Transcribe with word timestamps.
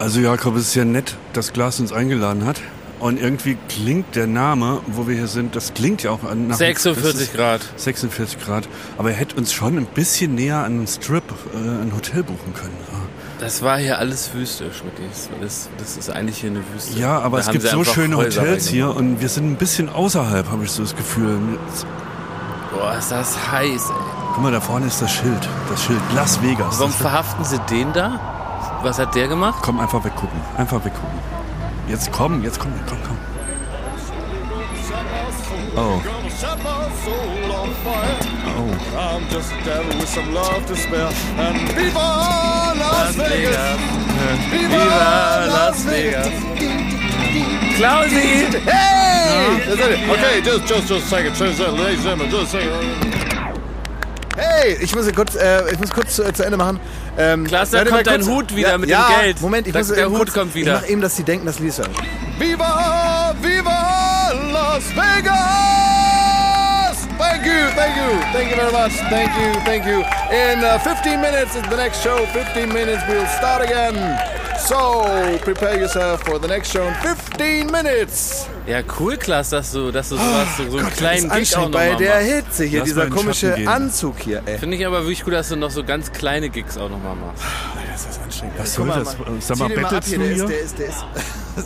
Also 0.00 0.20
Jakob, 0.20 0.56
es 0.56 0.68
ist 0.68 0.74
ja 0.74 0.84
nett, 0.86 1.14
dass 1.34 1.52
Glas 1.52 1.78
uns 1.78 1.92
eingeladen 1.92 2.46
hat. 2.46 2.60
Und 3.00 3.20
irgendwie 3.20 3.56
klingt 3.68 4.16
der 4.16 4.26
Name, 4.26 4.80
wo 4.86 5.06
wir 5.06 5.14
hier 5.14 5.26
sind, 5.26 5.54
das 5.56 5.72
klingt 5.74 6.02
ja 6.02 6.10
auch 6.10 6.24
an- 6.24 6.48
nach... 6.48 6.56
46 6.56 7.12
das 7.12 7.20
ist 7.22 7.34
Grad. 7.34 7.60
46 7.76 8.38
Grad. 8.42 8.66
Aber 8.96 9.10
er 9.10 9.16
hätte 9.16 9.36
uns 9.36 9.52
schon 9.52 9.76
ein 9.76 9.84
bisschen 9.86 10.34
näher 10.34 10.56
an 10.58 10.64
einen 10.78 10.86
Strip, 10.86 11.22
äh, 11.54 11.56
ein 11.58 11.92
Hotel 11.94 12.22
buchen 12.22 12.54
können. 12.54 12.74
Das 13.38 13.60
war 13.62 13.78
hier 13.78 13.98
alles 13.98 14.32
Wüste, 14.34 14.70
Schmidt. 14.72 14.94
Das, 15.42 15.68
das 15.78 15.96
ist 15.98 16.10
eigentlich 16.10 16.38
hier 16.38 16.50
eine 16.50 16.62
Wüste. 16.74 16.98
Ja, 16.98 17.18
aber 17.20 17.38
Da 17.38 17.44
es 17.44 17.50
gibt 17.50 17.66
so 17.66 17.84
schöne 17.84 18.16
Häuser 18.16 18.40
Hotels 18.40 18.68
hier 18.68 18.94
und 18.96 19.20
wir 19.20 19.28
sind 19.28 19.50
ein 19.50 19.56
bisschen 19.56 19.88
außerhalb, 19.90 20.50
habe 20.50 20.64
ich 20.64 20.70
so 20.70 20.82
das 20.82 20.96
Gefühl. 20.96 21.38
Boah, 22.72 22.96
ist 22.98 23.10
das 23.10 23.36
heiß, 23.50 23.82
ey. 23.90 23.96
Guck 24.34 24.42
mal, 24.42 24.52
da 24.52 24.60
vorne 24.62 24.86
ist 24.86 25.00
das 25.02 25.10
Schild. 25.10 25.48
Das 25.70 25.84
Schild 25.84 26.00
Las 26.14 26.42
Vegas. 26.42 26.78
Warum 26.78 26.92
verhaften 26.92 27.44
sie 27.44 27.58
den 27.70 27.92
da? 27.92 28.39
Was 28.82 28.98
hat 28.98 29.14
der 29.14 29.28
gemacht? 29.28 29.62
Komm, 29.62 29.78
einfach 29.78 30.02
weggucken. 30.04 30.40
Einfach 30.56 30.82
weggucken. 30.84 31.18
Jetzt 31.86 32.10
komm, 32.12 32.42
jetzt 32.42 32.58
komm, 32.58 32.72
komm, 32.88 32.98
komm. 33.06 33.18
Oh. 35.76 36.02
Oh. 38.56 38.70
I'm 38.98 39.28
just 39.28 39.52
a 39.52 39.64
devil 39.64 39.98
with 39.98 40.08
some 40.08 40.32
love 40.32 40.66
to 40.66 40.76
spare. 40.76 41.10
And 41.36 41.58
Viva 41.72 42.74
Las 42.78 43.16
Vegas! 43.16 43.80
Viva 44.50 45.46
Las 45.48 45.84
Vegas! 45.84 46.28
Klausi! 47.76 48.60
Hey! 48.64 49.58
Okay, 50.10 50.40
just, 50.42 50.66
just, 50.66 50.88
just 50.88 51.06
a 51.06 51.08
second. 51.08 51.40
Uh, 51.40 51.72
ladies 51.72 52.04
and 52.06 52.20
gentlemen, 52.20 52.30
just 52.30 52.54
a 52.54 52.60
second. 52.60 53.09
Hey, 54.60 54.76
ich 54.78 54.94
muss 54.94 55.10
kurz, 55.14 55.36
äh, 55.36 55.72
ich 55.72 55.78
muss 55.78 55.90
kurz 55.90 56.16
zu, 56.16 56.32
zu 56.34 56.44
Ende 56.44 56.58
machen. 56.58 56.78
Ähm, 57.16 57.50
warte 57.50 57.84
kommt 57.86 58.06
dein 58.06 58.26
Hut 58.26 58.54
wieder 58.54 58.72
ja, 58.72 58.78
mit 58.78 58.90
dem 58.90 58.92
ja, 58.92 59.08
Geld. 59.20 59.40
Moment, 59.40 59.66
ich 59.66 59.72
Da- 59.72 59.78
muss 59.78 59.88
der 59.88 59.98
eben 60.04 60.10
Hut 60.10 60.18
kurz, 60.18 60.34
kommt 60.34 60.54
wieder. 60.54 60.74
Ich 60.76 60.80
mach 60.82 60.88
eben, 60.88 61.00
dass 61.00 61.16
sie 61.16 61.22
denken, 61.22 61.46
das 61.46 61.58
Lied 61.60 61.70
ist 61.70 61.80
Viva, 62.38 63.34
Viva 63.40 64.32
Las 64.52 64.84
Vegas! 64.94 65.38
Thank 67.18 67.46
you, 67.46 67.70
thank 67.74 67.96
you, 67.96 68.20
thank 68.32 68.50
you 68.50 68.56
very 68.56 68.72
much. 68.72 68.92
Thank 69.08 69.30
you, 69.36 69.52
thank 69.64 69.86
you. 69.86 70.04
In 70.30 70.62
uh, 70.62 70.78
15 70.78 71.20
minutes 71.20 71.54
is 71.54 71.62
the 71.70 71.76
next 71.76 72.02
show. 72.02 72.26
15 72.26 72.68
minutes, 72.68 73.02
we'll 73.08 73.26
start 73.26 73.62
again. 73.62 74.39
So, 74.66 75.04
prepare 75.42 75.78
yourself 75.80 76.22
for 76.22 76.38
the 76.38 76.46
next 76.46 76.70
show 76.72 76.82
in 76.86 76.94
15 76.94 77.70
minutes. 77.70 78.46
Ja, 78.66 78.82
cool, 78.98 79.16
Klaas, 79.16 79.50
dass 79.50 79.72
du, 79.72 79.90
dass 79.90 80.10
du 80.10 80.16
sowas, 80.16 80.48
so, 80.56 80.70
so 80.70 80.78
einen 80.78 80.90
kleinen 80.90 81.28
Das 81.28 81.38
Gig 81.38 81.56
auch 81.56 81.62
noch 81.62 81.70
bei 81.72 81.94
der 81.94 82.16
machst. 82.16 82.28
Hitze 82.30 82.64
hier, 82.64 82.80
Lass 82.80 82.88
dieser 82.88 83.06
komische. 83.08 83.56
Anzug 83.66 84.18
hier, 84.20 84.42
ey. 84.46 84.58
Finde 84.58 84.76
ich 84.76 84.86
aber 84.86 85.00
wirklich 85.00 85.24
gut, 85.24 85.32
dass 85.32 85.48
du 85.48 85.56
noch 85.56 85.70
so 85.70 85.82
ganz 85.82 86.12
kleine 86.12 86.50
Gigs 86.50 86.76
auch 86.76 86.88
noch 86.90 87.02
mal 87.02 87.14
machst. 87.14 87.42
Das 87.90 88.06
ist 88.16 88.22
anstrengend. 88.22 88.58
Was 88.58 88.74
soll 88.74 88.86
das? 88.88 89.16
Sag 89.40 89.58
mal, 89.58 89.68
bettelst 89.68 90.08
hier, 90.08 90.18
du 90.18 90.24
der 90.24 90.32
ist, 90.32 90.38
hier? 90.38 90.48
der 90.48 90.60
ist, 90.60 90.78
der 90.78 90.88
ist, 90.88 91.04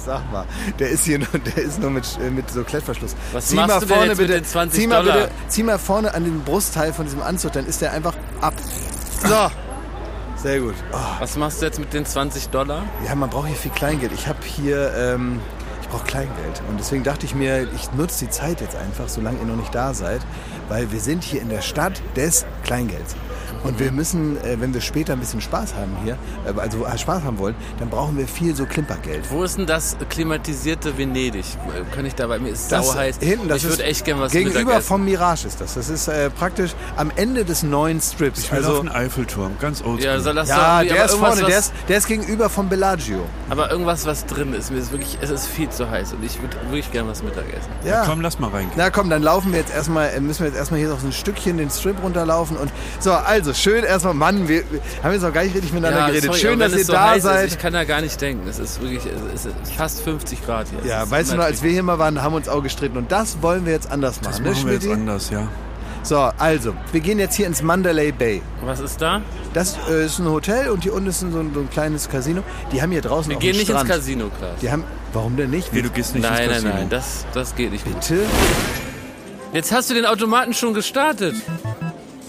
sag 0.06 0.32
mal, 0.32 0.46
der 0.78 0.88
ist 0.90 1.04
hier 1.04 1.18
nur, 1.18 1.28
der 1.56 1.62
ist 1.62 1.80
nur 1.80 1.90
mit, 1.90 2.04
äh, 2.24 2.30
mit 2.30 2.50
so 2.50 2.62
Klettverschluss. 2.64 3.16
Was 3.32 3.48
zieh 3.48 3.56
machst 3.56 3.68
mal 3.68 3.80
du 3.80 3.86
denn 3.86 3.96
vorne 3.96 4.10
jetzt 4.10 4.18
mit 4.18 4.28
bitte, 4.28 4.40
den 4.40 4.48
20 4.48 4.80
zieh 4.80 4.86
mal 4.86 5.02
bitte, 5.02 5.30
zieh 5.48 5.62
mal 5.62 5.78
vorne 5.78 6.14
an 6.14 6.24
den 6.24 6.40
Brustteil 6.42 6.92
von 6.92 7.04
diesem 7.04 7.22
Anzug, 7.22 7.52
dann 7.52 7.66
ist 7.66 7.82
der 7.82 7.92
einfach 7.92 8.14
ab. 8.40 8.54
So. 9.26 9.50
Sehr 10.44 10.60
gut. 10.60 10.74
Oh, 10.92 10.98
Was 11.20 11.38
machst 11.38 11.62
du 11.62 11.64
jetzt 11.64 11.78
mit 11.80 11.94
den 11.94 12.04
20 12.04 12.50
Dollar? 12.50 12.82
ja, 13.06 13.14
man 13.14 13.30
braucht 13.30 13.46
hier 13.46 13.56
viel 13.56 13.70
Kleingeld. 13.70 14.12
Ich 14.12 14.26
habe 14.26 14.40
hier, 14.44 14.92
ähm, 14.94 15.40
ich 15.80 15.88
brauche 15.88 16.04
Kleingeld. 16.04 16.60
Und 16.68 16.78
deswegen 16.78 17.02
dachte 17.02 17.24
ich 17.24 17.34
mir, 17.34 17.66
ich 17.74 17.90
nutze 17.92 18.26
die 18.26 18.30
Zeit 18.30 18.60
jetzt 18.60 18.76
einfach, 18.76 19.08
solange 19.08 19.38
ihr 19.38 19.46
noch 19.46 19.56
nicht 19.56 19.74
da 19.74 19.94
seid, 19.94 20.20
weil 20.68 20.92
wir 20.92 21.00
sind 21.00 21.24
hier 21.24 21.40
in 21.40 21.48
der 21.48 21.62
Stadt 21.62 22.02
des 22.14 22.44
Kleingelds. 22.62 23.16
Und 23.64 23.78
wir 23.80 23.90
müssen, 23.92 24.36
äh, 24.44 24.60
wenn 24.60 24.72
wir 24.72 24.80
später 24.80 25.14
ein 25.14 25.20
bisschen 25.20 25.40
Spaß 25.40 25.74
haben 25.74 25.96
hier, 26.04 26.16
äh, 26.46 26.58
also 26.60 26.84
äh, 26.84 26.96
Spaß 26.96 27.24
haben 27.24 27.38
wollen, 27.38 27.54
dann 27.78 27.88
brauchen 27.88 28.16
wir 28.16 28.28
viel 28.28 28.54
so 28.54 28.66
Klimpergeld. 28.66 29.24
Wo 29.30 29.42
ist 29.42 29.56
denn 29.58 29.66
das 29.66 29.96
klimatisierte 30.10 30.96
Venedig? 30.96 31.44
Kann 31.94 32.04
ich 32.06 32.14
da 32.14 32.26
bei 32.26 32.38
mir 32.38 32.50
ist 32.50 32.70
Das 32.70 32.94
heiß. 32.94 33.18
hinten, 33.20 33.48
das 33.48 33.58
ich 33.58 33.64
würde 33.64 33.82
ist 33.82 33.88
echt 33.88 34.04
gerne 34.04 34.22
was 34.22 34.32
Gegenüber 34.32 34.80
vom 34.80 35.04
Mirage 35.04 35.46
ist 35.48 35.61
das. 35.61 35.74
Das 35.74 35.89
ist 35.89 36.08
äh, 36.08 36.30
praktisch 36.30 36.72
am 36.96 37.11
Ende 37.16 37.44
des 37.44 37.62
neuen 37.62 38.00
Strips. 38.00 38.40
Ich 38.40 38.52
will 38.52 38.58
auf 38.61 38.66
also, 38.66 38.83
den 38.83 38.90
Eiffelturm, 38.90 39.52
ganz 39.61 39.83
oldschool. 39.83 40.12
Ja, 40.12 40.20
soll 40.20 40.34
das 40.34 40.48
ja, 40.48 40.83
doch, 40.83 40.89
der 40.89 41.05
ist 41.06 41.14
vorne, 41.14 41.42
der 41.42 41.58
ist, 41.58 41.72
der 41.89 41.96
ist 41.98 42.06
gegenüber 42.06 42.50
vom 42.50 42.68
Bellagio. 42.68 43.24
aber 43.48 43.70
irgendwas, 43.70 44.05
was 44.05 44.27
drin 44.27 44.52
ist. 44.52 44.70
Mir 44.70 44.78
ist 44.78 44.92
wirklich, 44.92 45.16
es 45.22 45.30
ist 45.30 45.46
viel 45.46 45.70
zu 45.70 45.90
heiß 45.90 46.12
und 46.12 46.22
ich 46.22 46.40
würde 46.40 46.56
wirklich 46.64 46.92
gerne 46.92 47.08
was 47.08 47.22
Mittagessen. 47.22 47.70
Ja. 47.84 48.05
Komm, 48.06 48.20
lass 48.20 48.39
mal 48.39 48.50
reingehen. 48.50 48.74
Na 48.77 48.90
komm, 48.90 49.08
dann 49.08 49.22
laufen 49.22 49.52
wir 49.52 49.60
jetzt 49.60 49.72
erstmal, 49.74 50.10
äh, 50.10 50.20
müssen 50.20 50.40
wir 50.40 50.48
jetzt 50.48 50.58
erstmal 50.58 50.80
hier 50.80 50.90
noch 50.90 51.00
so 51.00 51.06
ein 51.06 51.12
Stückchen 51.12 51.56
den 51.56 51.70
Strip 51.70 51.96
runterlaufen 52.02 52.56
und 52.58 52.70
so, 53.00 53.12
also 53.12 53.53
schön 53.54 53.84
erstmal, 53.84 54.14
Mann, 54.14 54.48
wir, 54.48 54.62
wir 54.70 54.80
haben 55.02 55.12
jetzt 55.12 55.22
noch 55.22 55.32
gar 55.32 55.44
nicht 55.44 55.54
richtig 55.54 55.72
miteinander 55.72 56.06
geredet. 56.08 56.24
sorry, 56.24 56.38
schön, 56.38 56.58
dass 56.58 56.72
ihr 56.76 56.84
so 56.84 56.92
da 56.92 57.18
seid. 57.20 57.46
Ist, 57.46 57.54
ich 57.54 57.58
kann 57.60 57.72
da 57.72 57.84
gar 57.84 58.00
nicht 58.00 58.20
denken. 58.20 58.48
Es 58.48 58.58
ist 58.58 58.80
wirklich, 58.80 59.02
es 59.34 59.44
ist 59.46 59.54
fast 59.76 60.02
50 60.02 60.44
Grad 60.44 60.66
hier. 60.68 60.88
Ja, 60.90 61.10
weißt 61.10 61.32
du 61.32 61.36
noch, 61.36 61.44
als 61.44 61.62
wir 61.62 61.70
hier 61.70 61.82
mal 61.82 61.98
waren, 61.98 62.22
haben 62.22 62.32
wir 62.32 62.36
uns 62.38 62.48
auch 62.48 62.62
gestritten 62.62 62.96
und 62.96 63.10
das 63.12 63.42
wollen 63.42 63.64
wir 63.66 63.72
jetzt 63.72 63.90
anders 63.90 64.20
machen, 64.22 64.30
Das 64.32 64.40
ne, 64.40 64.50
machen 64.50 64.66
wir 64.66 64.74
jetzt 64.74 64.88
anders, 64.88 65.30
ja. 65.30 65.48
So, 66.02 66.18
also, 66.18 66.74
wir 66.92 67.00
gehen 67.00 67.18
jetzt 67.18 67.34
hier 67.34 67.46
ins 67.46 67.62
Mandalay 67.62 68.12
Bay. 68.12 68.42
Was 68.62 68.78
ist 68.80 69.00
da? 69.00 69.22
Das 69.54 69.78
äh, 69.88 70.04
ist 70.04 70.18
ein 70.18 70.28
Hotel 70.28 70.68
und 70.68 70.82
hier 70.82 70.92
unten 70.92 71.08
ist 71.08 71.20
so 71.20 71.26
ein, 71.26 71.52
so 71.54 71.60
ein 71.60 71.70
kleines 71.70 72.10
Casino. 72.10 72.42
Die 72.72 72.82
haben 72.82 72.90
hier 72.92 73.00
draußen 73.00 73.30
Wir 73.30 73.38
auch 73.38 73.40
gehen 73.40 73.50
einen 73.52 73.58
nicht 73.60 73.70
Strand. 73.70 73.88
ins 73.88 73.96
Casino, 73.96 74.30
Klaas. 74.38 74.58
Die 74.60 74.70
haben, 74.70 74.84
warum 75.14 75.36
denn 75.38 75.48
nicht? 75.48 75.72
Nee, 75.72 75.80
du 75.80 75.88
gehst 75.88 76.14
nicht 76.14 76.24
Nein, 76.24 76.32
ins 76.32 76.40
nein, 76.46 76.52
Casino. 76.56 76.74
nein, 76.74 76.90
das, 76.90 77.24
das 77.32 77.54
geht 77.54 77.72
nicht 77.72 77.86
gut. 77.86 77.94
Bitte? 78.00 78.20
Jetzt 79.54 79.72
hast 79.72 79.88
du 79.88 79.94
den 79.94 80.04
Automaten 80.04 80.52
schon 80.52 80.74
gestartet. 80.74 81.36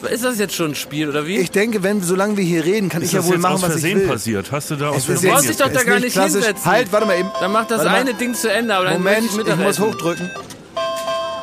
Ist 0.10 0.24
das 0.24 0.38
jetzt 0.40 0.54
schon 0.54 0.72
ein 0.72 0.76
Spiel 0.76 1.10
oder 1.10 1.26
wie? 1.26 1.38
Ich 1.38 1.52
denke, 1.52 1.82
wenn, 1.84 2.02
solange 2.04 2.38
wir 2.38 2.44
hier 2.44 2.64
reden, 2.64 2.90
kann 2.90 3.02
Ist 3.02 3.10
ich 3.10 3.14
ja 3.14 3.26
wohl 3.26 3.38
machen, 3.38 3.56
was 3.62 3.64
ich 3.64 3.72
Versehen 3.82 4.00
will. 4.02 4.08
passiert? 4.08 4.52
Hast 4.52 4.70
du 4.72 4.76
da 4.76 4.90
aus 4.90 4.98
Es 4.98 5.10
ist 5.10 5.24
Du 5.24 5.30
brauchst 5.30 5.50
dich 5.50 5.58
doch 5.58 5.72
da 5.72 5.84
gar 5.84 6.00
nicht 6.00 6.14
klassisch. 6.14 6.44
hinsetzen. 6.46 6.66
Halt, 6.66 6.92
warte 6.92 7.06
mal 7.08 7.18
eben. 7.18 7.30
Dann 7.40 7.52
mach 7.52 7.66
das 7.66 7.82
eine 7.86 8.14
Ding 8.14 8.34
zu 8.36 8.52
Ende, 8.52 8.76
aber 8.76 8.86
dann 8.86 8.94
Moment, 8.96 9.36
möchte 9.36 9.52
ich 9.52 9.58
muss 9.58 9.80
hochdrücken. 9.80 10.30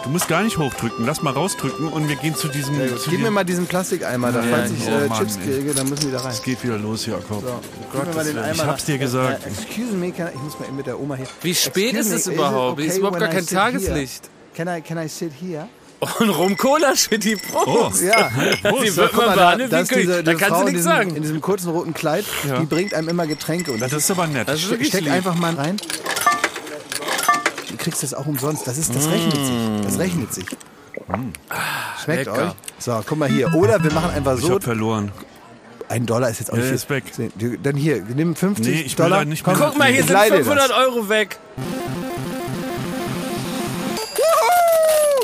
Du 0.04 0.10
musst 0.10 0.26
gar 0.28 0.42
nicht 0.42 0.58
hochdrücken. 0.58 1.06
Lass 1.06 1.22
mal 1.22 1.30
rausdrücken 1.32 1.88
und 1.88 2.08
wir 2.08 2.16
gehen 2.16 2.34
zu 2.34 2.48
diesem... 2.48 2.74
Zu 2.98 3.08
Gib 3.10 3.20
mir 3.20 3.30
mal 3.30 3.44
diesen 3.44 3.66
Plastikeimer 3.66 4.32
da, 4.32 4.44
Ja, 4.44 4.56
falls 4.56 4.70
ich 4.72 4.86
oh 4.86 4.90
äh, 4.90 5.06
Mann, 5.08 5.18
Chips 5.18 5.36
ey. 5.46 5.54
kriege, 5.54 5.74
dann 5.74 5.88
müssen 5.88 6.06
die 6.06 6.12
da 6.12 6.18
rein. 6.20 6.32
es 6.32 6.42
geht 6.42 6.62
wieder 6.64 6.76
los, 6.76 7.06
Jakob. 7.06 7.44
Gib 7.92 8.06
mir 8.08 8.14
mal 8.14 8.24
den 8.24 8.38
Eimer 8.38 8.52
Ich 8.54 8.64
hab's 8.64 8.84
dir 8.84 8.98
gesagt. 8.98 9.46
Äh, 9.46 9.48
excuse 9.50 9.92
me, 9.96 10.10
can 10.10 10.26
I, 10.26 10.30
ich 10.34 10.40
muss 10.42 10.58
mal 10.58 10.66
eben 10.66 10.76
mit 10.76 10.86
der 10.88 10.98
Oma 10.98 11.14
hier. 11.14 11.26
Wie 11.42 11.54
spät 11.54 11.94
Excuse 11.94 12.14
ist 12.16 12.20
es 12.22 12.26
me, 12.26 12.34
überhaupt? 12.34 12.80
it 12.80 12.86
Ist 12.86 12.98
überhaupt 12.98 13.20
gar 13.20 13.28
kein 13.28 13.46
Tageslicht. 13.46 14.22
Here? 14.56 14.66
Can 14.66 14.76
I, 14.76 14.80
can 14.82 14.98
I 14.98 15.08
sit 15.08 15.30
here? 15.40 15.68
Und 16.18 16.30
Rum-Cola 16.30 16.94
für 16.96 17.16
die 17.18 17.36
Prost. 17.36 18.02
Ja. 18.02 18.28
Die 18.82 18.88
So, 18.88 19.02
wird 19.02 19.12
man 19.16 19.26
mal, 19.26 19.36
da, 19.36 19.42
behandelt 19.44 19.72
da 19.72 19.78
diese, 19.82 19.94
König. 19.94 20.08
Da 20.08 20.22
diese 20.22 20.34
kannst 20.36 20.44
Frau 20.48 20.54
du 20.54 20.60
in 20.60 20.64
nichts 20.72 20.78
diesem, 20.80 20.92
sagen. 20.92 21.16
in 21.16 21.22
diesem 21.22 21.40
kurzen 21.40 21.70
roten 21.70 21.94
Kleid, 21.94 22.24
Ja. 22.48 22.58
die 22.58 22.66
bringt 22.66 22.92
einem 22.94 23.08
immer 23.08 23.26
Getränke. 23.28 23.70
Und 23.72 23.80
das, 23.80 23.92
Das 23.92 24.02
ist 24.04 24.10
aber 24.10 24.26
nett. 24.26 24.48
Das 24.48 24.60
ist 24.62 24.86
steck 24.86 25.00
lieb. 25.02 25.12
einfach 25.12 25.34
mal 25.36 25.54
rein. 25.54 25.76
Du 27.70 27.76
kriegst 27.76 28.02
das 28.02 28.14
auch 28.14 28.26
umsonst. 28.26 28.66
Das, 28.66 28.78
ist, 28.78 28.92
das 28.94 29.08
rechnet 29.08 29.34
sich. 29.34 29.54
Das 29.84 29.98
rechnet 29.98 30.34
sich. 30.34 30.46
Schmeckt 32.04 32.26
lecker. 32.26 32.46
euch? 32.48 32.52
So, 32.78 33.00
guck 33.06 33.18
mal 33.18 33.28
hier. 33.28 33.54
Oder 33.54 33.82
wir 33.82 33.92
machen 33.92 34.10
einfach 34.10 34.36
Ich 34.36 34.44
so. 34.44 34.54
hab 34.56 34.64
verloren. 34.64 35.12
Ein 35.88 36.04
Dollar 36.06 36.30
ist 36.30 36.40
jetzt 36.40 36.52
auch 36.52 36.56
Ja, 36.56 36.64
nicht 36.64 36.90
weg. 36.90 37.04
Dann 37.62 37.76
hier, 37.76 38.02
nimm 38.14 38.34
50 38.34 38.66
Nee, 38.74 38.80
ich 38.82 38.96
Dollar. 38.96 39.20
da 39.20 39.24
nicht 39.24 39.44
Komm, 39.44 39.58
mehr- 39.58 39.68
Guck 39.68 39.78
mal, 39.78 39.88
hier 39.88 40.00
ich 40.00 40.06
sind 40.06 40.14
leih 40.14 40.30
dir 40.30 40.36
500 40.38 40.70
das. 40.70 40.76
Euro 40.76 41.08
weg. 41.08 41.38
Wuhu! 44.16 44.51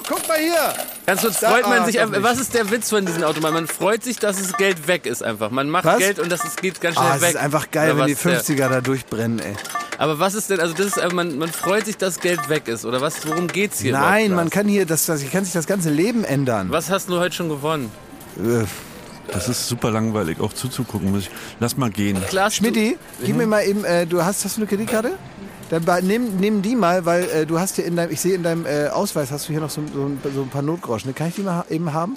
Guck 0.08 0.26
mal 0.26 0.38
hier. 0.38 0.74
Ganz 1.06 1.20
kurz 1.20 1.40
Da- 1.40 1.50
freut 1.50 1.62
man 1.68 1.80
ah, 1.80 1.84
sich 1.86 2.00
einfach. 2.00 2.22
Was 2.22 2.38
ist 2.40 2.54
der 2.54 2.70
Witz 2.70 2.88
von 2.90 3.04
diesen 3.04 3.22
Automaten? 3.24 3.54
Man 3.54 3.66
freut 3.66 4.02
sich, 4.02 4.18
dass 4.18 4.38
das 4.38 4.54
Geld 4.56 4.88
weg 4.88 5.04
ist 5.06 5.22
einfach. 5.22 5.50
Man 5.50 5.68
macht 5.68 5.84
Was? 5.84 5.98
Geld 5.98 6.18
und 6.18 6.32
das 6.32 6.44
ist, 6.44 6.60
geht 6.60 6.80
ganz 6.80 6.96
schnell 6.96 7.08
Ah, 7.10 7.16
es 7.16 7.22
weg. 7.22 7.30
ist 7.30 7.36
einfach 7.36 7.70
geil, 7.70 7.90
Oder 7.92 8.00
wenn 8.00 8.06
die 8.06 8.12
was 8.24 8.24
ist 8.40 8.48
der- 8.48 8.56
50er 8.56 8.68
da 8.70 8.80
durchbrennen, 8.80 9.38
ey. 9.40 9.54
Aber 9.98 10.18
was 10.18 10.34
ist 10.34 10.48
denn, 10.50 10.60
also 10.60 10.74
das 10.74 10.86
ist, 10.86 10.98
einfach, 10.98 11.14
man, 11.14 11.36
man 11.38 11.48
freut 11.50 11.84
sich, 11.84 11.96
dass 11.98 12.20
Geld 12.20 12.48
weg 12.48 12.68
ist. 12.68 12.84
Oder 12.84 13.00
was, 13.00 13.26
worum 13.26 13.48
geht's 13.48 13.80
hier 13.80 13.92
Nein, 13.92 14.26
überhaupt, 14.26 14.28
man 14.30 14.36
Lars? 14.46 14.50
kann 14.52 14.68
hier, 14.68 14.86
das, 14.86 15.06
das 15.06 15.28
kann 15.30 15.44
sich 15.44 15.52
das 15.52 15.66
ganze 15.66 15.90
Leben 15.90 16.24
ändern. 16.24 16.68
Was 16.70 16.88
hast 16.90 17.08
du 17.08 17.18
heute 17.18 17.34
schon 17.34 17.48
gewonnen? 17.48 17.90
Äh, 18.36 18.64
Das 19.32 19.48
ist 19.48 19.68
super 19.68 19.90
langweilig, 19.90 20.40
auch 20.40 20.52
zuzugucken. 20.54 21.10
Muss 21.10 21.22
ich. 21.24 21.30
Lass 21.60 21.76
mal 21.76 21.90
gehen. 21.90 22.16
Klaas, 22.30 22.54
Schmidti, 22.56 22.96
gib 23.22 23.36
mir 23.36 23.46
mal 23.46 23.62
eben, 23.64 23.84
äh, 23.84 24.06
du 24.06 24.24
hast, 24.24 24.42
hast 24.44 24.56
du 24.56 24.60
eine 24.62 24.68
Kreditkarte? 24.68 25.18
Dann 25.70 25.84
nimm, 26.06 26.36
nimm 26.38 26.62
die 26.62 26.74
mal, 26.76 27.04
weil 27.04 27.24
äh, 27.30 27.46
du 27.46 27.58
hast 27.58 27.76
hier 27.76 27.84
in 27.84 27.96
deinem, 27.96 28.10
ich 28.10 28.20
sehe 28.20 28.34
in 28.34 28.42
deinem 28.42 28.64
äh, 28.66 28.88
Ausweis, 28.88 29.30
hast 29.30 29.48
du 29.48 29.52
hier 29.52 29.60
noch 29.60 29.70
so, 29.70 29.82
so, 29.92 30.06
ein, 30.06 30.18
so 30.34 30.42
ein 30.42 30.48
paar 30.48 30.62
Notgroschen. 30.62 31.14
Kann 31.14 31.28
ich 31.28 31.34
die 31.34 31.42
mal 31.42 31.56
ha- 31.56 31.66
eben 31.68 31.92
haben? 31.92 32.16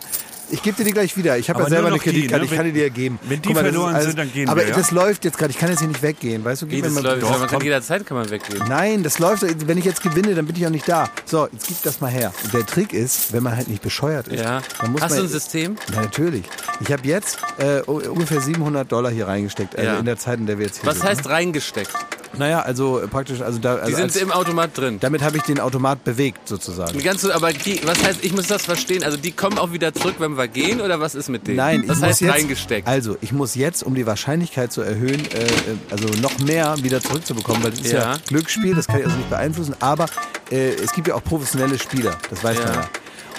Ich 0.54 0.62
gebe 0.64 0.76
dir 0.76 0.84
die 0.84 0.92
gleich 0.92 1.16
wieder. 1.16 1.38
Ich 1.38 1.50
habe 1.50 1.60
ja 1.60 1.66
Aber 1.66 1.74
selber 1.74 1.88
eine 1.88 1.98
Kreditkarte, 2.00 2.44
ne? 2.44 2.52
ich 2.52 2.58
kann 2.58 2.66
die 2.66 2.74
dir 2.74 2.90
geben. 2.90 3.20
wenn 3.24 3.42
die 3.42 3.54
mal, 3.54 3.64
verloren 3.64 4.02
sind, 4.02 4.20
dann 4.20 4.34
gehen 4.34 4.50
Aber 4.50 4.60
wir, 4.60 4.68
ja? 4.70 4.76
das 4.76 4.92
läuft 4.92 5.24
jetzt 5.24 5.38
gerade, 5.38 5.52
ich 5.52 5.58
kann 5.58 5.70
jetzt 5.70 5.80
hier 5.80 5.88
nicht 5.88 6.02
weggehen, 6.02 6.44
weißt 6.44 6.64
du? 6.64 6.66
Wie, 6.68 6.76
Gib 6.76 6.84
das 6.84 6.94
mir 6.94 7.02
mal 7.02 7.10
läuft, 7.12 7.24
Doch, 7.24 7.40
man 7.40 7.48
kann 7.48 7.62
jederzeit 7.62 8.06
kann 8.06 8.18
man 8.18 8.30
weggehen. 8.30 8.62
Nein, 8.68 9.02
das 9.02 9.20
läuft, 9.20 9.44
wenn 9.68 9.78
ich 9.78 9.86
jetzt 9.86 10.04
gewinne, 10.04 10.36
dann 10.36 10.46
bin 10.46 10.56
ich 10.58 10.66
auch 10.66 10.70
nicht 10.70 10.90
da. 10.90 11.10
So, 11.26 11.48
jetzt 11.54 11.68
gib 11.68 11.82
das 11.84 12.02
mal 12.02 12.10
her. 12.12 12.34
Der 12.52 12.66
Trick 12.66 12.92
ist, 12.92 13.32
wenn 13.32 13.44
man 13.44 13.56
halt 13.56 13.70
nicht 13.70 13.82
bescheuert 13.82 14.28
ist, 14.28 14.42
Ja. 14.44 14.62
dann 14.82 14.92
muss 14.92 15.02
Hast 15.02 15.12
man... 15.12 15.20
du 15.20 15.26
ein 15.26 15.30
System? 15.30 15.76
Ja, 15.94 16.02
natürlich. 16.02 16.44
Ich 16.82 16.92
habe 16.92 17.08
jetzt 17.08 17.38
äh, 17.58 17.80
ungefähr 17.84 18.42
700 18.42 18.92
Dollar 18.92 19.10
hier 19.12 19.28
reingesteckt, 19.28 19.78
also 19.78 19.90
Ja. 19.90 20.00
in 20.00 20.06
der 20.06 20.18
Zeit, 20.18 20.40
in 20.40 20.48
der 20.48 20.58
wir 20.60 20.66
jetzt 20.66 20.82
hier 20.82 20.90
Was 20.90 20.98
sind. 21.00 21.08
heißt 21.08 21.30
reingesteckt? 21.30 21.92
Naja, 22.38 22.62
also 22.62 23.00
äh, 23.00 23.08
praktisch, 23.08 23.42
also 23.42 23.60
da. 23.60 23.76
Die 23.76 23.82
Also 23.82 23.96
sind 23.98 24.04
als, 24.06 24.16
im 24.16 24.32
Automat 24.32 24.78
drin. 24.78 24.98
damit 25.00 25.22
habe 25.22 25.38
ich 25.38 25.44
den 25.44 25.60
Automat 25.60 26.04
bewegt, 26.04 26.48
sozusagen. 26.48 26.98
Die 26.98 27.04
ganze, 27.04 27.36
aber 27.36 27.52
die, 27.52 27.82
was 27.86 28.02
heißt, 28.04 28.24
ich 28.24 28.34
muss 28.34 28.48
das 28.48 28.64
verstehen, 28.64 29.04
also 29.04 29.18
die 29.18 29.32
kommen 29.32 29.58
auch 29.58 29.72
wieder 29.74 29.94
zurück, 29.94 30.16
wenn 30.20 30.38
wir 30.38 30.48
gehen, 30.48 30.80
oder 30.82 31.00
was 31.00 31.14
ist 31.16 31.30
mit 31.30 31.46
denen? 31.48 31.58
Nein, 31.58 31.86
das 31.88 31.98
ich 31.98 32.04
heißt 32.04 32.22
muss 32.22 32.28
jetzt, 32.30 32.34
reingesteckt. 32.42 32.88
Also, 32.88 33.18
ich 33.22 33.32
muss 33.34 33.56
jetzt, 33.56 33.84
um 33.84 33.96
die 33.96 34.06
Wahrscheinlichkeit 34.06 34.72
zu 34.72 34.82
erhöhen, 34.82 35.20
äh, 35.32 35.44
äh, 35.44 35.50
also 35.92 36.08
noch 36.22 36.40
mehr 36.40 36.76
wieder 36.82 37.02
zurückzubekommen, 37.02 37.64
weil 37.64 37.72
das 37.72 37.82
ist 37.82 37.92
ja, 37.92 38.14
Ja. 38.14 38.18
Glücksspiel, 38.28 38.76
das 38.76 38.88
kann 38.88 39.00
ich 39.00 39.06
also 39.06 39.18
nicht 39.18 39.30
beeinflussen, 39.30 39.76
aber 39.80 40.06
äh, 40.52 40.70
es 40.76 40.94
gibt 40.94 41.08
ja 41.10 41.16
auch 41.16 41.24
professionelle 41.24 41.78
Spieler, 41.78 42.18
das 42.30 42.44
weiß 42.44 42.58
man 42.60 42.68
Ja. 42.68 42.74
ja. 42.82 42.90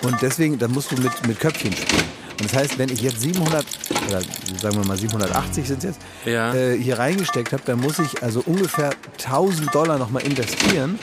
Und 0.05 0.21
deswegen, 0.21 0.59
dann 0.59 0.73
musst 0.73 0.91
du 0.91 0.97
mit, 0.97 1.27
mit 1.29 1.39
Köpfchen 1.39 1.73
spielen. 1.73 2.22
Und 2.39 2.45
das 2.45 2.55
heißt, 2.55 2.79
wenn 2.79 2.89
ich 2.91 3.01
jetzt 3.03 3.21
700, 3.21 3.65
oder 4.09 4.21
sagen 4.61 4.77
wir 4.77 4.85
mal 4.85 4.97
780 4.97 5.67
sind 5.69 5.79
es 5.79 5.85
jetzt, 5.85 6.01
Ja. 6.25 6.55
äh, 6.55 6.77
hier 6.79 6.99
reingesteckt 6.99 7.53
habe, 7.53 7.63
dann 7.67 7.81
muss 7.81 7.99
ich 7.99 8.23
also 8.23 8.43
ungefähr 8.47 8.91
1000 9.19 9.75
Dollar 9.75 9.99
nochmal 9.99 10.23
investieren, 10.23 10.99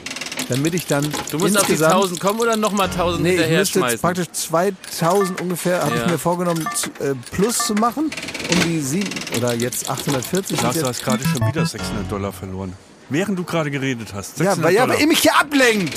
damit 0.50 0.74
ich 0.74 0.88
dann 0.88 1.04
du 1.32 1.38
musst 1.38 1.56
auf 1.58 1.66
die 1.68 1.74
insgesamt 1.74 1.94
1000 1.94 2.20
kommen 2.20 2.40
oder 2.40 2.58
nochmal 2.58 2.88
1000 2.90 3.22
Nee, 3.24 3.30
ich 3.30 3.36
hinterher 3.36 3.60
müsste 3.60 3.80
jetzt 3.80 3.86
schmeißen? 3.86 4.02
praktisch 4.02 4.28
2000 4.32 5.42
ungefähr, 5.42 5.84
habe 5.84 5.96
Ja. 5.96 6.06
ich 6.06 6.12
mir 6.12 6.18
vorgenommen, 6.18 6.68
zu, 6.76 6.90
äh, 7.04 7.14
plus 7.32 7.60
zu 7.60 7.76
machen, 7.76 8.10
um 8.52 8.64
die 8.66 8.82
sieben, 8.82 9.10
oder 9.38 9.54
jetzt 9.54 9.90
840. 9.90 10.58
sind 10.58 10.64
Lars, 10.64 10.74
du 10.74 10.80
jetzt, 10.80 10.88
hast 10.90 11.04
gerade 11.04 11.24
schon 11.26 11.48
wieder 11.48 11.66
600 11.66 12.12
Dollar 12.12 12.34
verloren. 12.34 12.74
Während 13.12 13.38
du 13.40 13.44
gerade 13.44 13.72
geredet 13.72 14.10
hast. 14.14 14.38
ja, 14.40 14.56
600 14.56 14.64
weil, 14.66 14.74
ja, 14.76 14.88
weil 14.90 15.00
ihr 15.02 15.08
mich 15.08 15.20
hier 15.20 15.36
ablenkt. 15.40 15.94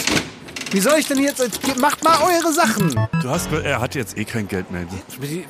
Wie 0.73 0.81
soll 0.81 0.99
ich 0.99 1.07
denn 1.07 1.19
jetzt, 1.19 1.43
macht 1.79 2.03
mal 2.03 2.17
eure 2.23 2.51
Sachen. 2.53 2.99
Du 3.21 3.29
hast, 3.29 3.49
er 3.53 3.79
hat 3.81 3.95
jetzt 3.95 4.17
eh 4.17 4.25
kein 4.25 4.49
Geld 4.49 4.71
mehr. 4.71 4.87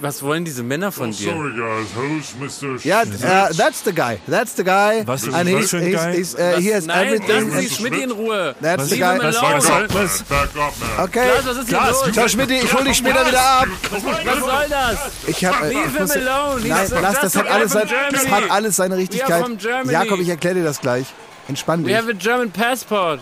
Was 0.01 0.21
wollen 0.23 0.45
diese 0.45 0.65
Männer 0.65 0.91
von 0.91 1.13
dir? 1.13 1.31
Sorry, 1.33 1.53
guys. 1.57 1.87
Who's 1.95 2.61
Mr. 2.63 2.77
Ja, 2.85 3.03
uh, 3.03 3.55
that's 3.57 3.85
the 3.85 3.93
guy, 3.93 4.19
that's 4.29 4.57
the 4.57 4.65
guy. 4.65 5.03
Was 5.07 5.23
ist 5.23 5.37
he's, 5.37 5.71
für 5.71 5.77
ein 5.79 5.85
he's, 5.87 5.97
Guy? 6.03 6.13
he's, 6.17 6.35
uh, 6.35 6.61
he 6.61 6.75
has 6.75 6.87
Nein, 6.87 7.07
everything. 7.07 7.51
lassen 7.51 7.61
Sie 7.61 7.69
Schmidt 7.75 7.95
in 7.95 8.11
Ruhe. 8.11 8.55
That's 8.61 8.89
the 8.89 8.97
Leave 8.97 9.01
guy. 9.07 9.15
him 9.15 9.23
Was- 9.23 9.37
alone. 9.37 9.55
was 9.55 9.95
was- 9.95 10.23
Back 10.25 10.49
up 10.57 10.73
now. 10.97 11.05
Okay. 11.05 11.29
Klaas, 11.31 11.47
was 11.47 11.57
ist 11.59 11.69
hier 11.69 11.81
los? 11.81 12.13
Ciao 12.13 12.29
Schmidt, 12.29 12.51
ich 12.51 12.75
hol 12.75 12.85
dich 12.85 12.97
später 12.97 13.27
wieder 13.27 13.41
ab. 13.43 13.67
Was 13.91 14.03
soll 14.03 14.69
das? 14.69 14.99
Ich 15.29 15.45
hab, 15.45 15.63
äh, 15.63 15.69
Leave 15.69 15.87
ich 15.95 16.01
muss- 16.01 16.11
alone. 16.11 16.61
He's 16.63 16.69
Nein, 16.69 16.89
lass, 17.03 17.21
das 17.21 17.37
hat 17.37 17.49
alles, 17.49 17.73
sein, 17.73 17.89
das 18.11 18.29
hat 18.29 18.51
alles 18.51 18.77
seine 18.77 18.97
Richtigkeit. 18.97 19.45
Jakob, 19.89 20.19
ich 20.21 20.29
erkläre 20.29 20.57
dir 20.57 20.65
das 20.65 20.81
gleich. 20.81 21.07
Entspann 21.49 21.85
We 21.85 21.89
dich. 21.89 21.97
have 21.97 22.11
a 22.11 22.13
German 22.13 22.51
passport. 22.51 23.21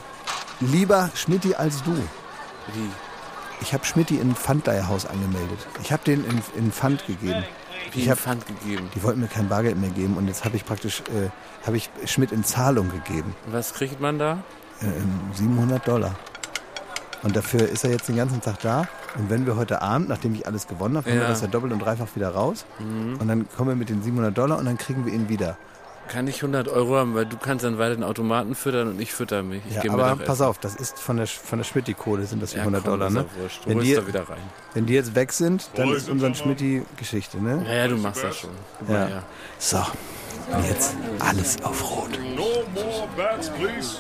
Lieber 0.61 1.11
Schmidti 1.15 1.55
als 1.55 1.83
du. 1.83 1.95
Ich 3.61 3.73
habe 3.75 3.85
Schmidti 3.85 4.17
in 4.17 4.35
Pfandleihhaus 4.35 5.07
angemeldet. 5.07 5.59
Ich 5.83 5.93
habe 5.93 6.03
den 6.05 6.25
in, 6.25 6.41
in 6.57 6.73
Pfand 6.73 7.07
gegeben. 7.07 7.45
Wie 7.93 8.01
Ich 8.03 8.11
hab- 8.11 8.19
Pfand 8.19 8.47
gegeben. 8.47 8.89
Die 8.95 9.03
wollten 9.03 9.21
mir 9.21 9.27
kein 9.29 9.49
Bargeld 9.49 9.79
mehr 9.79 9.91
geben 9.91 10.17
und 10.17 10.29
jetzt 10.29 10.45
habe 10.45 10.57
ich 10.57 10.65
praktisch 10.65 11.01
äh, 11.09 11.29
habe 11.67 11.77
ich 11.77 11.91
Schmidt 12.07 12.31
in 12.33 12.45
Zahlung 12.45 12.91
gegeben. 12.91 13.35
Was 13.51 13.73
kriegt 13.75 14.01
man 14.01 14.19
da? 14.19 14.39
Äh, 14.81 14.87
700 15.37 15.87
Dollar. 15.87 16.15
Und 17.23 17.37
dafür 17.37 17.69
ist 17.69 17.85
er 17.85 17.91
jetzt 17.91 18.09
den 18.09 18.17
ganzen 18.17 18.41
Tag 18.41 18.61
da. 18.61 18.87
Und 19.19 19.29
wenn 19.29 19.45
wir 19.45 19.57
heute 19.57 19.83
Abend, 19.83 20.09
nachdem 20.09 20.35
ich 20.35 20.47
alles 20.47 20.67
gewonnen 20.69 20.97
habe, 20.97 21.07
wir 21.07 21.15
Ja. 21.17 21.25
Mhm. 21.25 21.29
das 21.29 21.41
ja 21.43 21.49
doppelt 21.49 21.73
und 21.73 21.81
dreifach 21.81 22.07
wieder 22.15 22.31
raus. 22.31 22.65
Und 22.79 23.27
dann 23.29 23.47
kommen 23.57 23.71
wir 23.71 23.77
mit 23.77 23.89
den 23.91 24.03
700 24.03 24.37
Dollar 24.37 24.57
und 24.59 24.65
dann 24.67 24.79
kriegen 24.79 25.05
wir 25.05 25.12
ihn 25.12 25.29
wieder. 25.29 25.57
Kann 26.11 26.27
ich 26.27 26.37
100 26.43 26.67
Euro 26.67 26.97
haben, 26.97 27.15
weil 27.15 27.25
du 27.25 27.37
kannst 27.37 27.65
dann 27.65 27.79
weiter 27.79 27.95
den 27.95 28.03
Automaten 28.03 28.57
füttern 28.57 28.89
und 28.89 29.01
ich 29.01 29.12
fütter 29.12 29.45
mich. 29.45 29.62
Ich 29.71 29.81
Ja, 29.81 29.93
aber 29.93 30.17
pass 30.17 30.41
auf, 30.41 30.59
das 30.59 30.75
ist 30.75 30.99
von 30.99 31.17
der, 31.19 31.29
von 31.29 31.59
der 31.61 31.65
Schmidt-Kohle 31.65 32.27
sind 32.27 32.43
das 32.43 32.51
Ja, 32.53 32.59
700 32.65 32.83
komm, 32.83 32.91
Dollar. 32.91 33.07
ist 33.09 33.15
Ne? 33.15 33.25
wurscht. 33.41 33.65
Du 33.65 33.71
Wenn 33.71 33.79
die- 33.79 33.95
da 33.95 34.05
wieder 34.07 34.29
rein. 34.29 34.39
Wenn 34.75 34.87
die 34.87 34.95
jetzt 34.95 35.15
weg 35.15 35.33
sind, 35.33 35.71
dann 35.77 35.93
ist 35.93 36.09
unseren. 36.09 36.35
Schmidt-Geschichte. 36.35 37.41
Ne? 37.41 37.62
Ja, 37.65 37.73
ja, 37.75 37.89
du 37.89 37.97
machst 37.97 38.25
das 38.25 38.39
schon. 38.39 38.51
Ja. 38.89 39.23
So, 39.61 39.77
und 40.53 40.67
jetzt 40.67 40.97
alles 41.21 41.62
auf 41.62 41.81
Rot. 41.89 42.11
No 42.35 42.65
more 42.75 43.07
bats, 43.17 43.49
please. 43.51 43.95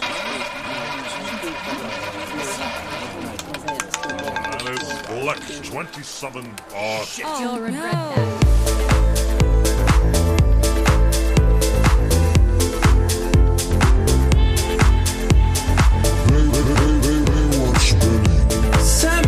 Black, 5.22 5.38
27 5.62 6.42
bars. 6.72 7.18
You'll 7.18 7.60
regret 7.62 7.92
that. 7.92 9.19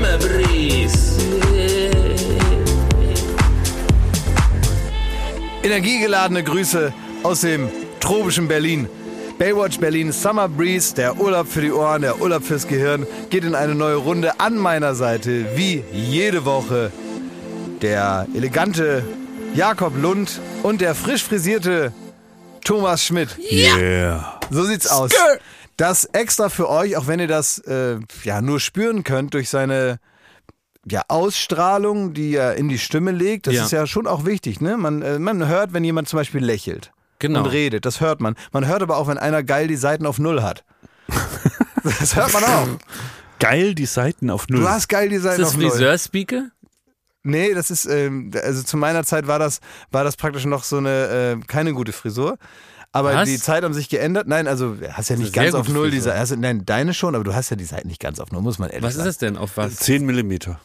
Summer 0.03 0.19
Breeze. 0.19 1.17
Energiegeladene 5.63 6.43
Grüße 6.43 6.93
aus 7.23 7.43
dem 7.43 7.69
tropischen 8.01 8.49
Berlin. 8.49 8.89
Baywatch 9.39 9.79
Berlin 9.79 10.11
Summer 10.11 10.49
Breeze, 10.49 10.93
der 10.93 11.21
Urlaub 11.21 11.47
für 11.47 11.61
die 11.61 11.71
Ohren, 11.71 12.03
der 12.03 12.21
Urlaub 12.21 12.43
fürs 12.43 12.67
Gehirn, 12.67 13.07
geht 13.31 13.45
in 13.45 13.55
eine 13.55 13.77
neue 13.77 13.95
Runde 13.95 14.41
an 14.41 14.57
meiner 14.57 14.97
Seite, 14.97 15.57
wie 15.57 15.85
jede 15.93 16.45
Woche. 16.45 16.91
Der 17.81 18.27
elegante 18.35 19.05
Jakob 19.55 19.93
Lund 19.97 20.41
und 20.65 20.81
der 20.81 20.97
frisch 20.97 21.23
frisierte 21.23 21.93
Thomas 22.65 23.05
Schmidt. 23.05 23.37
Yeah. 23.53 24.41
So 24.51 24.65
sieht's 24.65 24.89
aus. 24.89 25.13
Das 25.77 26.05
extra 26.05 26.49
für 26.49 26.69
euch, 26.69 26.97
auch 26.97 27.07
wenn 27.07 27.19
ihr 27.21 27.29
das 27.29 27.59
äh, 27.59 27.99
ja 28.25 28.41
nur 28.43 28.61
spüren 28.61 29.05
könnt 29.05 29.35
durch 29.35 29.49
seine 29.49 29.99
ja, 30.89 31.03
Ausstrahlung, 31.09 32.13
die 32.13 32.35
er 32.35 32.57
in 32.57 32.69
die 32.69 32.79
Stimme 32.79 33.11
legt. 33.13 33.47
Das 33.47 33.55
Ja. 33.55 33.65
ist 33.65 33.71
ja 33.73 33.87
schon 33.87 34.07
auch 34.07 34.25
wichtig. 34.27 34.61
Ne? 34.61 34.77
Man, 34.77 35.03
äh, 35.03 35.19
man 35.19 35.47
hört, 35.47 35.73
wenn 35.73 35.85
jemand 35.85 36.09
zum 36.09 36.19
Beispiel 36.19 36.45
lächelt 36.45 36.93
Genau. 37.21 37.41
und 37.41 37.47
redet. 37.47 37.87
Das 37.87 38.01
hört 38.01 38.21
man. 38.21 38.35
Man 38.53 38.67
hört 38.67 38.83
aber 38.83 38.97
auch, 38.97 39.07
wenn 39.09 39.19
einer 39.19 39.43
geil 39.45 39.69
die 39.69 39.77
Seiten 39.77 40.07
auf 40.07 40.19
Null 40.19 40.43
hat. 40.43 40.65
das 41.85 42.17
hört 42.17 42.33
man 42.33 42.45
auch. 42.45 42.69
Geil, 43.39 43.75
die 43.75 43.87
Seiten 43.87 44.29
auf 44.31 44.49
Null. 44.49 44.61
Du 44.61 44.69
hast 44.69 44.89
geil 44.89 45.09
die 45.09 45.17
Ist 45.17 45.23
Seiten 45.23 45.41
das 45.41 45.51
auf 45.51 45.57
Null. 45.57 45.71
Friseurspeaker? 45.71 46.49
Nee, 47.25 47.55
das 47.55 47.71
ist, 47.71 47.87
ähm, 47.87 48.33
also 48.43 48.63
zu 48.65 48.77
meiner 48.77 49.05
Zeit 49.05 49.29
war 49.29 49.39
das, 49.39 49.61
war 49.93 50.03
das 50.03 50.17
praktisch 50.17 50.45
noch 50.45 50.65
so 50.65 50.79
eine, 50.79 51.39
äh, 51.41 51.47
keine 51.47 51.73
gute 51.73 51.93
Frisur. 51.93 52.37
Aber 52.93 53.15
Was? 53.15 53.29
die 53.29 53.39
Zeit 53.39 53.65
haben 53.65 53.73
sich 53.73 53.89
geändert. 53.89 54.29
Nein, 54.29 54.47
also 54.47 54.77
hast 54.93 55.09
ja 55.09 55.17
nicht 55.17 55.33
ganz 55.33 55.55
auf 55.55 55.69
Null. 55.69 55.91
Diese, 55.91 56.13
also, 56.13 56.37
nein, 56.37 56.65
deine 56.67 56.93
schon, 56.93 57.15
aber 57.15 57.25
du 57.25 57.35
hast 57.35 57.49
ja 57.49 57.57
die 57.57 57.65
Seiten 57.65 57.89
nicht 57.89 58.01
ganz 58.01 58.21
auf 58.21 58.31
Null, 58.31 58.43
muss 58.43 58.59
man 58.59 58.69
ehrlich 58.69 58.83
Was 58.83 58.93
ist 58.93 58.97
sagen. 58.99 59.09
das 59.09 59.19
denn? 59.19 59.37
Auf 59.39 59.57
was? 59.57 59.77
10 59.77 60.05
Millimeter. 60.05 60.61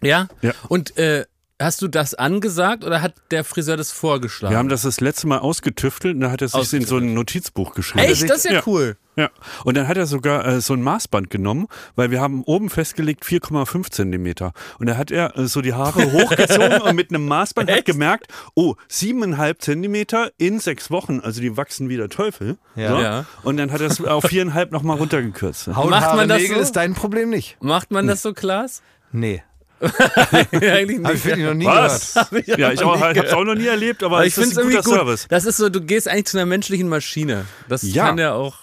Ja? 0.00 0.28
Ja. 0.42 0.52
Und 0.68 0.96
äh, 0.96 1.24
hast 1.64 1.82
du 1.82 1.88
das 1.88 2.14
angesagt 2.14 2.84
oder 2.84 3.02
hat 3.02 3.14
der 3.30 3.44
Friseur 3.44 3.76
das 3.76 3.92
vorgeschlagen? 3.92 4.52
Wir 4.52 4.58
haben 4.58 4.68
das 4.68 4.82
das 4.82 5.00
letzte 5.00 5.26
Mal 5.26 5.38
ausgetüftelt 5.38 6.14
und 6.14 6.20
da 6.20 6.30
hat 6.30 6.42
er 6.42 6.48
sich 6.48 6.72
in 6.72 6.84
so 6.84 6.96
ein 6.98 7.14
Notizbuch 7.14 7.74
geschrieben. 7.74 8.04
Echt? 8.06 8.28
Das 8.28 8.38
ist 8.38 8.44
ja, 8.46 8.52
Ja. 8.52 8.62
cool. 8.66 8.96
Ja, 9.14 9.28
und 9.64 9.76
dann 9.76 9.88
hat 9.88 9.98
er 9.98 10.06
sogar 10.06 10.46
äh, 10.46 10.60
so 10.62 10.72
ein 10.72 10.80
Maßband 10.80 11.28
genommen, 11.28 11.66
weil 11.96 12.10
wir 12.10 12.22
haben 12.22 12.42
oben 12.44 12.70
festgelegt 12.70 13.24
4,5 13.24 13.90
Zentimeter. 13.90 14.52
Und 14.78 14.86
da 14.88 14.96
hat 14.96 15.10
er 15.10 15.36
äh, 15.36 15.46
so 15.48 15.60
die 15.60 15.74
Haare 15.74 16.10
hochgezogen 16.12 16.80
und 16.80 16.96
mit 16.96 17.10
einem 17.10 17.26
Maßband 17.26 17.70
hat 17.70 17.84
gemerkt, 17.84 18.28
oh, 18.54 18.74
siebeneinhalb 18.88 19.60
Zentimeter 19.60 20.30
in 20.38 20.60
sechs 20.60 20.90
Wochen, 20.90 21.20
also 21.20 21.42
die 21.42 21.58
wachsen 21.58 21.90
wie 21.90 21.98
der 21.98 22.08
Teufel. 22.08 22.56
Ja. 22.74 22.88
So. 22.88 23.00
Ja. 23.02 23.24
Und 23.42 23.58
dann 23.58 23.70
hat 23.70 23.82
er 23.82 23.88
es 23.88 24.02
auf 24.02 24.24
viereinhalb 24.24 24.72
nochmal 24.72 24.96
runtergekürzt. 24.96 25.66
Haut, 25.76 25.90
Macht 25.90 26.06
Haare, 26.06 26.16
man 26.16 26.28
das 26.30 26.40
Nägel 26.40 26.56
so? 26.56 26.62
ist 26.62 26.72
dein 26.76 26.94
Problem 26.94 27.28
nicht. 27.28 27.58
Macht 27.60 27.90
man 27.90 28.06
das 28.06 28.22
so, 28.22 28.32
Klaas? 28.32 28.80
Nee. 29.12 29.42
Eigentlich 30.52 30.98
Habe 30.98 31.12
nicht. 31.12 31.14
ich 31.14 31.24
wirklich 31.24 31.46
noch 31.46 31.54
nie 31.54 31.66
Was? 31.66 32.14
gehört. 32.30 32.58
Ja, 32.58 32.72
ich 32.72 32.82
auch, 32.82 33.00
hab's 33.00 33.32
auch 33.32 33.44
noch 33.44 33.54
nie 33.54 33.66
erlebt, 33.66 34.02
aber, 34.02 34.16
Aber 34.16 34.26
es 34.26 34.28
ich 34.28 34.34
finde 34.34 34.48
ist 34.50 34.52
es 34.52 34.58
ein 34.58 34.64
irgendwie 34.70 34.76
guter 34.78 34.88
gut. 34.90 34.98
Service. 34.98 35.26
Das 35.28 35.44
ist 35.44 35.56
so, 35.56 35.68
du 35.68 35.80
gehst 35.80 36.08
eigentlich 36.08 36.26
zu 36.26 36.38
einer 36.38 36.46
menschlichen 36.46 36.88
Maschine. 36.88 37.46
Das 37.68 37.82
Ja. 37.82 38.06
kann 38.06 38.18
ja 38.18 38.34
auch 38.34 38.54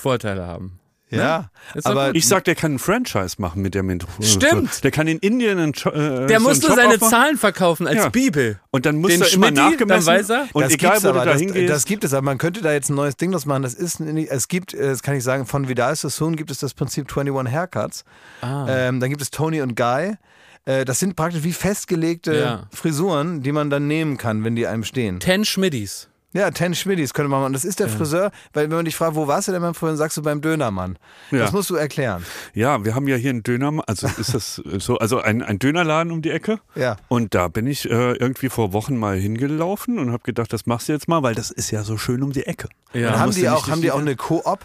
Vorteile 0.00 0.46
haben. 0.46 0.78
Ja, 1.14 1.50
doch 1.74 1.84
aber 1.90 2.06
gut. 2.06 2.16
Ich 2.16 2.26
sag, 2.26 2.44
der 2.44 2.54
kann 2.54 2.76
ein 2.76 2.78
Franchise 2.78 3.34
machen 3.36 3.60
mit 3.60 3.74
der 3.74 3.82
Methode. 3.82 4.10
Stimmt. 4.26 4.82
Der 4.82 4.90
kann 4.90 5.06
in 5.06 5.18
Indien 5.18 5.58
einen 5.58 5.74
äh, 5.74 6.26
Der 6.26 6.38
so 6.40 6.44
nur 6.46 6.52
Job 6.54 6.62
seine 6.74 6.94
aufmachen. 6.94 7.10
Zahlen 7.10 7.36
verkaufen 7.36 7.86
als 7.86 7.98
Ja. 7.98 8.08
Bibel. 8.08 8.58
Und 8.70 8.86
dann 8.86 8.96
muss 8.96 9.10
Den 9.10 9.20
er 9.20 9.30
immer 9.30 9.48
Schmidti, 9.48 9.54
dann 9.62 9.70
nachgemessen. 9.72 10.06
weiß 10.06 10.30
er. 10.30 10.48
Und 10.54 10.62
das 10.64 10.72
egal, 10.72 11.02
wo 11.02 11.08
aber, 11.08 11.18
du 11.20 11.24
da 11.26 11.32
das, 11.32 11.40
hingehst. 11.42 11.68
das 11.70 11.84
gibt 11.84 12.04
es, 12.04 12.14
aber 12.14 12.22
man 12.24 12.38
könnte 12.38 12.62
da 12.62 12.72
jetzt 12.72 12.88
ein 12.88 12.94
neues 12.94 13.18
Ding 13.18 13.30
draus 13.30 13.44
machen. 13.44 13.62
Das 13.62 13.74
ist, 13.74 14.00
nicht- 14.00 14.30
es 14.30 14.48
gibt, 14.48 14.72
äh, 14.72 14.88
das 14.88 15.02
kann 15.02 15.14
ich 15.14 15.22
sagen, 15.22 15.44
von 15.44 15.68
Vidal 15.68 15.94
Sassoon 15.94 16.34
gibt 16.34 16.50
es 16.50 16.60
das 16.60 16.72
Prinzip 16.72 17.06
21 17.14 17.52
Haircuts. 17.54 18.04
Ah. 18.40 18.64
Ähm, 18.70 18.98
dann 19.00 19.10
gibt 19.10 19.20
es 19.20 19.30
Tony 19.30 19.60
und 19.60 19.76
Guy. 19.76 20.14
Äh, 20.64 20.84
das 20.84 21.00
sind 21.00 21.16
praktisch 21.16 21.42
wie 21.42 21.52
festgelegte 21.52 22.34
Ja. 22.34 22.62
Frisuren, 22.72 23.42
die 23.42 23.52
man 23.52 23.70
dann 23.70 23.86
nehmen 23.86 24.16
kann, 24.16 24.44
wenn 24.44 24.56
die 24.56 24.66
einem 24.66 24.84
stehen. 24.84 25.20
Ten 25.20 25.44
Schmidis. 25.44 26.08
Ja, 26.34 26.50
Ten 26.50 26.74
Schmidis 26.74 27.12
könnte 27.12 27.28
man 27.28 27.42
machen. 27.42 27.52
Das 27.52 27.62
ist 27.64 27.78
der 27.78 27.90
Friseur, 27.90 28.30
weil 28.54 28.70
wenn 28.70 28.76
man 28.76 28.84
dich 28.86 28.96
fragt, 28.96 29.16
wo 29.16 29.26
warst 29.26 29.48
du 29.48 29.52
denn 29.52 29.60
beim 29.60 29.74
Friseur, 29.74 29.96
sagst 29.96 30.16
du 30.16 30.22
beim 30.22 30.40
Dönermann. 30.40 30.98
Ja. 31.30 31.40
Das 31.40 31.52
musst 31.52 31.68
du 31.68 31.74
erklären. 31.74 32.24
Ja, 32.54 32.82
wir 32.86 32.94
haben 32.94 33.06
ja 33.06 33.16
hier 33.16 33.28
einen 33.30 33.42
Döner, 33.42 33.82
also 33.86 34.06
ist 34.18 34.32
das 34.32 34.54
so, 34.78 34.96
also 34.96 35.20
ein, 35.20 35.42
ein 35.42 35.58
Dönerladen 35.58 36.10
um 36.10 36.22
die 36.22 36.30
Ecke. 36.30 36.58
Ja. 36.74 36.96
Und 37.08 37.34
da 37.34 37.48
bin 37.48 37.66
ich 37.66 37.84
äh, 37.90 38.12
irgendwie 38.12 38.48
vor 38.48 38.72
Wochen 38.72 38.96
mal 38.96 39.18
hingelaufen 39.18 39.98
und 39.98 40.10
habe 40.10 40.22
gedacht, 40.22 40.52
das 40.54 40.64
machst 40.64 40.88
du 40.88 40.94
jetzt 40.94 41.06
mal, 41.06 41.22
weil 41.22 41.34
das 41.34 41.50
ist 41.50 41.70
ja 41.70 41.82
so 41.82 41.98
schön 41.98 42.22
um 42.22 42.32
die 42.32 42.46
Ecke. 42.46 42.68
Ja. 42.94 43.12
Und 43.12 43.18
haben 43.18 43.32
die 43.32 43.48
auch, 43.50 43.68
haben 43.68 43.82
die 43.82 43.90
auch 43.90 44.00
eine 44.00 44.16
Koop, 44.16 44.58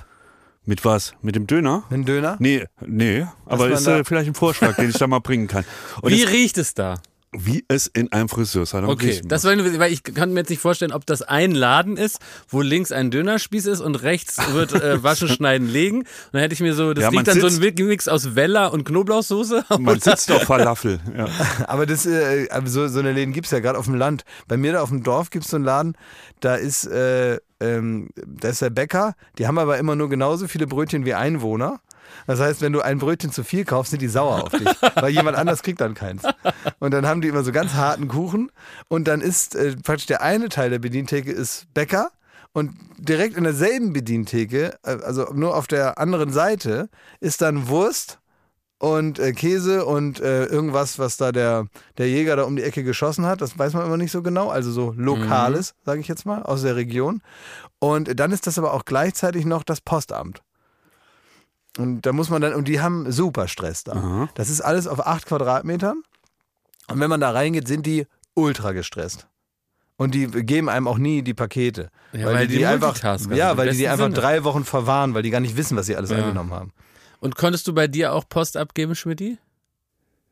Mit 0.67 0.83
was? 0.83 1.13
Mit 1.21 1.33
dem 1.37 1.47
Döner? 1.47 1.85
einen 1.89 2.03
Döner? 2.03 2.35
Nee, 2.39 2.65
nee, 2.85 3.25
aber 3.45 3.69
ist 3.69 3.87
äh, 3.87 4.03
vielleicht 4.03 4.27
ein 4.27 4.33
Vorschlag, 4.33 4.75
den 4.75 4.89
ich 4.89 4.97
da 4.97 5.07
mal 5.07 5.19
bringen 5.19 5.47
kann. 5.47 5.63
Und 6.01 6.11
Wie 6.11 6.21
es, 6.21 6.29
riecht 6.29 6.57
es 6.57 6.73
da? 6.73 6.95
Wie 7.45 7.63
es 7.67 7.87
in 7.87 8.11
einem 8.11 8.29
Friseursalon 8.29 8.89
Okay, 8.89 9.07
riechen 9.07 9.27
das 9.27 9.43
war 9.43 9.55
weil 9.79 9.91
ich 9.91 10.03
kann 10.03 10.33
mir 10.33 10.39
jetzt 10.41 10.49
nicht 10.49 10.61
vorstellen, 10.61 10.91
ob 10.91 11.05
das 11.05 11.21
ein 11.21 11.51
Laden 11.51 11.97
ist, 11.97 12.19
wo 12.49 12.61
links 12.61 12.91
ein 12.91 13.11
Dönerspieß 13.11 13.65
ist 13.67 13.81
und 13.81 13.95
rechts 14.03 14.37
wird 14.53 14.73
äh, 14.73 15.03
Waschen, 15.03 15.27
Schneiden, 15.27 15.67
Legen. 15.67 15.99
Und 15.99 16.07
dann 16.33 16.41
hätte 16.41 16.53
ich 16.53 16.59
mir 16.61 16.73
so, 16.73 16.93
das 16.93 17.03
Ja, 17.03 17.09
liegt 17.09 17.27
dann 17.27 17.39
so 17.39 17.47
ein 17.47 17.53
sitzt- 17.53 17.79
Mix 17.79 18.07
aus 18.07 18.35
Weller 18.35 18.73
und 18.73 18.83
Knoblauchsoße. 18.85 19.65
Man 19.79 19.99
sitzt 20.01 20.31
auf 20.31 20.43
Falafel. 20.43 20.99
Ja. 21.15 21.27
Aber 21.67 21.85
das, 21.85 22.05
äh, 22.05 22.47
so, 22.65 22.87
so 22.87 22.99
eine 22.99 23.11
Läden 23.13 23.33
gibt 23.33 23.45
es 23.45 23.51
ja 23.51 23.59
gerade 23.59 23.77
auf 23.77 23.85
dem 23.85 23.95
Land. 23.95 24.23
Bei 24.47 24.57
mir 24.57 24.73
da 24.73 24.81
auf 24.81 24.89
dem 24.89 25.03
Dorf 25.03 25.29
gibt 25.29 25.45
es 25.45 25.51
so 25.51 25.57
einen 25.57 25.65
Laden, 25.65 25.97
da 26.39 26.55
ist, 26.55 26.85
äh, 26.85 27.39
ähm, 27.59 28.09
da 28.25 28.49
ist 28.49 28.61
der 28.61 28.69
Bäcker, 28.69 29.15
die 29.37 29.47
haben 29.47 29.57
aber 29.57 29.77
immer 29.77 29.95
nur 29.95 30.09
genauso 30.09 30.47
viele 30.47 30.67
Brötchen 30.67 31.05
wie 31.05 31.13
Einwohner. 31.13 31.79
Das 32.25 32.39
heißt, 32.39 32.61
wenn 32.61 32.73
du 32.73 32.81
ein 32.81 32.99
Brötchen 32.99 33.31
zu 33.31 33.43
viel 33.43 33.65
kaufst, 33.65 33.91
sind 33.91 34.01
die 34.01 34.07
sauer 34.07 34.43
auf 34.43 34.51
dich, 34.51 34.69
weil 34.95 35.11
jemand 35.11 35.37
anders 35.37 35.63
kriegt 35.63 35.81
dann 35.81 35.93
keins. 35.93 36.23
Und 36.79 36.91
dann 36.91 37.05
haben 37.05 37.21
die 37.21 37.27
immer 37.27 37.43
so 37.43 37.51
ganz 37.51 37.73
harten 37.73 38.07
Kuchen 38.07 38.51
und 38.87 39.07
dann 39.07 39.21
ist 39.21 39.55
äh, 39.55 39.75
praktisch 39.75 40.07
der 40.07 40.21
eine 40.21 40.49
Teil 40.49 40.69
der 40.69 40.79
Bedientheke 40.79 41.31
ist 41.31 41.65
Bäcker 41.73 42.11
und 42.53 42.73
direkt 42.97 43.37
in 43.37 43.43
derselben 43.43 43.93
Bedientheke, 43.93 44.77
äh, 44.83 44.97
also 45.03 45.31
nur 45.33 45.55
auf 45.55 45.67
der 45.67 45.99
anderen 45.99 46.31
Seite, 46.31 46.89
ist 47.19 47.41
dann 47.41 47.67
Wurst 47.67 48.19
und 48.79 49.19
äh, 49.19 49.33
Käse 49.33 49.85
und 49.85 50.19
äh, 50.19 50.45
irgendwas, 50.45 50.99
was 50.99 51.17
da 51.17 51.31
der, 51.31 51.67
der 51.97 52.09
Jäger 52.09 52.35
da 52.35 52.43
um 52.43 52.55
die 52.55 52.63
Ecke 52.63 52.83
geschossen 52.83 53.25
hat. 53.25 53.41
Das 53.41 53.57
weiß 53.57 53.73
man 53.73 53.85
immer 53.85 53.97
nicht 53.97 54.11
so 54.11 54.21
genau. 54.21 54.49
Also 54.49 54.71
so 54.71 54.93
Lokales, 54.97 55.73
sage 55.85 55.99
ich 55.99 56.07
jetzt 56.07 56.25
mal, 56.25 56.43
aus 56.43 56.61
der 56.61 56.75
Region. 56.75 57.21
Und 57.79 58.19
dann 58.19 58.31
ist 58.31 58.47
das 58.47 58.57
aber 58.57 58.73
auch 58.73 58.85
gleichzeitig 58.85 59.45
noch 59.45 59.63
das 59.63 59.81
Postamt. 59.81 60.41
Und 61.77 62.01
da 62.01 62.11
muss 62.13 62.29
man 62.29 62.41
dann, 62.41 62.53
und 62.53 62.67
die 62.67 62.81
haben 62.81 63.11
super 63.11 63.47
Stress 63.47 63.83
da. 63.83 64.29
Das 64.35 64.49
ist 64.49 64.61
alles 64.61 64.87
auf 64.87 65.05
acht 65.05 65.25
Quadratmetern. 65.27 66.01
Und 66.89 66.99
wenn 66.99 67.09
man 67.09 67.19
da 67.19 67.31
reingeht, 67.31 67.67
sind 67.67 67.85
die 67.85 68.07
ultra 68.33 68.71
gestresst. 68.71 69.27
Und 69.97 70.13
die 70.13 70.27
geben 70.27 70.69
einem 70.69 70.87
auch 70.87 70.97
nie 70.99 71.21
die 71.23 71.33
Pakete. 71.33 71.89
Ja, 72.13 72.27
weil 72.27 72.47
die 72.47 72.65
einfach, 72.65 72.89
Multitasker 72.89 73.35
ja, 73.35 73.57
weil 73.57 73.71
die 73.71 73.77
die 73.77 73.87
einfach 73.87 74.05
Sinne. 74.05 74.15
drei 74.15 74.43
Wochen 74.43 74.63
verwahren, 74.63 75.13
weil 75.15 75.23
die 75.23 75.31
gar 75.31 75.39
nicht 75.39 75.57
wissen, 75.57 75.75
was 75.75 75.87
sie 75.87 75.95
alles 75.95 76.11
Ja. 76.11 76.17
eingenommen 76.17 76.51
haben. 76.53 76.71
Und 77.19 77.35
konntest 77.35 77.67
du 77.67 77.73
bei 77.73 77.87
dir 77.87 78.13
auch 78.13 78.29
Post 78.29 78.57
abgeben, 78.57 78.93
Schmidti? 78.95 79.39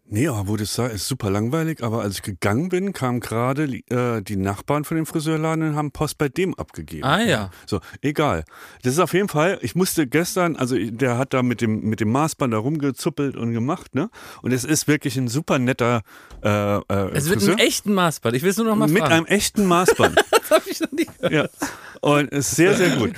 Nee, 0.07 0.27
aber 0.27 0.47
wo 0.47 0.55
das 0.55 0.75
sah, 0.75 0.85
ist 0.85 1.07
super 1.07 1.31
langweilig. 1.31 1.81
Aber 1.83 2.01
als 2.01 2.15
ich 2.17 2.21
gegangen 2.21 2.69
bin, 2.69 2.93
kamen 2.93 3.19
gerade 3.21 3.63
äh, 3.63 4.21
die 4.21 4.35
Nachbarn 4.35 4.83
von 4.85 4.97
dem 4.97 5.07
Friseurladen 5.07 5.69
und 5.69 5.75
haben 5.75 5.91
Post 5.91 6.19
bei 6.19 6.29
dem 6.29 6.53
abgegeben. 6.53 7.03
Ah, 7.03 7.21
ja. 7.21 7.49
So, 7.65 7.79
egal. 8.01 8.45
Das 8.83 8.93
ist 8.93 8.99
auf 8.99 9.13
jeden 9.13 9.29
Fall, 9.29 9.57
ich 9.61 9.73
musste 9.73 10.05
gestern, 10.05 10.57
also 10.57 10.77
der 10.77 11.17
hat 11.17 11.33
da 11.33 11.41
mit 11.41 11.59
dem, 11.59 11.81
mit 11.81 12.01
dem 12.01 12.11
Maßband 12.11 12.53
da 12.53 12.59
rumgezuppelt 12.59 13.35
und 13.35 13.51
gemacht, 13.53 13.95
ne? 13.95 14.11
Und 14.43 14.51
es 14.53 14.63
ist 14.63 14.87
wirklich 14.87 15.17
ein 15.17 15.27
super 15.27 15.57
netter 15.57 16.03
äh, 16.43 16.49
äh, 16.77 16.81
Es 17.13 17.27
wird 17.27 17.39
Friseur. 17.39 17.55
einen 17.57 17.67
echten 17.67 17.93
Maßband. 17.95 18.35
Ich 18.35 18.43
will 18.43 18.51
es 18.51 18.57
nur 18.57 18.67
noch 18.67 18.75
mal 18.75 18.87
mit 18.87 18.99
fragen. 18.99 19.13
einem 19.13 19.25
echten 19.25 19.65
Maßband. 19.65 20.23
das 20.49 20.59
habe 20.59 20.69
ich 20.69 20.79
noch 20.79 20.91
nie 20.91 21.05
gehört. 21.19 21.33
ja. 21.33 21.67
Und 22.01 22.31
es 22.31 22.49
ist 22.49 22.55
sehr, 22.57 22.75
sehr 22.75 22.89
gut. 22.97 23.13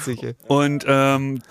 Und 0.48 0.86
ähm, 0.88 1.42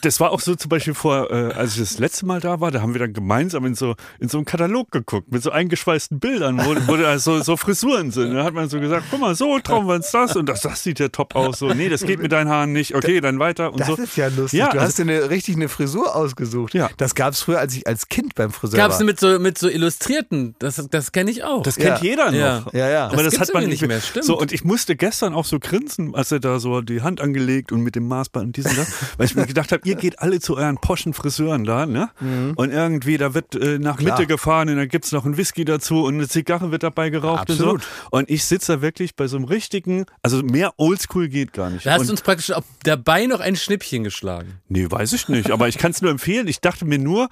das 0.00 0.18
war 0.20 0.30
auch 0.30 0.40
so 0.40 0.54
zum 0.54 0.68
Beispiel 0.70 0.94
vor, 0.94 1.30
äh, 1.30 1.52
als 1.52 1.74
ich 1.74 1.80
das 1.80 1.98
letzte 1.98 2.24
Mal 2.24 2.40
da 2.40 2.60
war, 2.60 2.70
da 2.70 2.80
haben 2.80 2.94
wir 2.94 3.00
dann 3.00 3.12
gemeinsam 3.12 3.66
in 3.66 3.74
so, 3.74 3.96
in 4.18 4.28
so 4.30 4.38
einen 4.38 4.46
Katalog 4.46 4.90
geguckt 4.90 5.30
mit 5.30 5.42
so 5.42 5.50
eingeschweißten 5.50 6.20
Bildern, 6.20 6.58
wo, 6.64 6.74
wo 6.86 6.96
da 6.96 7.18
so, 7.18 7.42
so 7.42 7.56
Frisuren 7.58 8.10
sind. 8.10 8.32
Da 8.34 8.44
hat 8.44 8.54
man 8.54 8.68
so 8.70 8.80
gesagt, 8.80 9.04
guck 9.10 9.20
mal, 9.20 9.34
so 9.34 9.58
trauen 9.58 9.86
wir 9.86 9.94
uns 9.94 10.10
das 10.10 10.36
und 10.36 10.48
das, 10.48 10.62
das 10.62 10.82
sieht 10.82 11.00
ja 11.00 11.08
top 11.08 11.34
aus. 11.36 11.58
So, 11.58 11.68
nee, 11.74 11.88
das 11.90 12.02
geht 12.06 12.22
mit 12.22 12.32
deinen 12.32 12.48
Haaren 12.48 12.72
nicht. 12.72 12.94
Okay, 12.94 13.20
dann 13.20 13.38
weiter 13.40 13.72
und 13.72 13.80
Das 13.80 13.88
so. 13.88 13.96
ist 13.96 14.16
ja 14.16 14.28
lustig. 14.28 14.58
Ja, 14.60 14.66
du 14.68 14.72
also- 14.78 14.86
hast 14.86 14.98
dir 14.98 15.02
eine, 15.02 15.28
richtig 15.28 15.56
eine 15.56 15.68
Frisur 15.68 16.14
ausgesucht. 16.16 16.72
Ja. 16.72 16.88
Das 16.96 17.14
gab 17.14 17.32
es 17.34 17.42
früher, 17.42 17.58
als 17.58 17.74
ich 17.76 17.86
als 17.86 18.08
Kind 18.08 18.34
beim 18.36 18.52
Friseur 18.52 18.78
Gab 18.78 18.92
es 18.92 18.98
war. 19.00 19.04
mit 19.06 19.20
so, 19.20 19.38
mit 19.38 19.58
so 19.58 19.68
Illustrierten? 19.68 20.54
Das, 20.60 20.76
das 20.90 21.12
kenne 21.12 21.30
ich 21.30 21.44
auch. 21.44 21.62
Das 21.62 21.76
kennt 21.76 21.98
Ja. 21.98 22.02
jeder 22.10 22.26
noch. 22.30 22.32
Ja. 22.32 22.64
Ja, 22.72 22.88
ja. 22.88 23.06
Aber 23.08 23.22
Das 23.22 23.34
das, 23.34 23.40
hat 23.48 23.54
man 23.54 23.66
nicht 23.66 23.80
mehr. 23.82 23.88
mehr, 23.88 24.00
stimmt. 24.00 24.24
So, 24.24 24.38
und 24.38 24.50
ich 24.52 24.64
musste 24.84 24.96
gestern 24.96 25.32
auch 25.32 25.46
so 25.46 25.58
grinsen, 25.58 26.14
als 26.14 26.30
er 26.30 26.40
da 26.40 26.60
so 26.60 26.82
die 26.82 27.00
Hand 27.00 27.22
angelegt 27.22 27.72
und 27.72 27.80
mit 27.80 27.94
dem 27.94 28.06
Maßband 28.06 28.48
und 28.48 28.56
diesen 28.58 28.76
da, 28.76 28.84
weil 29.16 29.24
ich 29.24 29.34
mir 29.34 29.46
gedacht 29.46 29.72
habe, 29.72 29.80
ihr 29.88 29.94
geht 29.94 30.18
alle 30.18 30.40
zu 30.40 30.58
euren 30.58 30.76
poschen 30.76 31.14
Friseuren 31.14 31.64
da, 31.64 31.86
ne? 31.86 32.10
Und 32.56 32.70
irgendwie, 32.70 33.16
da 33.16 33.32
wird 33.32 33.54
äh, 33.54 33.78
nach 33.78 33.96
Klar. 33.96 34.18
Mitte 34.18 34.26
gefahren 34.26 34.68
und 34.68 34.76
dann 34.76 34.88
gibt's 34.88 35.10
noch 35.10 35.24
einen 35.24 35.38
Whisky 35.38 35.64
dazu 35.64 36.04
und 36.04 36.16
eine 36.16 36.28
Zigarre 36.28 36.70
wird 36.70 36.82
dabei 36.82 37.08
geraucht 37.08 37.48
Absolut. 37.50 37.76
und 37.76 37.82
so. 37.82 37.88
Und 38.10 38.28
ich 38.28 38.44
sitze 38.44 38.74
da 38.74 38.82
wirklich 38.82 39.16
bei 39.16 39.26
so 39.26 39.38
einem 39.38 39.46
richtigen, 39.46 40.04
also 40.22 40.42
mehr 40.42 40.74
Oldschool 40.76 41.28
geht 41.28 41.54
gar 41.54 41.70
nicht. 41.70 41.86
Da 41.86 41.92
hast 41.92 42.00
und, 42.00 42.08
du 42.08 42.12
uns 42.12 42.20
praktisch 42.20 42.52
dabei 42.82 43.24
noch 43.24 43.40
ein 43.40 43.56
Schnippchen 43.56 44.04
geschlagen. 44.04 44.60
nee, 44.68 44.86
weiß 44.86 45.14
ich 45.14 45.30
nicht, 45.30 45.50
aber 45.50 45.68
ich 45.68 45.78
kann 45.78 45.92
es 45.92 46.02
nur 46.02 46.10
empfehlen. 46.10 46.46
Ich 46.46 46.60
dachte 46.60 46.84
mir 46.84 46.98
nur, 46.98 47.30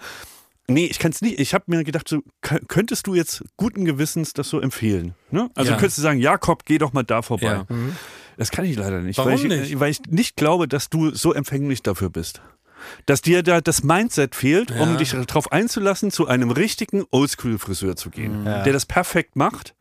Nee, 0.73 0.87
ich 0.87 0.99
kann 0.99 1.13
es 1.13 1.21
nicht. 1.23 1.39
Ich 1.41 1.55
habe 1.55 1.65
mir 1.67 1.85
gedacht, 1.85 2.09
so, 2.09 2.23
könntest 2.41 3.07
du 3.07 3.15
jetzt 3.15 3.45
guten 3.57 3.85
Gewissens 3.85 4.33
das 4.33 4.49
so 4.49 4.61
empfehlen? 4.61 5.15
Ne? 5.31 5.51
Also 5.55 5.73
Ja. 5.73 5.77
könntest 5.77 5.99
du 5.99 6.03
sagen, 6.03 6.19
Jakob, 6.21 6.65
geh 6.65 6.79
doch 6.79 6.93
mal 6.93 7.03
da 7.03 7.23
vorbei. 7.23 7.47
Ja. 7.47 7.67
Das 8.37 8.51
kann 8.51 8.65
ich 8.65 8.77
leider 8.77 9.01
nicht, 9.01 9.19
Warum 9.19 9.33
weil 9.33 9.39
ich, 9.39 9.45
nicht? 9.45 9.81
weil 9.81 9.91
ich 9.91 10.01
nicht 10.09 10.37
glaube, 10.37 10.67
dass 10.69 10.89
du 10.89 11.11
so 11.15 11.33
empfänglich 11.33 11.83
dafür 11.83 12.11
bist. 12.11 12.41
Dass 13.07 13.23
dir 13.23 13.43
da 13.43 13.61
das 13.61 13.85
Mindset 13.85 14.35
fehlt, 14.35 14.71
Ja. 14.71 14.83
um 14.83 14.97
dich 14.99 15.11
darauf 15.13 15.53
einzulassen, 15.53 16.11
zu 16.11 16.27
einem 16.27 16.51
richtigen 16.51 17.05
Oldschool-Friseur 17.11 17.95
zu 17.97 18.11
gehen, 18.11 18.45
der 18.45 18.73
das 18.73 18.87
perfekt 18.87 19.37
macht. 19.37 19.75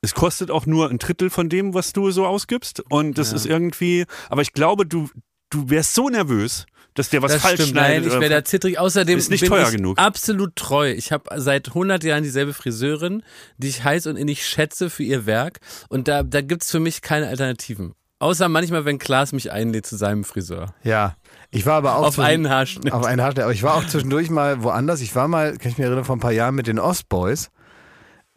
Es 0.00 0.14
kostet 0.14 0.50
auch 0.50 0.64
nur 0.66 0.88
ein 0.90 0.98
Drittel 0.98 1.28
von 1.30 1.48
dem, 1.48 1.74
was 1.74 1.92
du 1.92 2.10
so 2.10 2.26
ausgibst. 2.26 2.82
Und 2.88 3.18
das 3.18 3.32
ist 3.32 3.46
irgendwie, 3.46 4.06
aber 4.30 4.42
ich 4.42 4.52
glaube, 4.52 4.86
du, 4.86 5.10
du 5.50 5.68
wärst 5.70 5.94
so 5.94 6.08
nervös, 6.08 6.66
dass 6.98 7.10
der 7.10 7.22
was 7.22 7.32
das 7.32 7.42
falsch 7.42 7.54
stimmt, 7.54 7.70
schneidet. 7.70 8.04
nein, 8.06 8.12
ich 8.14 8.20
wäre 8.20 8.30
da 8.30 8.44
zittrig. 8.44 8.78
Außerdem 8.78 9.18
Ist 9.18 9.30
nicht 9.30 9.40
bin 9.40 9.50
teuer 9.50 9.66
ich 9.68 9.76
genug. 9.76 9.98
absolut 9.98 10.56
treu. 10.56 10.90
Ich 10.90 11.12
habe 11.12 11.24
seit 11.40 11.68
100 11.68 12.04
Jahren 12.04 12.22
dieselbe 12.22 12.52
Friseurin, 12.52 13.22
die 13.56 13.68
ich 13.68 13.84
heiß 13.84 14.06
und 14.06 14.16
innig 14.16 14.46
schätze 14.46 14.90
für 14.90 15.02
ihr 15.02 15.26
Werk. 15.26 15.58
Und 15.88 16.08
da, 16.08 16.22
da 16.22 16.40
gibt's 16.40 16.70
für 16.70 16.80
mich 16.80 17.00
keine 17.02 17.28
Alternativen. 17.28 17.94
Außer 18.20 18.48
manchmal, 18.48 18.84
wenn 18.84 18.98
Klaas 18.98 19.32
mich 19.32 19.52
einlädt 19.52 19.86
zu 19.86 19.96
seinem 19.96 20.24
Friseur. 20.24 20.74
Ja. 20.82 21.16
Ich 21.50 21.66
war 21.66 21.74
aber 21.74 21.96
auch 21.96 22.06
Auf 22.06 22.18
einen 22.18 22.48
Haarschnitt. 22.50 22.92
Auf 22.92 23.06
einen 23.06 23.22
Haarschnitt. 23.22 23.44
Aber 23.44 23.52
ich 23.52 23.62
war 23.62 23.76
auch 23.76 23.86
zwischendurch 23.86 24.28
mal 24.28 24.62
woanders. 24.64 25.00
Ich 25.00 25.14
war 25.14 25.28
mal, 25.28 25.56
kann 25.56 25.70
ich 25.70 25.78
mich 25.78 25.86
erinnern, 25.86 26.04
vor 26.04 26.16
ein 26.16 26.20
paar 26.20 26.32
Jahren 26.32 26.56
mit 26.56 26.66
den 26.66 26.80
Ostboys. 26.80 27.50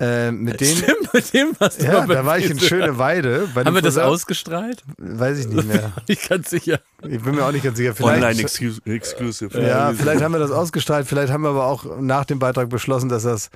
Äh, 0.01 0.31
mit 0.31 0.59
denen. 0.59 0.77
Stimmt, 0.77 1.13
mit 1.13 1.31
dem 1.33 1.55
was 1.59 1.77
du 1.77 1.85
Ja, 1.85 2.07
da 2.07 2.25
war 2.25 2.39
ich 2.39 2.49
in 2.49 2.59
Schöne 2.59 2.97
Weide. 2.97 3.47
bei 3.53 3.61
Haben 3.61 3.65
dem 3.65 3.75
wir 3.75 3.81
das 3.83 3.99
ausgestrahlt? 3.99 4.83
Weiß 4.97 5.37
ich 5.37 5.47
nicht 5.47 5.67
mehr. 5.67 5.91
Ich 6.07 6.27
ganz 6.27 6.49
sicher. 6.49 6.79
Ich 7.07 7.21
bin 7.21 7.35
mir 7.35 7.45
auch 7.45 7.51
nicht 7.51 7.63
ganz 7.63 7.77
sicher. 7.77 7.93
Vielleicht, 7.93 8.23
Online-Exclusive. 8.23 9.61
Ja, 9.61 9.93
vielleicht 9.93 10.23
haben 10.23 10.31
wir 10.33 10.39
das 10.39 10.49
ausgestrahlt. 10.51 11.05
Vielleicht 11.07 11.31
haben 11.31 11.43
wir 11.43 11.49
aber 11.51 11.65
auch 11.65 11.85
nach 11.99 12.25
dem 12.25 12.39
Beitrag 12.39 12.69
beschlossen, 12.69 13.09
dass 13.09 13.23
das 13.23 13.51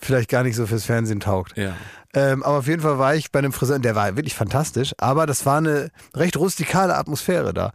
vielleicht 0.00 0.30
gar 0.30 0.42
nicht 0.42 0.56
so 0.56 0.66
fürs 0.66 0.84
Fernsehen 0.84 1.20
taugt. 1.20 1.56
Ja. 1.58 1.74
Ähm, 2.14 2.42
aber 2.42 2.58
auf 2.58 2.66
jeden 2.66 2.80
Fall 2.80 2.98
war 2.98 3.14
ich 3.14 3.30
bei 3.30 3.38
einem 3.38 3.52
Friseur, 3.52 3.78
der 3.78 3.94
war 3.94 4.16
wirklich 4.16 4.34
fantastisch, 4.34 4.94
aber 4.98 5.26
das 5.26 5.44
war 5.46 5.58
eine 5.58 5.90
recht 6.16 6.36
rustikale 6.36 6.96
Atmosphäre 6.96 7.52
da. 7.52 7.72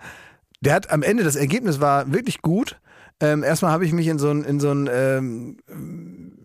Der 0.62 0.74
hat 0.74 0.90
am 0.90 1.04
Ende, 1.04 1.24
das 1.24 1.36
Ergebnis 1.36 1.80
war 1.80 2.12
wirklich 2.12 2.42
gut. 2.42 2.78
Ähm, 3.22 3.44
erstmal 3.44 3.72
habe 3.72 3.86
ich 3.86 3.94
mich 3.94 4.08
in 4.08 4.20
so 4.20 4.30
einen 4.30 4.44
in 4.44 4.60
so 4.60 4.72
einen, 4.72 4.90
ähm, 4.92 5.58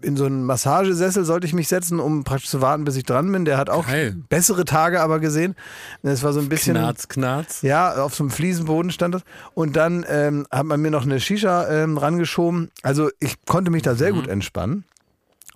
in 0.02 0.16
so 0.16 0.24
einen 0.24 0.44
Massagesessel 0.44 1.24
sollte 1.24 1.46
ich 1.46 1.52
mich 1.52 1.66
setzen, 1.66 1.98
um 1.98 2.22
praktisch 2.22 2.48
zu 2.48 2.60
warten, 2.60 2.84
bis 2.84 2.96
ich 2.96 3.04
dran 3.04 3.30
bin. 3.32 3.44
Der 3.44 3.58
hat 3.58 3.68
auch 3.70 3.86
Geil. 3.88 4.16
bessere 4.28 4.64
Tage 4.64 5.00
aber 5.00 5.18
gesehen. 5.18 5.56
Es 6.02 6.22
war 6.22 6.32
so 6.32 6.40
ein 6.40 6.48
bisschen 6.48 6.76
Knarz, 6.76 7.08
knarz. 7.08 7.62
ja, 7.62 8.02
auf 8.02 8.14
so 8.14 8.22
einem 8.22 8.30
Fliesenboden 8.30 8.92
stand 8.92 9.14
das. 9.16 9.22
Und 9.54 9.74
dann 9.74 10.06
ähm, 10.08 10.46
hat 10.50 10.64
man 10.64 10.80
mir 10.80 10.92
noch 10.92 11.02
eine 11.04 11.18
Shisha 11.18 11.68
ähm, 11.68 11.98
rangeschoben. 11.98 12.70
Also 12.82 13.10
ich 13.18 13.44
konnte 13.46 13.70
mich 13.72 13.82
da 13.82 13.96
sehr 13.96 14.12
gut 14.12 14.28
entspannen. 14.28 14.84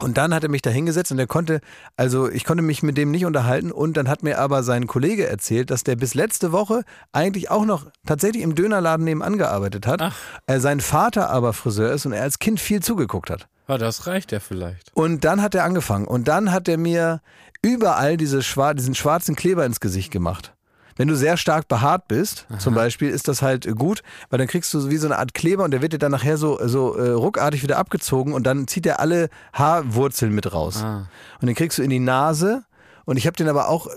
Und 0.01 0.19
dann 0.19 0.35
hat 0.35 0.43
er 0.43 0.51
mich 0.51 0.63
da 0.63 0.71
hingesetzt 0.71 1.13
und 1.13 1.19
er 1.19 1.27
konnte, 1.27 1.61
also 1.97 2.29
ich 2.29 2.45
konnte 2.45 2.63
mich 2.63 2.83
mit 2.83 2.97
dem 2.97 3.11
nicht 3.11 3.27
unterhalten 3.27 3.71
und 3.71 3.97
dann 3.97 4.09
hat 4.09 4.23
mir 4.23 4.39
aber 4.39 4.63
sein 4.63 4.87
Kollege 4.87 5.29
erzählt, 5.29 5.71
dass 5.71 5.85
der 5.85 5.97
bis 5.97 6.15
letzte 6.15 6.51
Woche 6.51 6.83
eigentlich 7.13 7.51
auch 7.51 7.65
noch 7.65 7.87
tatsächlich 8.07 8.43
im 8.43 8.55
Dönerladen 8.55 9.05
nebenan 9.05 9.39
gearbeitet 9.39 9.87
hat. 9.87 10.03
Ach. 10.03 10.17
Äh, 10.47 10.59
sein 10.59 10.81
Vater 10.81 11.31
aber 11.31 11.53
Friseur 11.53 11.93
ist 11.93 12.07
und 12.07 12.13
er 12.13 12.23
als 12.23 12.39
Kind 12.39 12.59
viel 12.59 12.83
zugeguckt 12.83 13.31
hat. 13.31 13.47
Ah, 13.67 13.79
das 13.79 14.07
reicht 14.07 14.33
ja 14.33 14.41
vielleicht. 14.41 14.91
Und 14.95 15.25
dann 15.25 15.41
hat 15.41 15.55
er 15.55 15.65
angefangen. 15.65 16.07
Und 16.07 16.29
dann 16.29 16.53
hat 16.53 16.69
er 16.69 16.77
mir 16.77 17.23
überall 17.63 18.17
diese 18.17 18.43
schwar 18.43 18.75
diesen 18.75 18.95
schwarzen 18.95 19.37
Kleber 19.37 19.65
ins 19.65 19.81
Gesicht 19.81 20.11
gemacht. 20.11 20.54
Wenn 20.97 21.09
du 21.09 21.17
sehr 21.17 21.37
stark 21.37 21.69
behaart 21.69 22.09
bist, 22.09 22.47
zum 22.59 22.75
Beispiel, 22.75 23.11
ist 23.11 23.27
das 23.29 23.43
halt 23.43 23.67
gut, 23.77 24.03
weil 24.31 24.39
dann 24.39 24.49
kriegst 24.49 24.73
du 24.75 24.81
so 24.81 24.91
wie 24.91 24.97
so 24.97 25.07
eine 25.09 25.19
Art 25.19 25.35
Kleber 25.35 25.65
und 25.65 25.71
der 25.73 25.83
wird 25.83 25.93
dir 25.93 25.99
dann 25.99 26.13
nachher 26.13 26.37
so, 26.37 26.59
so 26.67 26.95
äh, 26.97 27.11
ruckartig 27.11 27.63
wieder 27.63 27.79
abgezogen 27.79 28.33
und 28.33 28.45
dann 28.47 28.69
zieht 28.69 28.87
er 28.87 29.01
alle 29.01 29.29
Haarwurzeln 29.53 30.33
mit 30.35 30.53
raus. 30.53 30.83
Ah. 30.83 31.09
Und 31.41 31.47
den 31.47 31.55
kriegst 31.57 31.79
du 31.79 31.83
in 31.83 31.91
die 31.91 31.99
Nase. 32.01 32.65
Und 33.07 33.19
ich 33.19 33.27
habe 33.27 33.37
den 33.37 33.49
aber 33.49 33.69
auch, 33.69 33.87
äh, 33.89 33.91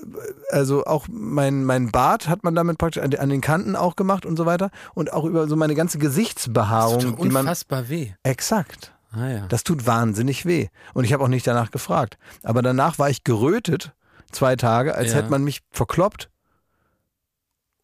also 0.51 0.84
auch 0.86 1.06
mein, 1.10 1.63
mein 1.63 1.92
Bart 1.92 2.27
hat 2.27 2.44
man 2.44 2.56
damit 2.56 2.77
praktisch 2.77 3.01
an, 3.01 3.13
an 3.16 3.30
den 3.30 3.39
Kanten 3.42 3.75
auch 3.75 3.96
gemacht 3.96 4.25
und 4.25 4.36
so 4.36 4.46
weiter. 4.46 4.70
Und 4.96 5.13
auch 5.13 5.24
über 5.24 5.48
so 5.48 5.56
meine 5.56 5.75
ganze 5.75 5.98
Gesichtsbehaarung, 5.98 6.96
Das 6.96 7.04
tut 7.06 7.24
die 7.24 7.30
man. 7.30 7.42
unfassbar 7.44 7.88
weh. 7.89 8.12
Exakt. 8.24 8.92
Ah 9.13 9.27
ja. 9.30 9.46
Das 9.48 9.63
tut 9.63 9.86
wahnsinnig 9.88 10.46
weh. 10.46 10.68
Und 10.94 11.06
ich 11.06 11.13
habe 11.13 11.24
auch 11.24 11.30
nicht 11.30 11.48
danach 11.48 11.72
gefragt. 11.72 12.18
Aber 12.44 12.62
danach 12.62 13.00
war 13.00 13.10
ich 13.10 13.24
gerötet, 13.24 13.94
zwei 14.34 14.58
Tage, 14.58 14.94
als 14.96 15.12
Ja. 15.12 15.18
hätte 15.20 15.30
man 15.30 15.44
mich 15.44 15.62
verkloppt. 15.72 16.30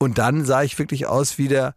Und 0.03 0.17
dann 0.17 0.45
sah 0.45 0.63
ich 0.63 0.77
wirklich 0.79 1.07
aus 1.07 1.38
wie 1.38 1.48
der, 1.48 1.75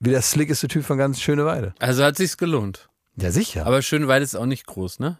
wie 0.00 0.10
der 0.10 0.22
slickeste 0.22 0.68
Typ 0.68 0.84
von 0.84 0.98
ganz 0.98 1.20
Schöneweide. 1.20 1.74
Also 1.78 2.04
hat 2.04 2.16
sich's 2.16 2.36
gelohnt. 2.36 2.88
Ja, 3.16 3.30
sicher. 3.30 3.66
Aber 3.66 3.82
Schöneweide 3.82 4.24
ist 4.24 4.36
auch 4.36 4.46
nicht 4.46 4.66
groß, 4.66 5.00
ne? 5.00 5.18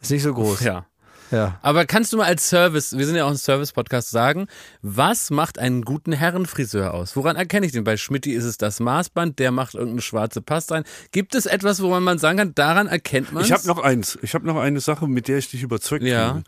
ist 0.00 0.10
nicht 0.10 0.22
so 0.22 0.32
groß. 0.32 0.60
Ja. 0.60 0.86
Ja. 1.30 1.58
Aber 1.60 1.84
kannst 1.84 2.12
du 2.12 2.16
mal 2.16 2.24
als 2.24 2.48
Service, 2.48 2.96
wir 2.96 3.04
sind 3.04 3.16
ja 3.16 3.24
auch 3.26 3.30
ein 3.30 3.36
Service-Podcast, 3.36 4.10
sagen, 4.10 4.46
was 4.80 5.30
macht 5.30 5.58
einen 5.58 5.82
guten 5.82 6.12
Herrenfriseur 6.12 6.94
aus? 6.94 7.16
Woran 7.16 7.36
erkenne 7.36 7.66
ich 7.66 7.72
den? 7.72 7.84
Bei 7.84 7.96
Schmidti 7.98 8.32
ist 8.32 8.44
es 8.44 8.56
das 8.56 8.80
Maßband, 8.80 9.38
der 9.38 9.50
macht 9.50 9.74
irgendeine 9.74 10.00
schwarze 10.00 10.40
Paste 10.40 10.74
rein. 10.74 10.84
Gibt 11.12 11.34
es 11.34 11.44
etwas, 11.44 11.82
woran 11.82 12.02
man 12.02 12.18
sagen 12.18 12.38
kann, 12.38 12.54
daran 12.54 12.86
erkennt 12.86 13.32
man 13.32 13.44
Ich 13.44 13.52
habe 13.52 13.66
noch 13.66 13.78
eins. 13.78 14.18
Ich 14.22 14.34
habe 14.34 14.46
noch 14.46 14.56
eine 14.56 14.80
Sache, 14.80 15.06
mit 15.06 15.28
der 15.28 15.36
ich 15.38 15.50
dich 15.50 15.62
überzeugt 15.62 16.02
Ja. 16.04 16.28
habe. 16.28 16.44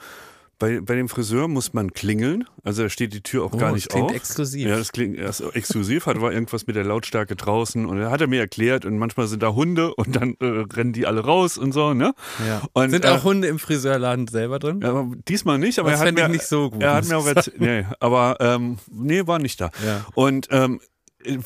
Bei, 0.60 0.80
bei 0.80 0.94
dem 0.94 1.08
Friseur 1.08 1.48
muss 1.48 1.72
man 1.72 1.92
klingeln, 1.92 2.44
also 2.62 2.82
da 2.84 2.88
steht 2.90 3.12
die 3.14 3.22
Tür 3.22 3.44
auch 3.44 3.56
gar 3.58 3.72
Oh, 3.72 3.74
nicht 3.74 3.86
das 3.86 3.94
klingt 3.94 4.10
auf. 4.10 4.14
exklusiv. 4.16 4.68
Ja, 4.68 4.76
das 4.76 4.92
klingt 4.92 5.16
erst 5.18 5.40
exklusiv, 5.54 6.04
hat 6.06 6.20
war 6.20 6.32
irgendwas 6.32 6.66
mit 6.68 6.76
der 6.76 6.84
Lautstärke 6.84 7.34
draußen 7.34 7.86
und 7.86 7.98
er 7.98 8.10
hat 8.10 8.20
er 8.20 8.26
mir 8.26 8.40
erklärt 8.40 8.84
und 8.84 8.98
manchmal 8.98 9.26
sind 9.26 9.42
da 9.42 9.54
Hunde 9.54 9.94
und 9.94 10.14
dann 10.14 10.34
äh, 10.38 10.44
rennen 10.72 10.92
die 10.92 11.06
alle 11.06 11.22
raus 11.24 11.56
und 11.58 11.72
so, 11.72 11.94
ne? 11.94 12.12
Ja. 12.46 12.60
Und, 12.74 12.90
Sind 12.90 13.04
äh, 13.06 13.08
auch 13.08 13.24
Hunde 13.24 13.48
im 13.48 13.58
Friseurladen 13.58 14.28
selber 14.28 14.58
drin? 14.58 14.80
Ja, 14.82 15.06
diesmal 15.26 15.58
nicht, 15.58 15.78
aber 15.78 15.90
Das 15.92 16.00
er 16.02 16.08
hat 16.08 16.14
mir, 16.14 16.28
nicht 16.28 16.44
so 16.46 16.68
gut, 16.70 16.82
Er 16.82 16.92
hat 16.94 17.08
mir 17.08 17.16
auch 17.16 17.26
erzählt, 17.26 17.58
nee, 17.60 17.86
aber 17.98 18.36
ähm, 18.40 18.76
nee, 18.92 19.26
war 19.26 19.38
nicht 19.38 19.60
da. 19.62 19.70
Ja. 19.84 20.04
Und 20.14 20.46
ähm, 20.50 20.80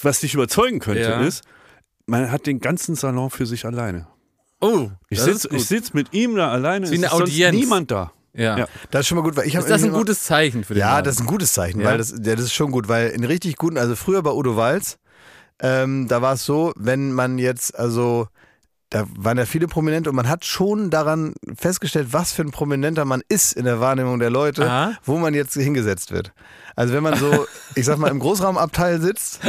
was 0.03 0.21
dich 0.21 0.35
überzeugen 0.35 0.81
könnte, 0.81 1.03
Ja. 1.03 1.21
ist, 1.21 1.45
man 2.07 2.33
hat 2.33 2.47
den 2.47 2.59
ganzen 2.59 2.97
Salon 2.97 3.31
für 3.31 3.47
sich 3.47 3.65
alleine. 3.65 4.09
Oh, 4.61 4.91
Ich 5.09 5.21
sitze 5.21 5.49
sitz 5.59 5.93
mit 5.95 6.13
ihm 6.15 6.35
da 6.35 6.51
alleine, 6.51 6.87
es 6.87 6.91
ist 6.93 7.13
Audienz. 7.13 7.55
niemand 7.57 7.93
da. 7.93 8.11
Ja. 8.35 8.59
Ja. 8.59 8.67
Das 8.91 9.03
ist 9.03 9.07
schon 9.09 9.17
mal 9.17 9.23
gut, 9.23 9.37
weil 9.37 9.47
ich 9.47 9.57
habe 9.57 9.65
Ist 9.65 9.71
das 9.71 9.83
ein 9.85 9.93
gutes 9.93 10.25
Zeichen 10.25 10.65
für 10.65 10.75
den 10.75 10.81
Ja, 10.81 10.93
Laden? 10.95 11.05
das 11.05 11.15
ist 11.17 11.21
ein 11.21 11.27
gutes 11.27 11.53
Zeichen, 11.53 11.81
Ja? 11.81 11.87
weil 11.87 11.99
das, 11.99 12.11
ja, 12.11 12.35
das 12.35 12.41
ist 12.47 12.53
schon 12.55 12.71
gut, 12.73 12.89
weil 12.89 13.11
in 13.11 13.25
richtig 13.25 13.57
guten, 13.57 13.79
also 13.79 13.95
früher 13.97 14.23
bei 14.23 14.31
Udo 14.33 14.57
Walz, 14.57 14.99
ähm, 15.61 16.09
da 16.09 16.21
war 16.21 16.35
es 16.35 16.45
so, 16.45 16.73
wenn 16.77 17.13
man 17.13 17.39
jetzt, 17.39 17.79
also 17.79 18.27
da 18.95 19.07
waren 19.17 19.37
ja 19.39 19.45
viele 19.45 19.67
Prominente 19.67 20.09
und 20.09 20.15
man 20.15 20.29
hat 20.29 20.45
schon 20.45 20.89
daran 20.89 21.35
festgestellt, 21.57 22.13
was 22.13 22.31
für 22.31 22.43
ein 22.43 22.53
Prominenter 22.53 23.05
man 23.05 23.23
ist 23.29 23.53
in 23.55 23.65
der 23.65 23.81
Wahrnehmung 23.81 24.21
der 24.21 24.31
Leute, 24.31 24.71
Aha. 24.71 24.93
wo 25.03 25.19
man 25.19 25.35
jetzt 25.35 25.55
hingesetzt 25.55 26.13
wird. 26.13 26.33
Also 26.77 26.95
wenn 26.95 27.03
man 27.03 27.17
so, 27.17 27.45
ich 27.75 27.87
sag 27.87 27.99
mal, 27.99 28.09
im 28.09 28.21
Großraumabteil 28.21 29.01
sitzt, 29.01 29.41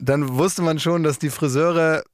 dann 0.00 0.36
wusste 0.38 0.62
man 0.62 0.78
schon, 0.78 1.02
dass 1.02 1.18
die 1.18 1.30
Friseure 1.30 2.04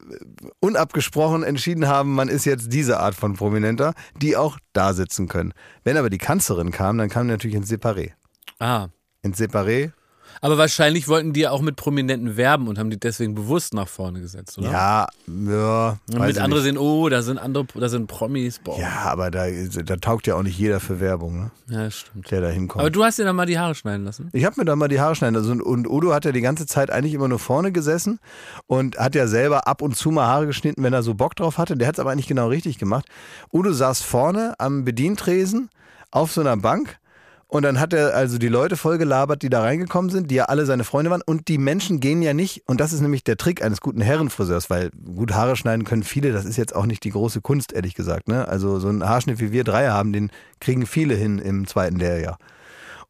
unabgesprochen 0.60 1.42
entschieden 1.42 1.88
haben, 1.88 2.14
man 2.14 2.28
ist 2.28 2.46
jetzt 2.46 2.72
diese 2.72 3.00
Art 3.00 3.14
von 3.14 3.34
Prominenter, 3.34 3.92
die 4.16 4.38
auch 4.38 4.56
da 4.72 4.94
sitzen 4.94 5.28
können. 5.28 5.52
Wenn 5.84 5.98
aber 5.98 6.08
die 6.08 6.16
Kanzlerin 6.16 6.70
kam, 6.72 6.96
dann 6.96 7.10
kam 7.10 7.26
natürlich 7.26 7.56
ins 7.56 7.70
Separé. 7.70 8.12
ah. 8.60 8.88
Ins 9.20 9.38
Separé. 9.38 9.92
Aber 10.40 10.58
wahrscheinlich 10.58 11.08
wollten 11.08 11.32
die 11.32 11.40
ja 11.40 11.50
auch 11.50 11.60
mit 11.60 11.76
Prominenten 11.76 12.36
werben 12.36 12.68
und 12.68 12.78
haben 12.78 12.90
die 12.90 12.98
deswegen 12.98 13.34
bewusst 13.34 13.74
nach 13.74 13.88
vorne 13.88 14.20
gesetzt, 14.20 14.58
oder? 14.58 14.70
Ja, 14.70 15.06
ja. 15.26 15.98
Und 16.10 16.18
weiß 16.18 16.26
mit 16.26 16.36
ich 16.36 16.42
andere 16.42 16.62
sehen, 16.62 16.78
oh, 16.78 17.08
da 17.08 17.22
sind 17.22 17.38
andere, 17.38 17.66
da 17.74 17.88
sind 17.88 18.06
Promis, 18.06 18.58
boah. 18.58 18.78
Ja, 18.78 19.00
aber 19.04 19.30
da, 19.30 19.46
da 19.48 19.96
taugt 19.96 20.26
ja 20.26 20.34
auch 20.34 20.42
nicht 20.42 20.58
jeder 20.58 20.80
für 20.80 21.00
Werbung, 21.00 21.38
ne? 21.38 21.50
Ja, 21.68 21.90
stimmt. 21.90 22.30
der 22.30 22.40
da 22.40 22.48
hinkommt. 22.48 22.80
Aber 22.80 22.90
du 22.90 23.04
hast 23.04 23.18
dir 23.18 23.24
dann 23.24 23.36
mal 23.36 23.46
die 23.46 23.58
Haare 23.58 23.74
schneiden 23.74 24.04
lassen. 24.04 24.30
Ich 24.32 24.44
habe 24.44 24.54
mir 24.58 24.64
da 24.64 24.76
mal 24.76 24.88
die 24.88 25.00
Haare 25.00 25.14
schneiden 25.14 25.34
lassen. 25.34 25.60
Und, 25.60 25.62
und 25.62 25.88
Udo 25.88 26.12
hat 26.12 26.24
ja 26.24 26.32
die 26.32 26.40
ganze 26.40 26.66
Zeit 26.66 26.90
eigentlich 26.90 27.14
immer 27.14 27.28
nur 27.28 27.38
vorne 27.38 27.72
gesessen 27.72 28.20
und 28.66 28.98
hat 28.98 29.14
ja 29.14 29.26
selber 29.26 29.66
ab 29.66 29.82
und 29.82 29.96
zu 29.96 30.10
mal 30.10 30.26
Haare 30.26 30.46
geschnitten, 30.46 30.82
wenn 30.82 30.92
er 30.92 31.02
so 31.02 31.14
Bock 31.14 31.34
drauf 31.34 31.58
hatte. 31.58 31.76
Der 31.76 31.88
hat 31.88 31.96
es 31.96 32.00
aber 32.00 32.10
eigentlich 32.10 32.28
genau 32.28 32.48
richtig 32.48 32.78
gemacht. 32.78 33.06
Udo 33.52 33.72
saß 33.72 34.02
vorne 34.02 34.54
am 34.58 34.84
Bedientresen 34.84 35.70
auf 36.10 36.32
so 36.32 36.40
einer 36.40 36.56
Bank. 36.56 36.98
Und 37.48 37.62
dann 37.62 37.78
hat 37.78 37.92
er 37.92 38.14
also 38.14 38.38
die 38.38 38.48
Leute 38.48 38.76
voll 38.76 38.98
gelabert, 38.98 39.42
die 39.42 39.50
da 39.50 39.60
reingekommen 39.60 40.10
sind, 40.10 40.30
die 40.30 40.34
ja 40.34 40.46
alle 40.46 40.66
seine 40.66 40.82
Freunde 40.82 41.12
waren. 41.12 41.22
Und 41.24 41.46
die 41.46 41.58
Menschen 41.58 42.00
gehen 42.00 42.20
ja 42.20 42.34
nicht, 42.34 42.62
und 42.66 42.80
das 42.80 42.92
ist 42.92 43.00
nämlich 43.00 43.22
der 43.22 43.36
Trick 43.36 43.62
eines 43.62 43.80
guten 43.80 44.00
Herrenfriseurs, 44.00 44.68
weil 44.68 44.90
gut 44.90 45.32
Haare 45.32 45.54
schneiden 45.54 45.84
können 45.84 46.02
viele, 46.02 46.32
das 46.32 46.44
ist 46.44 46.56
jetzt 46.56 46.74
auch 46.74 46.86
nicht 46.86 47.04
die 47.04 47.10
große 47.10 47.40
Kunst, 47.40 47.72
ehrlich 47.72 47.94
gesagt. 47.94 48.26
Ne? 48.26 48.48
Also 48.48 48.80
so 48.80 48.88
ein 48.88 49.08
Haarschnitt, 49.08 49.38
wie 49.38 49.52
wir 49.52 49.62
drei 49.62 49.88
haben, 49.88 50.12
den 50.12 50.30
kriegen 50.60 50.86
viele 50.86 51.14
hin 51.14 51.38
im 51.38 51.68
zweiten 51.68 51.98
Lehrjahr. 51.98 52.38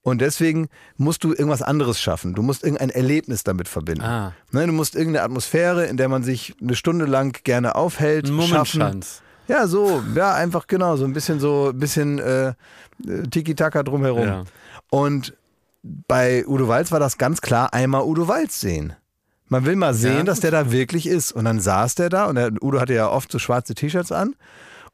Und 0.03 0.21
deswegen 0.21 0.69
musst 0.99 1.25
du 1.25 1.31
irgendwas 1.31 1.63
anderes 1.63 1.99
schaffen. 1.99 2.35
Du 2.35 2.43
musst 2.43 2.63
irgendein 2.63 2.91
Erlebnis 2.91 3.43
damit 3.43 3.67
verbinden. 3.67 4.05
Ah. 4.05 4.35
Ne, 4.53 4.67
du 4.67 4.73
musst 4.73 4.95
irgendeine 4.95 5.25
Atmosphäre, 5.25 5.87
in 5.87 5.97
der 5.97 6.09
man 6.09 6.23
sich 6.23 6.55
eine 6.63 6.77
Stunde 6.77 7.07
lang 7.07 7.37
gerne 7.43 7.75
aufhält, 7.75 8.27
Ein 8.27 8.41
schaffen. 8.43 8.79
Mummenschanz. 8.79 9.23
Ja, 9.49 9.67
so, 9.67 10.03
ja, 10.15 10.35
einfach 10.35 10.67
genau, 10.67 10.97
so 10.97 11.05
ein 11.05 11.13
bisschen 11.13 11.41
so, 11.41 11.71
ein 11.71 11.79
bisschen 11.79 12.19
äh, 12.19 12.53
Tiki-Taka 13.31 13.83
drumherum. 13.83 14.27
Ja. 14.27 14.45
Und 14.91 15.35
bei 15.83 16.47
Udo 16.47 16.69
Walz 16.69 16.91
war 16.93 17.01
das 17.01 17.19
ganz 17.19 17.41
klar 17.41 17.73
einmal 17.73 18.03
Udo 18.03 18.29
Walz 18.29 18.61
sehen. 18.61 18.95
Man 19.49 19.65
will 19.65 19.77
mal 19.77 19.95
sehen, 19.95 20.19
Ja, 20.19 20.23
dass 20.25 20.41
der 20.41 20.51
da 20.51 20.73
wirklich 20.73 21.07
ist. 21.07 21.33
Und 21.33 21.45
dann 21.45 21.61
saß 21.61 21.95
der 21.95 22.09
da 22.09 22.27
und 22.27 22.35
der, 22.35 22.51
Udo 22.61 22.81
hatte 22.81 22.95
ja 22.95 23.09
oft 23.09 23.31
so 23.31 23.39
schwarze 23.39 23.75
T-Shirts 23.75 24.11
an. 24.11 24.35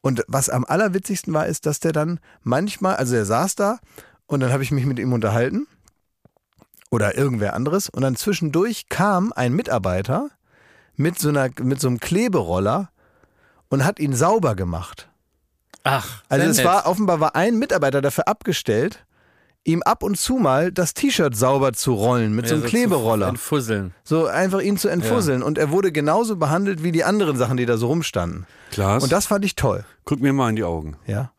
Und 0.03 0.24
was 0.27 0.50
am 0.50 0.64
allerwitzigsten 0.64 1.33
war, 1.33 1.46
ist, 1.46 1.64
dass 1.64 1.81
der 1.81 1.92
dann 1.92 2.18
manchmal, 2.42 2.96
also 2.96 3.14
er 3.14 3.24
saß 3.24 3.55
da 3.55 3.79
und 4.27 4.40
dann 4.40 4.53
habe 4.53 4.62
ich 4.62 4.72
mich 4.72 4.85
mit 4.85 4.98
ihm 4.98 5.12
unterhalten 5.12 5.66
oder 6.90 7.16
irgendwer 7.16 7.55
anderes 7.55 7.88
und 7.88 8.03
dann 8.03 8.16
zwischendurch 8.16 8.88
kam 8.88 9.33
ein 9.35 9.55
Mitarbeiter 9.55 10.29
mit 10.96 11.18
so, 11.18 11.29
einer, 11.29 11.50
mit 11.62 11.81
so 11.81 11.88
einem 11.88 12.00
Kleberoller 12.00 12.90
und 13.68 13.85
hat 13.85 14.00
ihn 14.00 14.14
sauber 14.14 14.55
gemacht. 14.57 15.09
Ach, 15.85 16.23
Also 16.29 16.47
es 16.47 16.57
nett. 16.59 16.66
war 16.66 16.87
offenbar 16.87 17.21
war 17.21 17.35
ein 17.37 17.59
Mitarbeiter 17.59 18.01
dafür 18.01 18.29
abgestellt, 18.29 19.05
ihm 19.64 19.83
ab 19.83 20.03
und 20.03 20.18
zu 20.18 20.35
mal 20.37 20.73
das 20.73 20.95
T-Shirt 20.95 21.37
sauber 21.37 21.73
zu 21.73 21.95
rollen 21.95 22.35
mit 22.35 22.49
so 22.49 22.55
einem 22.55 22.62
zu 22.64 22.68
Kleberoller. 22.68 23.29
Entfusseln. 23.29 23.95
So 24.05 24.27
einfach 24.27 24.61
ihn 24.61 24.77
zu 24.77 24.88
entfusseln. 24.88 25.42
Und 25.42 25.59
er 25.59 25.71
wurde 25.71 25.92
genauso 25.92 26.37
behandelt 26.37 26.83
wie 26.83 26.92
die 26.92 27.05
anderen 27.05 27.37
Sachen, 27.37 27.57
die 27.57 27.66
da 27.66 27.77
so 27.77 27.87
rumstanden. 27.88 28.47
Klaas, 28.73 29.03
Und 29.03 29.12
das 29.12 29.27
fand 29.27 29.45
ich 29.45 29.55
toll. 29.57 29.85
guck 30.05 30.21
mir 30.21 30.33
mal 30.33 30.51
in 30.51 30.57
die 30.57 30.64
Augen. 30.64 30.97
Ja. 31.07 31.31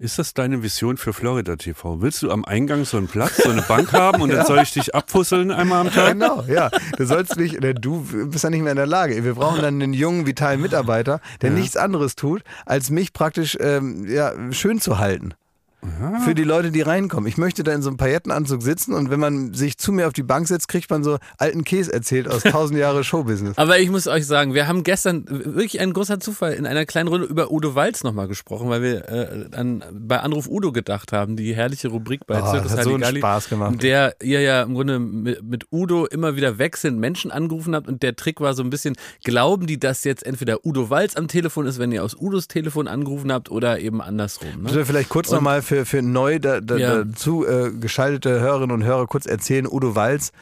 Ist 0.00 0.16
das 0.16 0.32
deine 0.32 0.62
Vision 0.62 0.96
für 0.96 1.12
Florida 1.12 1.56
TV? 1.56 2.00
Willst 2.00 2.22
du 2.22 2.30
am 2.30 2.44
Eingang 2.44 2.84
so 2.84 2.98
einen 2.98 3.08
Platz, 3.08 3.42
so 3.42 3.50
eine 3.50 3.62
Bank 3.62 3.92
haben 3.92 4.22
und 4.22 4.32
dann 4.32 4.46
soll 4.46 4.60
ich 4.60 4.72
dich 4.72 4.94
abfusseln 4.94 5.50
einmal 5.50 5.80
am 5.80 5.92
Tag? 5.92 6.12
Genau, 6.12 6.44
ja. 6.44 6.70
Du 6.96 7.04
sollst 7.04 7.36
nicht, 7.36 7.58
du 7.60 8.06
bist 8.28 8.44
ja 8.44 8.50
nicht 8.50 8.62
mehr 8.62 8.70
in 8.70 8.76
der 8.76 8.86
Lage. 8.86 9.24
Wir 9.24 9.34
brauchen 9.34 9.60
dann 9.60 9.82
einen 9.82 9.92
jungen, 9.92 10.24
vitalen 10.24 10.60
Mitarbeiter, 10.60 11.20
der 11.42 11.50
nichts 11.50 11.76
anderes 11.76 12.14
tut, 12.14 12.42
als 12.64 12.90
mich 12.90 13.12
praktisch 13.12 13.58
ähm, 13.60 14.06
ja, 14.08 14.32
schön 14.52 14.80
zu 14.80 14.98
halten. 14.98 15.34
Für 16.24 16.34
die 16.34 16.42
Leute, 16.42 16.72
die 16.72 16.80
reinkommen. 16.80 17.28
Ich 17.28 17.38
möchte 17.38 17.62
da 17.62 17.72
in 17.72 17.82
so 17.82 17.88
einem 17.88 17.98
Paillettenanzug 17.98 18.62
sitzen 18.62 18.94
und 18.94 19.10
wenn 19.10 19.20
man 19.20 19.54
sich 19.54 19.78
zu 19.78 19.92
mir 19.92 20.08
auf 20.08 20.12
die 20.12 20.24
Bank 20.24 20.48
setzt, 20.48 20.66
kriegt 20.66 20.90
man 20.90 21.04
so 21.04 21.18
alten 21.38 21.62
Käse 21.62 21.92
erzählt 21.92 22.28
aus 22.28 22.42
tausend 22.50 22.78
Jahre 22.80 23.04
Showbusiness. 23.04 23.56
Aber 23.56 23.78
ich 23.78 23.88
muss 23.88 24.08
euch 24.08 24.26
sagen, 24.26 24.54
wir 24.54 24.66
haben 24.66 24.82
gestern 24.82 25.24
wirklich 25.28 25.80
ein 25.80 25.92
großer 25.92 26.18
Zufall 26.18 26.54
in 26.54 26.66
einer 26.66 26.84
kleinen 26.84 27.08
Runde 27.08 27.26
über 27.28 27.52
Udo 27.52 27.76
Walz 27.76 28.02
nochmal 28.02 28.26
gesprochen, 28.26 28.68
weil 28.68 28.82
wir 28.82 29.08
äh, 29.08 29.56
an, 29.56 29.84
bei 29.92 30.18
Anruf 30.18 30.48
Udo 30.48 30.72
gedacht 30.72 31.12
haben, 31.12 31.36
die 31.36 31.54
herrliche 31.54 31.88
Rubrik 31.88 32.26
bei 32.26 32.42
Oh, 32.42 32.50
Circus 32.50 32.72
hat 32.72 32.82
so 32.82 32.94
einen 32.94 33.04
Halligalli, 33.04 33.20
Spaß 33.20 33.48
gemacht. 33.48 33.72
in 33.74 33.78
der 33.78 34.16
ihr 34.20 34.40
ja 34.40 34.62
im 34.62 34.74
Grunde 34.74 34.98
mit, 34.98 35.42
mit 35.44 35.66
Udo 35.70 36.06
immer 36.06 36.34
wieder 36.34 36.58
wechselnd 36.58 36.98
Menschen 36.98 37.30
angerufen 37.30 37.76
habt 37.76 37.86
und 37.86 38.02
der 38.02 38.16
Trick 38.16 38.40
war 38.40 38.54
so 38.54 38.64
ein 38.64 38.70
bisschen, 38.70 38.96
glauben 39.22 39.68
die, 39.68 39.78
dass 39.78 40.02
jetzt 40.02 40.26
entweder 40.26 40.66
Udo 40.66 40.90
Walz 40.90 41.14
am 41.14 41.28
Telefon 41.28 41.66
ist, 41.66 41.78
wenn 41.78 41.92
ihr 41.92 42.02
aus 42.02 42.16
Udos 42.20 42.48
Telefon 42.48 42.88
angerufen 42.88 43.32
habt 43.32 43.48
oder 43.50 43.78
eben 43.78 44.02
andersrum. 44.02 44.62
Ne? 44.62 44.84
vielleicht 44.84 45.08
kurz 45.08 45.30
nochmal 45.30 45.62
für, 45.68 45.84
für 45.86 46.02
neu 46.02 46.38
da, 46.38 46.60
da, 46.60 46.76
Ja. 46.76 47.04
dazu 47.04 47.46
äh, 47.46 47.70
geschaltete 47.70 48.40
Hörerinnen 48.40 48.72
und 48.74 48.84
Hörer 48.84 49.06
kurz 49.06 49.26
erzählen. 49.26 49.66
Udo 49.70 49.94
Walz 49.94 50.32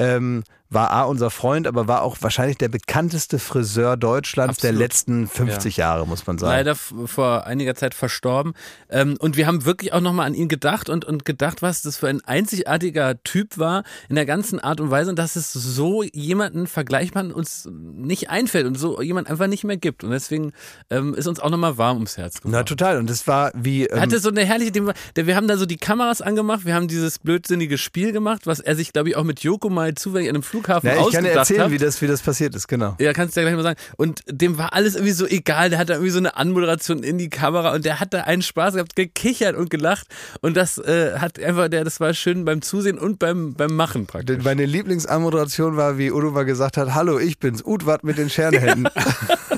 ähm, 0.00 0.42
war 0.72 0.92
A, 0.92 1.02
unser 1.02 1.30
Freund, 1.30 1.66
aber 1.66 1.88
war 1.88 2.02
auch 2.02 2.16
wahrscheinlich 2.20 2.56
der 2.56 2.68
bekannteste 2.68 3.40
Friseur 3.40 3.96
Deutschlands 3.96 4.58
der 4.60 4.70
Absolut. 4.70 4.78
letzten 4.88 5.26
50 5.26 5.76
Jahre, 5.78 6.06
muss 6.06 6.28
man 6.28 6.38
sagen. 6.38 6.52
leider 6.52 6.76
vor 6.76 7.44
einiger 7.44 7.74
Zeit 7.74 7.92
verstorben. 7.92 8.52
Ähm, 8.88 9.16
und 9.18 9.36
wir 9.36 9.48
haben 9.48 9.64
wirklich 9.64 9.92
auch 9.92 10.00
nochmal 10.00 10.28
an 10.28 10.34
ihn 10.34 10.46
gedacht 10.46 10.88
und, 10.88 11.04
und 11.04 11.24
gedacht, 11.24 11.60
was 11.60 11.82
das 11.82 11.96
für 11.96 12.06
ein 12.06 12.20
einzigartiger 12.24 13.20
Typ 13.24 13.58
war 13.58 13.82
in 14.08 14.14
der 14.14 14.26
ganzen 14.26 14.60
Art 14.60 14.80
und 14.80 14.92
Weise 14.92 15.10
und 15.10 15.18
dass 15.18 15.34
es 15.34 15.52
so 15.52 16.04
jemanden 16.04 16.68
vergleichbaren 16.68 17.32
uns 17.32 17.68
nicht 17.72 18.30
einfällt 18.30 18.66
und 18.66 18.78
so 18.78 19.02
jemand 19.02 19.28
einfach 19.28 19.48
nicht 19.48 19.64
mehr 19.64 19.76
gibt. 19.76 20.04
Und 20.04 20.12
deswegen 20.12 20.52
ähm, 20.88 21.14
ist 21.14 21.26
uns 21.26 21.40
auch 21.40 21.50
nochmal 21.50 21.78
warm 21.78 21.96
ums 21.96 22.16
Herz 22.16 22.36
geworden. 22.38 22.52
Na 22.52 22.62
total. 22.62 22.98
Und 22.98 23.10
das 23.10 23.26
war 23.26 23.50
wie. 23.56 23.86
Ähm, 23.86 24.00
hatte 24.00 24.20
so 24.20 24.28
eine 24.28 24.44
herrliche, 24.44 24.70
dem- 24.70 24.92
der, 25.16 25.26
wir 25.26 25.34
haben 25.34 25.48
da 25.48 25.56
so 25.56 25.66
die 25.66 25.78
Kameras 25.78 26.22
angemacht, 26.22 26.64
wir 26.64 26.76
haben 26.76 26.86
dieses 26.86 27.18
blödsinnige 27.18 27.76
Spiel 27.76 28.12
gemacht, 28.12 28.46
was 28.46 28.60
er 28.60 28.76
sich, 28.76 28.92
glaube 28.92 29.08
ich, 29.08 29.16
auch 29.16 29.24
mit 29.24 29.40
Joko 29.40 29.68
mal 29.68 29.89
zufällig 29.94 30.28
an 30.28 30.36
einem 30.36 30.42
Flughafen 30.42 30.90
na, 30.92 30.92
ich 30.92 31.12
kann 31.12 31.24
dir 31.24 31.30
ausgedacht 31.30 31.50
erzählen, 31.50 31.70
wie 31.70 31.78
das, 31.78 32.00
wie 32.02 32.06
das 32.06 32.22
passiert 32.22 32.54
ist, 32.54 32.68
genau. 32.68 32.96
Ja, 32.98 33.12
kannst 33.12 33.36
du 33.36 33.40
ja 33.40 33.46
gleich 33.46 33.56
mal 33.56 33.62
sagen. 33.62 33.78
Und 33.96 34.22
dem 34.26 34.58
war 34.58 34.72
alles 34.74 34.94
irgendwie 34.94 35.12
so 35.12 35.26
egal. 35.26 35.70
Der 35.70 35.78
hat 35.78 35.88
da 35.88 35.94
irgendwie 35.94 36.10
so 36.10 36.18
eine 36.18 36.36
Anmoderation 36.36 37.02
in 37.02 37.18
die 37.18 37.30
Kamera 37.30 37.74
und 37.74 37.84
der 37.84 38.00
hat 38.00 38.14
da 38.14 38.22
einen 38.22 38.42
Spaß 38.42 38.74
gehabt, 38.74 38.96
gekichert 38.96 39.56
und 39.56 39.70
gelacht. 39.70 40.06
Und 40.40 40.56
das 40.56 40.78
äh, 40.78 41.18
hat 41.18 41.38
einfach, 41.38 41.68
der, 41.68 41.84
das 41.84 42.00
war 42.00 42.14
schön 42.14 42.44
beim 42.44 42.62
Zusehen 42.62 42.98
und 42.98 43.18
beim, 43.18 43.54
beim 43.54 43.74
Machen 43.74 44.06
praktisch. 44.06 44.42
Meine 44.44 44.66
Lieblingsanmoderation 44.66 45.76
war, 45.76 45.98
wie 45.98 46.10
Udo 46.10 46.30
mal 46.30 46.44
gesagt 46.44 46.76
hat: 46.76 46.94
Hallo, 46.94 47.18
ich 47.18 47.38
bin's, 47.38 47.64
Udwart 47.64 48.04
mit 48.04 48.18
den 48.18 48.30
Scherenhänden. 48.30 48.88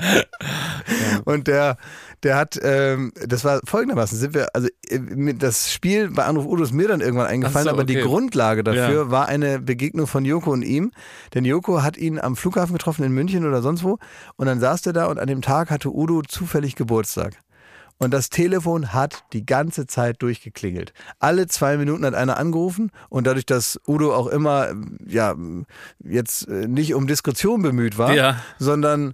Und 1.24 1.46
der, 1.46 1.76
der 2.22 2.36
hat, 2.36 2.58
ähm, 2.62 3.12
das 3.26 3.44
war 3.44 3.60
folgendermaßen, 3.64 4.18
sind 4.18 4.34
wir, 4.34 4.48
also 4.54 4.68
äh, 4.88 5.34
das 5.34 5.72
Spiel 5.72 6.10
bei 6.10 6.24
Anruf 6.24 6.46
Udo 6.46 6.62
ist 6.62 6.72
mir 6.72 6.88
dann 6.88 7.00
irgendwann 7.00 7.26
eingefallen, 7.26 7.66
so, 7.66 7.70
aber 7.72 7.84
die 7.84 7.96
okay. 7.98 8.06
Grundlage 8.06 8.64
dafür 8.64 9.04
Ja. 9.04 9.10
war 9.10 9.26
eine 9.28 9.58
Begegnung 9.60 10.06
von 10.06 10.24
Joko 10.24 10.50
und 10.52 10.62
ihm. 10.62 10.92
Denn 11.34 11.44
Joko 11.44 11.82
hat 11.82 11.96
ihn 11.96 12.18
am 12.18 12.36
Flughafen 12.36 12.72
getroffen 12.74 13.04
in 13.04 13.12
München 13.12 13.46
oder 13.46 13.62
sonst 13.62 13.82
wo 13.84 13.98
und 14.36 14.46
dann 14.46 14.60
saß 14.60 14.82
der 14.82 14.92
da 14.92 15.06
und 15.06 15.18
an 15.18 15.26
dem 15.26 15.42
Tag 15.42 15.70
hatte 15.70 15.90
Udo 15.94 16.22
zufällig 16.22 16.76
Geburtstag. 16.76 17.36
Und 18.02 18.14
das 18.14 18.30
Telefon 18.30 18.94
hat 18.94 19.24
die 19.34 19.44
ganze 19.44 19.86
Zeit 19.86 20.22
durchgeklingelt. 20.22 20.94
Alle 21.18 21.48
zwei 21.48 21.76
Minuten 21.76 22.06
hat 22.06 22.14
einer 22.14 22.38
angerufen 22.38 22.90
und 23.10 23.26
dadurch, 23.26 23.44
dass 23.44 23.78
Udo 23.86 24.14
auch 24.14 24.26
immer 24.28 24.68
ja 25.06 25.34
jetzt 26.02 26.48
äh, 26.48 26.66
nicht 26.66 26.94
um 26.94 27.06
Diskretion 27.06 27.60
bemüht 27.60 27.98
war, 27.98 28.14
Ja. 28.14 28.36
sondern 28.58 29.12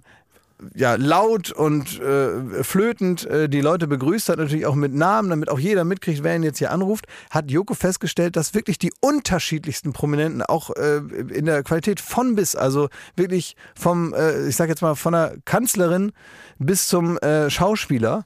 ja, 0.75 0.95
laut 0.95 1.51
und 1.51 1.99
äh, 2.01 2.63
flötend 2.63 3.25
äh, 3.25 3.47
die 3.47 3.61
Leute 3.61 3.87
begrüßt 3.87 4.29
hat, 4.29 4.39
natürlich 4.39 4.65
auch 4.65 4.75
mit 4.75 4.93
Namen, 4.93 5.29
damit 5.29 5.49
auch 5.49 5.59
jeder 5.59 5.83
mitkriegt, 5.83 6.23
wer 6.23 6.35
ihn 6.35 6.43
jetzt 6.43 6.57
hier 6.57 6.71
anruft, 6.71 7.05
hat 7.29 7.51
Joko 7.51 7.73
festgestellt, 7.73 8.35
dass 8.35 8.53
wirklich 8.53 8.79
die 8.79 8.91
unterschiedlichsten 8.99 9.93
Prominenten, 9.93 10.41
auch 10.41 10.71
äh, 10.71 10.97
in 10.97 11.45
der 11.45 11.63
Qualität 11.63 11.99
von 11.99 12.35
bis, 12.35 12.55
also 12.55 12.89
wirklich 13.15 13.55
vom, 13.75 14.13
äh, 14.13 14.47
ich 14.47 14.55
sag 14.55 14.69
jetzt 14.69 14.81
mal, 14.81 14.95
von 14.95 15.13
der 15.13 15.35
Kanzlerin 15.45 16.11
bis 16.57 16.87
zum 16.87 17.17
äh, 17.19 17.49
Schauspieler, 17.49 18.25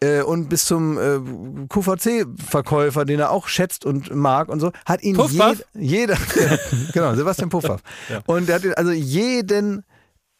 äh, 0.00 0.22
und 0.22 0.48
bis 0.48 0.64
zum 0.66 0.98
äh, 0.98 1.20
QVC-Verkäufer, 1.68 3.04
den 3.04 3.20
er 3.20 3.30
auch 3.30 3.48
schätzt 3.48 3.84
und 3.84 4.14
mag 4.14 4.48
und 4.48 4.60
so, 4.60 4.72
hat 4.86 5.02
ihn 5.02 5.16
jed, 5.30 5.64
jeder, 5.74 6.16
genau, 6.92 7.14
Sebastian 7.14 7.48
Puffpaff. 7.48 7.80
Und 8.26 8.48
er 8.48 8.56
hat 8.56 8.64
ihn 8.64 8.74
also 8.74 8.90
jeden 8.90 9.84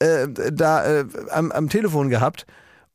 äh, 0.05 0.53
da 0.53 0.85
äh, 0.85 1.05
am, 1.31 1.51
am 1.53 1.69
Telefon 1.69 2.09
gehabt. 2.09 2.47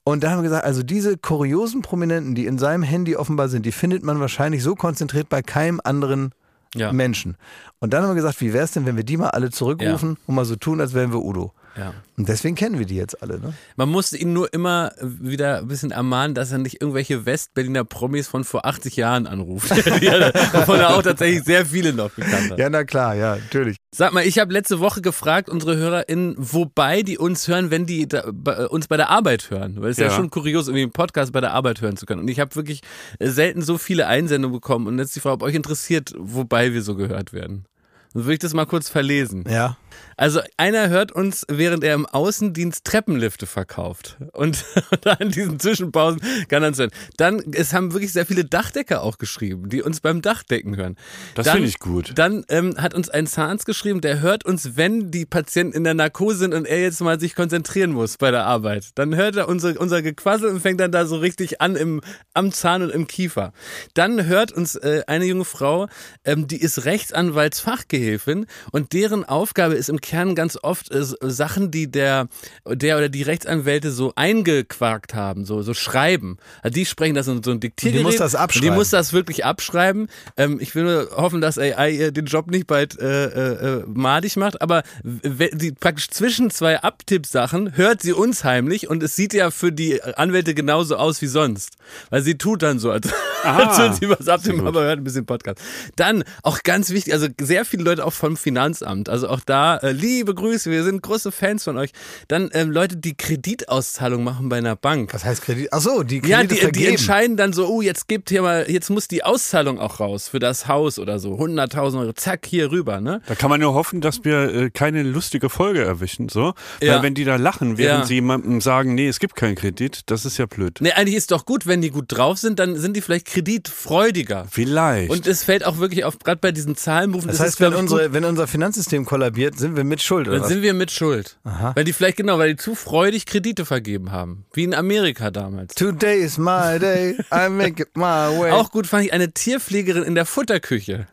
Und 0.04 0.24
da 0.24 0.32
haben 0.32 0.40
wir 0.40 0.44
gesagt, 0.44 0.66
also 0.66 0.82
diese 0.82 1.18
kuriosen 1.18 1.82
Prominenten, 1.82 2.34
die 2.34 2.46
in 2.46 2.58
seinem 2.58 2.84
Handy 2.84 3.16
offenbar 3.16 3.48
sind, 3.50 3.66
die 3.66 3.72
findet 3.72 4.04
man 4.04 4.20
wahrscheinlich 4.20 4.64
so 4.64 4.76
konzentriert 4.76 5.30
bei 5.30 5.42
keinem 5.42 5.80
anderen 5.84 6.32
Ja. 6.76 6.92
Menschen. 6.92 7.36
Und 7.80 7.94
dann 7.94 8.04
haben 8.04 8.12
wir 8.12 8.16
gesagt, 8.16 8.42
wie 8.42 8.54
wäre 8.54 8.64
es 8.64 8.72
denn, 8.72 8.86
wenn 8.86 8.96
wir 8.96 9.04
die 9.04 9.18
mal 9.18 9.30
alle 9.30 9.50
zurückrufen 9.52 10.18
und 10.28 10.36
mal 10.36 10.46
so 10.46 10.56
tun, 10.56 10.82
als 10.82 10.94
wären 10.94 11.12
wir 11.12 11.20
Udo. 11.22 11.52
Ja. 11.78 11.94
Und 12.18 12.28
deswegen 12.28 12.56
kennen 12.56 12.80
wir 12.80 12.86
die 12.86 12.96
jetzt 12.96 13.22
alle. 13.22 13.40
Ne? 13.40 13.54
Man 13.76 13.90
musste 13.90 14.18
ihn 14.18 14.34
nur 14.34 14.54
immer 14.54 14.92
wieder 15.02 15.60
ein 15.60 15.68
bisschen 15.68 15.92
ermahnen, 15.92 16.36
dass 16.36 16.52
er 16.52 16.58
nicht 16.58 16.82
irgendwelche 16.82 17.26
Westberliner 17.26 17.86
Promis 17.86 18.28
von 18.28 18.44
vor 18.44 18.66
80 18.66 18.96
Jahren 18.96 19.28
anruft. 19.28 19.70
Wovon 20.54 20.80
er 20.80 20.96
auch 20.96 21.02
tatsächlich 21.02 21.44
sehr 21.44 21.66
viele 21.66 21.94
noch 21.94 22.14
gekannt 22.14 22.52
hat. 22.52 22.60
Ja, 22.60 22.70
na 22.70 22.84
klar, 22.84 23.16
ja, 23.16 23.36
natürlich. 23.36 23.78
Sag 23.96 24.14
mal, 24.14 24.26
ich 24.26 24.40
habe 24.40 24.52
letzte 24.54 24.80
Woche 24.80 25.02
gefragt, 25.02 25.50
unsere 25.50 25.78
HörerInnen, 25.78 26.36
wobei 26.38 27.02
die 27.02 27.18
uns 27.18 27.48
hören, 27.48 27.72
wenn 27.72 27.86
die 27.86 28.08
da, 28.08 28.24
bei, 28.32 28.68
uns 28.68 28.88
bei 28.88 28.98
der 28.98 29.10
Arbeit 29.10 29.50
hören. 29.50 29.76
Weil 29.78 29.92
es 29.92 29.98
ist 29.98 30.04
ja. 30.04 30.10
Ja. 30.10 30.16
schon 30.16 30.30
kurios, 30.30 30.68
irgendwie 30.68 30.84
einen 30.84 30.92
Podcast 30.92 31.32
bei 31.32 31.42
der 31.42 31.54
Arbeit 31.54 31.82
hören 31.82 31.98
zu 31.98 32.06
können. 32.06 32.22
Und 32.22 32.28
ich 32.28 32.40
habe 32.40 32.56
wirklich 32.56 32.82
äh, 33.20 33.30
selten 33.30 33.62
so 33.62 33.78
viele 33.78 34.08
Einsendungen 34.08 34.56
bekommen. 34.56 34.88
Und 34.88 35.00
jetzt 35.00 35.16
die 35.16 35.20
Frage, 35.20 35.36
ob 35.36 35.44
euch 35.44 35.56
interessiert, 35.56 36.14
wobei 36.18 36.74
wir 36.74 36.82
so 36.82 36.96
gehört 36.96 37.34
werden. 37.34 37.66
Dann 38.14 38.24
würde 38.24 38.34
ich 38.34 38.40
das 38.40 38.54
mal 38.54 38.66
kurz 38.66 38.90
verlesen. 38.90 39.46
Ja. 39.50 39.78
Also 40.18 40.42
einer 40.58 40.90
hört 40.90 41.12
uns, 41.12 41.46
während 41.50 41.84
er 41.84 41.96
im 41.96 42.06
Außendienst 42.06 42.84
Treppenlifte 42.84 43.46
verkauft. 43.46 44.18
Und 44.34 44.66
da 45.02 45.14
in 45.14 45.32
diesen 45.32 45.60
Zwischenpausen 45.60 46.22
kann 46.50 46.64
er 46.64 46.70
uns 46.70 46.78
hören. 46.78 46.92
Dann, 47.18 47.42
es 47.54 47.74
haben 47.74 47.94
wirklich 47.94 48.12
sehr 48.12 48.26
viele 48.26 48.46
Dachdecker 48.46 49.02
auch 49.04 49.18
geschrieben, 49.18 49.70
die 49.70 49.82
uns 49.82 50.02
beim 50.02 50.22
Dachdecken 50.22 50.76
hören. 50.76 50.98
Das 51.36 51.46
Dann- 51.46 51.56
finde 51.56 51.70
ich 51.70 51.80
gut. 51.80 52.12
Dann 52.16 52.46
ähm, 52.50 52.76
hat 52.78 52.94
uns 52.94 53.10
ein 53.10 53.28
Zahnarzt 53.28 53.66
geschrieben, 53.66 54.02
der 54.02 54.22
hört 54.22 54.46
uns, 54.46 54.76
wenn 54.76 55.12
die 55.12 55.26
Patienten 55.26 55.76
in 55.78 55.84
der 55.84 55.94
Narkose 55.94 56.40
sind 56.40 56.54
und 56.54 56.66
er 56.66 56.82
jetzt 56.82 57.02
mal 57.02 57.20
sich 57.20 57.36
konzentrieren 57.36 57.92
muss 57.92 58.18
bei 58.18 58.32
der 58.32 58.46
Arbeit. 58.46 58.90
Dann 58.96 59.16
hört 59.16 59.36
er 59.36 59.48
unser, 59.48 59.80
unser 59.80 60.02
Gequassel 60.02 60.50
und 60.50 60.62
fängt 60.62 60.80
dann 60.80 60.92
da 60.92 61.06
so 61.06 61.18
richtig 61.18 61.62
an 61.62 61.76
im, 61.76 62.02
am 62.34 62.52
Zahn 62.52 62.82
und 62.82 62.90
im 62.90 63.08
Kiefer. 63.08 63.54
Dann 63.94 64.26
hört 64.26 64.52
uns 64.52 64.76
äh, 64.76 65.04
eine 65.08 65.26
junge 65.26 65.46
Frau, 65.46 65.88
ähm, 66.24 66.48
die 66.48 66.62
ist 66.62 66.86
Rechtsanwaltsfachgehilfin 66.86 68.46
und 68.72 68.94
deren 68.94 69.26
Aufgabe 69.26 69.76
ist 69.76 69.89
im 69.90 70.02
Kern 70.02 70.36
ganz 70.36 70.58
oft 70.62 70.92
äh, 70.92 71.04
Sachen, 71.04 71.72
die 71.72 71.92
der, 71.92 72.28
der 72.66 72.98
oder 72.98 73.10
die 73.10 73.24
Rechtsanwälte 73.24 73.92
so 73.92 74.14
eingequarkt 74.16 75.16
haben, 75.16 75.46
so, 75.46 75.62
so 75.62 75.74
schreiben. 75.74 76.38
Also 76.62 76.76
die 76.76 76.86
sprechen 76.86 77.16
das 77.16 77.28
in 77.28 77.44
so 77.44 77.52
ein 77.52 77.60
Diktiergerät. 77.60 78.02
Die 78.02 78.04
muss 78.04 78.18
das 78.18 78.36
abschreiben. 78.36 78.70
Die 78.70 78.76
muss 78.76 78.90
das 78.90 79.14
wirklich 79.14 79.46
abschreiben. 79.46 80.08
Ähm, 80.38 80.60
ich 80.60 80.76
will 80.76 80.84
nur 80.84 81.10
hoffen, 81.16 81.42
dass 81.42 81.58
AI 81.58 81.92
ihr 81.92 82.12
den 82.12 82.26
Job 82.26 82.50
nicht 82.50 82.68
bald 82.68 83.00
äh, 83.00 83.26
äh, 83.26 83.80
äh, 83.80 83.84
madig 83.88 84.38
macht, 84.38 84.62
aber 84.62 84.84
die 85.04 85.72
praktisch 85.72 86.10
zwischen 86.10 86.50
zwei 86.50 86.82
Abtippsachen 86.82 87.76
hört 87.76 88.02
sie 88.02 88.14
uns 88.14 88.44
heimlich 88.44 88.90
und 88.90 89.04
es 89.04 89.16
sieht 89.16 89.34
ja 89.34 89.52
für 89.52 89.72
die 89.72 90.02
Anwälte 90.04 90.54
genauso 90.54 90.96
aus 90.96 91.22
wie 91.22 91.28
sonst. 91.28 91.78
Weil 92.10 92.22
sie 92.22 92.38
tut 92.38 92.64
dann 92.64 92.80
so, 92.80 92.92
als, 92.92 93.10
als 93.44 93.78
würde 93.78 93.96
sie 93.96 94.10
was 94.10 94.28
abtippen, 94.28 94.68
aber 94.68 94.84
hört 94.84 95.00
ein 95.00 95.04
bisschen 95.04 95.26
Podcast. 95.26 95.60
Dann, 95.96 96.24
auch 96.44 96.64
ganz 96.64 96.90
wichtig, 96.92 97.14
also 97.14 97.28
sehr 97.40 97.66
viele 97.66 97.84
Leute 97.84 98.06
auch 98.06 98.14
vom 98.14 98.38
Finanzamt, 98.38 99.10
also 99.10 99.30
auch 99.30 99.42
da, 99.42 99.79
äh, 99.82 99.92
liebe 99.92 100.34
Grüße, 100.36 100.70
wir 100.72 100.84
sind 100.84 101.02
große 101.02 101.32
Fans 101.32 101.64
von 101.64 101.78
euch. 101.78 101.92
Dann 102.28 102.50
ähm, 102.54 102.72
Leute, 102.72 102.98
die 102.98 103.16
Kreditauszahlung 103.16 104.24
machen 104.24 104.50
bei 104.50 104.58
einer 104.58 104.76
Bank. 104.76 105.14
Was 105.14 105.26
heißt 105.26 105.42
Kredit? 105.42 105.70
Ach 105.72 105.82
so, 105.82 106.04
die 106.04 106.22
Kredite 106.22 106.56
Ja, 106.56 106.70
die, 106.72 106.72
die 106.80 106.86
entscheiden 106.88 107.38
dann 107.38 107.54
so, 107.54 107.68
oh, 107.68 107.82
jetzt 107.82 108.08
gibt 108.08 108.30
hier 108.30 108.42
mal, 108.42 108.66
jetzt 108.70 108.90
muss 108.90 109.08
die 109.08 109.24
Auszahlung 109.24 109.80
auch 109.80 110.00
raus 110.00 110.30
für 110.30 110.40
das 110.40 110.68
Haus 110.68 111.00
oder 111.00 111.20
so. 111.20 111.34
100.000 111.36 112.00
Euro, 112.02 112.14
zack, 112.14 112.46
hier 112.46 112.72
rüber, 112.72 113.02
ne? 113.02 113.22
Da 113.28 113.36
kann 113.36 113.50
man 113.50 113.60
nur 113.60 113.74
hoffen, 113.74 114.02
dass 114.02 114.24
wir 114.26 114.54
äh, 114.54 114.70
keine 114.70 115.04
lustige 115.04 115.50
Folge 115.50 115.84
erwischen, 115.84 116.30
so. 116.30 116.54
Ja. 116.82 116.96
Weil 116.96 117.04
wenn 117.04 117.14
die 117.14 117.26
da 117.26 117.36
lachen, 117.36 117.78
während 117.78 118.02
Ja. 118.02 118.06
sie 118.08 118.16
jemandem 118.16 118.62
sagen, 118.62 118.96
nee, 118.96 119.08
es 119.08 119.20
gibt 119.20 119.36
keinen 119.36 119.56
Kredit, 119.56 120.02
das 120.08 120.26
ist 120.26 120.38
ja 120.38 120.46
blöd. 120.46 120.82
Ne, 120.82 120.96
eigentlich 120.96 121.16
ist 121.16 121.32
doch 121.32 121.46
gut, 121.46 121.68
wenn 121.68 121.82
die 121.82 121.92
gut 121.92 122.06
drauf 122.08 122.38
sind, 122.38 122.60
dann 122.60 122.76
sind 122.76 122.96
die 122.96 123.02
vielleicht 123.02 123.28
kreditfreudiger. 123.28 124.46
Vielleicht. 124.50 125.12
Und 125.12 125.28
es 125.28 125.44
fällt 125.44 125.66
auch 125.66 125.78
wirklich 125.80 126.04
auf, 126.06 126.18
gerade 126.20 126.40
bei 126.40 126.52
diesen 126.52 126.76
Zahlenberufen, 126.76 127.28
Das 127.28 127.38
das 127.38 127.46
heißt, 127.48 127.56
ist, 127.56 127.62
wenn, 127.62 127.76
unsere, 127.76 128.14
wenn 128.14 128.26
unser 128.26 128.48
Finanzsystem 128.48 129.06
kollabiert, 129.06 129.58
sind 129.60 129.76
wir 129.76 129.84
mit 129.84 130.02
Schuld, 130.02 130.28
oder 130.28 130.38
dann 130.38 130.44
was? 130.44 130.50
sind 130.50 130.62
wir 130.62 130.74
mit 130.74 130.92
Schuld. 130.92 131.38
Weil 131.44 131.84
die 131.84 131.94
vielleicht, 131.94 132.18
genau, 132.18 132.38
weil 132.38 132.52
die 132.52 132.58
zu 132.58 132.76
freudig 132.76 133.26
Kredite 133.26 133.66
vergeben 133.66 134.12
haben. 134.12 134.46
Wie 134.54 134.64
in 134.64 134.74
Amerika 134.74 135.32
damals. 135.32 135.76
Today 135.76 136.20
is 136.20 136.38
my 136.38 136.80
day, 136.80 137.18
I 137.32 137.50
make 137.50 137.84
it 137.84 137.90
my 137.96 138.04
way. 138.40 138.52
Auch 138.52 138.72
gut 138.72 138.88
fand 138.88 139.06
ich 139.06 139.14
eine 139.14 139.32
Tierpflegerin 139.32 140.04
in 140.04 140.16
der 140.16 140.26
Futterküche. 140.26 141.08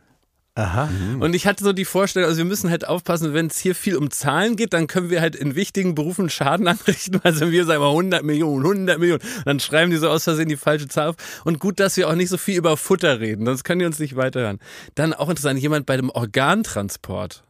Aha. 0.56 0.88
Und 1.20 1.34
ich 1.34 1.46
hatte 1.46 1.62
so 1.62 1.74
die 1.74 1.84
Vorstellung, 1.84 2.30
also 2.30 2.38
wir 2.38 2.46
müssen 2.46 2.70
halt 2.70 2.88
aufpassen, 2.88 3.34
wenn 3.34 3.48
es 3.48 3.58
hier 3.58 3.74
viel 3.74 3.94
um 3.96 4.10
Zahlen 4.10 4.56
geht, 4.56 4.72
dann 4.72 4.86
können 4.86 5.10
wir 5.10 5.20
halt 5.20 5.36
in 5.36 5.54
wichtigen 5.54 5.94
Berufen 5.94 6.30
Schaden 6.30 6.66
anrichten. 6.68 7.20
Also 7.22 7.50
wir 7.50 7.66
sagen 7.66 7.80
mal 7.80 7.90
100 7.90 8.24
Millionen, 8.24 8.64
100 8.64 8.98
Millionen. 8.98 9.22
Dann 9.44 9.60
schreiben 9.60 9.90
die 9.90 9.98
so 9.98 10.08
aus 10.08 10.24
Versehen 10.24 10.48
die 10.48 10.56
falsche 10.56 10.88
Zahl 10.88 11.08
auf. 11.08 11.16
Und 11.44 11.58
gut, 11.58 11.78
dass 11.78 11.98
wir 11.98 12.08
auch 12.08 12.14
nicht 12.14 12.30
so 12.30 12.38
viel 12.38 12.56
über 12.56 12.78
Futter 12.78 13.20
reden, 13.20 13.44
sonst 13.44 13.64
können 13.64 13.80
die 13.80 13.84
uns 13.84 13.98
nicht 13.98 14.16
weiterhören. 14.16 14.58
Dann 14.94 15.12
auch 15.12 15.28
interessant, 15.28 15.60
jemand 15.60 15.84
bei 15.84 15.98
dem 15.98 16.08
Organtransport. 16.08 17.44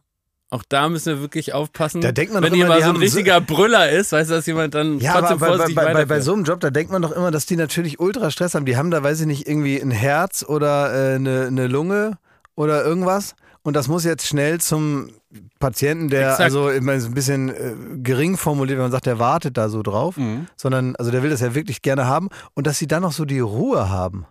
Auch 0.49 0.63
da 0.69 0.87
müssen 0.87 1.15
wir 1.15 1.21
wirklich 1.21 1.53
aufpassen. 1.53 1.99
Da 1.99 2.13
denkt 2.13 2.33
man 2.33 2.41
wenn 2.41 2.53
jemand 2.55 2.81
so 2.81 2.89
ein 2.89 2.95
richtiger 2.95 3.41
Brüller 3.41 3.89
ist, 3.89 4.13
weißt 4.13 4.29
du, 4.29 4.35
dass 4.35 4.45
jemand 4.45 4.73
dann 4.75 4.99
Ja, 4.99 5.15
aber 5.15 5.27
trotzdem 5.27 5.39
bei, 5.39 5.57
bei, 5.57 5.83
bei, 5.83 5.93
bei, 5.93 6.05
bei 6.05 6.21
so 6.21 6.33
einem 6.33 6.45
Job, 6.45 6.61
da 6.61 6.69
denkt 6.69 6.89
man 6.91 7.01
doch 7.01 7.11
immer, 7.11 7.31
dass 7.31 7.45
die 7.45 7.57
natürlich 7.57 7.99
ultra 7.99 8.31
Stress 8.31 8.55
haben. 8.55 8.65
Die 8.65 8.77
haben 8.77 8.89
da, 8.89 9.03
weiß 9.03 9.19
ich 9.21 9.27
nicht, 9.27 9.47
irgendwie 9.47 9.77
ein 9.77 9.91
Herz 9.91 10.45
oder 10.47 10.93
äh, 10.93 11.15
eine, 11.15 11.47
eine 11.47 11.67
Lunge 11.67 12.17
oder 12.55 12.85
irgendwas. 12.85 13.35
Und 13.63 13.73
das 13.75 13.89
muss 13.89 14.05
jetzt 14.05 14.25
schnell 14.25 14.61
zum 14.61 15.09
Patienten, 15.59 16.07
der 16.07 16.21
Exakt. 16.31 16.41
also 16.43 16.69
immer 16.69 16.97
so 17.01 17.07
ein 17.09 17.13
bisschen 17.13 17.49
äh, 17.49 17.73
gering 18.01 18.37
formuliert, 18.37 18.77
wenn 18.77 18.83
man 18.85 18.91
sagt, 18.93 19.05
der 19.07 19.19
wartet 19.19 19.57
da 19.57 19.67
so 19.67 19.83
drauf, 19.83 20.15
Mhm. 20.15 20.47
sondern 20.55 20.95
also 20.95 21.11
der 21.11 21.23
will 21.23 21.29
das 21.29 21.41
ja 21.41 21.53
wirklich 21.55 21.81
gerne 21.81 22.05
haben 22.07 22.29
und 22.53 22.65
dass 22.65 22.77
sie 22.77 22.87
dann 22.87 23.01
noch 23.01 23.11
so 23.11 23.25
die 23.25 23.41
Ruhe 23.41 23.89
haben. 23.89 24.25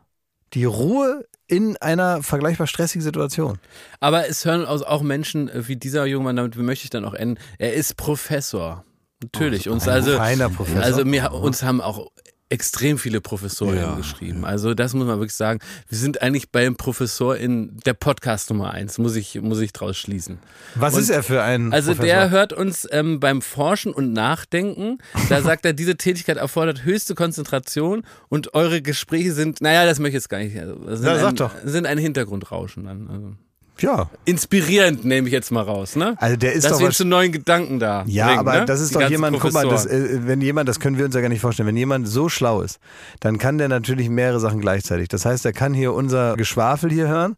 Die 0.55 0.64
Ruhe 0.64 1.26
in 1.48 1.76
einer 1.76 2.22
vergleichbar 2.22 2.66
stressigen 2.66 3.02
Situation. 3.02 3.59
Aber 4.00 4.28
es 4.28 4.44
hören 4.44 4.64
auch 4.64 5.02
Menschen 5.02 5.48
äh, 5.48 5.68
wie 5.68 5.76
dieser 5.76 6.06
junge 6.06 6.24
Mann, 6.24 6.37
damit 6.37 6.56
möchte 6.56 6.85
ich 6.85 6.90
dann 6.90 7.04
auch 7.04 7.14
enden. 7.14 7.40
Er 7.59 7.74
ist 7.74 7.96
Professor. 7.96 8.85
Natürlich. 9.22 9.68
uns 9.68 9.88
ein 9.88 9.94
also, 9.94 10.18
Professor. 10.50 10.82
also 10.82 11.04
mir, 11.04 11.32
uns 11.32 11.62
haben 11.62 11.80
auch 11.80 12.11
extrem 12.48 12.96
viele 12.98 13.20
Professoren 13.20 13.76
Ja, 13.76 13.94
geschrieben. 13.96 14.44
Also 14.44 14.72
das 14.74 14.94
muss 14.94 15.06
man 15.06 15.18
wirklich 15.18 15.35
sagen. 15.35 15.59
Wir 15.88 15.98
sind 15.98 16.22
eigentlich 16.22 16.50
beim 16.52 16.76
Professor 16.76 17.37
in 17.37 17.78
der 17.85 17.94
Podcast 17.94 18.50
Nummer 18.50 18.70
eins, 18.70 18.98
muss 18.98 19.16
ich, 19.16 19.40
muss 19.42 19.59
ich 19.61 19.72
draus 19.72 19.96
schließen. 19.96 20.38
Was 20.76 20.94
Und- 20.94 21.00
ist 21.00 21.11
er 21.11 21.22
für 21.24 21.42
ein 21.42 21.72
Also 21.72 21.92
Professor? 21.94 22.06
der 22.06 22.30
hört 22.30 22.52
uns 22.52 22.87
ähm, 22.92 23.18
beim 23.18 23.42
Forschen 23.42 23.92
und 23.92 24.12
Nachdenken. 24.12 24.98
Da 25.28 25.42
sagt 25.42 25.64
er, 25.64 25.72
diese 25.72 25.96
Tätigkeit 25.96 26.37
erfordert 26.37 26.85
höchste 26.85 27.14
Konzentration 27.16 28.04
und 28.28 28.54
eure 28.54 28.80
Gespräche 28.80 29.32
sind, 29.32 29.61
naja, 29.61 29.85
das 29.85 29.98
möchte 29.98 30.16
ich 30.16 30.22
jetzt 30.22 30.28
gar 30.28 30.38
nicht. 30.38 30.56
Also, 30.56 30.74
sind 30.96 31.04
Ja, 31.06 31.18
sag 31.18 31.28
ein, 31.30 31.37
doch. 31.37 31.50
Sind 31.64 31.87
ein 31.87 31.98
Hintergrundrauschen 31.98 32.85
dann. 32.85 33.09
Also. 33.11 33.32
Ja, 33.78 34.08
Inspirierend 34.24 35.04
nehme 35.04 35.28
ich 35.28 35.32
jetzt 35.32 35.50
mal 35.50 35.62
raus, 35.62 35.96
ne? 35.96 36.16
also 36.18 36.36
der 36.36 36.54
ist 36.54 36.64
Dass 36.64 36.72
doch 36.72 36.80
wir 36.80 36.88
was 36.88 36.96
zu 36.96 37.04
neuen 37.04 37.30
Gedanken 37.32 37.78
da. 37.78 38.04
Ja, 38.06 38.26
bringen, 38.26 38.38
aber 38.38 38.60
ne? 38.60 38.64
das 38.64 38.80
ist 38.80 38.94
Die 38.94 38.98
doch 38.98 39.10
jemand, 39.10 39.38
guck 39.38 39.52
mal, 39.52 39.68
das, 39.68 39.84
äh, 39.84 40.20
wenn 40.26 40.40
jemand, 40.40 40.68
das 40.68 40.80
können 40.80 40.96
wir 40.96 41.04
uns 41.04 41.14
ja 41.14 41.20
gar 41.20 41.28
nicht 41.28 41.40
vorstellen, 41.42 41.68
wenn 41.68 41.76
jemand 41.76 42.08
so 42.08 42.28
schlau 42.28 42.62
ist, 42.62 42.78
dann 43.20 43.38
kann 43.38 43.58
der 43.58 43.68
natürlich 43.68 44.08
mehrere 44.08 44.40
Sachen 44.40 44.60
gleichzeitig. 44.60 45.08
Das 45.08 45.26
heißt, 45.26 45.44
er 45.44 45.52
kann 45.52 45.74
hier 45.74 45.92
unser 45.92 46.36
Geschwafel 46.36 46.90
hier 46.90 47.08
hören 47.08 47.36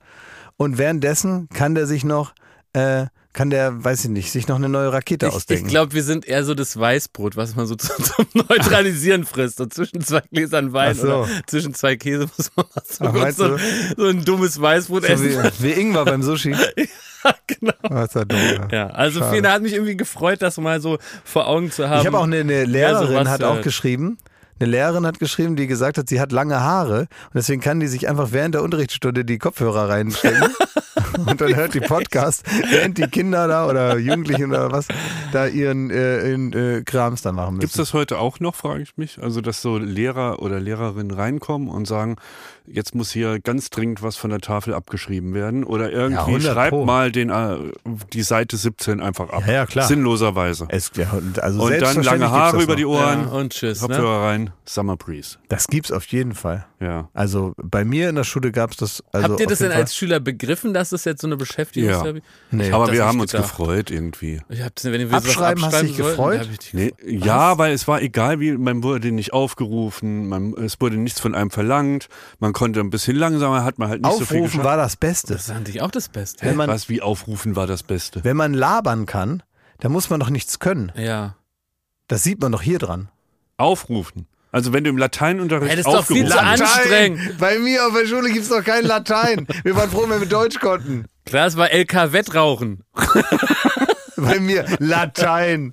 und 0.56 0.78
währenddessen 0.78 1.48
kann 1.52 1.74
der 1.74 1.86
sich 1.86 2.04
noch, 2.04 2.34
äh, 2.72 3.06
kann 3.38 3.50
der, 3.50 3.84
weiß 3.84 4.06
ich 4.06 4.10
nicht, 4.10 4.32
sich 4.32 4.48
noch 4.48 4.56
eine 4.56 4.68
neue 4.68 4.92
Rakete 4.92 5.26
ich, 5.26 5.30
ich 5.30 5.36
ausdenken. 5.36 5.68
glaube, 5.68 5.92
wir 5.92 6.02
sind 6.02 6.26
eher 6.26 6.42
so 6.42 6.54
das 6.54 6.76
Weißbrot, 6.76 7.36
was 7.36 7.54
man 7.54 7.68
so 7.68 7.74
zum, 7.76 8.04
zum 8.04 8.26
Neutralisieren 8.34 9.24
frisst. 9.24 9.58
So 9.58 9.66
zwischen 9.66 10.00
zwei 10.00 10.22
Gläsern 10.32 10.72
Wein 10.72 10.96
so. 10.96 11.06
oder 11.06 11.28
zwischen 11.46 11.72
zwei 11.72 11.94
Käse 11.94 12.28
muss 12.36 12.50
man 12.56 12.66
so, 12.84 13.04
Ach, 13.04 13.30
so, 13.30 13.56
so 13.96 14.06
ein 14.08 14.24
dummes 14.24 14.60
Weißbrot 14.60 15.04
so 15.04 15.08
essen. 15.08 15.52
wie, 15.60 15.62
wie 15.62 15.80
Ingwer 15.80 16.04
beim 16.04 16.24
Sushi. 16.24 16.50
genau. 17.46 17.72
Das 17.88 18.06
ist 18.08 18.14
ja 18.16 18.24
dumm, 18.24 18.40
ja. 18.40 18.68
Ja, 18.72 18.86
also 18.88 19.20
Schade. 19.20 19.36
Fina 19.36 19.52
hat 19.52 19.62
mich 19.62 19.74
irgendwie 19.74 19.96
gefreut, 19.96 20.42
das 20.42 20.56
mal 20.56 20.80
so 20.80 20.98
vor 21.22 21.46
Augen 21.46 21.70
zu 21.70 21.88
haben. 21.88 22.00
Ich 22.00 22.06
habe 22.08 22.18
auch 22.18 22.24
eine, 22.24 22.40
eine 22.40 22.64
Lehrerin, 22.64 23.06
sowas 23.06 23.28
hat 23.28 23.44
auch 23.44 23.60
geschrieben, 23.62 24.18
Eine 24.58 24.70
Lehrerin 24.70 25.06
hat 25.06 25.20
geschrieben, 25.20 25.54
die 25.54 25.68
gesagt 25.68 25.96
hat, 25.96 26.08
sie 26.08 26.20
hat 26.20 26.32
lange 26.32 26.58
Haare 26.60 27.02
und 27.02 27.34
deswegen 27.36 27.60
kann 27.60 27.78
die 27.78 27.86
sich 27.86 28.08
einfach 28.08 28.32
während 28.32 28.56
der 28.56 28.64
Unterrichtsstunde 28.64 29.24
die 29.24 29.38
Kopfhörer 29.38 29.88
reinstecken 29.88 30.42
und 31.26 31.40
dann 31.40 31.54
hört 31.54 31.74
die 31.74 31.80
Podcast, 31.80 32.44
während 32.70 32.98
die 32.98 33.06
Kinder 33.06 33.48
da 33.48 33.66
oder 33.66 33.98
Jugendlichen 33.98 34.50
oder 34.50 34.72
was 34.72 34.88
da 35.32 35.46
ihren, 35.46 35.90
äh, 35.90 36.30
ihren 36.30 36.52
äh, 36.52 36.82
Krams 36.84 37.22
da 37.22 37.32
machen 37.32 37.56
müssen. 37.56 37.60
Gibt 37.60 37.72
es 37.72 37.76
das 37.76 37.92
heute 37.92 38.18
auch 38.18 38.40
noch, 38.40 38.54
frage 38.54 38.82
ich 38.82 38.96
mich? 38.96 39.22
Also, 39.22 39.40
dass 39.40 39.62
so 39.62 39.78
Lehrer 39.78 40.40
oder 40.40 40.60
Lehrerinnen 40.60 41.10
reinkommen 41.10 41.68
und 41.68 41.86
sagen, 41.86 42.16
jetzt 42.72 42.94
muss 42.94 43.10
hier 43.10 43.40
ganz 43.40 43.70
dringend 43.70 44.02
was 44.02 44.16
von 44.16 44.30
der 44.30 44.40
Tafel 44.40 44.74
abgeschrieben 44.74 45.34
werden 45.34 45.64
oder 45.64 45.90
Ja, 45.92 45.98
irgendwie 45.98 46.20
100 46.20 46.52
schreibt 46.54 46.70
Pro. 46.70 46.84
mal 46.84 47.10
den, 47.12 47.30
äh, 47.30 47.56
die 48.12 48.22
Seite 48.22 48.56
17 48.56 49.00
einfach 49.00 49.30
ab. 49.30 49.44
Ja, 49.46 49.52
ja, 49.52 49.66
klar. 49.66 49.86
Sinnloserweise. 49.86 50.66
Es, 50.70 50.90
ja, 50.96 51.10
und 51.12 51.40
also 51.42 51.62
Und 51.62 51.80
dann 51.80 52.02
lange 52.02 52.30
Haare 52.30 52.62
über 52.62 52.76
die 52.76 52.82
Ja, 52.82 52.88
Ohren, 52.88 53.26
und 53.26 53.52
tschüss. 53.52 53.80
Ne? 53.82 53.88
Kopfhörer 53.88 54.22
rein, 54.26 54.50
Summer 54.64 54.96
Breeze. 54.96 55.38
Das 55.48 55.66
gibt's 55.66 55.92
auf 55.92 56.04
jeden 56.06 56.34
Fall. 56.34 56.66
Ja. 56.80 57.08
Also 57.12 57.52
bei 57.56 57.84
mir 57.84 58.08
in 58.08 58.14
der 58.14 58.24
Schule 58.24 58.52
gab's 58.52 58.76
das. 58.76 59.02
Also 59.12 59.30
Habt 59.30 59.40
ihr 59.40 59.46
das 59.48 59.58
denn 59.58 59.70
Fall. 59.72 59.80
als 59.80 59.96
Schüler 59.96 60.20
begriffen, 60.20 60.72
dass 60.74 60.90
das 60.90 61.04
jetzt 61.04 61.20
so 61.22 61.26
eine 61.26 61.36
Beschäftigung 61.36 61.90
Ja. 61.90 62.04
ist? 62.06 62.22
Nee. 62.50 62.70
Aber 62.70 62.92
wir 62.92 63.04
haben 63.04 63.18
uns 63.20 63.32
gedacht. 63.32 63.48
gefreut 63.50 63.90
irgendwie. 63.90 64.40
Ich 64.48 64.62
hab's, 64.62 64.84
wenn 64.84 64.92
wir 64.92 65.08
sowas 65.08 65.24
Abschreiben, 65.26 65.64
hast 65.64 65.80
du 65.82 65.86
dich 65.86 65.96
gefreut? 65.96 66.48
Nee, 66.72 66.92
ja, 67.04 67.58
weil 67.58 67.72
es 67.72 67.88
war 67.88 68.00
egal, 68.00 68.38
wie 68.40 68.52
man 68.56 68.82
wurde 68.84 69.10
nicht 69.10 69.32
aufgerufen, 69.32 70.28
man, 70.28 70.52
es 70.54 70.80
wurde 70.80 70.96
nichts 70.96 71.18
von 71.20 71.34
einem 71.34 71.50
verlangt, 71.50 72.08
man 72.38 72.52
konnte 72.58 72.80
ein 72.80 72.90
bisschen 72.90 73.16
langsamer, 73.16 73.62
hat 73.62 73.78
man 73.78 73.88
halt 73.88 74.02
nicht 74.02 74.18
so 74.18 74.24
viel 74.24 74.38
Aufrufen 74.42 74.64
war 74.64 74.76
das 74.76 74.96
Beste. 74.96 75.34
Das 75.34 75.46
fand 75.46 75.68
ich 75.68 75.80
auch 75.80 75.92
das 75.92 76.08
Beste. 76.08 76.44
Wenn 76.44 76.56
man, 76.56 76.68
Was 76.68 76.88
wie 76.88 77.00
aufrufen 77.00 77.54
war 77.54 77.68
das 77.68 77.84
Beste. 77.84 78.24
wenn 78.24 78.36
man 78.36 78.52
labern 78.52 79.06
kann, 79.06 79.44
dann 79.78 79.92
muss 79.92 80.10
man 80.10 80.18
doch 80.18 80.28
nichts 80.28 80.58
können. 80.58 80.90
Ja. 80.96 81.36
Das 82.08 82.24
sieht 82.24 82.40
man 82.40 82.50
doch 82.50 82.60
hier 82.62 82.80
dran. 82.80 83.10
Aufrufen. 83.58 84.26
Also 84.50 84.72
wenn 84.72 84.82
du 84.82 84.90
im 84.90 84.98
Lateinunterricht 84.98 85.70
Ey, 85.70 85.76
das 85.76 85.86
ist 85.86 85.92
doch 85.92 86.04
viel 86.04 86.26
zu 86.26 86.40
anstrengend. 86.40 87.38
Bei 87.38 87.60
mir 87.60 87.86
auf 87.86 87.94
der 87.94 88.08
Schule 88.08 88.28
gibt's 88.32 88.48
doch 88.48 88.64
kein 88.64 88.84
Latein. 88.84 89.46
Wir 89.62 89.76
waren 89.76 89.90
froh, 89.90 90.06
wenn 90.08 90.18
wir 90.20 90.28
Deutsch 90.28 90.58
konnten. 90.58 91.04
Klar, 91.26 91.46
es 91.46 91.56
war 91.56 91.70
LK-Wettrauchen. 91.72 92.82
Bei 94.18 94.40
mir 94.40 94.64
Latein. 94.78 95.72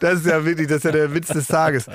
Das 0.00 0.20
ist 0.20 0.26
ja 0.26 0.44
wirklich, 0.44 0.66
das 0.68 0.78
ist 0.78 0.84
ja 0.84 0.92
der 0.92 1.14
Witz 1.14 1.28
des 1.28 1.46
Tages. 1.46 1.86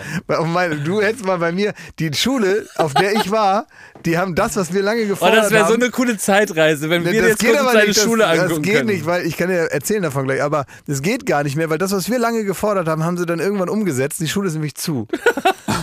Du 0.85 1.01
hättest 1.01 1.25
mal 1.25 1.37
bei 1.37 1.51
mir 1.51 1.73
die 1.99 2.13
Schule, 2.13 2.67
auf 2.75 2.93
der 2.93 3.13
ich 3.13 3.31
war, 3.31 3.67
die 4.05 4.17
haben 4.17 4.33
das, 4.35 4.55
was 4.55 4.73
wir 4.73 4.81
lange 4.81 5.03
Oh, 5.03 5.07
gefordert 5.07 5.45
das 5.45 5.51
wäre 5.51 5.65
so 5.67 5.73
haben. 5.73 5.83
eine 5.83 5.91
coole 5.91 6.17
Zeitreise, 6.17 6.89
wenn 6.89 7.03
wir 7.05 7.11
das 7.21 7.29
jetzt 7.31 7.45
kurz 7.45 7.85
nicht, 7.85 7.99
Schule 7.99 8.23
das, 8.23 8.39
angucken 8.39 8.49
das 8.49 8.61
geht 8.61 8.73
können. 8.75 8.87
nicht, 8.87 9.05
weil 9.05 9.25
ich 9.25 9.37
kann 9.37 9.49
ja 9.49 9.65
erzählen 9.65 10.03
davon 10.03 10.25
gleich, 10.25 10.41
aber 10.41 10.65
das 10.87 11.01
geht 11.01 11.25
gar 11.25 11.43
nicht 11.43 11.55
mehr, 11.55 11.69
weil 11.69 11.77
das, 11.77 11.91
was 11.91 12.09
wir 12.09 12.17
lange 12.19 12.43
gefordert 12.45 12.87
haben, 12.87 13.03
haben 13.03 13.17
sie 13.17 13.25
dann 13.25 13.39
irgendwann 13.39 13.69
umgesetzt. 13.69 14.19
Die 14.19 14.27
Schule 14.27 14.47
ist 14.47 14.53
nämlich 14.53 14.75
zu. 14.75 15.07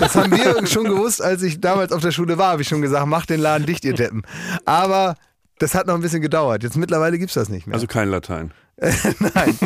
Das 0.01 0.15
haben 0.15 0.33
wir 0.33 0.67
schon 0.67 0.85
gewusst, 0.85 1.23
als 1.23 1.43
ich 1.43 1.61
damals 1.61 1.93
auf 1.93 2.01
der 2.03 2.11
Schule 2.13 2.39
war, 2.39 2.53
habe 2.53 2.63
ich 2.63 2.69
schon 2.69 2.83
gesagt, 2.83 3.07
macht 3.07 3.31
den 3.31 3.41
Laden 3.41 3.67
dicht, 3.67 3.85
ihr 3.85 3.95
Deppen. 3.95 4.23
Aber 4.65 5.17
das 5.59 5.75
hat 5.75 5.87
noch 5.87 5.95
ein 5.95 6.01
bisschen 6.01 6.21
gedauert. 6.23 6.63
Jetzt 6.63 6.77
mittlerweile 6.77 7.19
gibt's 7.19 7.35
das 7.35 7.49
nicht 7.49 7.67
mehr. 7.67 7.75
Also 7.75 7.87
kein 7.87 8.09
Latein. 8.09 8.53
Nein, 9.35 9.59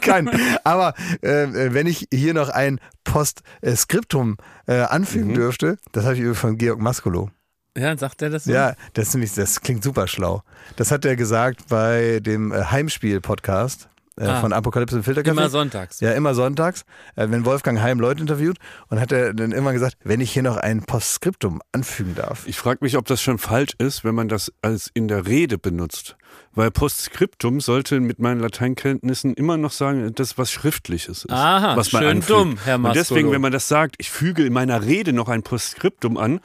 kein. 0.00 0.30
Aber 0.64 0.94
äh, 1.20 1.46
wenn 1.74 1.86
ich 1.86 2.08
hier 2.12 2.32
noch 2.32 2.48
ein 2.48 2.80
Postskriptum 3.04 4.36
äh, 4.66 4.80
anfügen 4.80 5.28
Mhm. 5.30 5.34
dürfte, 5.34 5.78
das 5.92 6.04
habe 6.04 6.14
ich 6.14 6.20
übrigens 6.20 6.38
von 6.38 6.56
Georg 6.58 6.80
Maskolo. 6.80 7.30
Ja, 7.76 7.96
sagt 7.98 8.22
er 8.22 8.30
das 8.30 8.44
so? 8.44 8.52
Ja, 8.52 8.74
das, 8.94 9.08
ist 9.08 9.14
nämlich, 9.14 9.34
das 9.34 9.60
klingt 9.60 9.82
super 9.84 10.06
schlau. 10.06 10.42
Das 10.76 10.90
hat 10.90 11.04
er 11.04 11.16
gesagt 11.16 11.68
bei 11.68 12.20
dem 12.20 12.52
äh, 12.52 12.64
Heimspiel-Podcast 12.64 13.88
äh, 14.18 14.24
Ah. 14.26 14.40
von 14.40 14.52
Apokalypse 14.52 14.96
und 14.96 15.02
Filterkaffee. 15.02 15.36
Immer 15.38 15.48
sonntags. 15.48 16.00
Ja, 16.00 16.12
immer 16.12 16.34
sonntags, 16.34 16.82
äh, 17.16 17.26
wenn 17.30 17.44
Wolfgang 17.44 17.80
Heim 17.80 17.98
Leute 18.00 18.20
interviewt 18.20 18.58
und 18.88 19.00
hat 19.00 19.12
er 19.12 19.34
dann 19.34 19.52
immer 19.52 19.72
gesagt, 19.72 19.96
wenn 20.04 20.20
ich 20.20 20.32
hier 20.32 20.42
noch 20.42 20.56
ein 20.56 20.82
Postskriptum 20.82 21.60
anfügen 21.72 22.14
darf. 22.14 22.46
Ich 22.46 22.56
frage 22.56 22.78
mich, 22.82 22.96
ob 22.96 23.06
das 23.06 23.20
schon 23.22 23.38
falsch 23.38 23.72
ist, 23.78 24.04
wenn 24.04 24.14
man 24.14 24.28
das 24.28 24.52
als 24.62 24.90
in 24.94 25.08
der 25.08 25.26
Rede 25.26 25.58
benutzt. 25.58 26.16
Weil 26.52 26.70
Postskriptum 26.70 27.60
sollte 27.60 28.00
mit 28.00 28.18
meinen 28.18 28.40
Lateinkenntnissen 28.40 29.34
immer 29.34 29.56
noch 29.56 29.70
sagen, 29.72 30.12
das 30.14 30.38
was 30.38 30.50
Schriftliches 30.52 31.24
ist. 31.24 31.30
Aha, 31.32 31.76
was 31.76 31.92
man 31.92 32.02
schön 32.02 32.10
anfügt. 32.10 32.30
dumm, 32.30 32.58
Herr 32.64 32.76
Und 32.76 32.94
deswegen, 32.94 33.30
wenn 33.32 33.40
man 33.40 33.52
das 33.52 33.68
sagt, 33.68 33.96
ich 33.98 34.10
füge 34.10 34.44
in 34.44 34.52
meiner 34.52 34.84
Rede 34.84 35.12
noch 35.12 35.28
ein 35.28 35.42
Postskriptum 35.42 36.16
an, 36.16 36.40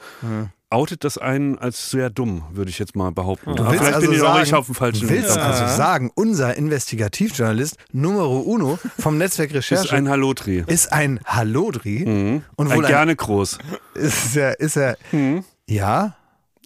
outet 0.70 1.02
das 1.04 1.18
einen 1.18 1.58
als 1.58 1.90
sehr 1.90 2.10
dumm, 2.10 2.44
würde 2.52 2.70
ich 2.70 2.78
jetzt 2.78 2.94
mal 2.94 3.10
behaupten. 3.10 3.56
Du 3.56 3.64
willst 3.64 3.78
vielleicht 3.80 3.94
also 3.94 4.08
bin 4.08 4.16
ich 4.16 4.22
auch 4.22 4.34
sagen, 4.36 4.54
auf 4.54 4.66
dem 4.66 4.74
falschen 4.76 5.00
du 5.08 5.08
willst 5.12 5.34
Weg. 5.34 5.42
also 5.42 5.76
sagen, 5.76 6.10
unser 6.14 6.56
Investigativjournalist 6.56 7.76
Numero 7.92 8.38
Uno 8.40 8.78
vom 8.98 9.18
Netzwerk 9.18 9.52
Recherche 9.52 9.84
ist 9.86 9.92
ein 9.92 10.08
Hallotri. 10.08 10.62
ist 10.66 10.92
ein 10.92 11.18
Hallodri 11.24 12.04
und 12.56 12.70
Ein 12.70 12.76
wohl 12.76 12.84
ein, 12.84 12.90
gerne 12.90 13.16
groß. 13.16 13.58
ist 13.94 14.36
er, 14.36 14.60
ist 14.60 14.76
er, 14.76 14.96
ja, 15.66 16.14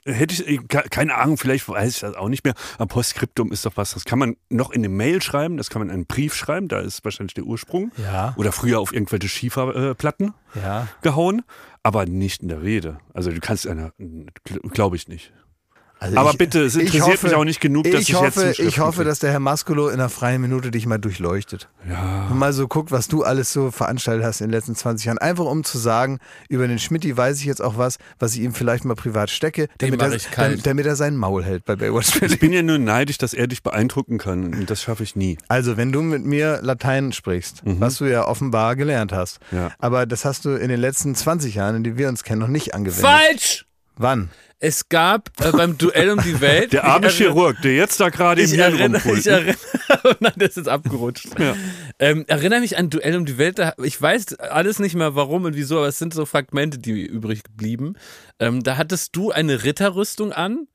Hätte 0.07 0.35
ich, 0.35 0.47
ich- 0.47 0.69
ke- 0.69 0.85
keine 0.91 1.15
Ahnung, 1.15 1.39
vielleicht 1.39 1.67
weiß 1.67 1.95
ich 1.95 2.01
das 2.01 2.15
auch 2.15 2.29
nicht 2.29 2.45
mehr. 2.45 2.53
Aber 2.77 2.89
Postskriptum 2.89 3.51
ist 3.53 3.65
doch 3.65 3.73
was, 3.77 3.95
das 3.95 4.05
kann 4.05 4.19
man 4.19 4.37
noch 4.51 4.71
in 4.71 4.83
eine 4.83 4.91
Mail 4.91 5.23
schreiben, 5.23 5.57
das 5.57 5.71
kann 5.71 5.81
man 5.81 5.89
in 5.89 5.95
einen 5.95 6.05
Brief 6.07 6.35
schreiben, 6.35 6.69
da 6.69 6.81
ist 6.81 7.03
wahrscheinlich 7.07 7.33
der 7.33 7.45
Ursprung. 7.45 7.91
Ja. 7.97 8.35
Oder 8.37 8.53
früher 8.53 8.81
auf 8.81 8.93
irgendwelche 8.93 9.29
Schieferplatten 9.31 10.35
ja. 10.63 10.89
gehauen, 11.01 11.41
aber 11.85 12.07
nicht 12.07 12.43
in 12.43 12.49
der 12.49 12.63
Rede. 12.63 12.99
Also 13.13 13.31
du 13.31 13.39
kannst 13.39 13.69
einer, 13.69 13.93
glaube 14.73 14.97
ich 14.97 15.07
nicht. 15.07 15.33
Also 16.05 16.17
Aber 16.19 16.31
ich- 16.33 16.39
bitte, 16.39 16.63
es 16.65 16.77
ich 16.77 16.95
interessiert 16.95 17.23
mich 17.23 17.35
auch 17.35 17.45
nicht 17.45 17.61
genug, 17.61 17.85
dass 17.91 18.03
ich 18.03 18.09
jetzt 18.09 18.19
hoffe, 18.19 18.31
zuschriften 18.33 18.69
Ich 18.69 18.79
hoffe, 18.79 18.97
kriege. 18.99 19.09
dass 19.09 19.19
der 19.21 19.31
Herr 19.33 19.41
Maskolo 19.41 19.89
in 19.89 19.95
einer 19.95 20.09
freien 20.09 20.41
Minute 20.41 20.71
dich 20.71 20.87
mal 20.87 20.99
durchleuchtet. 20.99 21.69
Ja. 21.89 22.29
Und 22.31 22.39
mal 22.39 22.53
so 22.53 22.69
guckt, 22.69 22.91
was 22.93 23.09
du 23.09 23.23
alles 23.25 23.53
so 23.53 23.71
veranstaltet 23.71 24.25
hast 24.25 24.41
in 24.41 24.49
den 24.49 24.53
letzten 24.53 24.75
20 24.75 25.07
Jahren. 25.07 25.19
Einfach 25.19 25.47
um 25.47 25.65
zu 25.65 25.79
sagen, 25.79 26.19
über 26.49 26.69
den 26.69 26.79
Schmidti 26.79 27.17
weiß 27.17 27.39
ich 27.41 27.45
jetzt 27.47 27.63
auch 27.63 27.79
was, 27.79 27.97
was 28.19 28.35
ich 28.35 28.43
ihm 28.43 28.53
vielleicht 28.55 28.85
mal 28.85 28.95
privat 28.95 29.31
stecke, 29.31 29.69
damit, 29.79 30.03
er, 30.03 30.13
ich 30.13 30.29
damit, 30.35 30.67
damit 30.67 30.87
er 30.87 30.97
sein 30.97 31.17
Maul 31.17 31.43
hält 31.45 31.65
bei 31.65 31.77
Baywatch 31.77 32.21
Ich 32.23 32.39
bin 32.39 32.53
ja 32.53 32.63
nur 32.63 32.79
neidisch, 32.79 33.19
dass 33.19 33.33
er 33.35 33.47
dich 33.47 33.63
beeindrucken 33.63 34.19
kann. 34.19 34.53
Und 34.55 34.69
das 34.71 34.83
schaffe 34.83 35.03
ich 35.03 35.17
nie. 35.17 35.39
Also, 35.49 35.77
wenn 35.77 35.91
du 35.93 36.03
mit 36.03 36.25
mir 36.25 36.61
Latein 36.63 37.13
sprichst, 37.13 37.63
was 37.65 37.97
du 37.99 38.05
ja 38.05 38.27
offenbar 38.27 38.77
gelernt 38.77 39.13
hast, 39.13 39.39
Mhm. 39.51 39.59
Ja. 39.59 39.71
aber 39.79 40.07
das 40.07 40.25
hast 40.25 40.45
du 40.45 40.51
in 40.51 40.69
den 40.69 40.81
letzten 40.81 41.15
20 41.15 41.55
Jahren, 41.55 41.77
in 41.77 41.85
denen 41.85 41.99
wir 41.99 42.09
uns 42.09 42.25
kennen, 42.25 42.41
noch 42.41 42.49
nicht 42.49 42.75
angewendet. 42.75 43.05
Falsch! 43.07 43.67
Wann? 43.97 44.31
Es 44.65 44.89
gab 44.89 45.29
äh, 45.45 45.53
beim 45.53 45.77
Duell 45.77 46.09
um 46.09 46.23
die 46.23 46.41
Welt. 46.41 46.73
Der 46.73 46.85
arme 46.85 47.11
Chirurg, 47.11 47.61
der 47.61 47.75
jetzt 47.75 48.01
da 48.01 48.09
gerade 48.09 48.41
im 48.41 48.49
Hirn 48.49 48.79
erinnere, 48.79 48.97
ich 48.97 49.05
rumpult. 49.05 49.27
erinnere, 49.27 49.57
oh 50.05 50.13
nein, 50.21 50.33
das 50.37 50.57
ist 50.57 50.69
abgerutscht. 50.69 51.39
Ja. 51.39 51.55
Ähm, 51.99 52.25
erinnere 52.29 52.61
mich 52.61 52.79
an 52.79 52.89
Duell 52.89 53.15
um 53.15 53.27
die 53.27 53.37
Welt. 53.37 53.59
Da, 53.59 53.75
ich 53.83 54.01
weiß 54.01 54.39
alles 54.39 54.79
nicht 54.79 54.95
mehr 54.95 55.15
warum 55.15 55.45
und 55.45 55.55
wieso, 55.55 55.77
aber 55.77 55.89
es 55.89 55.99
sind 55.99 56.15
so 56.15 56.25
Fragmente, 56.25 56.79
die 56.79 57.05
übrig 57.05 57.43
blieben. 57.55 57.99
Ähm, 58.41 58.63
da 58.63 58.79
hattest 58.79 59.15
du 59.15 59.31
eine 59.33 59.65
Ritterrüstung 59.65 60.33
an 60.33 60.67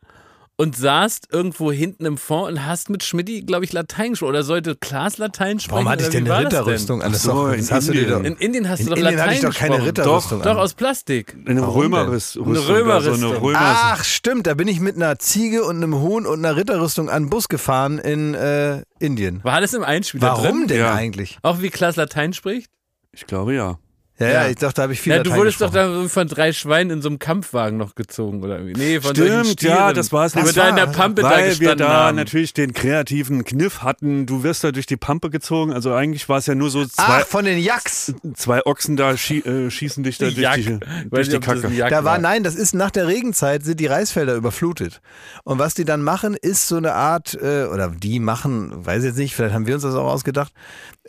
und 0.60 0.76
saßt 0.76 1.30
irgendwo 1.32 1.72
hinten 1.72 2.06
im 2.06 2.18
Fond 2.18 2.52
und 2.52 2.66
hast 2.66 2.90
mit 2.90 3.02
Schmidti, 3.02 3.44
glaube 3.44 3.64
ich, 3.64 3.72
Latein 3.72 4.10
gesprochen. 4.12 4.32
Oder 4.32 4.44
sollte 4.44 4.76
Klaas 4.76 5.18
Latein 5.18 5.58
sprechen? 5.62 5.72
Warum 5.86 5.88
hatte 5.90 6.04
ich 6.04 6.10
denn 6.10 6.30
eine 6.30 6.46
Ritterrüstung 6.46 7.02
an? 7.02 7.14
Das, 7.14 7.24
so, 7.24 7.32
doch, 7.32 7.54
in 7.54 7.72
hast 7.72 7.88
du 7.88 7.94
doch. 8.06 8.22
In 8.26 8.36
Indien 8.36 8.68
hast 8.68 8.82
In 8.82 8.88
du 8.88 8.90
doch 8.92 8.98
Indien 8.98 9.16
Latein 9.16 9.26
hatte 9.30 9.36
ich 9.36 9.42
doch 9.54 9.56
keine. 9.58 9.86
Ritterrüstung 9.86 10.42
Doch 10.42 10.52
an. 10.52 10.58
aus 10.58 10.74
Plastik. 10.74 11.34
Eine 11.48 11.62
Warum 11.62 11.84
denn? 11.84 11.94
Römerrüstung. 11.94 12.46
Eine 12.46 12.56
da, 12.56 12.62
So 12.62 12.74
eine 12.74 12.80
Römerrüstung. 12.82 13.36
Römer 13.38 13.58
Ach, 13.62 14.04
stimmt, 14.04 14.48
da 14.48 14.54
bin 14.54 14.68
ich 14.68 14.82
mit 14.82 14.98
einer 14.98 15.18
Ziege 15.18 15.64
und 15.64 15.78
einem 15.78 15.96
Huhn 16.02 16.26
und 16.26 16.40
einer 16.40 16.58
Ritterrüstung 16.58 17.10
an 17.10 17.24
den 17.24 17.30
Bus 17.30 17.48
gefahren 17.48 17.98
in 17.98 18.34
äh, 18.34 18.82
Indien. 19.00 19.42
War 19.46 19.62
das 19.62 19.74
im 19.74 19.84
Einspieler 19.84 20.28
Warum 20.28 20.44
drin? 20.44 20.68
denn 20.68 20.80
Ja. 20.80 20.94
eigentlich? 20.94 21.38
Auch 21.42 21.62
wie 21.62 21.70
Klaas 21.70 21.96
Latein 21.96 22.34
spricht? 22.34 22.70
Ich 23.14 23.26
glaube 23.26 23.56
ja. 23.56 23.78
Ja, 24.20 24.28
ja, 24.30 24.48
ich 24.50 24.58
dachte, 24.58 24.76
da 24.76 24.82
habe 24.84 24.94
ich 24.94 25.00
viel 25.02 25.14
Ja, 25.14 25.24
du 25.24 25.34
wurdest 25.34 25.62
doch 25.62 25.70
da 25.72 26.08
von 26.10 26.28
drei 26.28 26.52
Schweinen 26.52 26.92
in 26.98 27.02
so 27.02 27.08
einem 27.10 27.20
Kampfwagen 27.20 27.78
noch 27.78 27.96
gezogen, 27.96 28.44
oder? 28.44 28.66
wie? 28.66 28.74
Nee, 28.74 29.00
von 29.00 29.16
Stimmt, 29.16 29.62
ja, 29.62 29.94
das 29.94 30.12
war 30.12 30.26
es. 30.26 30.34
Die 30.34 30.40
wir 30.40 30.44
Das 30.46 30.54
da 30.56 30.70
in 30.70 30.76
war- 30.76 30.86
der 30.88 30.92
Pampe 30.92 31.22
da 31.22 31.30
Weil 31.30 31.44
wir 31.46 31.48
gestanden 31.50 31.78
da 31.88 31.90
haben. 32.08 32.16
natürlich 32.18 32.54
den 32.54 32.74
kreativen 32.74 33.46
Kniff 33.46 33.82
hatten. 33.82 34.26
Du 34.26 34.44
wirst 34.44 34.64
da 34.64 34.72
durch 34.72 34.86
die 34.86 34.98
Pampe 34.98 35.30
gezogen. 35.30 35.72
Also 35.72 35.94
eigentlich 35.94 36.28
war 36.28 36.38
es 36.38 36.48
ja 36.48 36.56
nur 36.56 36.70
so 36.70 36.86
zwei, 36.86 37.04
Ach, 37.22 37.26
von 37.26 37.46
den 37.46 37.60
Jacks. 37.60 38.14
zwei 38.36 38.66
Ochsen 38.66 38.98
da 38.98 39.16
schie 39.16 39.40
äh, 39.40 39.72
schießen 39.72 40.04
dich 40.04 40.18
da 40.18 40.26
durch 40.26 40.38
Jack. 40.38 40.56
die, 40.58 40.80
durch 41.10 41.30
nicht, 41.30 41.42
die 41.44 41.46
Kacke. 41.46 41.90
Da 41.90 42.04
war, 42.04 42.18
nein, 42.18 42.44
das 42.44 42.56
ist 42.56 42.76
nach 42.76 42.92
der 42.92 43.08
Regenzeit 43.08 43.64
sind 43.64 43.80
die 43.80 43.88
Reisfelder 43.88 44.36
überflutet. 44.36 45.02
Und 45.46 45.60
was 45.60 45.76
die 45.76 45.86
dann 45.86 46.02
machen, 46.04 46.36
ist 46.36 46.68
so 46.68 46.76
eine 46.76 46.94
Art, 46.94 47.36
äh, 47.42 47.64
oder 47.66 47.88
die 47.90 48.20
machen, 48.20 48.86
weiß 48.86 49.04
jetzt 49.06 49.18
nicht, 49.18 49.34
vielleicht 49.34 49.54
haben 49.56 49.66
wir 49.66 49.76
uns 49.76 49.84
das 49.84 49.96
auch 49.96 50.08
ausgedacht, 50.12 50.52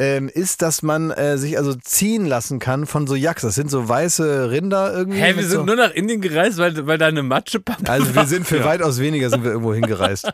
ähm, 0.01 0.31
ist, 0.31 0.63
dass 0.63 0.83
man 0.83 1.11
äh, 1.11 1.37
sich 1.37 1.59
also 1.59 1.75
ziehen 1.75 2.25
lassen 2.25 2.59
kann 2.59 2.87
von 2.87 3.07
so 3.07 3.15
Jacks. 3.15 3.43
Das 3.43 3.55
sind 3.55 3.71
so 3.71 3.87
weiße 3.87 4.51
Rinder 4.51 4.95
irgendwie. 4.95 5.21
Hä, 5.21 5.37
wir 5.37 5.43
sind 5.43 5.59
so, 5.59 5.65
nur 5.65 5.77
nach 5.77 5.93
Indien 5.93 6.23
gereist, 6.23 6.57
weil, 6.57 6.87
weil 6.87 6.97
da 6.97 7.07
eine 7.07 7.23
Matschepampe 7.23 7.91
also 7.91 8.15
wir 8.15 8.25
sind 8.25 8.47
für 8.47 8.65
weitaus 8.65 8.99
weniger 8.99 9.29
sind 9.29 9.45
wir 9.45 9.51
irgendwo 9.51 9.75
hingereist. 9.75 10.33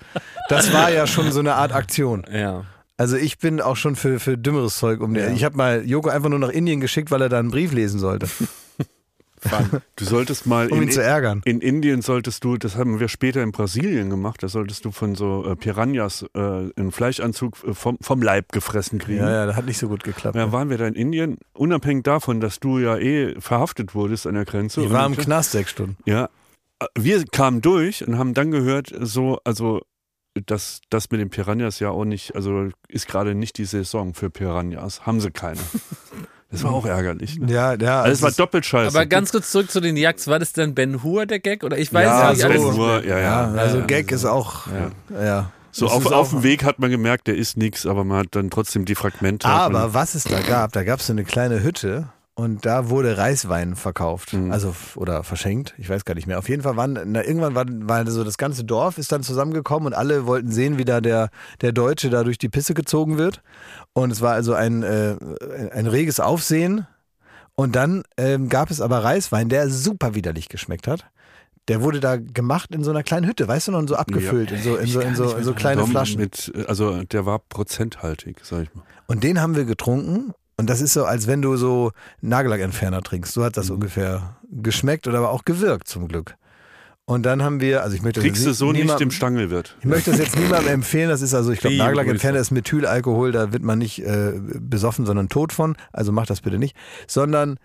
Das 0.48 0.72
war 0.72 0.92
ja 0.92 1.08
schon 1.08 1.32
so 1.32 1.40
eine 1.40 1.54
Art 1.54 1.72
Aktion. 1.72 2.24
Ja. 2.32 2.64
Also 2.96 3.16
ich 3.16 3.38
bin 3.38 3.60
auch 3.60 3.76
schon 3.76 3.96
für, 3.96 4.20
für 4.20 4.38
dümmeres 4.38 4.78
Zeug 4.78 5.00
um 5.00 5.12
den. 5.12 5.34
Ich 5.34 5.42
habe 5.42 5.56
mal 5.56 5.84
Joko 5.84 6.10
einfach 6.10 6.28
nur 6.28 6.38
nach 6.38 6.50
Indien 6.50 6.80
geschickt, 6.80 7.10
weil 7.10 7.20
er 7.20 7.28
da 7.28 7.40
einen 7.40 7.50
Brief 7.50 7.72
lesen 7.72 7.98
sollte. 7.98 8.28
Fun. 9.40 9.80
Du 9.96 10.04
solltest 10.04 10.46
mal 10.46 10.68
Um 10.70 10.78
in, 10.78 10.84
ihn 10.84 10.90
zu 10.90 11.02
ärgern. 11.02 11.42
in 11.44 11.60
Indien 11.60 12.02
solltest 12.02 12.44
du, 12.44 12.56
das 12.56 12.76
haben 12.76 13.00
wir 13.00 13.08
später 13.08 13.42
in 13.42 13.52
Brasilien 13.52 14.10
gemacht, 14.10 14.42
da 14.42 14.48
solltest 14.48 14.84
du 14.84 14.90
von 14.90 15.14
so 15.14 15.44
äh, 15.46 15.56
Piranhas 15.56 16.24
äh, 16.34 16.38
einen 16.38 16.92
Fleischanzug 16.92 17.56
äh, 17.64 17.74
vom, 17.74 17.98
vom 18.00 18.22
Leib 18.22 18.52
gefressen 18.52 18.98
kriegen. 18.98 19.20
Ja, 19.20 19.30
ja, 19.30 19.46
das 19.46 19.56
hat 19.56 19.66
nicht 19.66 19.78
so 19.78 19.88
gut 19.88 20.04
geklappt. 20.04 20.36
Ja, 20.36 20.52
waren 20.52 20.70
wir 20.70 20.78
da 20.78 20.86
in 20.86 20.94
Indien, 20.94 21.38
unabhängig 21.52 22.04
davon, 22.04 22.40
dass 22.40 22.60
du 22.60 22.78
ja 22.78 22.96
eh 22.96 23.40
verhaftet 23.40 23.94
wurdest 23.94 24.26
an 24.26 24.34
der 24.34 24.44
Grenze. 24.44 24.82
ich 24.82 24.90
war 24.90 25.06
im 25.06 25.16
Knast 25.16 25.52
sechs 25.52 25.70
Stunden. 25.70 25.96
Ja, 26.04 26.28
äh, 26.80 26.86
wir 26.98 27.24
kamen 27.24 27.60
durch 27.60 28.06
und 28.06 28.18
haben 28.18 28.34
dann 28.34 28.50
gehört, 28.50 28.92
so, 28.98 29.38
also 29.44 29.82
das, 30.44 30.80
das 30.90 31.10
mit 31.10 31.20
den 31.20 31.30
Piranhas 31.30 31.80
ja 31.80 31.90
auch 31.90 32.04
nicht, 32.04 32.34
also 32.34 32.68
ist 32.88 33.08
gerade 33.08 33.34
nicht 33.34 33.58
die 33.58 33.64
Saison 33.64 34.14
für 34.14 34.30
Piranhas. 34.30 35.06
Haben 35.06 35.20
sie 35.20 35.30
keine. 35.30 35.60
Das 36.50 36.62
war 36.62 36.72
auch 36.72 36.86
ärgerlich. 36.86 37.38
Ne? 37.38 37.52
Ja, 37.52 37.74
ja. 37.74 38.02
Also 38.02 38.12
es 38.12 38.22
war 38.22 38.28
ist- 38.30 38.38
doppelt 38.38 38.64
scheiße. 38.64 38.96
Aber 38.96 39.04
ganz 39.06 39.32
kurz 39.32 39.50
zurück 39.50 39.70
zu 39.70 39.80
den 39.80 39.96
Jagds. 39.96 40.28
War 40.28 40.38
das 40.38 40.52
dann 40.52 40.74
Ben 40.74 41.02
Hur 41.02 41.26
der 41.26 41.40
Gag? 41.40 41.64
Oder 41.64 41.76
ich 41.76 41.92
weiß 41.92 42.04
ja, 42.06 42.30
nicht 42.30 42.40
so 42.40 42.46
alles. 42.48 42.76
nur, 42.76 43.04
ja, 43.04 43.18
ja, 43.18 43.20
ja. 43.20 43.52
also 43.60 43.78
Ja. 43.78 43.84
Gag 43.86 44.12
ist 44.12 44.24
auch, 44.24 44.66
ja. 45.20 45.50
So 45.72 45.88
auf, 45.88 46.06
auf 46.06 46.30
dem 46.30 46.42
Weg 46.42 46.64
hat 46.64 46.78
man 46.78 46.90
gemerkt, 46.90 47.26
der 47.26 47.36
ist 47.36 47.56
nichts, 47.58 47.84
aber 47.84 48.02
man 48.04 48.18
hat 48.20 48.28
dann 48.30 48.48
trotzdem 48.48 48.86
die 48.86 48.94
Fragmente. 48.94 49.46
Aber 49.46 49.92
was 49.92 50.14
es 50.14 50.24
da 50.24 50.40
gab, 50.40 50.72
da 50.72 50.84
gab 50.84 51.00
es 51.00 51.08
so 51.08 51.12
eine 51.12 51.24
kleine 51.24 51.62
Hütte 51.62 52.08
und 52.38 52.66
da 52.66 52.90
wurde 52.90 53.16
Reiswein 53.16 53.76
verkauft. 53.76 54.34
Mhm. 54.34 54.52
Also 54.52 54.76
oder 54.94 55.24
verschenkt, 55.24 55.74
ich 55.78 55.88
weiß 55.88 56.04
gar 56.04 56.14
nicht 56.14 56.26
mehr. 56.26 56.38
Auf 56.38 56.50
jeden 56.50 56.62
Fall 56.62 56.76
waren, 56.76 56.98
na, 57.06 57.24
irgendwann 57.24 57.54
war, 57.54 57.64
war 57.66 58.08
so 58.10 58.24
das 58.24 58.36
ganze 58.36 58.62
Dorf 58.62 58.98
ist 58.98 59.10
dann 59.10 59.22
zusammengekommen 59.22 59.86
und 59.86 59.94
alle 59.94 60.26
wollten 60.26 60.52
sehen, 60.52 60.76
wie 60.76 60.84
da 60.84 61.00
der, 61.00 61.30
der 61.62 61.72
Deutsche 61.72 62.10
da 62.10 62.24
durch 62.24 62.36
die 62.36 62.50
Pisse 62.50 62.74
gezogen 62.74 63.16
wird. 63.16 63.42
Und 63.94 64.10
es 64.10 64.20
war 64.20 64.34
also 64.34 64.52
ein, 64.52 64.82
äh, 64.82 65.16
ein 65.72 65.86
reges 65.86 66.20
Aufsehen. 66.20 66.86
Und 67.54 67.74
dann 67.74 68.02
ähm, 68.18 68.50
gab 68.50 68.70
es 68.70 68.82
aber 68.82 69.02
Reiswein, 69.02 69.48
der 69.48 69.70
super 69.70 70.14
widerlich 70.14 70.50
geschmeckt 70.50 70.86
hat. 70.86 71.06
Der 71.68 71.80
wurde 71.80 72.00
da 72.00 72.16
gemacht 72.18 72.74
in 72.74 72.84
so 72.84 72.90
einer 72.90 73.02
kleinen 73.02 73.26
Hütte, 73.26 73.48
weißt 73.48 73.68
du 73.68 73.72
noch, 73.72 73.78
und 73.78 73.88
so 73.88 73.96
abgefüllt, 73.96 74.52
in 74.52 74.62
so, 74.62 74.76
in 74.76 74.86
so, 74.86 75.00
in 75.00 75.16
so, 75.16 75.34
in 75.34 75.42
so 75.42 75.54
kleine 75.54 75.86
Flaschen. 75.86 76.20
Mit, 76.20 76.52
also 76.68 77.02
der 77.02 77.24
war 77.24 77.38
prozenthaltig, 77.38 78.40
sag 78.42 78.64
ich 78.64 78.74
mal. 78.74 78.84
Und 79.06 79.24
den 79.24 79.40
haben 79.40 79.56
wir 79.56 79.64
getrunken. 79.64 80.34
Und 80.58 80.70
das 80.70 80.80
ist 80.80 80.94
so, 80.94 81.04
als 81.04 81.26
wenn 81.26 81.42
du 81.42 81.56
so 81.56 81.92
Nagellackentferner 82.22 83.02
trinkst. 83.02 83.32
So 83.32 83.40
Mhm. 83.40 83.44
hat 83.44 83.56
das 83.56 83.70
ungefähr 83.70 84.36
geschmeckt 84.50 85.06
oder 85.06 85.18
aber 85.18 85.30
auch 85.30 85.44
gewirkt, 85.44 85.86
zum 85.88 86.08
Glück. 86.08 86.36
Und 87.04 87.22
dann 87.24 87.42
haben 87.42 87.60
wir, 87.60 87.82
also 87.84 87.94
ich 87.94 88.02
möchte 88.02 88.18
das 88.20 88.24
Kriegst 88.26 88.44
du 88.44 88.48
jetzt 88.48 88.58
so 88.58 88.72
nicht 88.72 88.82
niemandem- 88.82 89.02
im 89.04 89.10
Stangelwirt. 89.12 89.76
Ich 89.80 89.84
möchte 89.84 90.10
das 90.10 90.18
jetzt 90.18 90.36
niemandem 90.36 90.72
empfehlen. 90.72 91.08
Das 91.08 91.22
ist 91.22 91.34
also, 91.34 91.52
ich 91.52 91.60
glaube, 91.60 91.76
Nagellackentferner 91.76 92.38
ist 92.40 92.50
Methylalkohol. 92.50 93.30
Da 93.32 93.52
wird 93.52 93.62
man 93.62 93.78
nicht 93.78 94.00
äh, 94.00 94.32
besoffen, 94.40 95.06
sondern 95.06 95.28
tot 95.28 95.52
von. 95.52 95.76
Also 95.92 96.10
macht 96.10 96.30
das 96.30 96.40
bitte 96.40 96.58
nicht. 96.58 96.74
Sondern 97.06 97.58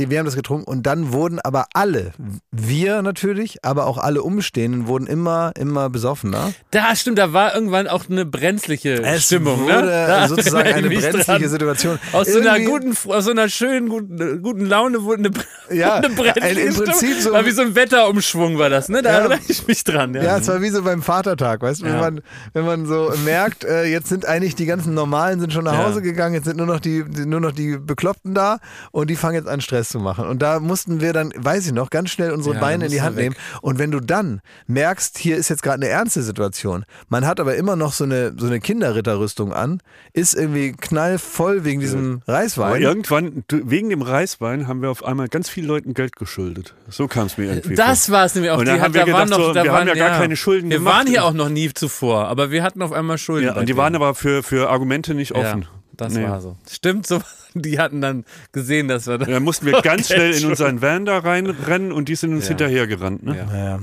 wir 0.00 0.18
haben 0.18 0.26
das 0.26 0.34
getrunken 0.34 0.64
und 0.68 0.82
dann 0.86 1.12
wurden 1.12 1.38
aber 1.38 1.66
alle, 1.72 2.10
wir 2.50 3.00
natürlich, 3.02 3.64
aber 3.64 3.86
auch 3.86 3.96
alle 3.96 4.24
Umstehenden 4.24 4.88
wurden 4.88 5.06
immer, 5.06 5.52
immer 5.56 5.88
besoffener. 5.88 6.52
Da 6.72 6.96
stimmt, 6.96 7.16
da 7.18 7.32
war 7.32 7.54
irgendwann 7.54 7.86
auch 7.86 8.10
eine 8.10 8.24
brenzliche 8.26 9.04
Stimmung. 9.20 9.60
wurde 9.60 9.86
ne? 9.86 10.04
Da 10.08 10.26
sozusagen 10.28 10.66
eine 10.74 10.88
brenzliche 10.88 11.22
dran. 11.24 11.48
Situation. 11.48 11.98
Aus 12.12 12.26
so 12.26 12.40
einer 12.40 12.58
guten, 12.58 12.96
aus 13.08 13.24
so 13.26 13.30
einer 13.30 13.48
schönen, 13.48 13.88
guten, 13.88 14.42
guten 14.42 14.66
Laune 14.66 15.04
wurde 15.04 15.26
eine, 15.26 15.30
Ja, 15.78 15.94
eine 15.94 16.08
brenzliche 16.10 16.60
im 16.60 16.72
Stimmung. 16.72 16.88
Prinzip 16.90 17.20
so- 17.20 17.32
War 17.32 17.46
wie 17.46 17.50
so 17.52 17.62
ein 17.62 17.76
Wetterumschwung 17.76 18.58
war 18.58 18.70
das, 18.70 18.88
ne? 18.88 19.00
Da 19.00 19.10
Ja. 19.12 19.18
erinnere 19.20 19.38
ich 19.46 19.64
mich 19.68 19.84
dran. 19.84 20.12
Ja. 20.14 20.22
Ja, 20.24 20.38
es 20.38 20.48
war 20.48 20.60
wie 20.60 20.70
so 20.70 20.82
beim 20.82 21.02
Vatertag, 21.02 21.62
weißt 21.62 21.82
du, 21.82 21.84
wenn, 21.86 21.92
Ja. 21.94 22.00
man, 22.00 22.20
wenn 22.52 22.64
man 22.66 22.86
so 22.86 23.12
merkt, 23.24 23.62
äh, 23.62 23.84
jetzt 23.84 24.08
sind 24.08 24.26
eigentlich 24.26 24.56
die 24.56 24.66
ganzen 24.66 24.92
Normalen 24.94 25.38
sind 25.38 25.52
schon 25.52 25.62
nach. 25.64 25.78
Hause 25.86 26.02
gegangen, 26.02 26.34
jetzt 26.34 26.46
sind 26.46 26.56
nur 26.56 26.66
noch 26.66 26.80
die, 26.80 27.04
die- 27.08 27.26
nur 27.26 27.40
noch 27.40 27.52
die 27.52 27.76
Bekloppten 27.78 28.34
da 28.34 28.58
und 28.90 29.08
die 29.08 29.14
fangen 29.16 29.36
jetzt 29.36 29.48
an 29.48 29.60
Stress 29.60 29.83
zu 29.88 29.98
machen. 30.00 30.26
Und 30.26 30.42
da 30.42 30.60
mussten 30.60 31.00
wir 31.00 31.12
dann, 31.12 31.32
weiß 31.36 31.66
ich 31.66 31.72
noch, 31.72 31.90
ganz 31.90 32.10
schnell 32.10 32.30
unsere 32.32 32.54
Ja, 32.56 32.60
Beine 32.60 32.86
in 32.86 32.90
die 32.90 33.02
Hand 33.02 33.16
weg. 33.16 33.22
nehmen. 33.24 33.36
Und 33.62 33.78
wenn 33.78 33.90
du 33.90 34.00
dann 34.00 34.40
merkst, 34.66 35.18
hier 35.18 35.36
ist 35.36 35.48
jetzt 35.50 35.62
gerade 35.62 35.76
eine 35.76 35.88
ernste 35.88 36.22
Situation, 36.22 36.84
man 37.08 37.26
hat 37.26 37.40
aber 37.40 37.56
immer 37.56 37.76
noch 37.76 37.92
so 37.92 38.04
eine, 38.04 38.34
so 38.38 38.46
eine 38.46 38.60
Kinderritterrüstung 38.60 39.52
an, 39.52 39.80
ist 40.12 40.34
irgendwie 40.34 40.72
knallvoll 40.72 41.64
wegen 41.64 41.80
diesem 41.80 42.22
Aber 42.26 42.34
Reiswein. 42.38 42.82
irgendwann, 42.82 43.44
du, 43.48 43.60
wegen 43.70 43.90
dem 43.90 44.02
Reiswein, 44.02 44.68
haben 44.68 44.82
wir 44.82 44.90
auf 44.90 45.04
einmal 45.04 45.28
ganz 45.28 45.48
vielen 45.48 45.66
Leuten 45.66 45.94
Geld 45.94 46.16
geschuldet. 46.16 46.74
So 46.88 47.08
kam 47.08 47.26
es 47.26 47.36
mir 47.38 47.46
irgendwie 47.54 47.74
Das 47.74 48.10
war 48.10 48.24
es 48.24 48.34
nämlich 48.34 48.50
auch. 48.50 48.58
Und 48.58 48.64
die 48.66 48.70
dann 48.72 48.80
hat, 48.80 48.84
haben 48.86 48.94
wir 48.94 49.04
da 49.06 49.12
waren 49.12 49.24
gedacht, 49.26 49.38
noch, 49.40 49.46
so, 49.48 49.52
da 49.54 49.64
wir 49.64 49.72
waren, 49.72 49.88
haben 49.88 49.96
ja 49.96 50.08
gar 50.08 50.18
keine 50.18 50.36
Schulden 50.36 50.70
Wir 50.70 50.78
gemacht. 50.78 50.94
waren 50.94 51.06
hier 51.06 51.24
auch 51.24 51.32
noch 51.32 51.48
nie 51.48 51.72
zuvor, 51.72 52.28
aber 52.28 52.50
wir 52.50 52.62
hatten 52.62 52.82
auf 52.82 52.92
einmal 52.92 53.18
Schulden. 53.18 53.46
Ja, 53.46 53.52
und 53.54 53.60
die 53.62 53.66
denen. 53.66 53.78
waren 53.78 53.94
aber 53.94 54.14
für, 54.14 54.42
für 54.42 54.70
Argumente 54.70 55.14
nicht 55.14 55.32
offen. 55.32 55.66
Ja, 56.00 56.06
das 56.06 56.14
Nee. 56.14 56.24
war 56.24 56.40
so. 56.40 56.56
Stimmt, 56.70 57.06
so. 57.06 57.20
Die 57.54 57.78
hatten 57.78 58.00
dann 58.00 58.24
gesehen, 58.52 58.88
dass 58.88 59.06
wir 59.06 59.18
da. 59.18 59.26
Da 59.26 59.40
mussten 59.40 59.66
wir 59.66 59.80
ganz 59.82 60.08
schnell 60.08 60.34
in 60.40 60.46
unseren 60.46 60.82
Van 60.82 61.04
da 61.04 61.18
reinrennen 61.18 61.92
und 61.92 62.08
die 62.08 62.16
sind 62.16 62.32
uns 62.34 62.44
Ja. 62.44 62.48
hinterhergerannt. 62.50 63.22
Ne? 63.22 63.36
Ja. 63.36 63.56
Ja. 63.56 63.80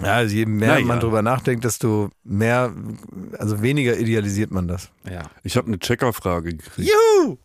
Ja, 0.00 0.12
also 0.14 0.34
je 0.34 0.46
mehr 0.46 0.68
Na 0.74 0.78
ja. 0.78 0.84
man 0.84 1.00
drüber 1.00 1.22
nachdenkt, 1.22 1.64
desto 1.64 2.10
mehr, 2.22 2.72
also 3.38 3.62
weniger 3.62 3.98
idealisiert 3.98 4.52
man 4.52 4.68
das. 4.68 4.90
Ja. 5.10 5.22
Ich 5.42 5.56
habe 5.56 5.66
eine 5.66 5.78
Checkerfrage 5.80 6.54
gekriegt. 6.54 6.88
Juhu! 6.88 7.36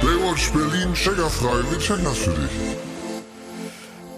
Baywatch 0.00 0.50
Berlin, 0.52 0.92
checkerfrei. 0.94 1.62
Wir 1.70 1.78
checken 1.78 2.04
das 2.04 2.18
für 2.18 2.30
dich. 2.30 2.50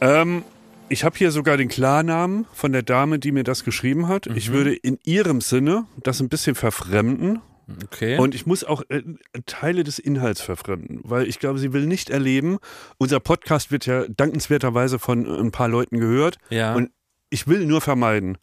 Ähm, 0.00 0.42
ich 0.88 1.05
habe 1.05 1.16
hier 1.16 1.31
sogar 1.31 1.57
den 1.57 1.68
Klarnamen 1.68 2.47
von 2.53 2.73
der 2.73 2.83
Dame, 2.83 3.18
die 3.18 3.33
mir 3.33 3.44
das 3.44 3.64
geschrieben 3.64 4.09
hat. 4.09 4.27
Ich 4.29 4.51
Mhm. 4.51 4.55
würde 4.55 4.75
in 4.75 4.99
ihrem 5.05 5.40
Sinne 5.40 5.87
das 6.03 6.20
ein 6.20 6.29
bisschen 6.29 6.55
verfremden 6.55 7.40
Okay. 7.85 8.18
und 8.18 8.35
ich 8.35 8.44
muss 8.47 8.62
auch 8.64 8.83
äh, 8.90 9.03
Teile 9.47 9.85
des 9.85 9.99
Inhalts 9.99 10.40
verfremden, 10.42 11.01
weil 11.03 11.27
ich 11.27 11.38
glaube, 11.38 11.59
sie 11.59 11.73
will 11.73 11.87
nicht 11.87 12.11
erleben. 12.11 12.59
Unser 12.99 13.20
Podcast 13.20 13.70
wird 13.73 13.87
ja 13.87 14.05
dankenswerterweise 14.09 14.99
von 14.99 15.25
äh, 15.27 15.38
ein 15.40 15.51
paar 15.51 15.68
Leuten 15.68 15.99
gehört 15.99 16.37
ja. 16.51 16.75
und 16.75 16.90
ich 17.31 17.47
will 17.49 17.64
nur 17.66 17.81
vermeiden, 17.81 18.37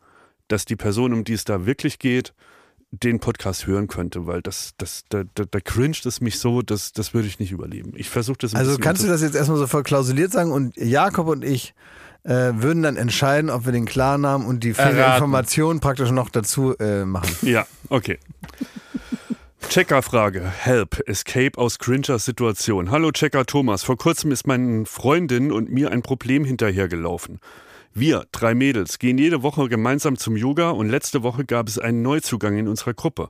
dass 0.48 0.66
die 0.66 0.76
Person, 0.76 1.14
um 1.14 1.24
die 1.24 1.34
es 1.34 1.46
da 1.46 1.66
wirklich 1.66 2.00
geht, 2.00 2.34
den 2.90 3.20
Podcast 3.22 3.68
hören 3.68 3.88
könnte, 3.88 4.26
weil 4.28 4.42
das, 4.42 4.72
das, 4.78 5.04
da, 5.08 5.24
da, 5.36 5.46
da 5.50 5.60
cringet 5.62 6.06
es 6.06 6.20
mich 6.20 6.40
so, 6.40 6.62
das, 6.62 6.92
das 6.92 7.14
würde 7.14 7.28
ich 7.30 7.40
nicht 7.40 7.52
überleben. 7.54 7.94
Ich 7.96 8.10
versuche 8.10 8.40
das 8.40 8.54
ein 8.54 8.58
Also 8.58 8.78
kannst 8.80 9.04
du 9.04 9.08
das 9.08 9.22
jetzt 9.22 9.36
erstmal 9.36 9.60
so 9.60 9.68
verklausuliert 9.68 10.32
sagen 10.34 10.52
und 10.52 10.76
Jakob 10.76 11.28
und 11.28 11.46
ich 11.46 11.74
äh, 12.24 12.52
würden 12.54 12.84
dann 12.84 12.98
entscheiden, 12.98 13.50
ob 13.50 13.66
wir 13.66 13.72
den 13.72 13.86
Klarnamen 13.86 14.46
und 14.48 14.64
die 14.64 14.74
fehlende 14.74 15.00
Erraten. 15.02 15.24
Information 15.24 15.80
praktisch 15.80 16.12
noch 16.12 16.30
dazu 16.30 16.78
äh, 16.78 17.06
machen. 17.06 17.36
Ja, 17.42 17.66
okay. 17.90 18.20
Checkerfrage. 19.70 20.42
Help. 20.42 21.02
Escape 21.08 21.58
aus 21.58 21.80
Cringers 21.80 22.26
Situation. 22.26 22.92
Hallo 22.92 23.12
Checker 23.12 23.46
Thomas. 23.46 23.84
Vor 23.84 23.98
kurzem 23.98 24.32
ist 24.32 24.46
meinen 24.46 24.86
Freundinnen 24.86 25.52
und 25.52 25.72
mir 25.72 25.92
ein 25.92 26.02
Problem 26.02 26.44
hinterhergelaufen. 26.44 27.40
Wir, 27.94 28.26
drei 28.32 28.54
Mädels, 28.54 29.00
gehen 29.00 29.18
jede 29.18 29.44
Woche 29.44 29.68
gemeinsam 29.70 30.18
zum 30.18 30.36
Yoga 30.36 30.70
und 30.72 30.90
letzte 30.90 31.24
Woche 31.24 31.46
gab 31.46 31.68
es 31.68 31.78
einen 31.78 32.02
Neuzugang 32.02 32.58
in 32.58 32.68
unserer 32.68 32.94
Gruppe. 32.94 33.30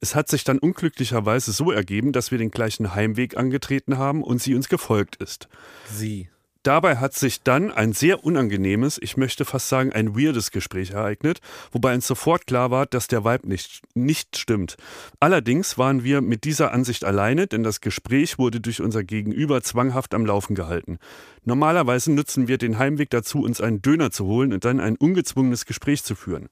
Es 0.00 0.14
hat 0.14 0.28
sich 0.28 0.44
dann 0.44 0.58
unglücklicherweise 0.58 1.52
so 1.52 1.70
ergeben, 1.70 2.12
dass 2.12 2.30
wir 2.30 2.38
den 2.38 2.50
gleichen 2.50 2.94
Heimweg 2.94 3.36
angetreten 3.36 3.98
haben 3.98 4.22
und 4.22 4.40
sie 4.40 4.54
uns 4.54 4.68
gefolgt 4.68 5.16
ist. 5.16 5.48
sie. 5.92 6.28
Dabei 6.62 6.96
hat 6.96 7.14
sich 7.14 7.42
dann 7.42 7.70
ein 7.70 7.94
sehr 7.94 8.22
unangenehmes, 8.22 8.98
ich 9.00 9.16
möchte 9.16 9.46
fast 9.46 9.70
sagen 9.70 9.94
ein 9.94 10.14
weirdes 10.14 10.50
Gespräch 10.50 10.90
ereignet, 10.90 11.40
wobei 11.72 11.94
uns 11.94 12.06
sofort 12.06 12.46
klar 12.46 12.70
war, 12.70 12.84
dass 12.84 13.06
der 13.06 13.24
Vibe 13.24 13.48
nicht, 13.48 13.80
nicht 13.94 14.36
stimmt. 14.36 14.76
Allerdings 15.20 15.78
waren 15.78 16.04
wir 16.04 16.20
mit 16.20 16.44
dieser 16.44 16.72
Ansicht 16.72 17.04
alleine, 17.04 17.46
denn 17.46 17.62
das 17.62 17.80
Gespräch 17.80 18.38
wurde 18.38 18.60
durch 18.60 18.82
unser 18.82 19.04
Gegenüber 19.04 19.62
zwanghaft 19.62 20.12
am 20.12 20.26
Laufen 20.26 20.54
gehalten. 20.54 20.98
Normalerweise 21.44 22.12
nutzen 22.12 22.46
wir 22.46 22.58
den 22.58 22.78
Heimweg 22.78 23.08
dazu, 23.08 23.42
uns 23.42 23.62
einen 23.62 23.80
Döner 23.80 24.10
zu 24.10 24.26
holen 24.26 24.52
und 24.52 24.66
dann 24.66 24.80
ein 24.80 24.96
ungezwungenes 24.96 25.64
Gespräch 25.64 26.04
zu 26.04 26.14
führen. 26.14 26.50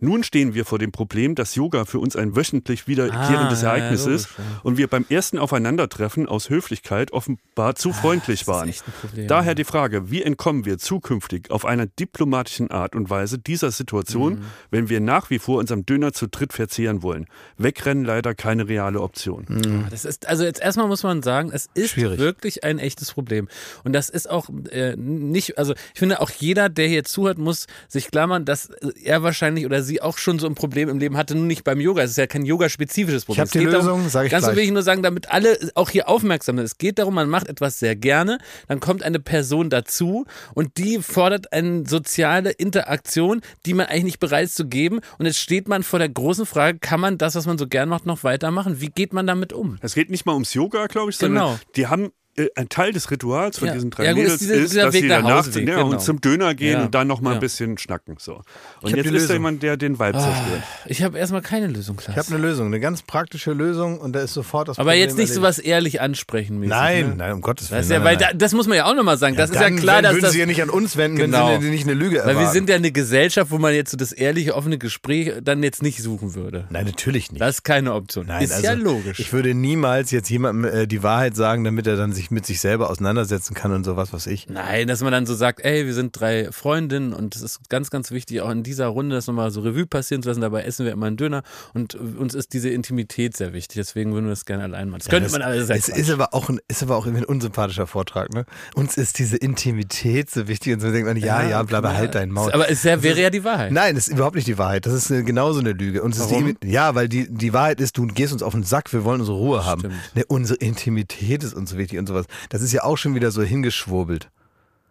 Nun 0.00 0.22
stehen 0.22 0.54
wir 0.54 0.64
vor 0.64 0.78
dem 0.78 0.92
Problem, 0.92 1.34
dass 1.34 1.54
Yoga 1.54 1.84
für 1.84 1.98
uns 1.98 2.14
ein 2.16 2.36
wöchentlich 2.36 2.86
wiederkehrendes 2.88 3.60
Ah, 3.60 3.62
ja, 3.62 3.68
Ereignis 3.76 4.04
logisch, 4.04 4.22
ist 4.22 4.28
ja. 4.36 4.44
und 4.62 4.76
wir 4.76 4.88
beim 4.88 5.06
ersten 5.08 5.38
Aufeinandertreffen 5.38 6.28
aus 6.28 6.50
Höflichkeit 6.50 7.12
offenbar 7.12 7.74
zu 7.76 7.92
freundlich 7.92 8.46
waren. 8.46 8.72
Problem. 9.00 9.28
Daher 9.28 9.54
die 9.54 9.64
Frage, 9.64 10.10
wie 10.10 10.22
entkommen 10.22 10.64
wir 10.64 10.78
zukünftig 10.78 11.50
auf 11.50 11.64
einer 11.64 11.86
diplomatischen 11.86 12.70
Art 12.70 12.94
und 12.96 13.08
Weise 13.08 13.38
dieser 13.38 13.70
Situation, 13.70 14.34
Mhm. 14.34 14.44
wenn 14.70 14.88
wir 14.88 15.00
nach 15.00 15.30
wie 15.30 15.38
vor 15.38 15.58
unserem 15.58 15.86
Döner 15.86 16.12
zu 16.12 16.26
dritt 16.26 16.52
verzehren 16.52 17.02
wollen? 17.02 17.26
Wegrennen 17.56 18.04
leider 18.04 18.34
keine 18.34 18.68
reale 18.68 19.00
Option. 19.00 19.46
Das 19.90 20.04
ist, 20.04 20.26
also 20.26 20.44
jetzt 20.44 20.60
erstmal 20.60 20.88
muss 20.88 21.02
man 21.02 21.22
sagen, 21.22 21.50
es 21.52 21.68
ist 21.74 21.90
Schwierig. 21.90 22.18
wirklich 22.18 22.64
ein 22.64 22.78
echtes 22.78 23.12
Problem. 23.12 23.48
Und 23.84 23.92
das 23.92 24.08
ist 24.10 24.28
auch 24.28 24.48
äh, 24.70 24.96
nicht, 24.96 25.56
also 25.56 25.72
ich 25.94 25.98
finde 25.98 26.20
auch 26.20 26.30
jeder, 26.30 26.68
der 26.68 26.88
hier 26.88 27.04
zuhört, 27.04 27.38
muss 27.38 27.66
sich 27.88 28.10
klammern, 28.10 28.44
dass 28.44 28.68
er 29.02 29.22
wahrscheinlich 29.22 29.64
oder 29.66 29.82
sie 29.84 30.02
auch 30.02 30.18
schon 30.18 30.38
so 30.38 30.46
ein 30.46 30.54
Problem 30.54 30.88
im 30.88 30.98
Leben 30.98 31.16
hatte, 31.16 31.34
nur 31.36 31.44
nicht 31.46 31.62
beim 31.64 31.80
Yoga. 31.80 32.02
Es 32.02 32.10
ist 32.12 32.16
ja 32.16 32.26
kein 32.26 32.44
yoga-spezifisches 32.44 33.24
Problem. 33.24 33.40
hab 33.42 33.46
Es 33.46 33.52
die 33.52 33.58
geht 33.60 33.68
Lösung, 33.68 33.86
darum, 33.86 34.08
sag 34.08 34.24
ich 34.24 34.30
Ganz 34.32 34.44
so 34.44 34.48
gleich. 34.50 34.56
will 34.56 34.64
ich 34.64 34.70
nur 34.72 34.82
sagen, 34.82 35.02
damit 35.02 35.30
alle 35.30 35.56
auch 35.74 35.90
hier 35.90 36.08
aufmerksam 36.08 36.56
sind. 36.56 36.64
Es 36.64 36.78
geht 36.78 36.98
darum, 36.98 37.14
man 37.14 37.28
macht 37.28 37.48
etwas 37.48 37.78
sehr 37.78 37.94
gerne, 37.94 38.38
dann 38.68 38.80
kommt 38.80 39.02
eine 39.02 39.20
Person 39.20 39.70
dazu 39.70 40.24
und 40.54 40.76
die 40.78 40.98
fordert 41.02 41.52
eine 41.52 41.86
soziale 41.86 42.50
Interaktion, 42.50 43.40
die 43.66 43.74
man 43.74 43.86
eigentlich 43.86 44.04
nicht 44.04 44.20
bereit 44.20 44.44
ist 44.46 44.56
zu 44.56 44.66
geben. 44.66 45.00
Und 45.18 45.26
jetzt 45.26 45.38
steht 45.38 45.68
man 45.68 45.82
vor 45.82 45.98
der 45.98 46.08
großen 46.08 46.46
Frage, 46.46 46.78
kann 46.78 47.00
man 47.00 47.18
das, 47.18 47.34
was 47.34 47.46
man 47.46 47.58
so 47.58 47.66
gern 47.66 47.88
macht, 47.88 48.06
noch 48.06 48.24
weitermachen? 48.24 48.80
Wie 48.80 48.88
geht 48.88 49.12
man 49.12 49.26
damit 49.26 49.52
um? 49.52 49.78
Es 49.80 49.94
geht 49.94 50.10
nicht 50.10 50.26
mal 50.26 50.32
ums 50.32 50.54
Yoga, 50.54 50.86
glaube 50.86 51.10
ich, 51.10 51.16
sondern 51.16 51.44
Genau. 51.44 51.58
die 51.76 51.86
haben 51.86 52.10
ein 52.56 52.68
Teil 52.68 52.92
des 52.92 53.10
Rituals 53.10 53.58
von 53.58 53.68
Ja. 53.68 53.74
diesen 53.74 53.90
drei 53.90 54.04
Ja, 54.06 54.12
gut, 54.12 54.22
Mädels 54.22 54.34
ist 54.34 54.42
dieser- 54.42 54.54
ist, 54.54 54.72
dieser 54.72 54.84
dass 54.86 54.94
Weg 54.94 55.02
sie 55.02 55.08
nach 55.08 55.16
danach 55.22 55.46
Hause, 55.46 55.60
ja, 55.60 55.64
genau. 55.76 55.90
und 55.90 56.00
zum 56.00 56.20
Döner 56.20 56.54
gehen 56.54 56.72
Ja. 56.78 56.84
und 56.84 56.94
dann 56.94 57.06
noch 57.06 57.20
mal 57.20 57.30
Ja. 57.30 57.34
ein 57.36 57.40
bisschen 57.40 57.78
schnacken. 57.78 58.16
So. 58.18 58.42
Und 58.82 58.96
jetzt 58.96 59.06
ist 59.10 59.30
da 59.30 59.34
jemand, 59.34 59.62
der 59.62 59.76
den 59.76 59.98
Vibe 59.98 60.18
zerstört. 60.18 60.62
Ich 60.86 61.02
habe 61.02 61.18
erstmal 61.18 61.42
keine 61.42 61.68
Lösung, 61.68 61.96
Klaas. 61.96 62.16
Ich 62.16 62.24
habe 62.24 62.34
eine 62.36 62.46
Lösung, 62.46 62.66
eine 62.66 62.80
ganz 62.80 63.02
praktische 63.02 63.52
Lösung 63.52 63.98
und 63.98 64.12
da 64.14 64.20
ist 64.20 64.34
sofort 64.34 64.68
das 64.68 64.78
Aber 64.78 64.90
Problem 64.90 65.00
jetzt 65.00 65.10
nicht 65.16 65.30
erledigt. 65.30 65.34
sowas 65.34 65.58
ehrlich 65.58 66.00
ansprechen 66.00 66.58
mäßig. 66.58 66.70
Nein, 66.70 67.08
ne? 67.10 67.14
nein, 67.16 67.32
um 67.34 67.40
Gottes 67.40 67.70
Willen. 67.70 67.80
Das, 67.82 67.88
nein, 67.88 68.02
weil 68.04 68.16
nein, 68.16 68.28
da, 68.32 68.36
das 68.36 68.52
muss 68.52 68.66
man 68.66 68.76
ja 68.78 68.86
auch 68.86 68.94
nochmal 68.94 69.16
sagen. 69.18 69.36
Das 69.36 69.50
ist 69.50 69.60
ja 69.60 69.70
klar, 69.70 70.02
dass 70.02 70.12
würden 70.14 70.22
das. 70.22 70.32
sie 70.32 70.40
ja 70.40 70.46
nicht 70.46 70.62
an 70.62 70.70
uns 70.70 70.96
wenden, 70.96 71.18
Genau. 71.18 71.48
wenn 71.50 71.60
sie 71.62 71.70
nicht 71.70 71.84
eine 71.84 71.94
Lüge 71.94 72.16
Weil 72.16 72.30
erwarten. 72.30 72.40
wir 72.40 72.48
sind 72.48 72.68
ja 72.68 72.74
eine 72.76 72.90
Gesellschaft, 72.92 73.50
wo 73.52 73.58
man 73.58 73.72
jetzt 73.74 73.90
so 73.92 73.96
das 73.96 74.12
ehrliche, 74.12 74.54
offene 74.56 74.78
Gespräch 74.78 75.32
dann 75.42 75.62
jetzt 75.62 75.82
nicht 75.82 76.02
suchen 76.02 76.34
würde. 76.34 76.66
Nein, 76.70 76.86
natürlich 76.86 77.30
nicht. 77.30 77.40
Das 77.40 77.56
ist 77.56 77.62
keine 77.64 77.94
Option. 77.94 78.26
Nein, 78.26 78.42
ist 78.42 78.52
also 78.52 78.64
ja 78.66 78.72
logisch. 78.72 79.20
Ich 79.20 79.32
würde 79.32 79.54
niemals 79.54 80.10
jetzt 80.10 80.28
jemandem 80.30 80.64
äh, 80.72 80.86
die 80.86 81.02
Wahrheit 81.02 81.36
sagen, 81.36 81.62
damit 81.64 81.86
er 81.86 81.96
dann 81.96 82.12
sich 82.12 82.23
mit 82.30 82.46
sich 82.46 82.60
selber 82.60 82.90
auseinandersetzen 82.90 83.54
kann 83.54 83.72
und 83.72 83.84
sowas, 83.84 84.12
was 84.12 84.26
ich. 84.26 84.48
Nein, 84.48 84.88
dass 84.88 85.02
man 85.02 85.12
dann 85.12 85.26
so 85.26 85.34
sagt, 85.34 85.60
ey, 85.64 85.86
wir 85.86 85.94
sind 85.94 86.18
drei 86.18 86.50
Freundinnen 86.52 87.12
und 87.12 87.34
es 87.36 87.42
ist 87.42 87.68
ganz, 87.68 87.90
ganz 87.90 88.10
wichtig, 88.10 88.40
auch 88.40 88.50
in 88.50 88.62
dieser 88.62 88.86
Runde 88.86 89.16
das 89.16 89.26
nochmal 89.26 89.50
so 89.50 89.60
Revue 89.60 89.86
passieren 89.86 90.22
zu 90.22 90.28
lassen. 90.28 90.40
Dabei 90.40 90.62
essen 90.62 90.84
wir 90.84 90.92
immer 90.92 91.06
einen 91.06 91.16
Döner 91.16 91.42
und 91.72 91.94
uns 91.94 92.34
ist 92.34 92.52
diese 92.52 92.70
Intimität 92.70 93.36
sehr 93.36 93.52
wichtig. 93.52 93.76
Deswegen 93.76 94.12
würden 94.12 94.26
wir 94.26 94.30
das 94.30 94.44
gerne 94.44 94.64
allein 94.64 94.88
machen. 94.88 95.00
Das 95.00 95.08
könnte 95.08 95.30
man 95.30 95.42
alles 95.42 95.70
Es 95.70 95.88
ist 95.88 96.10
aber 96.10 96.34
auch 96.34 96.48
ein, 96.48 96.60
ist 96.68 96.82
aber 96.82 96.96
auch 96.96 97.06
irgendwie 97.06 97.24
ein 97.24 97.28
unsympathischer 97.28 97.86
Vortrag, 97.86 98.32
ne? 98.32 98.46
Uns 98.74 98.96
ist 98.96 99.18
diese 99.18 99.36
Intimität 99.36 100.30
so 100.30 100.48
wichtig 100.48 100.74
und 100.74 100.80
so 100.80 100.90
denkt 100.90 101.06
man, 101.06 101.16
ja, 101.16 101.42
ja, 101.46 101.62
bleibe 101.62 101.94
halt 101.94 102.14
dein 102.14 102.30
Maul. 102.30 102.52
Aber 102.52 102.70
es 102.70 102.84
wär, 102.84 103.02
wäre 103.02 103.20
ja 103.20 103.30
die 103.30 103.44
Wahrheit. 103.44 103.72
Nein, 103.72 103.94
das 103.94 104.08
ist 104.08 104.14
überhaupt 104.14 104.36
nicht 104.36 104.46
die 104.46 104.58
Wahrheit. 104.58 104.86
Das 104.86 104.92
ist 104.92 105.08
genauso 105.26 105.60
eine 105.60 105.72
Lüge. 105.72 106.02
Und 106.02 106.14
es 106.14 106.20
ist 106.20 106.30
Warum? 106.30 106.56
die, 106.62 106.70
ja, 106.70 106.94
weil 106.94 107.08
die, 107.08 107.28
die 107.28 107.52
Wahrheit 107.52 107.80
ist, 107.80 107.96
du 107.98 108.06
gehst 108.06 108.32
uns 108.32 108.42
auf 108.42 108.52
den 108.52 108.64
Sack, 108.64 108.92
wir 108.92 109.04
wollen 109.04 109.20
unsere 109.20 109.36
Ruhe 109.36 109.64
haben. 109.64 109.92
Ne, 110.14 110.24
unsere 110.26 110.58
Intimität 110.58 111.42
ist 111.42 111.54
uns 111.54 111.70
so 111.70 111.78
wichtig 111.78 111.98
und 111.98 112.06
sowas. 112.14 112.26
Das 112.48 112.62
ist 112.62 112.72
ja 112.72 112.84
auch 112.84 112.96
schon 112.96 113.14
wieder 113.14 113.30
so 113.30 113.42
hingeschwurbelt. 113.42 114.30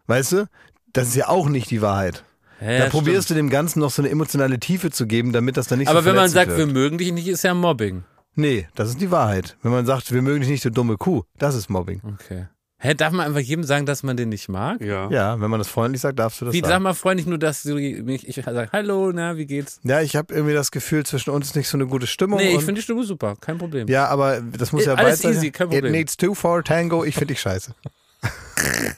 Weißt 0.08 0.32
du? 0.34 0.48
Das 0.92 1.08
ist 1.08 1.16
ja 1.16 1.30
auch 1.30 1.48
nicht 1.50 1.72
die 1.72 1.82
Wahrheit. 1.82 2.24
Ja, 2.62 2.80
da 2.80 2.90
probierst 2.90 3.26
stimmt. 3.26 3.38
du 3.38 3.44
dem 3.44 3.50
Ganzen 3.50 3.80
noch 3.80 3.92
so 3.92 4.02
eine 4.02 4.10
emotionale 4.10 4.60
Tiefe 4.60 4.92
zu 4.92 5.06
geben, 5.08 5.34
damit 5.34 5.58
das 5.58 5.68
dann 5.68 5.80
nicht 5.80 5.88
Aber 5.90 6.02
so 6.02 6.06
wenn 6.06 6.16
man 6.16 6.30
sagt, 6.30 6.50
wird. 6.50 6.60
wir 6.60 6.68
mögen 6.68 6.98
dich 6.98 7.12
nicht, 7.12 7.28
ist 7.28 7.44
ja 7.44 7.54
Mobbing. 7.54 8.04
Nee, 8.36 8.68
das 8.76 8.90
ist 8.90 9.02
die 9.02 9.12
Wahrheit. 9.12 9.58
Wenn 9.62 9.72
man 9.72 9.86
sagt, 9.86 10.12
wir 10.12 10.22
mögen 10.22 10.42
dich 10.42 10.50
nicht, 10.50 10.66
du 10.66 10.72
dumme 10.72 10.98
Kuh, 10.98 11.24
das 11.38 11.56
ist 11.56 11.70
Mobbing. 11.70 12.02
Okay. 12.20 12.48
Hä, 12.86 12.94
darf 12.96 13.14
man 13.14 13.26
einfach 13.26 13.40
jedem 13.40 13.64
sagen, 13.64 13.86
dass 13.86 14.04
man 14.04 14.18
den 14.18 14.28
nicht 14.28 14.50
mag? 14.50 14.82
Ja. 14.82 15.10
Ja, 15.10 15.40
wenn 15.40 15.50
man 15.50 15.58
das 15.58 15.70
freundlich 15.70 16.02
sagt, 16.02 16.20
darfst 16.20 16.42
du 16.42 16.46
das 16.46 16.54
Wie, 16.54 16.60
sag 16.60 16.68
sagen. 16.68 16.84
mal 16.84 16.94
freundlich 16.94 17.26
nur, 17.26 17.38
dass 17.38 17.64
du 17.64 17.76
mich, 17.76 18.28
ich 18.28 18.36
sage, 18.44 18.68
hallo, 18.74 19.10
na, 19.14 19.38
wie 19.38 19.46
geht's? 19.46 19.80
Ja, 19.84 20.02
ich 20.02 20.18
habe 20.18 20.34
irgendwie 20.34 20.54
das 20.54 20.70
Gefühl, 20.70 21.06
zwischen 21.06 21.30
uns 21.30 21.48
ist 21.48 21.56
nicht 21.56 21.70
so 21.70 21.78
eine 21.78 21.88
gute 21.88 22.08
Stimmung. 22.08 22.40
Nee, 22.40 22.50
ich 22.58 22.58
finde 22.60 22.74
die 22.74 22.82
Stimme 22.82 23.06
super, 23.06 23.36
kein 23.40 23.58
Problem. 23.58 23.88
Ja, 23.88 24.08
aber 24.08 24.42
das 24.42 24.74
muss 24.74 24.84
Äh, 24.84 24.88
ja 24.90 24.94
alles 24.96 25.24
easy, 25.24 25.50
kein 25.52 25.68
It 25.68 25.76
Problem. 25.76 25.92
needs 25.94 26.18
two 26.18 26.34
for 26.36 26.60
a 26.60 26.62
tango. 26.62 27.06
Ich 27.06 27.16
finde 27.16 27.28
dich 27.34 27.40
scheiße. 27.42 27.74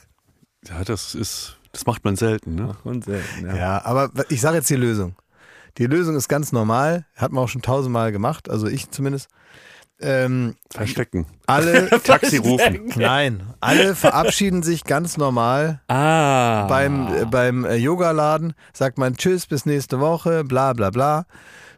Ja, 0.68 0.82
das 0.84 1.14
ist, 1.14 1.56
das 1.70 1.86
macht 1.86 2.04
man 2.04 2.16
selten, 2.16 2.56
ne? 2.56 2.76
Und 2.82 3.04
selten, 3.04 3.46
ja. 3.46 3.56
Ja, 3.56 3.84
aber 3.84 4.10
ich 4.30 4.40
sage 4.40 4.56
jetzt 4.56 4.68
die 4.68 4.74
Lösung. 4.74 5.14
Die 5.78 5.86
Lösung 5.86 6.16
ist 6.16 6.26
ganz 6.28 6.50
normal, 6.50 7.06
hat 7.14 7.30
man 7.30 7.44
auch 7.44 7.48
schon 7.48 7.62
tausendmal 7.62 8.10
gemacht, 8.10 8.50
also 8.50 8.66
ich 8.66 8.90
zumindest. 8.90 9.28
Ähm, 10.00 10.56
Verstecken. 10.70 11.26
alle 11.46 11.88
Taxi 12.04 12.36
rufen. 12.36 12.92
Nein, 12.96 13.42
alle 13.60 13.94
verabschieden 13.94 14.62
sich 14.62 14.84
ganz 14.84 15.16
normal 15.16 15.80
Ah. 15.88 16.66
beim, 16.66 17.06
äh, 17.14 17.24
beim 17.24 17.64
äh, 17.64 17.76
Yogaladen, 17.76 18.52
sagt 18.74 18.98
man 18.98 19.16
Tschüss, 19.16 19.46
bis 19.46 19.64
nächste 19.64 19.98
Woche, 20.00 20.44
bla 20.44 20.74
bla 20.74 20.90
bla. 20.90 21.24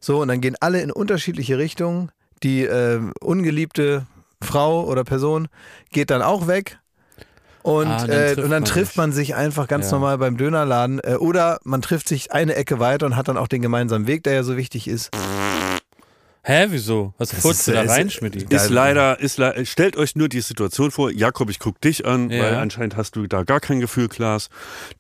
So, 0.01 0.21
und 0.21 0.29
dann 0.29 0.41
gehen 0.41 0.57
alle 0.61 0.81
in 0.81 0.91
unterschiedliche 0.91 1.59
Richtungen. 1.59 2.11
Die 2.43 2.65
äh, 2.65 3.01
ungeliebte 3.21 4.07
Frau 4.43 4.85
oder 4.85 5.05
Person 5.05 5.49
geht 5.91 6.11
dann 6.11 6.23
auch 6.23 6.47
weg. 6.49 6.79
Und, 7.63 7.89
Ah, 7.89 8.07
dann 8.07 8.11
äh, 8.11 8.27
trifft 8.27 8.37
und 8.39 8.43
dann 8.45 8.63
man 8.63 8.65
trifft 8.65 8.93
sich. 8.93 8.97
man 8.97 9.13
sich 9.13 9.35
einfach 9.35 9.67
ganz 9.69 9.87
Ja. 9.87 9.93
normal 9.93 10.19
beim 10.19 10.37
Dönerladen. 10.37 11.01
Äh, 11.03 11.17
oder 11.17 11.59
man 11.65 11.83
trifft 11.83 12.09
sich 12.09 12.33
eine 12.33 12.55
Ecke 12.55 12.79
weiter 12.79 13.07
und 13.07 13.17
hat 13.17 13.29
dann 13.29 13.37
auch 13.37 13.49
den 13.49 13.63
gemeinsamen 13.63 14.07
Weg, 14.07 14.23
der 14.23 14.33
ja 14.35 14.43
so 14.45 14.57
wichtig 14.57 14.87
ist. 14.89 15.11
Hä, 16.49 16.69
wieso? 16.71 17.13
Was 17.19 17.31
furzt 17.35 17.69
du 17.69 17.73
da 17.73 17.83
rein, 17.83 18.09
Schmidti? 18.09 18.47
Ist 18.49 18.71
leider, 18.71 19.21
ist 19.21 19.37
le 19.37 19.67
stellt 19.67 19.99
euch 19.99 20.17
nur 20.17 20.31
die 20.31 20.41
Situation 20.41 20.91
vor, 20.91 21.11
Jakob, 21.11 21.51
ich 21.51 21.59
guck 21.59 21.79
dich 21.83 22.07
an, 22.07 22.31
Ja. 22.31 22.43
weil 22.43 22.55
anscheinend 22.55 22.97
hast 22.97 23.17
du 23.17 23.27
da 23.27 23.43
gar 23.43 23.61
kein 23.61 23.81
Gefühl, 23.81 24.09
Klaas. 24.09 24.49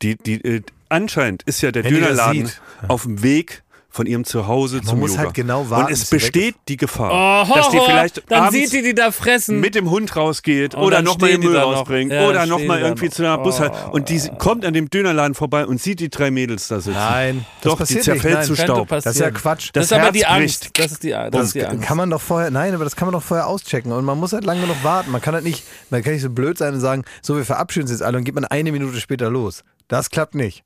Die, 0.03 0.17
die, 0.17 0.45
äh, 0.45 0.61
anscheinend 0.91 1.45
ist 1.45 1.63
ja 1.63 1.73
der 1.73 1.85
Wenn 1.85 1.95
Dönerladen 1.95 2.51
auf 2.87 3.05
dem 3.05 3.23
Weg 3.23 3.63
von 3.99 4.07
ihrem 4.07 4.25
Zuhause 4.25 4.81
zum 4.81 5.01
muss 5.01 5.11
Yoga. 5.11 5.23
halt 5.25 5.35
genau 5.35 5.69
warten, 5.71 5.87
Und 5.87 5.93
es 5.93 6.05
besteht 6.09 6.55
die 6.69 6.77
Gefahr, 6.77 7.11
Oh, 7.51 7.53
dass 7.55 7.69
die 7.71 7.81
vielleicht 7.85 8.23
dann 8.31 8.51
sieht 8.53 8.73
die 8.73 8.83
die 8.83 8.95
da 8.95 9.11
fressen. 9.11 9.59
mit 9.61 9.75
dem 9.75 9.91
Hund 9.91 10.15
rausgeht 10.15 10.75
Und 10.77 10.83
oder 10.85 11.03
nochmal 11.03 11.31
den 11.33 11.41
Müll 11.41 11.53
da 11.53 11.63
noch. 11.63 11.79
rausbringt 11.79 12.13
Ja, 12.13 12.29
oder 12.29 12.47
nochmal 12.47 12.81
irgendwie 12.81 13.07
noch. 13.07 13.13
zu 13.13 13.23
einer 13.25 13.39
Bushalt 13.39 13.73
Oh. 13.89 13.91
und 13.91 14.09
die 14.09 14.21
kommt 14.39 14.65
an 14.65 14.73
dem 14.73 14.89
Dönerladen 14.89 15.35
vorbei 15.35 15.67
und 15.67 15.83
sieht 15.83 15.99
die 15.99 16.11
drei 16.11 16.31
Mädels 16.31 16.69
da 16.69 16.77
sitzen. 16.81 16.95
Nein, 16.97 17.45
das 17.61 17.65
Doch, 17.65 17.73
die 17.79 17.83
passiert 17.83 18.05
zerfällt 18.05 18.37
nicht, 18.39 18.47
zu 18.47 18.55
Staub. 18.55 18.87
passieren. 18.89 19.03
Das 19.05 19.15
ist 19.17 19.21
ja 19.21 19.31
Quatsch. 19.33 19.71
Das, 19.73 19.89
Das 19.89 19.99
ist 19.99 20.05
aber 20.05 20.13
die 20.13 20.21
Herz 20.25 20.31
Angst. 20.31 20.61
bricht. 20.61 20.79
Das 20.79 20.93
ist 20.93 21.03
die, 21.03 21.11
das 21.11 21.31
Das 21.33 21.47
ist 21.47 21.55
die 21.57 21.67
Angst. 21.67 21.83
kann 21.85 21.97
man 21.97 22.09
doch 22.11 22.21
vorher, 22.21 22.51
nein, 22.53 22.73
aber 22.75 22.85
das 22.85 22.95
kann 22.95 23.07
man 23.07 23.13
doch 23.15 23.23
vorher 23.25 23.49
auschecken 23.49 23.91
und 23.91 24.05
man 24.05 24.17
muss 24.19 24.33
halt 24.33 24.45
lange 24.45 24.61
genug 24.61 24.77
warten. 24.85 25.11
Man 25.11 25.21
kann 25.21 25.35
halt 25.35 25.43
nicht, 25.45 25.65
man 25.91 26.03
kann 26.05 26.13
nicht 26.13 26.23
so 26.23 26.31
blöd 26.31 26.57
sein 26.57 26.75
und 26.75 26.81
sagen, 26.81 27.03
so 27.21 27.37
wir 27.37 27.45
verabschieden 27.45 27.83
uns 27.85 27.91
jetzt 27.91 28.03
alle 28.03 28.17
und 28.19 28.23
geht 28.25 28.37
man 28.37 28.45
eine 28.45 28.71
Minute 28.71 29.01
später 29.01 29.29
los. 29.29 29.65
Das 29.89 30.11
klappt 30.11 30.37
nicht. 30.37 30.63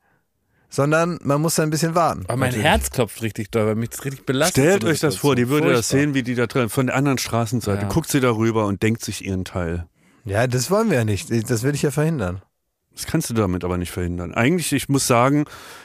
Sondern 0.72 1.18
man 1.22 1.42
muss 1.42 1.56
da 1.56 1.64
ein 1.64 1.68
bisschen 1.70 1.94
warten. 1.94 2.24
Aber 2.28 2.36
mein 2.38 2.48
Natürlich. 2.48 2.66
Herz 2.66 2.90
klopft 2.90 3.20
richtig 3.20 3.50
doll, 3.50 3.66
weil 3.66 3.74
mich 3.74 3.90
das 3.90 4.06
richtig 4.06 4.24
belastet. 4.24 4.64
Stellt 4.64 4.84
euch 4.84 5.00
das 5.00 5.16
vor, 5.16 5.36
die 5.36 5.50
würde 5.50 5.68
das 5.68 5.90
Furchtbar. 5.90 6.00
sehen, 6.00 6.14
wie 6.14 6.22
die 6.22 6.34
da 6.34 6.46
drin 6.46 6.70
von 6.70 6.86
der 6.86 6.96
anderen 6.96 7.18
Straßenseite. 7.18 7.82
Ja. 7.82 7.88
Guckt 7.88 8.08
sie 8.08 8.20
darüber 8.20 8.64
und 8.64 8.82
denkt 8.82 9.04
sich 9.04 9.24
ihren 9.26 9.44
Teil. 9.44 9.86
Ja, 10.24 10.46
das 10.46 10.70
wollen 10.70 10.88
wir 10.88 10.96
ja 10.96 11.04
nicht. 11.04 11.28
Das 11.50 11.62
will 11.62 11.74
ich 11.74 11.82
ja 11.82 11.90
verhindern. 11.90 12.40
Das 12.94 13.06
kannst 13.06 13.30
du 13.30 13.34
damit 13.34 13.64
aber 13.64 13.78
nicht 13.78 13.90
verhindern. 13.90 14.34
Eigentlich, 14.34 14.70
ich 14.74 14.88
muss 14.90 15.06
sagen, 15.06 15.44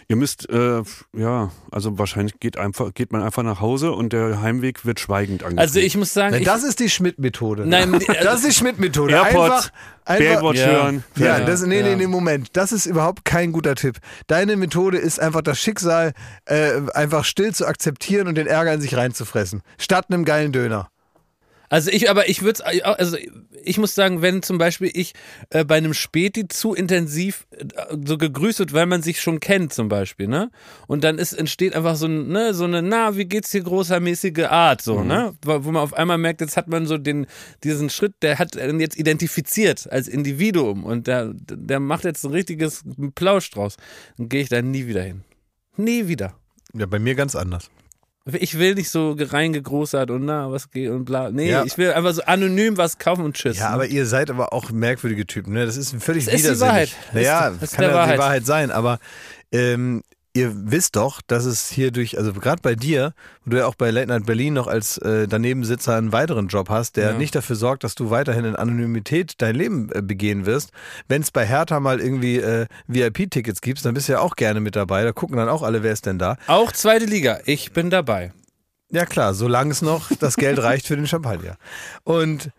ihr 0.09 0.17
müsst, 0.17 0.49
äh, 0.49 0.81
ja, 1.15 1.51
also 1.71 1.97
wahrscheinlich 1.97 2.37
geht, 2.41 2.57
einfach, 2.57 2.93
geht 2.93 3.13
man 3.13 3.23
einfach 3.23 3.43
nach 3.43 3.61
Hause 3.61 3.93
und 3.93 4.11
der 4.11 4.41
Heimweg 4.41 4.85
wird 4.85 4.99
schweigend 4.99 5.41
angefangen. 5.43 5.59
Also 5.59 5.79
ich 5.79 5.95
muss 5.95 6.13
sagen, 6.13 6.31
Nein, 6.31 6.41
ich, 6.41 6.47
das 6.47 6.63
ist 6.63 6.79
die 6.81 6.89
Schmidt-Methode. 6.89 7.65
Nein, 7.65 7.97
die- 7.97 8.05
das 8.23 8.41
ist 8.43 8.47
die 8.47 8.53
Schmidt-Methode. 8.53 9.13
Airpods, 9.13 9.35
Einfach, 9.37 9.71
einfach, 10.03 10.35
Baywatch 10.41 10.57
Ja. 10.59 10.65
hören. 10.67 11.03
Ja, 11.15 11.39
das, 11.39 11.61
nee, 11.65 11.81
nee, 11.81 11.95
nee, 11.95 12.07
Moment. 12.07 12.49
Das 12.57 12.73
ist 12.73 12.85
überhaupt 12.85 13.23
kein 13.23 13.53
guter 13.53 13.75
Tipp. 13.75 13.99
Deine 14.27 14.57
Methode 14.57 14.97
ist 14.97 15.19
einfach 15.21 15.41
das 15.41 15.59
Schicksal 15.59 16.11
äh, 16.45 16.81
einfach 16.93 17.23
still 17.23 17.53
zu 17.53 17.65
akzeptieren 17.67 18.27
und 18.27 18.35
den 18.35 18.47
Ärger 18.47 18.73
in 18.73 18.81
sich 18.81 18.97
reinzufressen. 18.97 19.61
Statt 19.77 20.07
einem 20.09 20.25
geilen 20.25 20.51
Döner. 20.51 20.89
Also 21.69 21.91
ich, 21.91 22.09
aber 22.09 22.29
ich 22.29 22.41
würde 22.43 22.65
also 22.65 23.17
ich 23.63 23.77
muss 23.77 23.93
sagen, 23.93 24.21
wenn 24.21 24.41
zum 24.41 24.57
Beispiel 24.57 24.89
ich 24.93 25.13
äh, 25.49 25.65
bei 25.65 25.75
einem 25.75 25.93
Späti 25.93 26.47
zu 26.47 26.73
intensiv 26.73 27.47
äh, 27.51 27.65
so 28.05 28.17
gegrüßt 28.17 28.59
wird, 28.59 28.73
weil 28.73 28.85
man 28.85 29.01
sich 29.01 29.21
schon 29.21 29.39
kennt 29.39 29.73
zum 29.73 29.89
Beispiel, 29.89 30.27
ne? 30.27 30.49
Und 30.87 31.03
dann 31.03 31.17
ist 31.17 31.33
entsteht 31.33 31.75
einfach 31.75 31.95
so, 31.95 32.07
ein, 32.07 32.29
ne, 32.29 32.53
so 32.53 32.63
eine, 32.63 32.81
na, 32.81 33.17
wie 33.17 33.25
geht's 33.25 33.51
hier 33.51 33.63
großermäßige 33.63 34.45
Art, 34.49 34.81
so, 34.81 35.03
ne? 35.03 35.33
Wo, 35.41 35.65
wo 35.65 35.71
man 35.71 35.83
auf 35.83 35.93
einmal 35.93 36.17
merkt, 36.17 36.41
jetzt 36.41 36.57
hat 36.57 36.67
man 36.67 36.85
so 36.85 36.97
den, 36.97 37.27
diesen 37.63 37.89
Schritt, 37.89 38.13
der 38.21 38.39
hat 38.39 38.57
einen 38.57 38.79
jetzt 38.79 38.97
identifiziert 38.97 39.91
als 39.91 40.07
Individuum 40.07 40.83
und 40.83 41.07
der, 41.07 41.33
der 41.33 41.79
macht 41.79 42.05
jetzt 42.05 42.23
ein 42.23 42.31
richtiges 42.31 42.83
Plausch 43.15 43.49
draus. 43.51 43.77
Dann 44.17 44.29
gehe 44.29 44.41
ich 44.41 44.49
da 44.49 44.61
nie 44.61 44.87
wieder 44.87 45.03
hin. 45.03 45.23
Nie 45.75 46.07
wieder. 46.07 46.35
Ja, 46.73 46.85
bei 46.85 46.99
mir 46.99 47.15
ganz 47.15 47.35
anders. 47.35 47.69
Ich 48.33 48.57
will 48.59 48.75
nicht 48.75 48.89
so 48.89 49.15
reingegroßert 49.17 50.11
und 50.11 50.25
na, 50.25 50.51
was 50.51 50.69
geht 50.69 50.89
und 50.89 51.05
bla. 51.05 51.31
Nee, 51.31 51.49
Ja. 51.51 51.63
ich 51.63 51.77
will 51.77 51.91
einfach 51.93 52.13
so 52.13 52.23
anonym 52.23 52.77
was 52.77 52.97
kaufen 52.97 53.23
und 53.23 53.35
tschüss. 53.35 53.57
Ja, 53.57 53.69
ne? 53.69 53.73
aber 53.75 53.85
ihr 53.87 54.05
seid 54.05 54.29
aber 54.29 54.51
auch 54.53 54.71
merkwürdige 54.71 55.25
Typen. 55.25 55.53
Ne? 55.53 55.65
Das 55.65 55.77
ist 55.77 55.95
völlig 56.03 56.25
Das 56.25 56.33
ist 56.33 56.39
die 56.41 56.45
widersinnig. 56.45 56.69
Wahrheit. 56.71 56.95
Naja, 57.13 57.49
Das 57.51 57.59
das 57.59 57.71
kann 57.73 57.83
ja 57.83 57.89
die 57.89 57.95
Wahrheit. 57.95 58.19
Wahrheit 58.19 58.45
sein, 58.45 58.71
aber 58.71 58.99
ähm, 59.51 60.01
ihr 60.37 60.51
wisst 60.71 60.95
doch, 60.95 61.21
dass 61.25 61.45
es 61.45 61.69
hier 61.69 61.91
durch, 61.91 62.17
also 62.17 62.31
gerade 62.33 62.61
bei 62.61 62.75
dir, 62.75 63.13
wo 63.43 63.51
du 63.51 63.57
ja 63.57 63.65
auch 63.65 63.75
bei 63.75 63.89
Late 63.91 64.07
Night 64.07 64.25
Berlin 64.25 64.53
noch 64.53 64.67
als 64.67 64.97
äh, 64.99 65.27
Danebensitzer 65.27 65.95
einen 65.95 66.11
weiteren 66.11 66.47
Job 66.47 66.69
hast, 66.69 66.95
der 66.97 67.11
Ja. 67.11 67.17
nicht 67.17 67.33
dafür 67.35 67.55
sorgt, 67.55 67.83
dass 67.83 67.95
du 67.95 68.09
weiterhin 68.09 68.45
in 68.45 68.55
Anonymität 68.55 69.33
dein 69.39 69.55
Leben 69.55 69.89
äh, 69.93 70.01
begehen 70.01 70.45
wirst. 70.45 70.71
Wenn 71.07 71.21
es 71.21 71.31
bei 71.31 71.45
Hertha 71.45 71.79
mal 71.79 71.99
irgendwie 71.99 72.37
äh, 72.37 72.67
VIP-Tickets 72.87 73.61
gibt, 73.61 73.83
dann 73.85 73.93
bist 73.93 74.07
du 74.07 74.13
ja 74.13 74.19
auch 74.19 74.35
gerne 74.35 74.59
mit 74.59 74.75
dabei. 74.75 75.03
Da 75.03 75.11
gucken 75.11 75.37
dann 75.37 75.49
auch 75.49 75.63
alle, 75.63 75.81
wer 75.83 75.93
ist 75.93 76.05
denn 76.05 76.19
da. 76.19 76.37
Auch 76.47 76.71
zweite 76.71 77.05
Liga, 77.05 77.39
ich 77.45 77.71
bin 77.71 77.89
dabei. 77.89 78.31
Ja 78.89 79.05
klar, 79.05 79.33
solange 79.33 79.71
es 79.71 79.81
noch 79.81 80.09
das 80.19 80.35
Geld 80.37 80.59
reicht 80.59 80.87
für 80.87 80.95
den 80.95 81.07
Champagner. 81.07 81.57
Und 82.03 82.51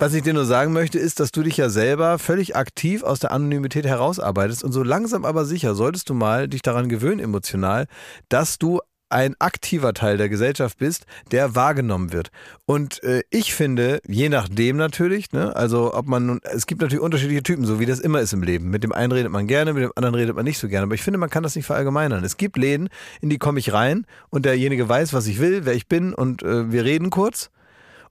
Was 0.00 0.14
ich 0.14 0.22
dir 0.22 0.32
nur 0.32 0.46
sagen 0.46 0.72
möchte, 0.72 0.98
ist, 0.98 1.20
dass 1.20 1.30
du 1.30 1.42
dich 1.42 1.58
ja 1.58 1.68
selber 1.68 2.18
völlig 2.18 2.56
aktiv 2.56 3.02
aus 3.02 3.18
der 3.18 3.32
Anonymität 3.32 3.84
herausarbeitest 3.84 4.64
und 4.64 4.72
so 4.72 4.82
langsam 4.82 5.26
aber 5.26 5.44
sicher 5.44 5.74
solltest 5.74 6.08
du 6.08 6.14
mal 6.14 6.48
dich 6.48 6.62
daran 6.62 6.88
gewöhnen 6.88 7.20
emotional, 7.20 7.84
dass 8.30 8.58
du 8.58 8.80
ein 9.10 9.34
aktiver 9.38 9.92
Teil 9.92 10.16
der 10.16 10.30
Gesellschaft 10.30 10.78
bist, 10.78 11.04
der 11.32 11.54
wahrgenommen 11.54 12.14
wird. 12.14 12.30
Und 12.64 13.02
äh, 13.02 13.24
ich 13.28 13.52
finde, 13.52 14.00
je 14.08 14.30
nachdem 14.30 14.78
natürlich, 14.78 15.32
ne, 15.32 15.54
also 15.54 15.92
ob 15.92 16.06
man 16.06 16.24
nun, 16.24 16.40
es 16.44 16.66
gibt 16.66 16.80
natürlich 16.80 17.04
unterschiedliche 17.04 17.42
Typen, 17.42 17.66
so 17.66 17.78
wie 17.78 17.84
das 17.84 18.00
immer 18.00 18.22
ist 18.22 18.32
im 18.32 18.42
Leben. 18.42 18.70
Mit 18.70 18.84
dem 18.84 18.92
einen 18.92 19.12
redet 19.12 19.30
man 19.30 19.46
gerne, 19.46 19.74
mit 19.74 19.82
dem 19.82 19.92
anderen 19.96 20.14
redet 20.14 20.34
man 20.34 20.46
nicht 20.46 20.58
so 20.58 20.68
gerne. 20.68 20.84
Aber 20.84 20.94
ich 20.94 21.02
finde, 21.02 21.18
man 21.18 21.28
kann 21.28 21.42
das 21.42 21.56
nicht 21.56 21.66
verallgemeinern. 21.66 22.24
Es 22.24 22.38
gibt 22.38 22.56
Läden, 22.56 22.88
in 23.20 23.28
die 23.28 23.36
komme 23.36 23.58
ich 23.58 23.74
rein 23.74 24.06
und 24.30 24.46
derjenige 24.46 24.88
weiß, 24.88 25.12
was 25.12 25.26
ich 25.26 25.40
will, 25.40 25.66
wer 25.66 25.74
ich 25.74 25.88
bin 25.88 26.14
und 26.14 26.42
äh, 26.42 26.72
wir 26.72 26.84
reden 26.84 27.10
kurz. 27.10 27.50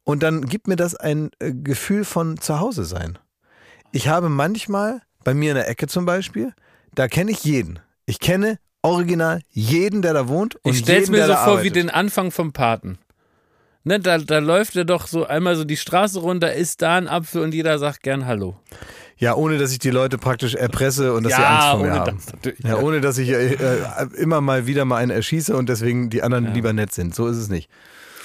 Und 0.09 0.23
dann 0.23 0.47
gibt 0.47 0.67
mir 0.67 0.75
das 0.75 0.95
ein 0.95 1.29
äh, 1.37 1.53
Gefühl 1.53 2.03
von 2.03 2.39
Zuhause 2.39 2.83
sein. 2.83 3.19
Ich 3.91 4.07
habe 4.07 4.27
manchmal, 4.27 5.03
bei 5.23 5.35
mir 5.35 5.51
in 5.51 5.55
der 5.55 5.69
Ecke 5.69 5.85
zum 5.85 6.07
Beispiel, 6.07 6.51
da 6.95 7.07
kenne 7.07 7.29
ich 7.29 7.43
jeden. 7.43 7.77
Ich 8.07 8.19
kenne 8.19 8.57
original 8.81 9.41
jeden, 9.51 10.01
der 10.01 10.15
da 10.15 10.27
wohnt. 10.27 10.55
Und 10.63 10.71
Ich 10.71 10.79
stell's 10.79 11.09
jeden, 11.09 11.11
mir 11.11 11.27
so 11.27 11.33
vor 11.33 11.45
wie 11.45 11.49
arbeitet. 11.51 11.75
den 11.75 11.89
Anfang 11.91 12.31
vom 12.31 12.53
Paten. 12.53 12.97
Ne, 13.83 13.99
da, 13.99 14.17
da 14.17 14.39
läuft 14.39 14.75
er 14.75 14.83
doch 14.83 15.05
so 15.05 15.27
einmal 15.27 15.55
so 15.55 15.63
die 15.63 15.77
Straße 15.77 16.19
runter, 16.19 16.53
isst 16.55 16.81
da 16.81 16.97
ein 16.97 17.07
Apfel 17.07 17.43
und 17.43 17.53
jeder 17.53 17.77
sagt 17.77 18.01
gern 18.01 18.25
Hallo. 18.25 18.57
Ja, 19.17 19.35
ohne 19.35 19.59
dass 19.59 19.71
ich 19.71 19.77
die 19.79 19.91
Leute 19.91 20.17
praktisch 20.17 20.55
erpresse 20.55 21.13
und 21.13 21.21
dass 21.21 21.35
sie 21.35 21.43
Angst 21.43 21.67
vor 21.67 21.79
mir 21.81 21.93
haben. 21.93 22.19
natürlich. 22.31 22.59
Ja, 22.63 22.77
ohne 22.79 22.99
dass 22.99 23.19
ich 23.19 23.29
äh, 23.29 23.53
äh, 23.53 23.77
immer 24.17 24.41
mal 24.41 24.65
wieder 24.65 24.85
mal 24.85 24.97
einen 24.97 25.11
erschieße 25.11 25.55
und 25.55 25.69
deswegen 25.69 26.09
die 26.09 26.23
anderen 26.23 26.51
lieber 26.55 26.73
nett 26.73 26.95
sind. 26.95 27.13
So 27.13 27.27
ist 27.27 27.37
es 27.37 27.49
nicht. 27.49 27.69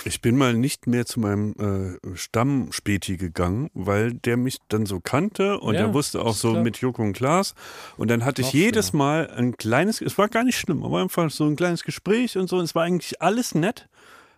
Ich 0.07 0.21
bin 0.21 0.37
mal 0.37 0.55
nicht 0.55 0.87
mehr 0.87 1.07
zu 1.07 1.19
meinem 1.21 1.99
äh, 2.05 2.17
Stammspäti 2.17 3.17
gegangen, 3.17 3.71
weil 3.75 4.13
der 4.13 4.37
mich 4.37 4.59
dann 4.69 4.85
so 4.87 5.01
kannte 5.01 5.59
und 5.61 5.75
Ja, 5.75 5.81
er 5.83 5.95
wusste 5.95 6.23
auch 6.23 6.35
so 6.35 6.51
klar. 6.53 6.63
mit 6.63 6.77
Joko 6.79 7.03
und 7.03 7.15
Klaas. 7.15 7.55
Und 7.97 8.11
dann 8.11 8.25
hatte 8.25 8.43
ich 8.43 8.53
jedes 8.53 8.93
Mal 8.93 9.31
ein 9.31 9.57
kleines, 9.57 10.01
es 10.01 10.19
war 10.19 10.29
gar 10.29 10.45
nicht 10.45 10.59
schlimm, 10.59 10.85
aber 10.85 11.01
einfach 11.01 11.31
so 11.31 11.45
ein 11.45 11.57
kleines 11.57 11.85
Gespräch 11.85 12.37
und 12.37 12.49
so. 12.49 12.59
Und 12.59 12.65
es 12.65 12.75
war 12.75 12.83
eigentlich 12.85 13.23
alles 13.23 13.55
nett. 13.55 13.89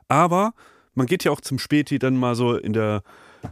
Aber 0.08 0.54
man 0.94 1.06
geht 1.06 1.24
ja 1.24 1.32
auch 1.32 1.40
zum 1.40 1.58
Späti 1.58 1.98
dann 1.98 2.16
mal 2.16 2.34
so 2.36 2.56
in 2.56 2.72
der, 2.72 3.02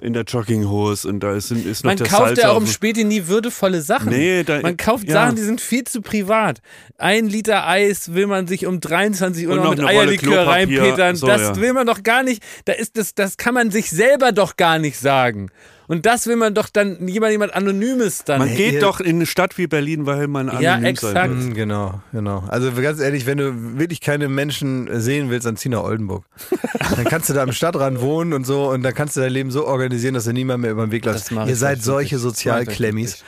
in 0.01 0.13
der 0.13 0.25
Jogginghose 0.25 1.09
und 1.09 1.21
da 1.21 1.35
ist, 1.35 1.51
ist 1.51 1.85
noch 1.85 1.91
Man 1.91 1.97
der 1.97 2.07
kauft 2.07 2.27
Salz 2.27 2.43
ja 2.43 2.51
auch 2.51 2.59
im 2.59 2.67
Späti 2.67 3.05
nie 3.05 3.27
würdevolle 3.27 3.81
Sachen. 3.81 4.11
Nee, 4.11 4.43
da- 4.45 4.61
man 4.61 4.77
kauft 4.77 5.09
ja. 5.09 5.15
Sachen, 5.15 5.37
die 5.37 5.43
sind 5.43 5.61
viel 5.61 5.85
zu 5.85 6.03
privat. 6.03 6.61
Ein 6.99 7.27
Liter 7.27 7.67
Eis 7.67 8.15
will 8.15 8.27
man 8.27 8.47
sich 8.47 8.67
um 8.67 8.81
23 8.81 9.47
Uhr 9.47 9.57
noch 9.57 9.65
noch 9.65 9.71
mit 9.77 9.85
Eierlikör 9.85 10.47
reinpetern. 10.47 11.17
So, 11.17 11.27
das 11.27 11.41
ja. 11.41 11.57
will 11.57 11.73
man 11.73 11.87
doch 11.87 12.03
gar 12.03 12.23
nicht. 12.23 12.43
Da 12.65 12.73
ist 12.73 12.97
das, 12.97 13.15
das 13.15 13.37
kann 13.37 13.55
man 13.55 13.71
sich 13.71 13.91
selber 13.91 14.33
doch 14.33 14.57
gar 14.57 14.79
nicht 14.79 14.99
sagen. 14.99 15.51
Und 15.87 16.07
das 16.07 16.27
will 16.27 16.37
man 16.37 16.55
doch 16.55 16.69
dann 16.69 17.07
jemand, 17.09 17.33
jemand 17.33 17.55
Anonymes 17.55 18.25
dann. 18.25 18.39
Man 18.41 18.49
Nee, 18.49 18.57
geht 18.57 18.83
doch 18.83 19.01
in 19.01 19.17
eine 19.17 19.27
Stadt 19.27 19.57
wie 19.59 19.67
Berlin, 19.67 20.07
weil 20.07 20.29
man 20.29 20.49
Ja, 20.61 20.73
anonym 20.75 20.85
exakt. 20.91 21.13
sein 21.15 21.31
will. 21.31 21.51
Mm, 21.51 21.55
Genau, 21.55 22.01
genau. 22.13 22.45
Also 22.49 22.73
ganz 22.73 23.01
ehrlich, 23.01 23.27
wenn 23.27 23.39
du 23.39 23.79
wirklich 23.79 24.01
keine 24.01 24.29
Menschen 24.29 24.89
sehen 25.01 25.31
willst, 25.31 25.47
dann 25.47 25.57
zieh 25.57 25.69
nach 25.69 25.83
Oldenburg. 25.83 26.25
dann 26.97 27.05
kannst 27.05 27.29
du 27.29 27.35
da 27.35 27.43
am 27.43 27.53
Stadtrand 27.53 28.01
wohnen 28.01 28.33
und 28.33 28.45
so 28.47 28.71
und 28.71 28.83
dann 28.83 28.95
kannst 28.95 29.17
du 29.17 29.21
dein 29.21 29.33
Leben 29.33 29.51
so 29.51 29.67
organisieren, 29.67 30.15
dass 30.15 30.25
du 30.25 30.33
niemand 30.33 30.63
mehr 30.63 30.71
über 30.73 30.87
den 30.87 30.91
Weg 30.93 31.05
lässt. 31.05 31.31
Ihr 31.31 31.57
seid 31.57 31.83
solche. 31.83 32.19
Sozialklemmis. 32.19 33.25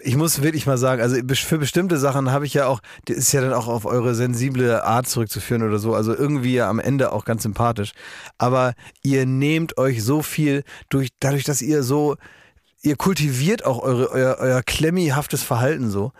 Ich 0.00 0.16
muss 0.16 0.42
wirklich 0.42 0.66
mal 0.66 0.78
sagen, 0.78 1.02
also 1.02 1.16
für 1.34 1.58
bestimmte 1.58 1.98
Sachen 1.98 2.30
habe 2.32 2.46
ich 2.46 2.54
ja 2.54 2.66
auch, 2.66 2.80
das 3.06 3.16
ist 3.16 3.32
ja 3.32 3.40
dann 3.40 3.52
auch 3.52 3.66
auf 3.68 3.84
eure 3.84 4.14
sensible 4.14 4.84
Art 4.84 5.08
zurückzuführen 5.08 5.62
oder 5.62 5.78
so, 5.78 5.94
also 5.94 6.14
irgendwie 6.14 6.54
ja 6.54 6.68
am 6.70 6.78
Ende 6.78 7.12
auch 7.12 7.24
ganz 7.24 7.42
sympathisch. 7.42 7.92
Aber 8.38 8.74
ihr 9.02 9.26
nehmt 9.26 9.78
euch 9.78 10.04
so 10.04 10.22
viel 10.22 10.62
durch, 10.90 11.08
dadurch, 11.20 11.44
dass 11.44 11.60
ihr 11.62 11.82
so 11.82 11.99
ihr 12.82 12.96
kultiviert 12.96 13.64
auch 13.66 13.80
eure, 13.82 14.10
euer, 14.10 14.36
euer 14.38 14.62
klemmihaftes 14.62 15.42
Verhalten 15.42 15.90
so. 15.90 16.12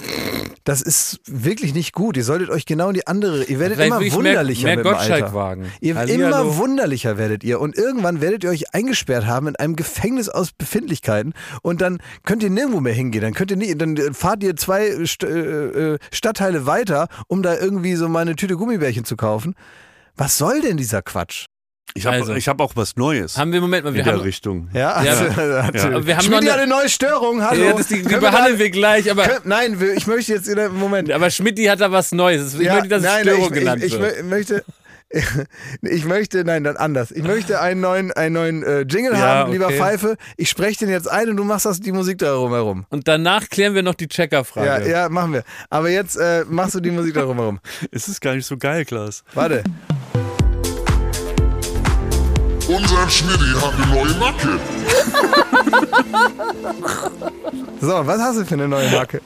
Das 0.64 0.82
ist 0.82 1.20
wirklich 1.26 1.72
nicht 1.72 1.94
gut. 1.94 2.18
Ihr 2.18 2.22
solltet 2.24 2.50
euch 2.50 2.66
genau 2.66 2.88
in 2.88 2.94
die 2.94 3.06
andere. 3.06 3.44
Ihr 3.44 3.58
werdet 3.58 3.78
Vielleicht 3.78 3.92
immer 3.92 4.00
ich 4.02 4.10
mehr- 4.12 4.18
wunderlicher 4.18 4.66
mehr 4.66 4.76
mit 4.76 4.84
dem 4.84 4.92
Gottschalk 4.92 5.22
Alter. 5.24 5.34
wagen. 5.34 5.72
Ihr 5.80 5.96
Hallihallo. 5.96 6.26
immer 6.42 6.56
wunderlicher 6.58 7.16
werdet 7.16 7.42
ihr 7.44 7.60
und 7.60 7.76
irgendwann 7.78 8.20
werdet 8.20 8.44
ihr 8.44 8.50
euch 8.50 8.74
eingesperrt 8.74 9.24
haben 9.26 9.48
in 9.48 9.56
einem 9.56 9.74
Gefängnis 9.74 10.28
aus 10.28 10.52
Befindlichkeiten 10.52 11.32
und 11.62 11.80
dann 11.80 11.98
könnt 12.26 12.42
ihr 12.42 12.50
nirgendwo 12.50 12.80
mehr 12.80 12.92
hingehen. 12.92 13.22
Dann 13.22 13.32
könnt 13.32 13.50
ihr 13.50 13.56
nicht, 13.56 13.80
dann 13.80 13.96
fahrt 14.12 14.42
ihr 14.42 14.54
zwei 14.56 15.02
St 15.06 15.24
äh, 15.24 15.94
äh, 15.94 15.98
Stadtteile 16.12 16.66
weiter, 16.66 17.08
um 17.26 17.42
da 17.42 17.56
irgendwie 17.58 17.94
so 17.94 18.06
mal 18.10 18.20
eine 18.20 18.36
Tüte 18.36 18.56
Gummibärchen 18.56 19.06
zu 19.06 19.16
kaufen. 19.16 19.54
Was 20.14 20.36
soll 20.36 20.60
denn 20.60 20.76
dieser 20.76 21.00
Quatsch? 21.00 21.46
Ich 21.94 22.06
habe 22.06 22.16
Also. 22.16 22.34
ich 22.34 22.48
hab 22.48 22.60
auch 22.60 22.72
was 22.76 22.96
Neues 22.96 23.36
haben 23.36 23.52
wir, 23.52 23.60
Moment 23.60 23.84
mal, 23.84 23.90
in 23.90 23.96
wir 23.96 24.02
der 24.04 24.12
haben, 24.14 24.22
Richtung. 24.22 24.68
Ja, 24.72 25.02
Ja, 25.02 25.12
also, 25.12 25.24
wir 26.06 26.16
haben 26.16 26.22
Schmidt 26.24 26.42
noch 26.44 26.50
hat 26.50 26.58
eine- 26.58 26.62
eine 26.62 26.66
neue 26.66 26.88
Störung. 26.88 27.42
Hallo. 27.42 27.62
ja, 27.64 27.72
das, 27.72 27.88
die, 27.88 28.02
die 28.02 28.08
behandeln 28.16 28.54
da- 28.54 28.58
wir 28.58 28.70
gleich, 28.70 29.10
aber, 29.10 29.24
Können- 29.24 29.40
Nein, 29.44 29.78
ich 29.96 30.06
möchte 30.06 30.32
jetzt 30.32 30.48
in 30.48 30.58
einem 30.58 30.76
Moment. 30.76 31.10
aber 31.10 31.30
Schmidti 31.30 31.64
hat 31.64 31.80
da 31.80 31.90
was 31.90 32.12
Neues. 32.12 32.54
Ich 32.54 32.60
Ja, 32.60 32.74
möchte, 32.74 32.88
dass 32.88 33.02
nein, 33.02 33.22
Störung 33.22 33.44
ich, 33.46 33.52
genannt 33.52 33.82
ich, 33.84 33.94
ich, 33.94 34.00
mö- 34.00 34.22
möchte. 34.24 34.64
Ich 35.82 36.04
möchte, 36.04 36.44
nein, 36.44 36.62
dann 36.62 36.76
anders. 36.76 37.10
Ich 37.10 37.24
möchte 37.24 37.60
einen 37.60 37.80
neuen, 37.80 38.12
einen 38.12 38.32
neuen 38.34 38.62
äh, 38.62 38.82
Jingle 38.82 39.14
Ja, 39.14 39.18
haben, 39.18 39.50
lieber 39.52 39.66
okay. 39.66 39.76
Pfeife. 39.78 40.16
Ich 40.36 40.48
spreche 40.48 40.78
den 40.84 40.88
jetzt 40.90 41.10
ein 41.10 41.28
und 41.30 41.36
du 41.36 41.42
machst 41.42 41.66
das, 41.66 41.80
die 41.80 41.90
Musik 41.90 42.18
darum 42.18 42.52
herum. 42.52 42.86
Und 42.90 43.08
danach 43.08 43.48
klären 43.48 43.74
wir 43.74 43.82
noch 43.82 43.94
die 43.96 44.04
Ja, 44.04 44.08
Checkerfrage. 44.08 44.88
ja, 44.88 45.08
machen 45.08 45.32
wir. 45.32 45.42
Aber 45.68 45.88
jetzt 45.90 46.14
äh, 46.16 46.44
machst 46.48 46.76
du 46.76 46.80
die 46.80 46.92
Musik 46.92 47.14
darum 47.14 47.38
herum. 47.38 47.58
Es 47.90 48.06
ist 48.06 48.20
gar 48.20 48.36
nicht 48.36 48.46
so 48.46 48.56
geil, 48.56 48.84
Klaas. 48.84 49.24
Warte. 49.34 49.64
Unser 52.74 53.08
Schmidti 53.10 53.52
hat 53.60 53.74
eine 53.74 53.86
neue 53.94 54.14
Macke. 54.18 54.60
So, 57.80 58.06
was 58.06 58.20
hast 58.20 58.38
du 58.38 58.44
für 58.44 58.54
eine 58.54 58.68
neue 58.68 58.90
Marke? 58.90 59.22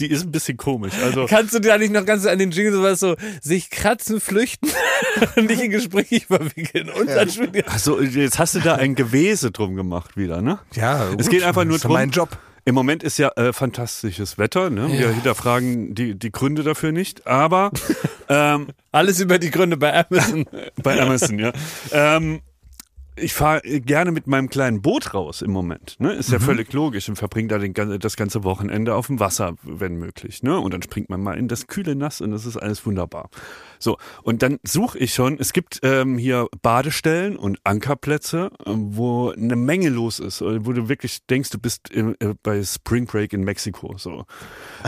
Die 0.00 0.08
ist 0.10 0.24
ein 0.24 0.32
bisschen 0.32 0.56
komisch. 0.56 0.92
Also 1.04 1.26
Kannst 1.28 1.54
du 1.54 1.60
da 1.60 1.78
nicht 1.78 1.92
noch 1.92 2.04
ganz 2.04 2.26
an 2.26 2.36
den 2.38 2.50
Jingle 2.50 2.72
sowas 2.72 2.98
so 2.98 3.14
sich 3.40 3.70
kratzen, 3.70 4.20
flüchten 4.20 4.68
und 5.36 5.46
nicht 5.48 5.62
in 5.62 5.70
Gespräche 5.70 6.20
verwickeln? 6.26 6.90
Und 6.90 7.06
dann 7.08 7.30
Schmidti. 7.30 7.62
Achso, 7.66 8.00
jetzt 8.00 8.40
hast 8.40 8.56
du 8.56 8.60
da 8.60 8.74
ein 8.74 8.96
Gewese 8.96 9.52
drum 9.52 9.76
gemacht 9.76 10.16
wieder, 10.16 10.42
ne? 10.42 10.58
Ja, 10.74 11.04
Es 11.10 11.26
gut. 11.26 11.30
geht 11.30 11.42
einfach 11.44 11.62
nur 11.62 11.74
Das 11.74 11.76
ist 11.78 11.84
drum. 11.84 11.92
mein 11.92 12.10
Job. 12.10 12.30
Im 12.64 12.74
Moment 12.74 13.02
ist 13.02 13.18
ja 13.18 13.28
äh, 13.36 13.52
fantastisches 13.52 14.38
Wetter, 14.38 14.70
ne? 14.70 14.88
Wir 14.92 15.10
hinterfragen 15.10 15.94
die, 15.94 16.16
die 16.16 16.30
Gründe 16.30 16.62
dafür 16.62 16.92
nicht, 16.92 17.26
aber 17.26 17.72
ähm, 18.28 18.68
Alles 18.92 19.20
über 19.20 19.38
die 19.38 19.50
Gründe 19.50 19.78
bei 19.78 20.06
Amazon. 20.06 20.44
bei 20.82 21.00
Amazon, 21.00 21.38
ja. 21.38 21.52
Ähm, 21.92 22.40
ich 23.16 23.34
fahre 23.34 23.60
gerne 23.62 24.10
mit 24.12 24.26
meinem 24.26 24.48
kleinen 24.48 24.80
Boot 24.80 25.12
raus 25.12 25.42
im 25.42 25.50
Moment. 25.50 25.96
Ne? 25.98 26.12
Ist 26.12 26.30
ja 26.30 26.38
völlig 26.38 26.72
logisch 26.72 27.08
und 27.08 27.16
verbringe 27.16 27.48
da 27.48 27.58
den, 27.58 27.74
das 28.00 28.16
ganze 28.16 28.42
Wochenende 28.42 28.94
auf 28.94 29.08
dem 29.08 29.20
Wasser, 29.20 29.54
wenn 29.62 29.96
möglich. 29.96 30.42
Ne? 30.42 30.58
Und 30.58 30.72
dann 30.72 30.82
springt 30.82 31.10
man 31.10 31.22
mal 31.22 31.36
in 31.36 31.48
das 31.48 31.66
kühle 31.66 31.94
Nass 31.94 32.22
und 32.22 32.30
das 32.30 32.46
ist 32.46 32.56
alles 32.56 32.84
wunderbar. 32.86 33.28
So, 33.82 33.98
und 34.22 34.42
dann 34.42 34.60
suche 34.62 34.96
ich 34.98 35.12
schon, 35.12 35.38
es 35.40 35.52
gibt 35.52 35.80
ähm, 35.82 36.16
hier 36.16 36.46
Badestellen 36.62 37.36
und 37.36 37.58
Ankerplätze, 37.64 38.50
ähm, 38.64 38.96
wo 38.96 39.30
eine 39.30 39.56
Menge 39.56 39.88
los 39.88 40.20
ist, 40.20 40.40
äh, 40.40 40.64
wo 40.64 40.72
du 40.72 40.88
wirklich 40.88 41.26
denkst, 41.26 41.50
du 41.50 41.58
bist 41.58 41.90
im, 41.90 42.14
äh, 42.20 42.34
bei 42.44 42.62
Spring 42.62 43.06
Break 43.06 43.32
in 43.32 43.42
Mexiko. 43.42 43.96
So. 43.98 44.24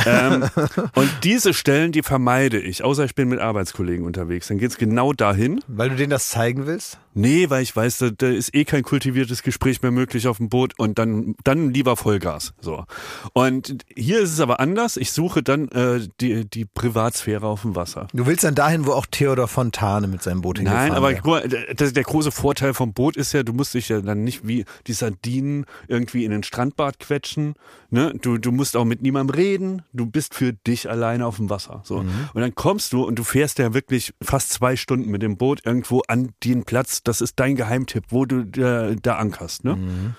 ähm, 0.07 0.45
und 0.95 1.11
diese 1.25 1.55
Stellen, 1.55 1.91
die 1.91 2.03
vermeide 2.03 2.61
ich, 2.61 2.85
außer 2.85 3.05
ich 3.05 3.17
bin 3.17 3.29
mit 3.29 3.41
Arbeitskollegen 3.41 4.07
unterwegs. 4.07 4.47
Dann 4.47 4.59
geht's 4.59 4.79
genau 4.79 5.13
dahin. 5.13 5.61
Weil 5.67 5.91
du 5.91 5.97
denen 5.97 6.11
das 6.11 6.29
zeigen 6.29 6.67
willst? 6.67 6.99
Nee, 7.15 7.49
weil 7.49 7.63
ich 7.63 7.75
weiß, 7.75 7.99
da, 7.99 8.11
da 8.11 8.29
ist 8.29 8.55
eh 8.55 8.65
kein 8.65 8.83
kultiviertes 8.83 9.43
Gespräch 9.45 9.83
mehr 9.83 9.93
möglich 9.93 10.27
auf 10.27 10.39
dem 10.39 10.49
Boot 10.49 10.79
und 10.79 10.99
dann, 10.99 11.37
dann 11.45 11.73
lieber 11.73 11.97
Vollgas. 11.97 12.55
So. 12.61 12.85
Und 13.33 13.85
hier 13.95 14.21
ist 14.21 14.33
es 14.33 14.41
aber 14.41 14.59
anders. 14.59 14.97
Ich 14.97 15.13
suche 15.13 15.43
dann 15.43 15.69
äh, 15.69 16.01
die, 16.21 16.49
die 16.49 16.65
Privatsphäre 16.65 17.47
auf 17.47 17.63
dem 17.63 17.77
Wasser. 17.77 18.09
Du 18.13 18.27
willst 18.27 18.43
dann 18.43 18.57
dahin, 18.57 18.84
wo 18.87 18.93
auch 18.93 19.07
Theodor 19.07 19.49
Fontane 19.49 20.07
mit 20.07 20.23
seinem 20.23 20.41
Boot 20.41 20.59
hingefahren 20.59 20.89
Nein, 20.89 20.97
aber 20.97 21.11
wäre. 21.11 21.21
guck 21.23 21.31
mal, 21.31 21.49
der, 21.49 21.93
der 21.93 22.03
große 22.03 22.31
Vorteil 22.31 22.75
vom 22.75 22.93
Boot 22.93 23.17
ist 23.17 23.33
ja, 23.33 23.43
du 23.43 23.53
musst 23.53 23.75
dich 23.75 23.89
ja 23.89 24.01
dann 24.01 24.25
nicht 24.25 24.47
wie 24.47 24.65
die 24.87 24.93
Sardinen 24.93 25.67
irgendwie 25.89 26.25
in 26.25 26.31
den 26.31 26.43
Strandbad 26.43 26.99
quetschen. 26.99 27.55
Ne? 27.91 28.15
Du, 28.21 28.39
du 28.39 28.53
musst 28.53 28.77
auch 28.77 28.85
mit 28.85 29.03
niemandem 29.03 29.35
reden. 29.35 29.83
Du 29.93 30.07
bist 30.07 30.35
für 30.35 30.53
dich 30.53 30.91
alleine 30.91 31.27
auf 31.27 31.37
dem 31.37 31.51
Wasser. 31.51 31.81
So. 31.85 31.97
Und 31.99 32.41
dann 32.41 32.55
kommst 32.55 32.93
du 32.93 33.05
und 33.05 33.19
du 33.19 33.25
fährst 33.25 33.59
ja 33.59 33.75
wirklich 33.75 34.15
fast 34.23 34.53
zwei 34.53 34.77
Stunden 34.77 35.11
mit 35.11 35.23
dem 35.23 35.37
Boot 35.37 35.61
irgendwo 35.65 36.03
an 36.09 36.33
den 36.43 36.65
Platz. 36.65 37.03
Das 37.03 37.21
ist 37.21 37.39
dein 37.41 37.57
Geheimtipp, 37.57 38.05
wo 38.11 38.25
du 38.25 38.45
da, 38.45 38.95
da 38.95 39.17
ankerst. 39.17 39.65
Ne? 39.65 40.15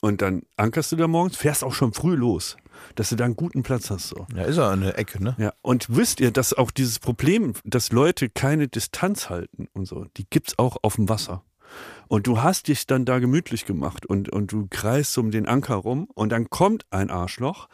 Und 0.00 0.22
dann 0.22 0.42
ankerst 0.56 0.92
du 0.92 0.96
da 0.96 1.06
morgens, 1.06 1.36
fährst 1.36 1.62
auch 1.62 1.74
schon 1.74 1.92
früh 1.92 2.14
los, 2.14 2.56
dass 2.94 3.10
du 3.10 3.16
da 3.16 3.24
einen 3.24 3.36
guten 3.36 3.62
Platz 3.62 3.90
hast. 3.90 4.08
So. 4.08 4.26
Ja, 4.34 4.44
ist 4.44 4.58
er 4.58 4.70
eine 4.70 4.94
Ecke, 4.96 5.22
ne? 5.22 5.34
Ja, 5.38 5.52
und 5.62 5.86
wisst 5.88 6.20
ihr, 6.20 6.30
dass 6.30 6.52
auch 6.52 6.70
dieses 6.70 6.98
Problem, 6.98 7.54
dass 7.64 7.92
Leute 7.92 8.28
keine 8.28 8.68
Distanz 8.68 9.30
halten 9.30 9.68
und 9.72 9.86
so, 9.86 10.06
die 10.16 10.26
gibt's 10.28 10.58
auch 10.58 10.76
auf 10.82 10.96
dem 10.96 11.08
Wasser. 11.08 11.42
Und 12.08 12.26
du 12.26 12.42
hast 12.42 12.68
dich 12.68 12.86
dann 12.86 13.04
da 13.04 13.20
gemütlich 13.20 13.64
gemacht 13.64 14.04
und, 14.04 14.28
und 14.28 14.50
du 14.50 14.66
kreist 14.68 15.16
um 15.18 15.30
den 15.30 15.46
Anker 15.46 15.76
rum 15.76 16.08
und 16.14 16.30
dann 16.30 16.50
kommt 16.50 16.84
ein 16.90 17.10
Arschloch 17.10 17.68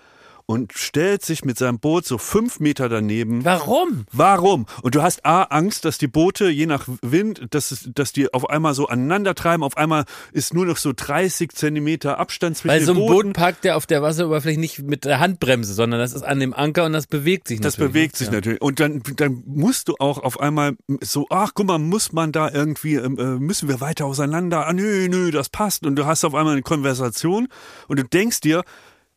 und 0.47 0.73
stellt 0.75 1.25
sich 1.25 1.45
mit 1.45 1.59
seinem 1.59 1.81
Boot 1.81 2.07
so 2.07 2.19
fünf 2.19 2.61
Meter 2.61 2.89
daneben. 2.89 3.45
Warum? 3.45 4.07
Warum? 4.13 4.67
Und 4.83 4.95
du 4.95 5.03
hast 5.03 5.27
A, 5.27 5.43
Angst, 5.43 5.85
dass 5.85 5.99
die 5.99 6.07
Boote, 6.07 6.49
je 6.49 6.67
nach 6.67 6.87
Wind, 7.03 7.49
dass, 7.51 7.89
dass 7.93 8.13
die 8.13 8.33
auf 8.33 8.49
einmal 8.49 8.75
so 8.75 8.87
aneinander 8.87 9.35
treiben. 9.35 9.65
Auf 9.65 9.77
einmal 9.77 10.05
ist 10.33 10.55
nur 10.55 10.67
noch 10.67 10.77
so 10.77 10.93
30 10.95 11.53
Zentimeter 11.53 12.19
Abstand 12.19 12.57
zwischen 12.57 12.71
Weil 12.71 12.79
den 12.79 12.87
so 12.87 12.93
ein 12.93 12.99
Booten. 12.99 13.33
Boot 13.33 13.37
parkt 13.37 13.65
der 13.65 13.77
auf 13.77 13.87
der 13.87 14.03
Wasseroberfläche 14.03 14.61
nicht 14.61 14.83
mit 14.83 15.05
der 15.05 15.19
Handbremse, 15.19 15.75
sondern 15.75 15.99
das 15.99 16.13
ist 16.13 16.23
an 16.23 16.39
dem 16.39 16.55
Anker 16.55 16.85
und 16.85 16.93
das 16.93 17.09
bewegt 17.09 17.49
sich 17.49 17.61
Das 17.61 17.75
natürlich. 17.75 17.93
bewegt 17.93 18.17
sich 18.17 18.29
ja. 18.29 18.35
natürlich. 18.35 18.61
Und 18.63 18.79
dann, 18.79 19.03
dann 19.17 19.43
musst 19.47 19.89
du 19.89 19.97
auch 19.99 20.19
auf 20.19 20.39
einmal 20.39 20.77
so, 21.01 21.27
ach 21.29 21.53
guck 21.55 21.67
mal, 21.67 21.79
muss 21.79 22.13
man 22.13 22.31
da 22.31 22.51
irgendwie, 22.51 22.95
ähm, 22.95 23.19
äh, 23.19 23.25
müssen 23.41 23.69
wir 23.69 23.81
weiter 23.81 24.07
auseinander? 24.07 24.67
Ah, 24.69 24.73
nö, 24.73 25.09
nö, 25.09 25.33
das 25.33 25.49
passt. 25.49 25.85
Und 25.85 25.97
du 25.97 26.07
hast 26.07 26.25
auf 26.25 26.37
einmal 26.37 26.53
eine 26.53 26.63
Konversation 26.63 27.49
und 27.89 27.99
du 27.99 28.05
denkst 28.05 28.41
dir, 28.41 28.63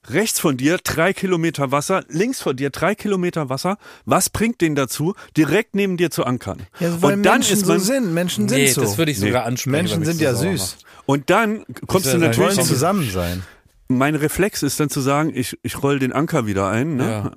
rechts 0.07 0.39
von 0.39 0.57
dir 0.57 0.77
drei 0.83 1.13
Kilometer 1.13 1.71
Wasser, 1.71 2.03
links 2.09 2.41
von 2.41 2.55
dir 2.55 2.69
drei 2.69 2.95
Kilometer 2.95 3.49
Wasser. 3.49 3.77
Was 4.05 4.29
bringt 4.29 4.61
den 4.61 4.75
dazu, 4.75 5.13
direkt 5.35 5.75
neben 5.75 5.97
dir 5.97 6.09
zu 6.11 6.23
ankern? 6.25 6.61
Ja, 6.79 7.01
weil 7.01 7.15
und 7.15 7.23
dann 7.23 7.33
Menschen 7.39 7.53
ist 7.57 7.65
man, 7.67 7.79
so 7.79 7.85
sind. 7.85 8.13
Menschen 8.13 8.45
Nee, 8.45 8.65
sind 8.67 8.75
so. 8.75 8.81
das 8.81 8.97
würde 8.97 9.11
ich 9.11 9.19
sogar 9.19 9.45
ansprechen. 9.45 9.71
Menschen 9.71 10.05
sind 10.05 10.21
ja 10.21 10.33
süß. 10.33 10.77
und 11.05 11.29
dann 11.29 11.65
kommst 11.87 12.07
Ich 12.07 12.13
du 12.13 12.17
natürlich 12.19 12.55
wollen 12.57 12.65
zusammen 12.65 13.09
sein. 13.11 13.43
mein 13.87 14.15
Reflex 14.15 14.63
ist 14.63 14.79
dann 14.79 14.89
zu 14.89 15.01
sagen, 15.01 15.31
ich, 15.33 15.57
ich 15.63 15.81
roll 15.83 15.99
den 15.99 16.13
Anker 16.13 16.45
wieder 16.45 16.69
ein, 16.69 16.95
ne? 16.95 17.31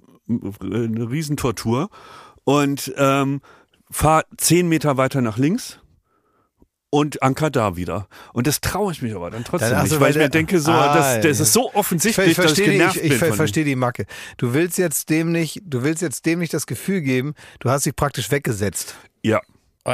Eine 0.60 1.10
Riesentortur 1.10 1.90
und 2.44 2.92
ähm, 2.96 3.40
fahr 3.90 4.24
zehn 4.38 4.68
Meter 4.68 4.96
weiter 4.96 5.20
nach 5.20 5.36
links 5.36 5.78
und 6.94 7.22
anker 7.22 7.48
da 7.50 7.74
wieder. 7.74 8.06
Und 8.34 8.46
das 8.46 8.60
traue 8.60 8.92
ich 8.92 9.00
mich 9.00 9.14
aber 9.14 9.30
dann 9.30 9.44
trotzdem 9.44 9.70
Dann- 9.70 9.84
nicht, 9.84 9.98
weil 9.98 10.10
ich 10.10 10.18
mir 10.18 10.28
denke, 10.28 10.60
so, 10.60 10.70
Ah, 10.70 10.94
das, 10.94 11.22
das 11.22 11.38
ja. 11.38 11.42
ist 11.44 11.52
so 11.54 11.70
Ich, 11.70 11.74
offensichtlich, 11.74 12.26
ich 12.28 12.36
dass 12.36 12.44
ich 12.44 12.50
verstehe 12.50 12.66
die, 12.72 12.78
genervt 12.78 12.96
ich, 12.96 13.02
ich 13.04 13.18
bin. 13.18 13.28
dem. 13.30 13.34
verstehe 13.34 13.64
die 13.64 13.76
Macke. 13.76 14.04
Du 14.36 14.52
willst 14.52 14.76
jetzt 14.76 15.08
dem 15.08 15.32
nicht, 15.32 15.62
du 15.64 15.82
willst 15.84 16.02
jetzt 16.02 16.26
dem 16.26 16.38
nicht 16.40 16.52
das 16.52 16.66
Gefühl 16.66 17.00
geben, 17.00 17.34
du 17.60 17.70
hast 17.70 17.86
dich 17.86 17.96
praktisch 17.96 18.30
weggesetzt. 18.30 18.94
Ja. 19.22 19.40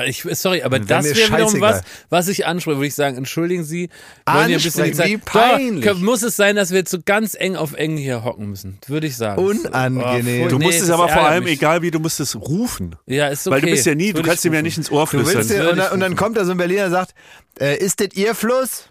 Ich, 0.07 0.23
sorry, 0.33 0.63
aber 0.63 0.81
das 0.81 1.07
wäre 1.07 1.33
wiederum 1.33 1.63
was, 1.63 1.81
was 2.11 2.29
ich 2.29 2.47
anspreche, 2.47 2.77
würde 2.77 2.89
ich 2.89 2.95
sagen, 2.95 3.17
entschuldigen 3.17 3.65
Sie, 3.65 3.89
wollen 4.27 4.45
ein 4.45 4.53
bisschen 4.53 4.85
die 4.85 4.93
Zeit. 4.93 5.07
wie 5.09 5.17
peinlich. 5.17 5.83
Doch, 5.87 5.99
muss 5.99 6.23
es 6.23 6.37
sein, 6.37 6.57
dass 6.57 6.73
wir 6.73 6.79
jetzt 6.81 6.91
so 6.91 6.99
ganz 7.03 7.35
eng 7.35 7.57
auf 7.57 7.73
eng 7.73 7.97
hier 7.97 8.23
hocken 8.23 8.51
müssen, 8.51 8.79
würde 8.87 9.07
ich 9.07 9.17
sagen. 9.17 9.43
Unangenehm. 9.43 10.45
Oh, 10.45 10.49
Du 10.51 10.59
nee, 10.59 10.67
musst 10.67 10.83
es 10.83 10.91
aber 10.91 11.09
vor 11.09 11.23
allem, 11.27 11.45
mich. 11.45 11.55
egal 11.55 11.81
wie, 11.81 11.91
du 11.91 12.01
musst 12.01 12.21
es 12.21 12.37
rufen. 12.37 12.97
Ja, 13.07 13.29
ist 13.29 13.47
okay. 13.47 13.55
Weil 13.55 13.61
du 13.63 13.67
bist 13.69 13.87
ja 13.87 13.95
nie, 13.95 14.13
du 14.13 14.21
kannst 14.23 14.45
ihm 14.45 14.53
ja 14.53 14.61
nicht 14.61 14.77
ins 14.77 14.91
Ohr 14.91 15.07
flüstern. 15.07 15.49
dir, 15.49 15.71
und, 15.71 15.79
dann, 15.79 15.93
und 15.93 16.01
dann 16.01 16.17
kommt 16.17 16.37
da 16.37 16.45
so 16.45 16.51
ein 16.51 16.59
Berliner 16.59 16.85
und 16.87 16.91
sagt, 16.91 17.15
äh, 17.59 17.79
ist 17.79 18.01
das 18.01 18.09
Ihr 18.13 18.35
Fluss? 18.35 18.91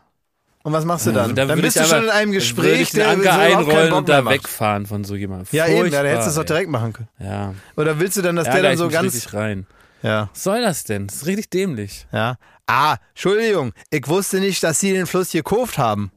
Und 0.64 0.74
was 0.74 0.84
machst 0.84 1.06
du 1.06 1.12
dann? 1.12 1.30
Da 1.36 1.46
dann 1.46 1.50
würde 1.58 1.62
bist 1.62 1.80
du 1.80 1.84
schon 1.86 2.06
in 2.06 2.10
einem 2.10 2.32
Gespräch, 2.32 2.82
ich 2.82 2.90
den 2.90 3.02
der 3.02 3.10
Anker 3.10 3.34
so 3.34 3.40
einrollen 3.40 3.94
und 3.94 4.10
da 4.10 4.22
macht. 4.24 4.34
wegfahren 4.34 4.86
von 4.88 5.04
so 5.06 5.16
jemandem. 5.16 5.48
Ja, 5.52 5.68
eben, 5.68 5.92
da 5.92 6.04
hättest 6.04 6.26
du 6.26 6.30
es 6.32 6.36
doch 6.36 6.44
direkt 6.44 6.70
machen 6.72 6.92
können. 6.92 7.08
Ja, 7.20 7.54
Oder 7.78 8.00
willst 8.00 8.18
du 8.18 8.22
dann, 8.24 8.36
dass 8.36 8.46
der 8.50 8.64
dann 8.64 8.78
so 8.78 8.90
ganz. 8.90 9.34
rein. 9.34 9.68
Ja, 10.04 10.30
Was 10.34 10.44
soll 10.44 10.62
das 10.62 10.84
denn? 10.84 11.08
Das 11.08 11.18
ist 11.18 11.26
richtig 11.26 11.50
dämlich. 11.50 12.08
ja. 12.12 12.38
Ah, 12.70 12.98
Entschuldigung, 13.14 13.72
ich 13.92 14.06
wusste 14.10 14.42
nicht, 14.42 14.62
dass 14.62 14.82
Sie 14.82 14.92
den 14.92 15.06
Fluss 15.08 15.32
gekauft 15.32 15.78
haben. 15.78 16.12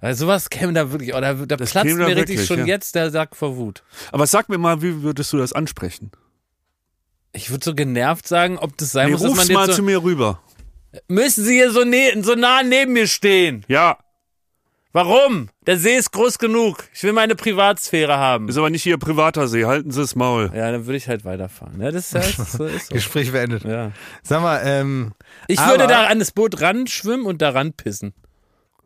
Also 0.00 0.26
sowas 0.26 0.50
käme 0.50 0.72
da 0.72 0.92
wirklich, 0.92 1.14
oder 1.14 1.34
da 1.34 1.56
Das 1.56 1.72
platzt 1.72 1.86
mir 1.86 1.98
da 1.98 2.04
richtig 2.06 2.18
wirklich, 2.38 2.46
schon 2.46 2.60
ja. 2.60 2.66
jetzt 2.66 2.94
der 2.94 3.10
Sack 3.10 3.34
vor 3.34 3.56
Wut. 3.56 3.82
Aber 4.12 4.26
sag 4.28 4.48
mir 4.48 4.58
mal, 4.58 4.82
wie 4.82 5.02
würdest 5.02 5.32
du 5.32 5.38
das 5.38 5.52
ansprechen? 5.52 6.12
Ich 7.32 7.50
würde 7.50 7.64
so 7.64 7.74
genervt 7.74 8.28
sagen, 8.28 8.56
ob 8.56 8.76
das 8.78 8.92
sein 8.92 9.06
Nee, 9.06 9.12
muss, 9.14 9.22
dass 9.22 9.34
man 9.34 9.48
mal 9.52 9.66
so, 9.66 9.72
zu 9.74 9.82
mir 9.82 10.00
rüber. 10.02 10.40
Müssen 11.08 11.44
Sie 11.44 11.54
hier 11.54 11.72
so, 11.72 11.82
ne 11.82 12.12
so 12.22 12.34
nah 12.36 12.62
neben 12.62 12.92
mir 12.92 13.08
stehen? 13.08 13.64
Ja, 13.66 13.98
Warum? 14.96 15.50
Der 15.66 15.76
See 15.76 15.94
ist 15.94 16.10
groß 16.12 16.38
genug. 16.38 16.84
Ich 16.94 17.02
will 17.02 17.12
meine 17.12 17.34
Privatsphäre 17.34 18.16
haben. 18.16 18.48
ist 18.48 18.56
aber 18.56 18.70
nicht 18.70 18.86
Ihr 18.86 18.96
privater 18.96 19.46
See, 19.46 19.66
halten 19.66 19.90
Sie 19.90 20.00
das 20.00 20.14
Maul. 20.14 20.50
Ja, 20.54 20.72
dann 20.72 20.86
würde 20.86 20.96
ich 20.96 21.06
halt 21.06 21.22
weiterfahren. 21.26 21.78
Ja, 21.82 21.90
das 21.90 22.06
ist, 22.06 22.14
ja, 22.14 22.20
ist 22.20 22.52
so. 22.52 22.64
Ist 22.64 22.86
so. 22.86 22.94
Gespräch 22.94 23.30
beendet. 23.30 23.64
Ja. 23.64 23.92
Sag 24.22 24.40
mal, 24.40 24.62
ähm, 24.64 25.12
Ich 25.48 25.60
würde 25.60 25.86
da 25.86 26.06
an 26.06 26.18
das 26.18 26.30
Boot 26.30 26.62
ran 26.62 26.86
schwimmen 26.86 27.26
und 27.26 27.42
da 27.42 27.50
ran 27.50 27.74
pissen. 27.74 28.14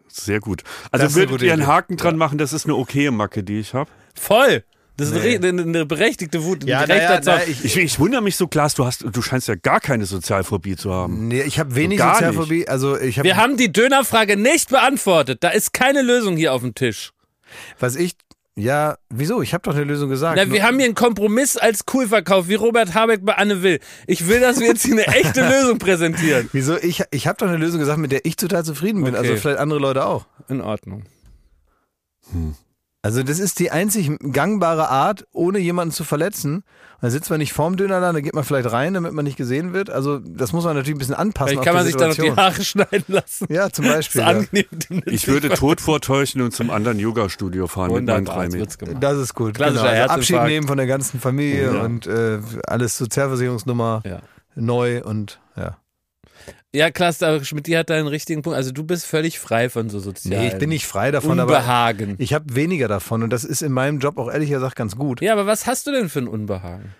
Sehr 0.08 0.40
gut. 0.40 0.64
Also 0.90 1.14
würdet 1.14 1.42
ihr 1.42 1.52
einen. 1.52 1.68
Haken 1.68 1.96
dran 1.96 2.16
machen, 2.16 2.38
das 2.38 2.52
ist 2.52 2.64
eine 2.64 2.74
okaye 2.74 3.12
Macke, 3.12 3.44
die 3.44 3.60
ich 3.60 3.74
habe. 3.74 3.88
Voll. 4.16 4.64
Das 5.00 5.10
ist 5.10 5.14
Nee. 5.22 5.36
eine, 5.36 5.48
eine, 5.48 5.62
eine 5.62 5.86
berechtigte 5.86 6.44
Wut. 6.44 6.64
Ja, 6.64 6.86
Zorn. 6.86 7.20
na, 7.24 7.42
ich, 7.46 7.64
Ich, 7.64 7.76
ich 7.76 7.98
wundere 7.98 8.22
mich 8.22 8.36
so, 8.36 8.46
Klaas, 8.46 8.74
du 8.74 8.84
hast, 8.84 9.04
du 9.10 9.22
scheinst 9.22 9.48
ja 9.48 9.54
gar 9.54 9.80
keine 9.80 10.06
Sozialphobie 10.06 10.76
zu 10.76 10.92
haben. 10.92 11.28
nee, 11.28 11.42
ich 11.42 11.58
habe 11.58 11.74
wenig 11.74 11.98
Gar 11.98 12.14
Sozialphobie. 12.14 12.68
Also 12.68 12.98
ich 12.98 13.18
habe, 13.18 13.26
Wir 13.26 13.36
haben 13.36 13.56
die 13.56 13.72
Dönerfrage 13.72 14.36
nicht 14.36 14.70
beantwortet. 14.70 15.42
Da 15.42 15.48
ist 15.50 15.72
keine 15.72 16.02
Lösung 16.02 16.36
hier 16.36 16.52
auf 16.52 16.60
dem 16.62 16.74
Tisch. 16.74 17.12
was 17.78 17.96
ich, 17.96 18.12
ja, 18.56 18.96
wieso? 19.08 19.40
Ich 19.42 19.54
habe 19.54 19.62
doch 19.62 19.74
eine 19.74 19.84
Lösung 19.84 20.10
gesagt. 20.10 20.36
Na, 20.36 20.52
wir 20.52 20.62
haben 20.64 20.76
hier 20.76 20.84
einen 20.84 20.94
Kompromiss 20.94 21.56
als 21.56 21.84
cool 21.94 22.06
verkauft, 22.08 22.48
wie 22.48 22.56
Robert 22.56 22.92
Habeck 22.94 23.24
bei 23.24 23.34
Anne 23.36 23.62
Will. 23.62 23.78
Ich 24.06 24.26
will, 24.28 24.40
dass 24.40 24.60
wir 24.60 24.66
jetzt 24.66 24.84
hier 24.84 24.92
eine 24.94 25.06
echte 25.16 25.48
Lösung 25.48 25.78
präsentieren. 25.78 26.50
Wieso? 26.52 26.76
Ich, 26.76 27.02
ich 27.10 27.26
habe 27.26 27.38
doch 27.38 27.48
eine 27.48 27.56
Lösung 27.56 27.78
gesagt, 27.80 27.98
mit 27.98 28.12
der 28.12 28.24
ich 28.26 28.36
total 28.36 28.64
zufrieden 28.64 29.02
bin. 29.02 29.14
Okay. 29.14 29.28
Also 29.28 29.36
vielleicht 29.40 29.58
andere 29.60 29.78
Leute 29.80 30.04
auch. 30.04 30.26
In 30.48 30.60
Ordnung. 30.60 31.04
Also 33.02 33.22
das 33.22 33.38
ist 33.38 33.58
die 33.60 33.70
einzig 33.70 34.10
gangbare 34.32 34.90
Art, 34.90 35.26
ohne 35.32 35.58
jemanden 35.58 35.92
zu 35.92 36.04
verletzen. 36.04 36.64
Dann 37.00 37.10
sitzt 37.10 37.30
man 37.30 37.38
nicht 37.38 37.54
vorm 37.54 37.78
Dönerladen, 37.78 38.14
da 38.14 38.20
geht 38.20 38.34
man 38.34 38.44
vielleicht 38.44 38.70
rein, 38.70 38.92
damit 38.92 39.14
man 39.14 39.24
nicht 39.24 39.38
gesehen 39.38 39.72
wird. 39.72 39.88
Also 39.88 40.18
das 40.18 40.52
muss 40.52 40.64
man 40.64 40.76
natürlich 40.76 40.96
ein 40.96 40.98
bisschen 40.98 41.14
anpassen. 41.14 41.52
Vielleicht 41.52 41.64
kann 41.64 41.74
man 41.74 41.86
sich 41.86 41.96
da 41.96 42.08
noch 42.08 42.14
die. 42.14 42.30
Haare 42.30 42.62
schneiden 42.62 43.04
lassen. 43.08 43.46
Ja, 43.48 43.70
zum 43.70 43.86
Beispiel. 43.86 44.20
Ja. 44.20 44.42
Ich 45.06 45.26
würde 45.26 45.48
Tod 45.48 45.80
vortäuschen 45.80 46.42
und 46.42 46.52
zum 46.52 46.68
anderen 46.68 46.98
Yoga-Studio 46.98 47.68
fahren 47.68 47.92
mit 47.94 48.04
meinen 48.04 48.26
Wunderbar, 48.26 48.48
drei 48.48 48.48
gemacht. 48.48 49.02
Das 49.02 49.16
ist 49.16 49.34
gut. 49.34 49.54
Klassischer 49.54 49.90
genau. 49.90 50.02
also 50.02 50.14
Abschied 50.14 50.42
nehmen 50.42 50.68
von 50.68 50.76
der 50.76 50.86
ganzen 50.86 51.20
Familie 51.20 51.72
Ja. 51.74 51.80
und 51.82 52.06
äh, 52.06 52.38
alles 52.66 52.98
Sozialversicherungsnummer 52.98 54.02
Ja. 54.04 54.18
neu 54.56 55.02
und 55.02 55.40
ja. 56.72 56.88
Aber 57.20 57.44
Schmidt 57.44 57.68
hat 57.74 57.90
da 57.90 57.94
einen 57.94 58.06
richtigen 58.06 58.42
Punkt. 58.42 58.56
Also 58.56 58.72
du 58.72 58.84
bist 58.84 59.06
völlig 59.06 59.38
frei 59.38 59.68
von 59.70 59.90
so 59.90 59.98
sozialen 60.00 60.42
Nee, 60.42 60.48
ich 60.48 60.58
bin 60.58 60.68
nicht 60.68 60.86
frei 60.86 61.10
davon, 61.10 61.40
aber 61.40 61.56
Unbehagen. 61.58 62.16
ich 62.18 62.34
habe 62.34 62.54
weniger 62.54 62.88
davon 62.88 63.22
und 63.22 63.30
das 63.30 63.44
ist 63.44 63.62
in 63.62 63.72
meinem 63.72 63.98
Job 63.98 64.18
auch 64.18 64.30
ehrlich 64.30 64.50
gesagt 64.50 64.76
ganz 64.76 64.96
gut. 64.96 65.20
Ja, 65.20 65.32
aber 65.32 65.46
was 65.46 65.66
hast 65.66 65.86
du 65.86 65.92
denn 65.92 66.08
für 66.08 66.20
ein 66.20 66.28
Unbehagen? 66.28 66.94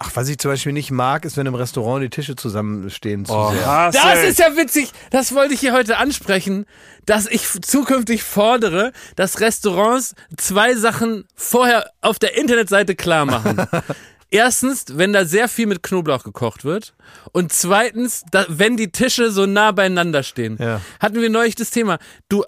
Ach, 0.00 0.10
was 0.14 0.28
ich 0.28 0.38
zum 0.38 0.50
Beispiel 0.50 0.72
nicht 0.72 0.90
mag, 0.90 1.24
ist, 1.24 1.36
wenn 1.36 1.46
im 1.46 1.54
Restaurant 1.54 2.02
die 2.02 2.10
Tische 2.10 2.34
zusammenstehen 2.34 3.24
zu 3.24 3.32
Oh, 3.32 3.52
sehr. 3.52 3.64
Hasse. 3.64 3.98
Das 4.02 4.22
ist 4.24 4.38
ja 4.40 4.56
witzig. 4.56 4.90
Das 5.10 5.34
wollte 5.34 5.54
ich 5.54 5.60
hier 5.60 5.72
heute 5.72 5.98
ansprechen, 5.98 6.66
dass 7.06 7.26
ich 7.26 7.46
zukünftig 7.62 8.22
fordere, 8.24 8.92
dass 9.14 9.40
Restaurants 9.40 10.14
zwei 10.36 10.74
Sachen 10.74 11.24
vorher 11.36 11.90
auf 12.00 12.18
der 12.18 12.36
Internetseite 12.36 12.96
klar 12.96 13.24
machen. 13.24 13.66
Erstens, 14.34 14.86
wenn 14.88 15.12
da 15.12 15.24
sehr 15.26 15.46
viel 15.46 15.66
mit 15.66 15.84
Knoblauch 15.84 16.24
gekocht 16.24 16.64
wird. 16.64 16.92
Und 17.30 17.52
zweitens, 17.52 18.24
da, 18.32 18.44
wenn 18.48 18.76
die 18.76 18.90
Tische 18.90 19.30
so 19.30 19.46
nah 19.46 19.70
beieinander 19.70 20.24
stehen. 20.24 20.56
Ja. 20.58 20.80
Hatten 20.98 21.20
wir 21.20 21.30
neulich 21.30 21.54
das 21.54 21.70
Thema. 21.70 22.00
Du, 22.28 22.42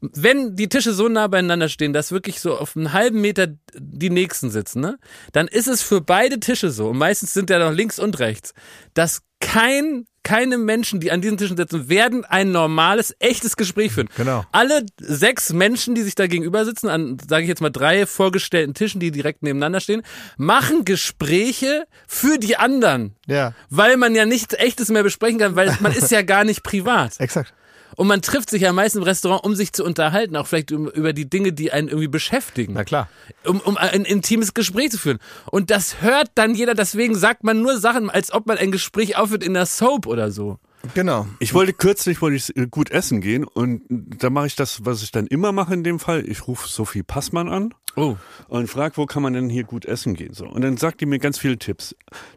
wenn 0.00 0.56
die 0.56 0.68
Tische 0.68 0.92
so 0.92 1.08
nah 1.08 1.26
beieinander 1.26 1.68
stehen, 1.68 1.92
dass 1.92 2.12
wirklich 2.12 2.40
so 2.40 2.56
auf 2.56 2.76
einen 2.76 2.92
halben 2.92 3.20
Meter 3.20 3.48
die 3.74 4.10
nächsten 4.10 4.50
sitzen, 4.50 4.80
ne? 4.80 4.98
Dann 5.32 5.48
ist 5.48 5.68
es 5.68 5.82
für 5.82 6.00
beide 6.00 6.40
Tische 6.40 6.70
so, 6.70 6.88
und 6.88 6.98
meistens 6.98 7.34
sind 7.34 7.50
ja 7.50 7.58
noch 7.58 7.72
links 7.72 7.98
und 7.98 8.18
rechts, 8.18 8.54
dass 8.94 9.22
kein, 9.40 10.06
keine 10.22 10.58
Menschen, 10.58 11.00
die 11.00 11.10
an 11.10 11.20
diesen 11.20 11.36
Tischen 11.36 11.56
sitzen, 11.56 11.88
werden 11.88 12.24
ein 12.24 12.50
normales, 12.50 13.14
echtes 13.18 13.56
Gespräch 13.56 13.92
führen. 13.92 14.08
Genau. 14.16 14.44
Alle 14.52 14.84
sechs 15.00 15.52
Menschen, 15.52 15.94
die 15.94 16.02
sich 16.02 16.14
da 16.14 16.26
gegenüber 16.26 16.64
sitzen, 16.64 16.88
an, 16.88 17.18
sage 17.28 17.44
ich 17.44 17.48
jetzt 17.48 17.60
mal, 17.60 17.70
drei 17.70 18.04
vorgestellten 18.04 18.74
Tischen, 18.74 19.00
die 19.00 19.10
direkt 19.10 19.42
nebeneinander 19.42 19.80
stehen, 19.80 20.02
machen 20.36 20.84
Gespräche 20.84 21.84
für 22.06 22.38
die 22.38 22.56
anderen. 22.56 23.14
Ja, 23.26 23.54
Weil 23.70 23.96
man 23.96 24.14
ja 24.14 24.26
nichts 24.26 24.54
Echtes 24.54 24.88
mehr 24.88 25.02
besprechen 25.02 25.38
kann, 25.38 25.56
weil 25.56 25.76
man 25.80 25.92
ist 25.92 26.10
ja 26.10 26.22
gar 26.22 26.44
nicht 26.44 26.62
privat. 26.62 27.14
exakt. 27.18 27.54
Und 27.98 28.06
man 28.06 28.22
trifft 28.22 28.48
sich 28.48 28.62
ja 28.62 28.72
meist 28.72 28.94
im 28.94 29.02
Restaurant, 29.02 29.42
um 29.42 29.56
sich 29.56 29.72
zu 29.72 29.84
unterhalten, 29.84 30.36
auch 30.36 30.46
vielleicht 30.46 30.70
um, 30.70 30.86
über 30.86 31.12
die 31.12 31.28
Dinge, 31.28 31.52
die 31.52 31.72
einen 31.72 31.88
irgendwie 31.88 32.06
beschäftigen. 32.06 32.74
Na 32.74 32.84
klar. 32.84 33.08
Um, 33.44 33.58
um 33.58 33.76
ein 33.76 34.04
intimes 34.04 34.54
Gespräch 34.54 34.92
zu 34.92 34.98
führen. 34.98 35.18
Und 35.50 35.70
das 35.70 36.00
hört 36.00 36.30
dann 36.36 36.54
jeder, 36.54 36.74
deswegen 36.74 37.16
sagt 37.16 37.42
man 37.42 37.60
nur 37.60 37.76
Sachen, 37.80 38.08
als 38.08 38.32
ob 38.32 38.46
man 38.46 38.56
ein 38.56 38.70
Gespräch 38.70 39.16
aufhört 39.16 39.42
in 39.42 39.52
der 39.52 39.66
Soap 39.66 40.06
oder 40.06 40.30
so. 40.30 40.60
Genau. 40.94 41.26
Ich 41.40 41.54
wollte 41.54 41.72
kürzlich 41.72 42.22
wollte 42.22 42.36
ich 42.36 42.70
gut 42.70 42.92
essen 42.92 43.20
gehen 43.20 43.42
und 43.42 43.82
da 43.88 44.30
mache 44.30 44.46
ich 44.46 44.54
das, 44.54 44.84
was 44.84 45.02
ich 45.02 45.10
dann 45.10 45.26
immer 45.26 45.50
mache 45.50 45.74
in 45.74 45.82
dem 45.82 45.98
Fall. 45.98 46.24
Ich 46.24 46.46
rufe 46.46 46.68
Sophie 46.68 47.02
Passmann 47.02 47.48
an 47.48 47.74
Oh. 47.98 48.16
und 48.48 48.68
frage, 48.68 48.96
wo 48.96 49.06
kann 49.06 49.22
man 49.22 49.32
denn 49.32 49.48
hier 49.48 49.64
gut 49.64 49.84
essen 49.84 50.14
gehen? 50.14 50.32
So. 50.32 50.46
Und 50.46 50.62
dann 50.62 50.76
sagt 50.76 51.00
die 51.00 51.06
mir 51.06 51.18
ganz 51.18 51.38
viele 51.38 51.58
Tipps. 51.58 51.94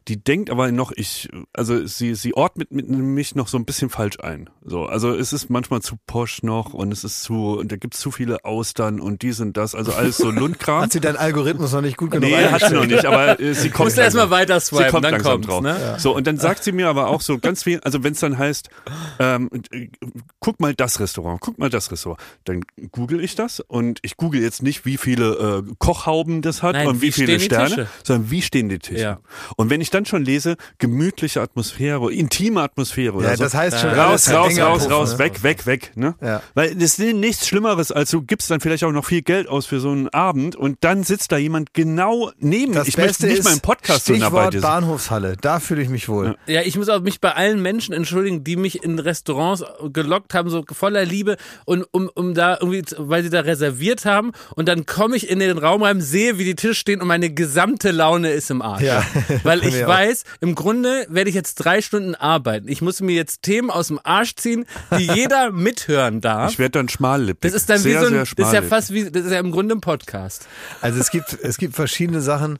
Die 0.07 0.21
denkt 0.21 0.49
aber 0.49 0.71
noch, 0.71 0.91
ich, 0.95 1.29
also 1.53 1.85
sie, 1.85 2.15
sie 2.15 2.33
ordnet 2.35 2.71
mit, 2.71 2.89
mich 2.89 3.35
noch 3.35 3.47
so 3.47 3.57
ein 3.57 3.65
bisschen 3.65 3.89
falsch 3.89 4.19
ein. 4.21 4.49
So, 4.63 4.85
also 4.85 5.13
es 5.13 5.33
ist 5.33 5.49
manchmal 5.49 5.81
zu 5.81 5.95
posch 6.07 6.43
noch 6.43 6.73
und 6.73 6.91
es 6.91 7.03
ist 7.03 7.23
zu, 7.23 7.57
und 7.59 7.71
da 7.71 7.75
gibt's 7.77 7.99
zu 7.99 8.11
viele 8.11 8.43
Austern 8.45 8.99
und 8.99 9.21
dies 9.21 9.39
und 9.39 9.55
das, 9.57 9.75
also 9.75 9.93
alles 9.93 10.17
so 10.17 10.31
Lundkram. 10.31 10.81
Hat 10.81 10.91
sie 10.91 10.99
deinen 10.99 11.17
Algorithmus 11.17 11.71
noch 11.73 11.81
nicht 11.81 11.97
gut 11.97 12.11
genug 12.11 12.29
Nee, 12.29 12.45
hat 12.47 12.61
sie 12.61 12.73
noch 12.73 12.85
nicht, 12.85 13.05
aber 13.05 13.39
äh, 13.39 13.53
sie 13.53 13.69
kommt 13.71 13.87
Musst 13.87 13.97
du 13.97 14.01
erstmal 14.01 14.29
weiter 14.29 14.59
Sie 14.59 14.75
swipen, 14.75 14.91
kommt 14.91 15.05
dann 15.05 15.11
langsam 15.13 15.41
drauf. 15.41 15.61
ne? 15.61 15.95
So, 15.97 16.15
und 16.15 16.25
dann 16.27 16.37
sagt 16.37 16.63
sie 16.63 16.71
mir 16.71 16.87
aber 16.89 17.07
auch 17.07 17.21
so 17.21 17.37
ganz 17.37 17.63
viel, 17.63 17.79
also 17.81 18.03
wenn 18.03 18.13
es 18.13 18.19
dann 18.19 18.37
heißt, 18.37 18.69
ähm, 19.19 19.49
äh, 19.71 19.87
guck 20.39 20.59
mal 20.59 20.73
das 20.73 20.99
Restaurant, 20.99 21.39
guck 21.41 21.59
mal 21.59 21.69
das 21.69 21.91
Restaurant, 21.91 22.19
dann 22.45 22.61
google 22.91 23.23
ich 23.23 23.35
das 23.35 23.59
und 23.59 23.99
ich 24.01 24.17
google 24.17 24.41
jetzt 24.41 24.63
nicht, 24.63 24.85
wie 24.85 24.97
viele 24.97 25.35
äh, 25.35 25.50
Kochhauben 25.79 26.41
das 26.41 26.63
hat 26.63 26.73
Nein, 26.73 26.87
und 26.87 27.01
wie, 27.01 27.07
wie 27.07 27.11
viele 27.11 27.39
Sterne, 27.39 27.69
Tische? 27.69 27.87
sondern 28.03 28.31
wie 28.31 28.41
stehen 28.41 28.69
die 28.69 28.79
Tische. 28.79 29.01
Ja. 29.01 29.19
Und 29.57 29.69
wenn 29.69 29.81
ich 29.81 29.89
dann 29.89 30.05
schon 30.05 30.23
lese, 30.23 30.55
gemütliche 30.77 31.41
Atmosphäre, 31.41 32.11
intime 32.11 32.61
Atmosphäre 32.61 33.13
oder 33.15 33.29
Ja, 33.29 33.37
so. 33.37 33.43
das 33.43 33.53
heißt 33.53 33.79
schon 33.79 33.89
Raus, 33.91 34.29
raus, 34.29 34.57
raus, 34.59 34.79
puffen, 34.79 34.91
raus, 34.93 35.11
ne? 35.13 35.19
weg, 35.19 35.43
weg, 35.43 35.65
weg. 35.65 35.91
Ne? 35.95 36.15
Ja. 36.21 36.41
Weil 36.53 36.75
das 36.75 36.97
ist 36.97 37.13
nichts 37.15 37.47
Schlimmeres, 37.47 37.91
als 37.91 38.11
du 38.11 38.21
gibst 38.21 38.49
dann 38.51 38.59
vielleicht 38.61 38.83
auch 38.83 38.91
noch 38.91 39.05
viel 39.05 39.21
Geld 39.21 39.47
aus 39.47 39.65
für 39.65 39.79
so 39.79 39.89
einen 39.91 40.09
Abend 40.09 40.55
und 40.55 40.77
dann 40.81 41.03
sitzt 41.03 41.31
da 41.31 41.37
jemand 41.37 41.73
genau 41.73 42.31
neben. 42.39 42.73
Das 42.73 42.87
ich 42.87 42.95
Beste 42.95 43.23
möchte 43.23 43.27
nicht 43.27 43.39
ist 43.39 43.45
mal 43.45 43.53
im 43.53 43.59
Podcast 43.61 44.05
so 44.05 44.13
Stichwort 44.15 44.53
sitzen. 44.53 44.61
Bahnhofshalle. 44.63 45.37
Da 45.41 45.59
fühle 45.59 45.81
ich 45.81 45.89
mich 45.89 46.07
wohl. 46.09 46.35
Ja, 46.47 46.61
ich 46.61 46.77
muss 46.77 46.89
auch 46.89 47.01
mich 47.01 47.19
bei 47.19 47.33
allen 47.33 47.61
Menschen 47.61 47.93
entschuldigen, 47.93 48.43
die 48.43 48.55
mich 48.55 48.83
in 48.83 48.99
Restaurants 48.99 49.63
gelockt 49.91 50.33
haben, 50.33 50.49
so 50.49 50.63
voller 50.71 51.05
Liebe 51.05 51.37
und 51.65 51.85
um, 51.91 52.09
um 52.13 52.33
da 52.33 52.57
irgendwie, 52.61 52.83
weil 52.97 53.23
sie 53.23 53.29
da 53.29 53.41
reserviert 53.41 54.05
haben 54.05 54.31
und 54.55 54.67
dann 54.67 54.85
komme 54.85 55.15
ich 55.15 55.29
in 55.29 55.40
den 55.47 55.57
Raum 55.57 55.83
rein, 55.83 56.01
sehe, 56.01 56.37
wie 56.37 56.43
die 56.43 56.55
Tische 56.55 56.75
stehen 56.75 57.01
und 57.01 57.07
meine 57.07 57.31
gesamte 57.31 57.91
Laune 57.91 58.31
ist 58.31 58.49
im 58.51 58.61
Arsch. 58.61 58.83
Ja. 58.83 59.05
Weil 59.43 59.63
ich 59.65 59.85
weiß, 59.85 60.23
im 60.39 60.55
Grunde 60.55 61.05
werde 61.09 61.29
ich 61.29 61.35
jetzt 61.35 61.55
drei 61.55 61.81
Stunden 61.81 62.15
arbeiten. 62.15 62.67
Ich 62.67 62.81
muss 62.81 63.01
mir 63.01 63.15
jetzt 63.15 63.41
Themen 63.41 63.69
aus 63.69 63.87
dem 63.87 63.99
Arsch 64.03 64.35
ziehen, 64.35 64.65
die 64.97 65.07
jeder 65.15 65.51
mithören 65.51 66.21
darf. 66.21 66.51
Ich 66.51 66.59
werde 66.59 66.71
dann 66.71 66.89
schmallippig. 66.89 67.51
Das 67.51 67.61
ist 67.61 67.69
dann 67.69 67.79
sehr, 67.79 68.01
wie 68.01 68.05
so 68.05 68.13
ein, 68.13 68.25
das 68.37 68.47
ist 68.47 68.53
ja 68.53 68.61
fast 68.61 68.93
wie, 68.93 69.09
das 69.09 69.25
ist 69.25 69.31
ja 69.31 69.39
im 69.39 69.51
Grunde 69.51 69.75
ein 69.75 69.81
Podcast. 69.81 70.47
Also 70.81 70.99
es 70.99 71.11
gibt, 71.11 71.37
es 71.41 71.57
gibt 71.57 71.75
verschiedene 71.75 72.21
Sachen, 72.21 72.59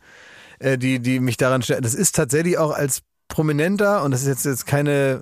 äh, 0.60 0.78
die, 0.78 1.00
die 1.00 1.20
mich 1.20 1.38
daran 1.38 1.62
stellen. 1.62 1.82
Das 1.82 1.96
ist 1.96 2.16
tatsächlich 2.16 2.58
auch 2.58 2.72
als 2.72 3.02
Prominenter, 3.32 4.04
und 4.04 4.12
das 4.12 4.22
ist 4.22 4.28
jetzt, 4.28 4.46
jetzt 4.46 4.66
keine, 4.68 5.22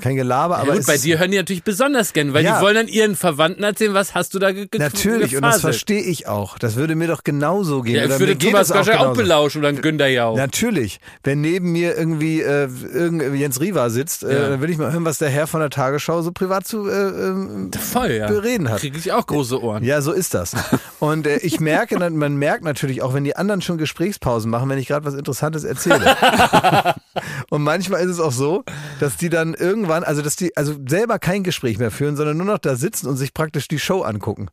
kein 0.00 0.16
Gelaber, 0.16 0.56
Ja, 0.56 0.62
aber 0.62 0.72
gut, 0.76 0.86
bei 0.86 0.96
dir 0.96 1.18
hören 1.18 1.30
die 1.30 1.36
natürlich 1.36 1.62
besonders 1.62 2.12
gern, 2.14 2.32
weil 2.32 2.42
Ja. 2.44 2.56
die 2.58 2.62
wollen 2.64 2.74
dann 2.74 2.88
ihren 2.88 3.14
Verwandten 3.16 3.62
erzählen, 3.62 3.92
was 3.94 4.14
hast 4.14 4.32
du 4.34 4.38
da 4.38 4.50
ge 4.52 4.66
ge 4.66 4.80
Natürlich, 4.80 5.36
und 5.36 5.42
das 5.42 5.56
gefaselt? 5.56 5.60
verstehe 5.62 6.00
ich 6.02 6.26
auch. 6.26 6.58
Das 6.58 6.76
würde 6.76 6.94
mir 6.94 7.06
doch 7.06 7.22
genauso 7.22 7.82
gehen. 7.82 7.96
Ja, 7.96 8.04
ich 8.06 8.18
würde 8.18 8.36
Thomas 8.38 8.70
es 8.70 8.88
auch 8.88 8.88
auch 8.88 9.14
belauschen 9.16 9.58
oder 9.60 9.72
Günter 9.74 10.08
Jauch. 10.08 10.36
Natürlich. 10.36 11.00
Wenn 11.22 11.42
neben 11.42 11.70
mir 11.72 11.96
irgendwie 11.98 12.40
äh, 12.40 12.68
irgend, 12.92 13.22
Jens 13.38 13.60
Riva 13.60 13.90
sitzt, 13.90 14.24
äh, 14.24 14.32
Ja. 14.42 14.48
dann 14.48 14.60
will 14.62 14.70
ich 14.70 14.78
mal 14.78 14.90
hören, 14.90 15.04
was 15.04 15.18
der 15.18 15.28
Herr 15.28 15.46
von 15.46 15.60
der 15.60 15.68
Tagesschau 15.70 16.22
so 16.22 16.32
privat 16.32 16.66
zu 16.66 16.88
äh, 16.88 16.92
ähm, 16.92 17.70
Voll, 17.78 18.12
ja. 18.12 18.26
bereden 18.26 18.70
hat. 18.70 18.80
Kriege 18.80 18.96
ich 18.98 19.12
auch 19.12 19.26
große 19.26 19.62
Ohren. 19.62 19.84
Ja, 19.84 20.00
so 20.00 20.12
ist 20.12 20.32
das. 20.34 20.52
Und 20.98 21.26
äh, 21.26 21.36
ich 21.38 21.60
merke, 21.60 21.98
dann- 21.98 22.16
man 22.16 22.36
merkt 22.36 22.64
natürlich 22.64 23.02
auch, 23.02 23.12
wenn 23.12 23.24
die 23.24 23.36
anderen 23.36 23.60
schon 23.60 23.76
Gesprächspausen 23.76 24.50
machen, 24.50 24.68
wenn 24.70 24.78
ich 24.78 24.88
gerade 24.88 25.04
was 25.04 25.14
Interessantes 25.14 25.64
erzähle. 25.64 26.16
Und 27.50 27.62
manchmal 27.62 28.00
ist 28.02 28.10
es 28.12 28.20
auch 28.20 28.32
so, 28.32 28.64
dass 29.00 29.16
die 29.18 29.28
dann 29.28 29.54
irgendwann, 29.54 30.04
also 30.04 30.22
dass 30.22 30.36
die 30.36 30.56
also 30.56 30.74
selber 30.88 31.18
kein 31.18 31.42
Gespräch 31.42 31.78
mehr 31.78 31.90
führen, 31.90 32.16
sondern 32.16 32.36
nur 32.36 32.46
noch 32.46 32.58
da 32.58 32.76
sitzen 32.76 33.08
und 33.08 33.16
sich 33.16 33.34
praktisch 33.34 33.68
die 33.68 33.78
Show 33.78 34.02
angucken. 34.02 34.48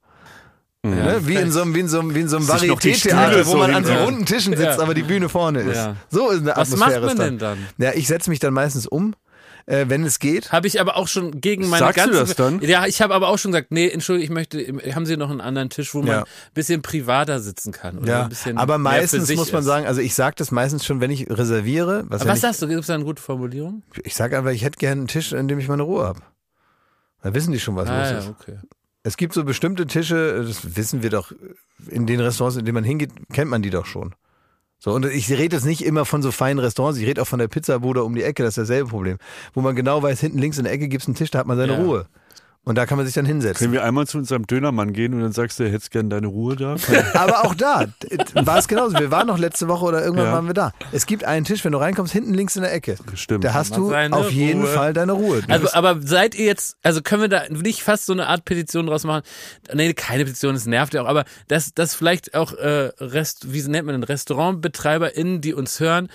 Ne? 0.83 1.19
Wie, 1.21 1.35
in 1.35 1.51
so 1.51 1.61
einem, 1.61 1.75
wie 1.75 1.79
in 1.81 1.87
so 1.87 1.99
einem, 1.99 2.15
wie 2.15 2.21
in 2.21 2.29
so 2.29 2.37
einem 2.37 2.47
Varieté-Theater, 2.47 3.45
wo 3.45 3.51
so 3.51 3.57
man 3.57 3.73
an 3.73 3.83
so 3.85 3.93
runden 3.93 4.25
Tischen 4.25 4.53
sitzt, 4.55 4.77
Ja. 4.77 4.79
aber 4.81 4.93
die 4.93 5.03
Bühne 5.03 5.27
vorne 5.29 5.61
ist. 5.61 5.75
Ja. 5.75 5.95
So 6.09 6.29
ist 6.29 6.39
eine 6.41 6.51
Was 6.55 6.71
Atmosphäre. 6.73 7.01
macht 7.01 7.01
man 7.01 7.09
ist 7.09 7.19
denn 7.19 7.37
dann? 7.39 7.57
Ja, 7.77 7.91
ich 7.93 8.07
setze 8.07 8.29
mich 8.29 8.39
dann 8.39 8.53
meistens 8.53 8.87
um, 8.87 9.13
äh, 9.67 9.85
wenn 9.89 10.03
es 10.03 10.17
geht. 10.19 10.51
Habe 10.51 10.65
ich 10.67 10.81
aber 10.81 10.97
auch 10.97 11.07
schon 11.07 11.39
gegen 11.39 11.69
meine 11.69 11.79
Sagst 11.85 11.97
du 12.07 12.09
ganze... 12.11 12.19
das 12.19 12.35
dann? 12.35 12.61
Ja, 12.61 12.85
ich 12.87 13.01
habe 13.01 13.13
aber 13.13 13.27
auch 13.27 13.37
schon 13.37 13.51
gesagt, 13.51 13.71
nee, 13.71 13.87
entschuldige, 13.87 14.23
ich 14.25 14.29
möchte, 14.31 14.59
haben 14.95 15.05
Sie 15.05 15.15
noch 15.17 15.29
einen 15.29 15.41
anderen 15.41 15.69
Tisch, 15.69 15.93
wo 15.93 15.99
man 15.99 16.07
Ja. 16.07 16.21
ein 16.21 16.25
bisschen 16.55 16.81
privater 16.81 17.39
sitzen 17.39 17.71
kann? 17.71 17.99
Oder 17.99 18.07
Ja, 18.07 18.23
ein 18.23 18.29
bisschen 18.29 18.57
aber 18.57 18.77
meistens 18.79 19.29
muss 19.35 19.51
man 19.51 19.59
ist. 19.59 19.65
sagen, 19.67 19.85
also 19.85 20.01
ich 20.01 20.15
sage 20.15 20.35
das 20.37 20.51
meistens 20.51 20.85
schon, 20.85 20.99
wenn 21.01 21.11
ich 21.11 21.29
reserviere. 21.29 22.05
Was, 22.07 22.21
Aber 22.21 22.31
was 22.31 22.37
ich, 22.37 22.41
sagst 22.41 22.61
du? 22.61 22.67
Gibt 22.67 22.81
es 22.81 22.87
da 22.87 22.95
eine 22.95 23.03
gute 23.03 23.21
Formulierung? 23.21 23.83
Ich 24.03 24.15
sage 24.15 24.37
einfach, 24.37 24.51
ich 24.51 24.63
hätte 24.63 24.77
gerne 24.79 25.01
einen 25.01 25.07
Tisch, 25.07 25.33
an 25.33 25.47
dem 25.47 25.59
ich 25.59 25.67
meine 25.67 25.83
Ruhe 25.83 26.03
habe. 26.05 26.21
Da 27.21 27.33
wissen 27.33 27.51
die 27.51 27.59
schon, 27.59 27.75
was 27.75 27.89
Ah, 27.89 27.99
los 27.99 28.09
ja, 28.11 28.17
ist. 28.19 28.27
okay. 28.29 28.57
Es 29.03 29.17
gibt 29.17 29.33
so 29.33 29.43
bestimmte 29.43 29.85
Tische, 29.87 30.43
das 30.45 30.75
wissen 30.75 31.01
wir 31.03 31.09
doch, 31.09 31.31
in 31.89 32.05
den 32.07 32.19
Restaurants, 32.19 32.57
in 32.57 32.65
denen 32.65 32.75
man 32.75 32.83
hingeht, 32.83 33.11
kennt 33.31 33.49
man 33.49 33.61
die 33.61 33.69
doch 33.69 33.85
schon. 33.85 34.15
So, 34.79 34.93
und 34.93 35.05
ich 35.05 35.29
rede 35.31 35.55
jetzt 35.55 35.65
nicht 35.65 35.83
immer 35.83 36.05
von 36.05 36.21
so 36.21 36.31
feinen 36.31 36.59
Restaurants, 36.59 36.99
ich 36.99 37.07
rede 37.07 37.21
auch 37.21 37.27
von 37.27 37.39
der 37.39 37.47
Pizzabude 37.47 38.03
um 38.03 38.13
die 38.13 38.21
Ecke, 38.23 38.43
das 38.43 38.57
ist 38.57 38.69
dasselbe 38.69 38.89
Problem. 38.89 39.17
Wo 39.53 39.61
man 39.61 39.75
genau 39.75 40.03
weiß, 40.03 40.19
hinten 40.19 40.37
links 40.37 40.57
in 40.59 40.65
der 40.65 40.73
Ecke 40.73 40.87
gibt 40.87 41.01
es 41.01 41.07
einen 41.07 41.15
Tisch, 41.15 41.31
da 41.31 41.39
hat 41.39 41.47
man 41.47 41.57
seine 41.57 41.73
Ja. 41.73 41.79
Ruhe. 41.79 42.05
Und 42.67 42.75
da 42.75 42.85
kann 42.85 42.97
man 42.97 43.05
sich 43.05 43.15
dann 43.15 43.25
hinsetzen. 43.25 43.59
Können 43.59 43.71
wir 43.73 43.83
einmal 43.85 44.05
zu 44.07 44.17
unserem 44.17 44.45
Dönermann 44.45 44.91
gehen 44.91 45.13
und 45.13 45.21
dann 45.21 45.31
sagst 45.31 45.57
du, 45.57 45.63
du 45.63 45.71
hättest 45.71 45.89
gern 45.91 46.09
deine 46.09 46.27
Ruhe 46.27 46.57
da? 46.57 46.75
Aber 47.13 47.45
auch 47.45 47.55
da 47.55 47.85
war 48.33 48.57
es 48.57 48.67
genauso. 48.67 48.99
Wir 48.99 49.09
waren 49.09 49.27
noch 49.27 49.37
letzte 49.37 49.69
Woche 49.69 49.85
oder 49.85 50.03
irgendwann 50.03 50.25
Ja. 50.25 50.31
waren 50.33 50.47
wir 50.47 50.53
da. 50.53 50.73
Es 50.91 51.05
gibt 51.05 51.23
einen 51.23 51.45
Tisch, 51.45 51.63
wenn 51.63 51.71
du 51.71 51.77
reinkommst, 51.77 52.11
hinten 52.11 52.33
links 52.33 52.57
in 52.57 52.63
der 52.63 52.73
Ecke. 52.73 52.97
Stimmt. 53.15 53.45
Da 53.45 53.53
hast 53.53 53.77
du 53.77 53.93
auf 53.95 54.31
jeden 54.31 54.61
Ruhe. 54.63 54.69
Fall 54.69 54.93
deine 54.93 55.13
Ruhe. 55.13 55.41
Du 55.43 55.49
Also, 55.53 55.69
aber 55.71 56.01
seid 56.01 56.35
ihr 56.35 56.45
jetzt, 56.45 56.75
also 56.83 57.01
können 57.01 57.21
wir 57.21 57.29
da 57.29 57.43
nicht 57.49 57.83
fast 57.83 58.05
so 58.05 58.11
eine 58.13 58.27
Art 58.27 58.43
Petition 58.43 58.85
draus 58.87 59.05
machen? 59.05 59.23
Nee, 59.73 59.93
keine 59.93 60.25
Petition, 60.25 60.53
das 60.53 60.65
nervt 60.65 60.93
ja 60.93 61.03
auch, 61.03 61.07
aber 61.07 61.23
dass 61.47 61.73
das 61.73 61.95
vielleicht 61.95 62.35
auch 62.35 62.51
äh, 62.53 62.91
Rest, 62.99 63.53
wie 63.53 63.61
nennt 63.63 63.85
man 63.85 63.93
denn, 63.95 64.03
RestaurantbetreiberInnen, 64.03 65.41
die 65.41 65.53
uns 65.53 65.79
hören, 65.79 66.09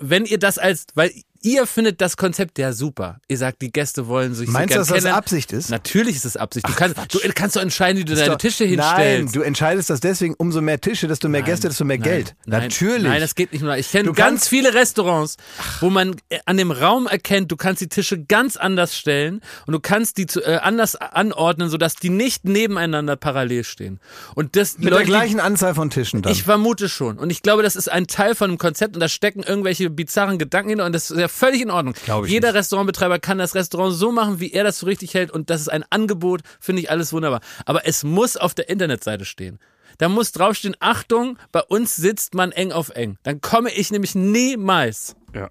wenn 0.00 0.24
ihr 0.26 0.38
das 0.38 0.58
als, 0.58 0.86
weil 0.94 1.10
ihr 1.46 1.66
findet 1.66 2.00
das 2.00 2.16
Konzept 2.16 2.58
ja 2.58 2.72
super. 2.72 3.20
Ihr 3.28 3.38
sagt, 3.38 3.62
die 3.62 3.70
Gäste 3.70 4.08
wollen 4.08 4.34
sich 4.34 4.48
Meinst 4.48 4.70
so 4.70 4.74
du, 4.74 4.78
dass 4.80 4.88
das 4.88 4.94
kennenlernen. 4.96 5.18
Absicht 5.18 5.52
ist? 5.52 5.70
Natürlich 5.70 6.16
ist 6.16 6.24
es 6.24 6.36
Absicht. 6.36 6.68
Du 6.68 6.72
kannst, 6.74 6.96
du 7.14 7.18
kannst 7.34 7.54
doch 7.56 7.62
entscheiden, 7.62 8.00
wie 8.00 8.04
du 8.04 8.12
Ist 8.14 8.18
deine 8.20 8.32
doch- 8.32 8.38
Tische 8.38 8.64
Nein, 8.64 8.70
hinstellst. 8.96 9.36
du 9.36 9.40
entscheidest 9.42 9.88
das 9.90 10.00
deswegen, 10.00 10.34
umso 10.38 10.60
mehr 10.60 10.80
Tische, 10.80 11.06
desto 11.06 11.28
mehr 11.28 11.42
Gäste, 11.42 11.68
desto 11.68 11.84
mehr 11.84 11.98
Geld. 11.98 12.34
Nein, 12.46 12.62
Natürlich. 12.62 13.04
Nein, 13.04 13.20
das 13.20 13.34
geht 13.36 13.52
nicht 13.52 13.62
nur. 13.62 13.76
Ich 13.76 13.90
kenne 13.92 14.12
ganz 14.12 14.48
viele 14.48 14.74
Restaurants, 14.74 15.36
wo 15.80 15.88
man 15.88 16.16
äh, 16.30 16.38
an 16.46 16.56
dem 16.56 16.72
Raum 16.72 17.06
erkennt, 17.06 17.52
du 17.52 17.56
kannst 17.56 17.80
die 17.80 17.88
Tische 17.88 18.20
ganz 18.24 18.56
anders 18.56 18.96
stellen 18.96 19.40
und 19.66 19.72
du 19.72 19.78
kannst 19.80 20.16
die 20.18 20.26
zu, 20.26 20.42
äh, 20.42 20.56
anders 20.56 20.96
anordnen, 20.96 21.68
sodass 21.70 21.94
die 21.94 22.10
nicht 22.10 22.44
nebeneinander 22.44 23.14
parallel 23.16 23.62
stehen. 23.64 24.00
Und 24.34 24.56
das 24.56 24.78
Mit 24.78 24.86
Leute, 24.90 24.96
der 24.96 25.04
gleichen 25.06 25.38
Anzahl 25.40 25.74
von 25.76 25.90
Tischen 25.90 26.22
dann. 26.22 26.32
ich 26.32 26.42
vermute 26.42 26.88
schon. 26.88 27.18
Und 27.18 27.30
ich 27.30 27.42
glaube, 27.42 27.62
das 27.62 27.76
ist 27.76 27.90
ein 27.90 28.06
Teil 28.08 28.34
von 28.34 28.50
einem 28.50 28.58
Konzept 28.58 28.94
und 28.96 29.00
da 29.00 29.08
stecken 29.08 29.42
irgendwelche 29.42 29.90
bizarren 29.90 30.38
Gedanken 30.38 30.70
hinter 30.70 30.86
und 30.86 30.92
das 30.92 31.10
ist 31.10 31.18
ja 31.20 31.28
völlig 31.36 31.60
in 31.60 31.70
Ordnung. 31.70 31.94
Jeder 32.26 32.48
nicht. 32.48 32.56
Restaurantbetreiber 32.56 33.18
kann 33.18 33.38
das 33.38 33.54
Restaurant 33.54 33.94
so 33.94 34.12
machen, 34.12 34.40
wie 34.40 34.52
er 34.52 34.64
das 34.64 34.80
für 34.80 34.86
richtig 34.86 35.14
hält 35.14 35.30
und 35.30 35.50
das 35.50 35.60
ist 35.60 35.68
ein 35.68 35.84
Angebot, 35.90 36.40
finde 36.60 36.82
ich 36.82 36.90
alles 36.90 37.12
wunderbar. 37.12 37.40
Aber 37.64 37.86
es 37.86 38.04
muss 38.04 38.36
auf 38.36 38.54
der 38.54 38.68
Internetseite 38.68 39.24
stehen. 39.24 39.58
Da 39.98 40.08
muss 40.08 40.32
draufstehen, 40.32 40.76
Achtung, 40.80 41.38
bei 41.52 41.62
uns 41.62 41.96
sitzt 41.96 42.34
man 42.34 42.52
eng 42.52 42.72
auf 42.72 42.90
eng. 42.90 43.16
Dann 43.22 43.40
komme 43.40 43.72
ich 43.72 43.90
nämlich 43.90 44.14
niemals. 44.14 45.16
Ja. 45.34 45.50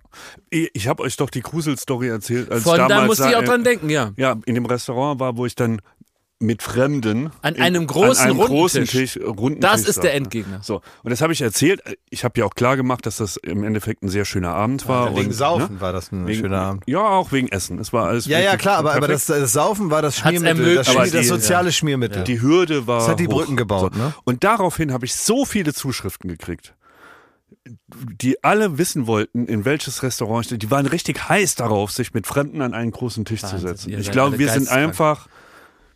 Ich 0.50 0.88
habe 0.88 1.04
euch 1.04 1.16
doch 1.16 1.30
die 1.30 1.42
Grusel-Story 1.42 2.10
erzählt. 2.10 2.52
Als 2.52 2.64
Von 2.64 2.78
da 2.78 2.88
damals 2.88 3.08
musste 3.08 3.26
ich 3.26 3.32
da, 3.32 3.40
auch 3.40 3.44
dran 3.44 3.64
denken, 3.64 3.90
ja. 3.90 4.14
Ja, 4.18 4.36
in 4.46 4.56
dem 4.56 4.66
Restaurant 4.66 5.20
war, 5.20 5.38
wo 5.38 5.46
ich 5.46 5.56
dann 5.56 5.82
mit 6.40 6.62
Fremden 6.62 7.32
An 7.42 7.56
in- 7.56 7.62
einem 7.62 7.88
großen, 7.88 8.24
an 8.26 8.30
einem 8.32 8.40
runden 8.40 8.54
großen 8.54 8.82
Tisch. 8.86 9.14
Tisch, 9.14 9.20
runden 9.26 9.62
Das 9.62 9.82
Tisch 9.82 9.90
ist 9.92 10.04
der. 10.04 10.14
Endgegner. 10.16 10.60
So 10.62 10.82
und 11.04 11.10
das 11.10 11.22
habe 11.22 11.32
ich 11.32 11.42
erzählt. 11.42 11.82
Ich 12.10 12.24
habe 12.26 12.38
ja 12.40 12.46
auch 12.46 12.54
klar 12.56 12.76
gemacht, 12.76 13.06
dass 13.06 13.18
das 13.18 13.38
im 13.38 13.64
Endeffekt 13.64 14.04
ein 14.04 14.10
sehr 14.10 14.26
schöner 14.26 14.54
Abend 14.54 14.88
war. 14.90 15.16
wegen 15.16 15.28
und, 15.28 15.34
Saufen 15.34 15.76
ne? 15.76 15.82
war 15.82 15.94
das 15.94 16.12
ein 16.12 16.28
Wegen, 16.28 16.42
schöner 16.42 16.60
Abend. 16.62 16.84
Ja, 16.88 17.00
auch 17.00 17.32
wegen 17.32 17.48
Essen. 17.48 17.80
Es 17.80 17.94
war 17.94 18.08
alles. 18.08 18.26
Ja, 18.26 18.40
ja, 18.40 18.58
klar, 18.58 18.78
aber, 18.80 18.96
aber 18.96 19.08
das, 19.08 19.26
das 19.28 19.54
Saufen 19.54 19.90
war 19.92 20.02
das 20.02 20.18
Schmiermittel, 20.18 20.76
das. 20.76 20.88
Schmier, 20.88 20.98
Aber 21.00 21.10
das 21.10 21.22
die- 21.22 21.28
soziale 21.28 21.72
Schmiermittel. 21.72 22.24
Die 22.26 22.42
Hürde 22.42 22.86
war. 22.86 23.00
Das 23.00 23.08
hat 23.08 23.20
die 23.22 23.28
hoch. 23.28 23.34
Brücken 23.36 23.56
gebaut, 23.56 23.94
so. 23.96 24.00
ne? 24.02 24.14
Und 24.26 24.44
daraufhin 24.44 24.92
habe 24.92 25.06
ich 25.06 25.16
so 25.16 25.46
viele 25.46 25.74
Zuschriften 25.74 26.30
gekriegt, 26.30 26.74
die 27.88 28.44
alle 28.44 28.78
wissen 28.78 29.08
wollten, 29.08 29.46
in 29.46 29.64
welches 29.66 30.04
Restaurant 30.04 30.52
ich. 30.52 30.60
Die 30.60 30.70
waren 30.70 30.86
richtig 30.86 31.30
heiß 31.30 31.56
darauf, 31.56 31.92
sich 31.92 32.14
mit 32.14 32.28
Fremden 32.28 32.62
an 32.62 32.74
einen 32.74 32.92
großen 32.92 33.24
Tisch 33.26 33.42
Wahnsinn, 33.44 33.60
zu 33.60 33.68
setzen. 33.68 33.94
Ich 33.98 34.12
glaube, 34.12 34.38
wir 34.38 34.50
sind 34.50 34.68
einfach. 34.70 35.28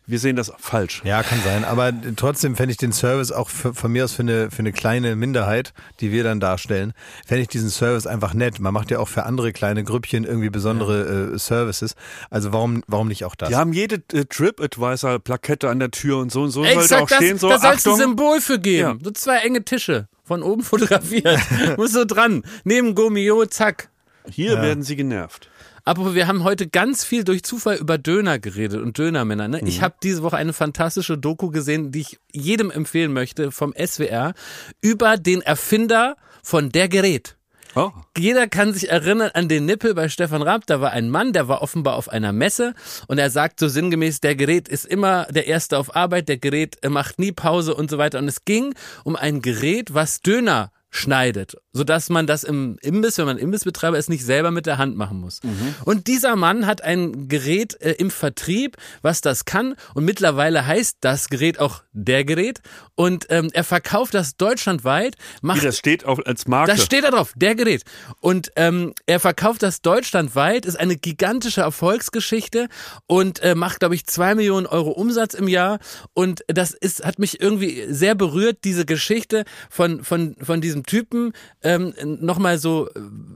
Wir 0.09 0.17
sehen 0.17 0.35
das 0.35 0.51
falsch. 0.57 1.03
Ja, 1.05 1.21
kann 1.21 1.39
sein. 1.43 1.63
Aber 1.63 1.93
trotzdem 2.15 2.55
fände 2.55 2.71
ich 2.71 2.77
den 2.77 2.91
Service 2.91 3.31
auch 3.31 3.47
für, 3.47 3.75
von 3.75 3.91
mir 3.91 4.05
aus 4.05 4.13
für 4.13 4.23
eine, 4.23 4.49
für 4.49 4.59
eine 4.59 4.71
kleine 4.71 5.15
Minderheit, 5.15 5.71
die 5.99 6.11
wir 6.11 6.23
dann 6.23 6.39
darstellen, 6.39 6.93
fände 7.27 7.43
ich 7.43 7.47
diesen 7.47 7.69
Service 7.69 8.07
einfach 8.07 8.33
nett. 8.33 8.59
Man 8.59 8.73
macht 8.73 8.89
ja 8.89 8.97
auch 8.97 9.07
für 9.07 9.23
andere 9.27 9.53
kleine 9.53 9.83
Grüppchen 9.83 10.23
irgendwie 10.23 10.49
besondere 10.49 11.33
äh, 11.33 11.37
Services. 11.37 11.93
Also 12.31 12.51
warum, 12.51 12.83
warum 12.87 13.07
nicht 13.07 13.23
auch 13.23 13.35
das? 13.35 13.49
Die 13.49 13.55
haben 13.55 13.71
jede 13.71 13.97
äh, 14.11 14.25
TripAdvisor-Plakette 14.25 15.69
an 15.69 15.77
der 15.77 15.91
Tür 15.91 16.17
und 16.17 16.31
so 16.31 16.41
und 16.41 16.49
so 16.49 16.63
sollte 16.63 16.79
Exakt, 16.79 17.01
auch 17.03 17.07
das, 17.07 17.17
stehen. 17.17 17.37
So, 17.37 17.49
da 17.49 17.59
soll 17.59 17.75
es 17.75 17.87
ein 17.87 17.95
Symbol 17.95 18.41
für 18.41 18.57
geben. 18.57 18.97
Ja. 18.97 19.03
So 19.03 19.11
zwei 19.11 19.37
enge 19.37 19.63
Tische, 19.63 20.07
von 20.23 20.41
oben 20.41 20.63
fotografiert. 20.63 21.39
Muss 21.77 21.91
so 21.91 22.03
dran. 22.03 22.41
Neben 22.63 22.95
Gomio, 22.95 23.45
zack. 23.45 23.89
hier 24.27 24.59
werden 24.59 24.81
sie 24.81 24.95
genervt. 24.95 25.48
Apropos, 25.89 26.13
wir 26.13 26.27
haben 26.27 26.43
heute 26.43 26.67
ganz 26.67 27.03
viel 27.03 27.23
durch 27.23 27.41
Zufall 27.41 27.77
über 27.77 27.97
Döner 27.97 28.37
geredet 28.37 28.79
und 28.79 28.99
Dönermänner. 28.99 29.47
Ne? 29.47 29.57
Mhm. 29.59 29.67
Ich 29.67 29.81
habe 29.81 29.95
diese 30.03 30.21
Woche 30.21 30.37
eine 30.37 30.53
fantastische 30.53 31.17
Doku 31.17 31.49
gesehen, 31.49 31.91
die 31.91 32.01
ich 32.01 32.19
jedem 32.31 32.69
empfehlen 32.69 33.11
möchte 33.11 33.51
vom 33.51 33.73
SWR 33.73 34.35
über 34.81 35.17
den 35.17 35.41
Erfinder 35.41 36.15
von 36.43 36.69
Der 36.69 36.89
Gerät. 36.89 37.37
Oh. 37.73 37.89
Jeder 38.15 38.47
kann 38.47 38.71
sich 38.71 38.91
erinnern 38.91 39.31
an 39.33 39.47
den 39.47 39.65
Nippel 39.65 39.95
bei 39.95 40.09
Stefan 40.09 40.43
Raab. 40.43 40.67
Da 40.67 40.79
war 40.79 40.91
ein 40.91 41.09
Mann, 41.09 41.33
der 41.33 41.47
war 41.47 41.63
offenbar 41.63 41.95
auf 41.95 42.07
einer 42.07 42.33
Messe 42.33 42.75
und 43.07 43.17
er 43.17 43.31
sagt 43.31 43.59
so 43.59 43.67
sinngemäß, 43.67 44.21
der 44.21 44.35
Gerät 44.35 44.67
ist 44.67 44.85
immer 44.85 45.25
der 45.31 45.47
Erste 45.47 45.79
auf 45.79 45.95
Arbeit, 45.95 46.29
der 46.29 46.37
Gerät 46.37 46.77
macht 46.87 47.17
nie 47.17 47.31
Pause 47.31 47.73
und 47.73 47.89
so 47.89 47.97
weiter. 47.97 48.19
Und 48.19 48.27
es 48.27 48.45
ging 48.45 48.75
um 49.03 49.15
ein 49.15 49.41
Gerät, 49.41 49.91
was 49.91 50.21
Döner 50.21 50.71
schneidet, 50.91 51.55
sodass 51.71 52.09
man 52.09 52.25
das 52.25 52.43
im 52.43 52.77
Imbiss, 52.81 53.17
wenn 53.17 53.25
man 53.25 53.37
Imbissbetreiber 53.37 53.97
ist, 53.97 54.09
nicht 54.09 54.25
selber 54.25 54.51
mit 54.51 54.65
der 54.65 54.77
Hand 54.77 54.97
machen 54.97 55.19
muss. 55.19 55.39
Und 55.85 56.07
dieser 56.07 56.35
Mann 56.35 56.65
hat 56.65 56.81
ein 56.81 57.27
Gerät 57.27 57.79
äh, 57.81 57.91
im 57.91 58.09
Vertrieb, 58.09 58.77
was 59.01 59.21
das 59.21 59.45
kann 59.45 59.75
und 59.93 60.05
mittlerweile 60.05 60.65
heißt 60.65 60.97
das 61.01 61.29
Gerät 61.29 61.59
auch 61.59 61.83
der 61.93 62.23
Gerät 62.23 62.61
und 62.95 63.27
ähm, 63.29 63.49
er 63.53 63.63
verkauft 63.63 64.13
das 64.13 64.35
deutschlandweit, 64.35 65.15
macht 65.41 65.61
Wie, 65.61 65.65
das 65.65 65.77
steht 65.77 66.05
auf, 66.05 66.25
als 66.25 66.47
Marke. 66.47 66.71
das 66.71 66.83
steht 66.83 67.03
da 67.03 67.11
drauf, 67.11 67.33
der 67.35 67.55
Gerät. 67.55 67.83
Und 68.19 68.51
ähm, 68.55 68.93
er 69.05 69.19
verkauft 69.19 69.63
das 69.63 69.81
deutschlandweit, 69.81 70.65
ist 70.65 70.77
eine 70.77 70.95
gigantische 70.95 71.61
Erfolgsgeschichte 71.61 72.67
und 73.07 73.41
äh, 73.41 73.55
macht, 73.55 73.79
glaube 73.79 73.95
ich, 73.95 74.05
zwei 74.05 74.35
Millionen 74.35 74.65
Euro 74.65 74.91
Umsatz 74.91 75.33
im 75.33 75.47
Jahr. 75.47 75.79
Und 76.13 76.43
das 76.47 76.71
ist, 76.71 77.05
hat 77.05 77.19
mich 77.19 77.41
irgendwie 77.41 77.85
sehr 77.89 78.15
berührt, 78.15 78.59
diese 78.63 78.85
Geschichte 78.85 79.45
von, 79.69 80.03
von, 80.03 80.35
von 80.41 80.61
diesem 80.61 80.78
Typen 80.83 81.33
ähm, 81.63 81.93
nochmal 82.03 82.57
so 82.57 82.89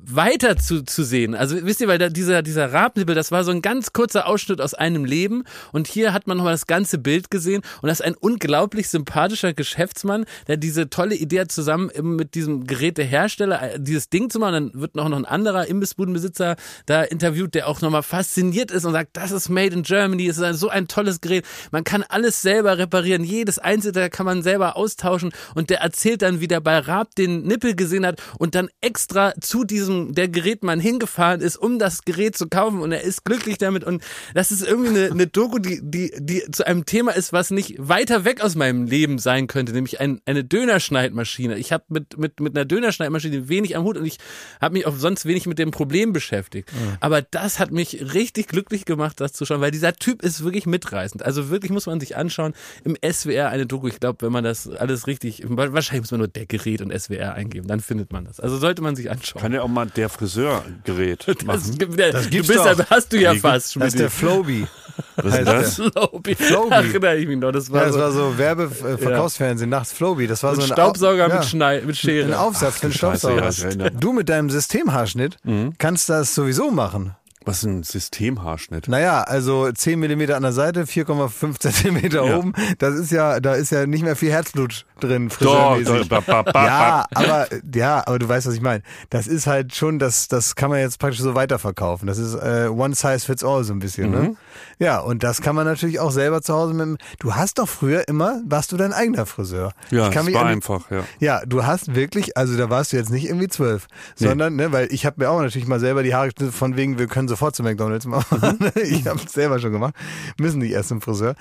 weiter 0.06 0.58
zu, 0.58 0.84
zu 0.84 1.04
sehen. 1.04 1.36
Also 1.36 1.58
wisst 1.64 1.82
ihr, 1.82 1.88
weil 1.88 1.98
da 1.98 2.10
dieser, 2.10 2.42
dieser 2.42 2.72
Rabenhibbel, 2.72 3.16
das 3.16 3.32
war 3.32 3.44
so 3.44 3.52
ein 3.52 3.62
ganz 3.62 3.94
kurzer 3.94 4.28
Ausschnitt 4.28 4.62
aus 4.62 4.74
einem 4.74 5.06
Leben. 5.06 5.44
Und 5.72 5.88
hier 5.88 6.14
hat 6.14 6.28
man 6.28 6.38
nochmal 6.38 6.54
das 6.54 6.68
ganze 6.68 6.98
Bild 6.98 7.32
gesehen. 7.32 7.62
Und 7.82 7.88
das 7.88 8.00
ist 8.00 8.06
ein 8.06 8.16
unglaublich 8.16 8.90
sympathischer 8.90 9.54
Geschäftsmann, 9.54 10.26
der 10.48 10.58
diese 10.58 10.90
tolle 10.90 11.16
Idee 11.16 11.42
hat, 11.42 11.52
zusammen 11.52 11.90
mit 12.02 12.36
diesem 12.36 12.66
Gerätehersteller 12.68 13.74
äh, 13.74 13.80
dieses 13.80 14.10
Ding 14.10 14.30
zu 14.30 14.40
machen. 14.40 14.54
Dann 14.54 14.82
wird 14.82 14.96
noch, 14.96 15.10
noch 15.10 15.18
ein 15.18 15.26
anderer 15.26 15.68
Imbissbudenbesitzer 15.68 16.56
da 16.86 17.04
interviewt, 17.04 17.54
der 17.56 17.68
auch 17.68 17.82
nochmal 17.82 18.04
fasziniert 18.04 18.72
ist 18.72 18.86
und 18.86 18.94
sagt, 18.94 19.16
das 19.18 19.32
ist 19.32 19.50
made 19.50 19.74
in 19.74 19.84
Germany, 19.84 20.28
es 20.28 20.38
ist 20.38 20.60
so 20.60 20.70
ein 20.70 20.88
tolles 20.88 21.22
Gerät. 21.22 21.46
Man 21.72 21.84
kann 21.84 22.04
alles 22.08 22.42
selber 22.42 22.78
reparieren, 22.78 23.24
jedes 23.24 23.60
einzelne 23.60 24.10
kann 24.10 24.26
man 24.26 24.44
selber 24.44 24.76
austauschen. 24.76 25.32
Und 25.56 25.70
der 25.70 25.82
erzählt 25.82 26.22
dann, 26.22 26.40
wie 26.40 26.48
der 26.48 26.60
bei 26.62 26.78
Raab 26.80 27.16
den 27.16 27.33
Nippel 27.42 27.76
gesehen 27.76 28.06
hat 28.06 28.22
und 28.38 28.56
dann 28.56 28.70
extra 28.82 29.34
zu 29.42 29.64
diesem, 29.64 30.14
der 30.14 30.28
Gerätmann 30.28 30.80
hingefahren 30.80 31.42
ist, 31.42 31.58
um 31.58 31.80
das 31.80 32.04
Gerät 32.06 32.38
zu 32.38 32.48
kaufen. 32.48 32.82
Und 32.82 32.92
er 32.92 33.02
ist 33.02 33.26
glücklich 33.26 33.58
damit. 33.58 33.84
Und 33.84 34.04
das 34.34 34.52
ist 34.52 34.64
irgendwie 34.64 34.90
eine, 34.90 35.12
eine 35.12 35.28
Doku, 35.28 35.60
die, 35.60 35.80
die, 35.82 36.14
die 36.20 36.44
zu 36.52 36.66
einem 36.66 36.86
Thema 36.86 37.12
ist, 37.12 37.34
was 37.34 37.52
nicht 37.52 37.76
weiter 37.78 38.26
weg 38.26 38.42
aus 38.42 38.56
meinem 38.56 38.86
Leben 38.86 39.18
sein 39.18 39.48
könnte, 39.48 39.74
nämlich 39.74 40.00
ein, 40.00 40.22
eine 40.26 40.44
Dönerschneidmaschine. 40.44 41.58
Ich 41.58 41.72
habe 41.72 41.84
mit, 41.90 42.18
mit, 42.18 42.40
mit 42.40 42.56
einer 42.56 42.66
Dönerschneidmaschine 42.66 43.50
wenig 43.50 43.76
am 43.76 43.84
Hut 43.84 43.98
und 43.98 44.06
ich 44.06 44.18
habe 44.62 44.74
mich 44.74 44.86
auch 44.86 44.96
sonst 44.96 45.26
wenig 45.26 45.46
mit 45.48 45.60
dem 45.60 45.72
Problem 45.72 46.14
beschäftigt. 46.14 46.70
Aber 47.00 47.22
das 47.22 47.60
hat 47.60 47.72
mich 47.72 48.14
richtig 48.14 48.48
glücklich 48.48 48.86
gemacht, 48.86 49.20
das 49.20 49.34
zu 49.34 49.46
schauen, 49.46 49.62
weil 49.62 49.72
dieser 49.72 49.94
Typ 49.94 50.22
ist 50.22 50.44
wirklich 50.44 50.66
mitreißend. 50.66 51.24
Also 51.24 51.50
wirklich 51.50 51.72
muss 51.72 51.86
man 51.86 52.00
sich 52.00 52.16
anschauen. 52.16 52.54
Im 52.84 52.98
SWR 53.04 53.50
eine 53.50 53.66
Doku, 53.66 53.88
ich 53.88 54.00
glaube, 54.00 54.26
wenn 54.26 54.32
man 54.32 54.44
das 54.44 54.68
alles 54.68 55.08
richtig, 55.08 55.44
wahrscheinlich 55.46 56.02
muss 56.02 56.12
man 56.12 56.20
nur 56.20 56.28
der 56.28 56.46
Gerät 56.46 56.82
und 56.82 56.92
SWR 56.98 57.23
eingeben, 57.32 57.68
dann 57.68 57.80
findet 57.80 58.12
man 58.12 58.26
das. 58.26 58.40
Also 58.42 58.58
sollte 58.58 58.82
man 58.82 58.96
sich 58.98 59.10
anschauen. 59.10 59.42
Kann 59.42 59.54
ja 59.54 59.62
auch 59.62 59.68
mal 59.70 59.86
der 59.88 60.10
Friseurgerät 60.10 61.26
das, 61.28 61.44
machen. 61.46 61.78
der, 61.98 62.12
Das 62.12 62.24
du 62.26 62.30
gibt's 62.30 62.48
bist, 62.50 62.60
doch. 62.60 62.78
ja- 62.78 62.86
hast 62.90 63.14
du 63.14 63.18
ja 63.20 63.34
fast. 63.36 63.76
Das 63.78 63.88
ist 63.88 64.00
der. 64.00 64.10
Floby. 64.10 64.68
Was 65.16 65.40
ist 65.40 65.48
das? 65.48 65.76
Floby. 65.76 66.36
Floby. 66.36 66.70
Ach, 66.72 66.84
erinnere 66.94 67.18
ich 67.18 67.28
mich 67.28 67.38
noch. 67.40 67.52
Das 67.52 67.72
war, 67.72 67.82
Ja, 67.82 67.86
das 67.88 67.96
so 67.96 68.00
war 68.02 68.12
so 68.12 68.38
Werbeverkaufsfernsehen 68.38 69.70
nachts 69.70 69.92
Floby. 69.94 70.28
Das 70.28 70.44
war 70.44 70.52
ein 70.52 70.56
so 70.58 70.62
ein 70.62 70.68
Staubsauger 70.68 71.26
Au- 71.26 71.30
ja. 71.30 71.36
mit, 71.36 71.46
Schnei 71.46 71.82
mit 71.86 71.98
Schere. 71.98 72.28
Ein 72.28 72.34
Aufsatz 72.34 72.78
für 72.80 72.88
ja, 72.88 72.94
Staubsauger. 72.94 73.42
erinnere. 73.44 73.92
du 73.92 74.14
mit 74.14 74.30
deinem 74.30 74.50
Systemhaarschnitt 74.50 75.38
kannst 75.80 76.10
das 76.10 76.36
sowieso 76.36 76.70
machen. 76.72 77.16
Was 77.46 77.58
ist 77.60 77.64
ein 77.66 77.84
Systemhaarschnitt? 77.84 78.88
Naja, 78.88 79.22
also 79.24 79.72
10 79.72 80.00
Millimeter 80.00 80.36
an 80.38 80.44
der 80.44 80.54
Seite, 80.54 80.86
4,5 80.86 81.60
Zentimeter 81.60 82.26
Ja. 82.26 82.38
oben. 82.38 82.54
Das 82.80 82.96
ist 82.96 83.12
ja, 83.12 83.40
da 83.40 83.54
ist 83.56 83.72
ja 83.72 83.86
nicht 83.86 84.04
mehr 84.04 84.16
viel 84.16 84.32
Herzblut 84.32 84.86
drin, 85.00 85.30
friseurmäßig. 85.30 86.10
Ja, 86.54 87.06
aber 87.14 87.48
ja, 87.74 88.04
aber 88.08 88.20
du 88.20 88.28
weißt, 88.30 88.48
was 88.48 88.54
ich 88.56 88.62
meine. 88.62 88.82
Das 89.10 89.28
ist 89.28 89.48
halt 89.48 89.76
schon, 89.76 90.00
das, 90.00 90.28
das 90.28 90.56
kann 90.56 90.70
man 90.70 90.80
jetzt 90.80 91.00
praktisch 91.00 91.20
so 91.22 91.36
weiterverkaufen. 91.36 92.08
Das 92.08 92.18
ist 92.18 92.34
äh, 92.36 92.68
one 92.70 92.96
size 92.96 93.20
fits 93.20 93.44
all 93.44 93.64
so 93.64 93.74
ein 93.74 93.80
bisschen, 93.80 94.12
Mhm. 94.12 94.12
ne? 94.12 94.36
Ja, 94.80 95.00
und 95.00 95.24
das 95.24 95.42
kann 95.42 95.56
man 95.56 95.66
natürlich 95.66 96.00
auch 96.00 96.12
selber 96.12 96.42
zu 96.42 96.54
Hause 96.54 96.74
mit. 96.74 96.82
dem- 96.86 96.98
Du 97.20 97.36
hast 97.36 97.60
doch 97.60 97.68
früher 97.70 98.08
immer, 98.08 98.42
warst 98.46 98.72
du 98.72 98.78
dein 98.78 98.94
eigener 98.94 99.26
Friseur? 99.26 99.74
Ja, 99.92 100.08
ich 100.08 100.14
kann 100.14 100.26
mich 100.26 100.36
war 100.36 100.42
an- 100.44 100.48
einfach, 100.48 100.90
ja. 100.92 101.04
Ja, 101.20 101.42
du 101.46 101.66
hast 101.66 101.96
wirklich, 101.96 102.38
also 102.38 102.58
da 102.58 102.70
warst 102.70 102.94
du 102.94 102.98
jetzt 102.98 103.10
nicht 103.10 103.26
irgendwie 103.26 103.48
zwölf, 103.48 103.88
sondern, 104.16 104.56
ne, 104.56 104.72
weil 104.72 104.88
ich 104.92 105.06
habe 105.06 105.22
mir 105.22 105.30
auch 105.30 105.42
natürlich 105.42 105.68
mal 105.68 105.80
selber 105.80 106.04
die 106.04 106.14
Haare 106.16 106.28
geschnitten, 106.30 106.52
von 106.54 106.76
wegen, 106.78 106.98
wir 107.00 107.08
können 107.08 107.28
sofort 107.34 107.56
zu 107.56 107.64
McDonalds 107.64 108.06
machen. 108.06 108.60
ich 108.76 109.08
habe 109.08 109.20
es 109.26 109.34
selber 109.34 109.60
schon 109.60 109.72
gemacht, 109.72 109.96
müssen 110.40 110.60
nicht 110.60 110.72
erst 110.72 110.90
zum 110.90 111.02
Friseur. 111.02 111.36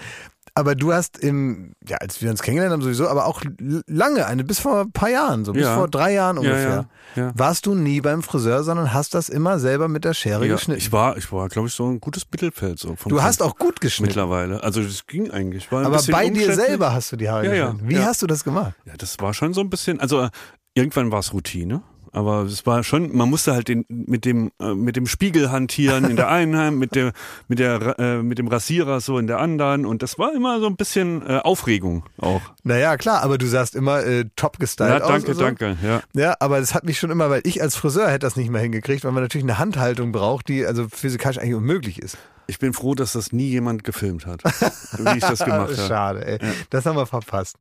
Aber 0.55 0.75
du 0.75 0.93
hast 0.93 1.17
im, 1.17 1.73
ja, 1.89 1.97
als 1.97 2.21
wir 2.21 2.29
uns 2.31 2.43
kennengelernt 2.43 2.75
haben 2.75 2.83
sowieso, 2.83 3.09
aber 3.09 3.25
auch 3.25 3.43
lange, 3.87 4.27
eine 4.27 4.45
bis 4.45 4.59
vor 4.59 4.83
ein 4.83 4.93
paar 4.93 5.09
Jahren, 5.09 5.47
so 5.47 5.55
bis 5.55 5.63
Ja. 5.63 5.75
vor 5.77 5.89
drei 5.89 6.13
Jahren 6.13 6.37
ungefähr, 6.37 6.89
ja, 7.17 7.23
ja. 7.23 7.33
warst 7.35 7.65
du 7.65 7.75
nie 7.75 8.03
beim 8.03 8.23
Friseur, 8.23 8.63
sondern 8.63 8.93
hast 8.93 9.15
das 9.15 9.31
immer 9.31 9.59
selber 9.59 9.89
mit 9.89 10.05
der 10.05 10.13
Schere 10.13 10.47
geschnitten. 10.47 10.79
ich 10.79 10.93
war, 10.93 11.17
ich 11.17 11.33
war, 11.33 11.49
glaube 11.49 11.69
ich, 11.69 11.75
so 11.75 11.87
ein 11.89 12.01
gutes 12.01 12.25
Mittelfeld. 12.31 12.79
So 12.79 12.97
du 13.09 13.23
hast 13.23 13.39
Kind 13.39 13.49
auch 13.51 13.57
gut 13.57 13.81
geschnitten. 13.81 14.09
mittlerweile. 14.11 14.63
Also 14.63 14.83
das 14.83 15.07
ging 15.07 15.31
eigentlich. 15.31 15.73
War 15.73 15.87
Aber 15.87 16.03
bei 16.11 16.29
dir 16.29 16.53
selber 16.55 16.93
hast 16.93 17.13
du 17.13 17.17
die 17.17 17.31
Haare 17.31 17.47
Ja, 17.47 17.55
ja, 17.55 17.65
geschnitten. 17.71 17.89
Wie 17.89 17.99
hast 18.01 18.21
du 18.21 18.27
das 18.27 18.45
gemacht? 18.45 18.75
Ja, 18.85 18.93
das 18.99 19.19
war 19.21 19.33
schon 19.33 19.55
so 19.55 19.63
ein 19.63 19.71
bisschen, 19.71 20.01
also 20.01 20.21
äh, 20.25 20.31
irgendwann 20.75 21.11
war 21.11 21.21
es 21.21 21.33
Routine. 21.33 21.83
Aber 22.15 22.43
es 22.43 22.67
war 22.67 22.85
schon, 22.85 23.17
man 23.17 23.31
musste 23.31 23.55
halt 23.55 23.69
den, 23.69 23.87
mit 23.89 24.27
dem 24.27 24.53
äh, 24.61 24.75
mit 24.75 24.97
dem 24.97 25.07
Spiegel 25.07 25.51
hantieren 25.51 26.05
in 26.11 26.17
der 26.17 26.29
einen 26.31 26.57
Hand, 26.57 26.79
mit 26.79 26.95
der 26.95 27.13
mit 27.49 27.59
der 27.59 27.99
äh, 27.99 28.23
mit 28.23 28.39
dem 28.39 28.49
Rasierer 28.49 29.01
so 29.01 29.19
in 29.19 29.27
der 29.27 29.39
anderen 29.39 29.87
und 29.87 30.03
das 30.03 30.19
war 30.19 30.35
immer 30.35 30.61
so 30.61 30.67
ein 30.67 30.77
bisschen 30.77 31.27
äh, 31.27 31.39
Aufregung 31.39 32.05
auch. 32.19 32.43
Naja, 32.65 32.97
klar, 32.99 33.23
aber 33.23 33.39
du 33.39 33.47
sahst 33.47 33.75
immer 33.75 34.05
äh, 34.05 34.27
top 34.37 34.59
gestylt 34.59 34.91
Ja, 34.91 35.01
aus. 35.01 35.09
danke, 35.09 35.29
und 35.31 35.35
so. 35.37 35.43
danke. 35.43 35.77
Ja. 35.83 36.03
Ja, 36.15 36.35
aber 36.39 36.61
das 36.61 36.75
hat 36.75 36.85
mich 36.85 36.99
schon 36.99 37.11
immer, 37.11 37.31
weil 37.31 37.41
ich 37.45 37.63
als 37.63 37.77
Friseur 37.77 38.09
hätte 38.09 38.21
das 38.27 38.37
nicht 38.37 38.51
mehr 38.51 38.61
hingekriegt, 38.61 39.05
weil 39.05 39.13
man 39.13 39.23
natürlich 39.23 39.45
eine 39.45 39.59
Handhaltung 39.59 40.13
braucht, 40.13 40.49
die 40.49 40.67
also 40.67 40.87
physikalisch 40.89 41.39
eigentlich 41.39 41.55
unmöglich 41.55 41.99
ist. 41.99 42.19
Ich 42.47 42.59
bin 42.59 42.75
froh, 42.75 42.95
dass 42.95 43.13
das 43.13 43.33
nie 43.33 43.49
jemand 43.49 43.85
gefilmt 43.85 44.27
hat, 44.27 44.43
wie 44.99 45.17
ich 45.17 45.21
das 45.25 45.39
gemacht 45.39 45.71
habe. 45.71 45.77
Schade, 45.77 46.27
ey. 46.27 46.39
Das 46.69 46.85
haben 46.85 46.97
wir 46.97 47.07
verpasst. 47.07 47.57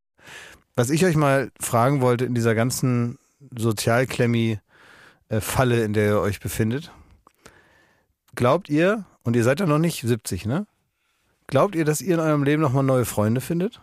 Was 0.76 0.90
ich 0.90 1.06
euch 1.06 1.16
mal 1.16 1.52
fragen 1.60 2.02
wollte 2.02 2.26
in 2.26 2.34
dieser 2.34 2.56
ganzen 2.56 3.18
Sozialklemmi-Falle, 3.58 5.84
in 5.84 5.94
der 5.94 6.08
ihr 6.08 6.20
euch 6.20 6.40
befindet. 6.40 6.92
Glaubt 8.36 8.70
ihr, 8.70 9.06
und 9.24 9.36
ihr 9.36 9.44
seid 9.44 9.60
ja 9.60 9.66
noch 9.66 9.78
nicht 9.78 10.02
70, 10.02 10.46
ne? 10.46 10.66
Glaubt 11.48 11.76
ihr, 11.76 11.86
dass 11.86 12.02
ihr 12.02 12.16
in 12.16 12.20
eurem 12.20 12.44
Leben 12.44 12.62
nochmal 12.62 12.84
neue 12.84 13.06
Freunde 13.06 13.42
findet? 13.42 13.82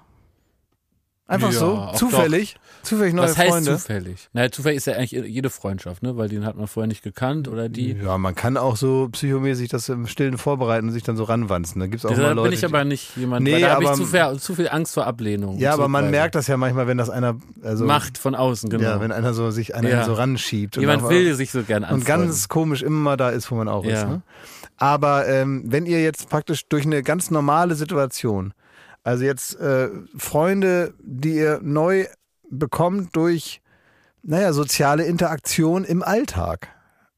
Einfach 1.30 1.52
Ja, 1.52 1.58
so? 1.58 1.90
Zufällig? 1.94 2.56
Zufällig 2.82 3.12
neue 3.12 3.26
Was 3.26 3.36
heißt 3.36 3.50
Freunde? 3.50 3.72
zufällig? 3.76 4.30
Naja, 4.32 4.50
zufällig 4.50 4.78
ist 4.78 4.86
ja 4.86 4.94
eigentlich 4.94 5.10
jede 5.10 5.50
Freundschaft, 5.50 6.02
ne? 6.02 6.16
Weil 6.16 6.30
den 6.30 6.46
hat 6.46 6.56
man 6.56 6.66
vorher 6.66 6.86
nicht 6.88 7.02
gekannt 7.02 7.48
oder 7.48 7.68
die. 7.68 7.92
Ja, 8.02 8.16
man 8.16 8.34
kann 8.34 8.56
auch 8.56 8.76
so 8.76 9.10
psychomäßig 9.12 9.68
das 9.68 9.90
im 9.90 10.06
Stillen 10.06 10.38
vorbereiten 10.38 10.86
und 10.86 10.92
sich 10.94 11.02
dann 11.02 11.18
so 11.18 11.24
ranwanzen. 11.24 11.80
Da 11.80 11.86
gibt's 11.86 12.06
auch 12.06 12.14
Da 12.14 12.16
mal 12.22 12.32
Leute. 12.32 12.48
bin 12.48 12.58
ich 12.58 12.64
aber 12.64 12.84
nicht 12.84 13.14
jemand, 13.18 13.44
Nee, 13.44 13.52
weil 13.52 13.60
da 13.60 13.74
habe 13.74 13.84
ich 13.84 13.90
zu 13.92 14.06
viel, 14.06 14.38
zu 14.38 14.54
viel 14.54 14.68
Angst 14.70 14.94
vor 14.94 15.06
Ablehnung. 15.06 15.58
ja, 15.58 15.74
und 15.74 15.80
aber 15.80 15.88
man 15.88 16.10
merkt 16.10 16.34
das 16.34 16.46
ja 16.46 16.56
manchmal, 16.56 16.86
wenn 16.86 16.96
das 16.96 17.10
einer 17.10 17.36
also 17.62 17.84
Macht 17.84 18.16
von 18.16 18.34
außen, 18.34 18.70
genau. 18.70 18.84
ja, 18.84 19.00
wenn 19.02 19.12
einer 19.12 19.34
so 19.34 19.50
sich 19.50 19.74
an 19.74 19.84
einen 19.84 19.90
Ja. 19.98 20.04
so 20.06 20.14
ranschiebt 20.14 20.78
und, 20.78 20.80
Jemand 20.80 21.02
auch- 21.02 21.10
will 21.10 21.34
sich 21.34 21.50
so 21.50 21.62
gern 21.62 21.82
und 21.82 21.90
anfreunden. 21.90 22.28
ganz 22.28 22.48
komisch 22.48 22.80
immer 22.82 23.18
da 23.18 23.28
ist, 23.28 23.50
wo 23.50 23.56
man 23.56 23.68
auch 23.68 23.84
ist. 23.84 23.92
Ja. 23.92 24.04
Ne? 24.06 24.22
Aber 24.78 25.28
ähm, 25.28 25.64
wenn 25.66 25.84
ihr 25.84 26.00
jetzt 26.02 26.30
praktisch 26.30 26.66
durch 26.68 26.86
eine 26.86 27.02
ganz 27.02 27.30
normale 27.30 27.74
Situation, 27.74 28.54
also 29.08 29.24
jetzt 29.24 29.58
äh, 29.58 29.88
Freunde, 30.18 30.92
die 31.00 31.36
ihr 31.36 31.60
neu 31.62 32.04
bekommt 32.50 33.16
durch, 33.16 33.62
naja, 34.22 34.52
soziale 34.52 35.06
Interaktion 35.06 35.84
im 35.84 36.02
Alltag, 36.02 36.68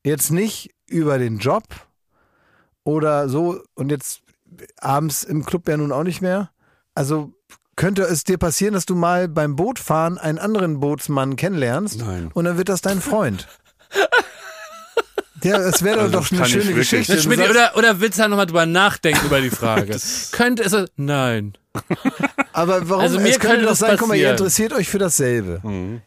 jetzt 0.05 0.31
nicht 0.31 0.73
über 0.87 1.19
den 1.19 1.39
Job 1.39 1.65
oder 2.85 3.29
so 3.29 3.61
und 3.75 3.91
jetzt 3.91 4.23
abends 4.79 5.25
im 5.25 5.45
Club 5.45 5.69
ja 5.69 5.77
nun 5.77 5.91
auch 5.91 6.05
nicht 6.05 6.21
mehr. 6.21 6.51
Also 6.95 7.33
könnte 7.75 8.03
es 8.03 8.23
dir 8.23 8.39
passieren, 8.39 8.75
dass 8.75 8.87
du 8.87 8.95
mal 8.95 9.27
beim 9.27 9.57
Bootfahren 9.57 10.17
einen 10.17 10.39
anderen 10.39 10.79
Bootsmann 10.79 11.35
kennenlernst 11.35 11.99
Nein. 11.99 12.31
und 12.33 12.45
dann 12.45 12.57
wird 12.57 12.69
das 12.69 12.83
dein 12.83 13.01
Freund. 13.01 13.49
Ja, 15.43 15.59
es 15.59 15.83
wäre 15.83 16.01
Also 16.01 16.13
doch 16.13 16.29
das 16.29 16.39
eine 16.39 16.49
schöne. 16.49 16.75
Geschichte. 16.75 17.21
Schmidt, 17.21 17.41
oder, 17.41 17.73
oder 17.77 18.01
willst 18.01 18.19
du 18.19 18.23
da 18.23 18.29
nochmal 18.29 18.47
drüber 18.47 18.67
nachdenken 18.67 19.25
über 19.27 19.41
die 19.41 19.51
Frage? 19.51 19.97
Könnte 20.33 20.63
es. 20.65 20.75
Nein. 20.97 21.55
aber 22.53 22.89
warum? 22.89 23.01
Also 23.03 23.21
mir 23.21 23.29
es 23.29 23.39
könnte 23.39 23.47
könnte 23.49 23.63
doch 23.63 23.71
das 23.71 23.79
sein, 23.79 23.97
guck 23.97 24.09
mal, 24.09 24.15
ihr 24.17 24.23
passieren. 24.25 24.33
interessiert 24.39 24.73
euch 24.73 24.89
für 24.89 24.99
dasselbe. 24.99 25.61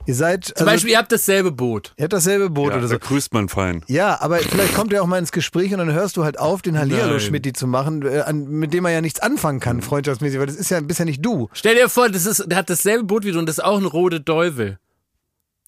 Ihr 0.06 0.14
seid, 0.16 0.44
Zum 0.44 0.56
also, 0.58 0.66
Beispiel, 0.66 0.92
ihr 0.92 0.98
habt 0.98 1.12
dasselbe 1.12 1.52
Boot. 1.54 1.94
ihr 1.96 2.04
habt 2.04 2.12
dasselbe 2.12 2.50
Boot 2.50 2.72
Ja, 2.72 2.78
oder 2.80 2.88
so. 2.90 2.96
da 2.96 3.06
grüßt 3.06 3.34
man 3.34 3.48
fein. 3.48 3.82
Ja, 3.88 4.20
aber 4.20 4.40
vielleicht 4.40 4.74
kommt 4.76 4.92
ihr 4.92 5.02
auch 5.02 5.08
mal 5.08 5.20
ins 5.20 5.32
Gespräch 5.32 5.72
und 5.72 5.78
dann 5.80 5.94
hörst 5.94 6.18
du 6.18 6.26
halt 6.26 6.38
auf, 6.38 6.62
den 6.62 6.78
Hallihallo 6.78 7.12
Nein. 7.12 7.20
Schmidti 7.22 7.54
zu 7.54 7.66
machen, 7.66 8.06
äh, 8.06 8.34
mit 8.34 8.74
dem 8.74 8.84
man 8.84 8.92
ja 8.92 9.00
nichts 9.00 9.22
anfangen 9.22 9.62
kann, 9.62 9.82
freundschaftsmäßig, 9.82 10.38
weil 10.38 10.48
das 10.48 10.58
ist 10.58 10.70
ja, 10.70 10.82
bist 10.82 11.00
ja 11.00 11.06
nicht 11.06 11.26
du. 11.26 11.48
Stell 11.54 11.76
dir 11.76 11.88
vor, 11.88 12.10
das 12.10 12.26
ist, 12.26 12.44
der 12.46 12.58
hat 12.58 12.70
dasselbe 12.70 13.06
Boot 13.06 13.24
wie 13.24 13.32
du 13.32 13.40
und 13.40 13.46
das 13.48 13.60
ist 13.60 13.64
auch 13.64 13.78
ein 13.78 13.86
rote 13.86 14.20
Deuvel. 14.20 14.80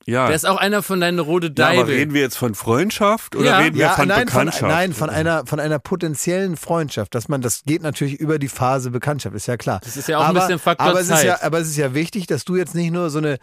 Ja. 0.08 0.28
Der 0.28 0.36
ist 0.36 0.45
auch 0.45 0.58
einer 0.58 0.84
von 0.84 0.99
deinen 1.01 1.18
Rode 1.18 1.51
ja, 1.58 1.66
aber 1.68 1.78
Deibel. 1.78 1.95
reden 1.95 2.14
wir 2.14 2.22
jetzt 2.22 2.38
von 2.38 2.53
Freundschaft 2.53 3.36
oder 3.36 3.45
Ja. 3.45 3.58
reden 3.58 3.76
wir 3.76 3.86
Ja, 3.86 3.89
von 3.93 4.08
nein, 4.08 4.28
von, 4.28 4.45
Bekanntschaft? 4.45 4.62
nein, 4.72 4.93
von 4.93 5.10
einer, 5.10 5.45
von 5.47 5.60
einer 5.60 5.80
potenziellen 5.80 6.58
Freundschaft, 6.58 7.16
dass 7.16 7.28
man, 7.28 7.41
das 7.41 7.64
geht 7.66 7.82
natürlich 7.82 8.20
über 8.20 8.38
die 8.38 8.47
Phase 8.47 8.91
Bekanntschaft, 8.91 9.36
ist 9.36 9.47
ja 9.47 9.58
klar. 9.58 9.80
Das 9.84 9.97
ist 9.97 10.08
ja 10.08 10.20
auch 10.20 10.24
ein 10.26 10.30
aber, 10.30 10.41
bisschen 10.41 10.60
Faktor 10.60 10.86
aber 10.88 10.99
es 10.99 11.10
ist 11.10 11.16
Zeit. 11.16 11.26
ja, 11.26 11.39
aber 11.41 11.58
es 11.60 11.70
ist 11.70 11.78
ja 11.78 11.95
wichtig, 11.95 12.28
dass 12.28 12.45
du 12.45 12.56
jetzt 12.56 12.76
nicht 12.76 12.91
nur 12.91 13.10
so 13.10 13.18
eine, 13.18 13.39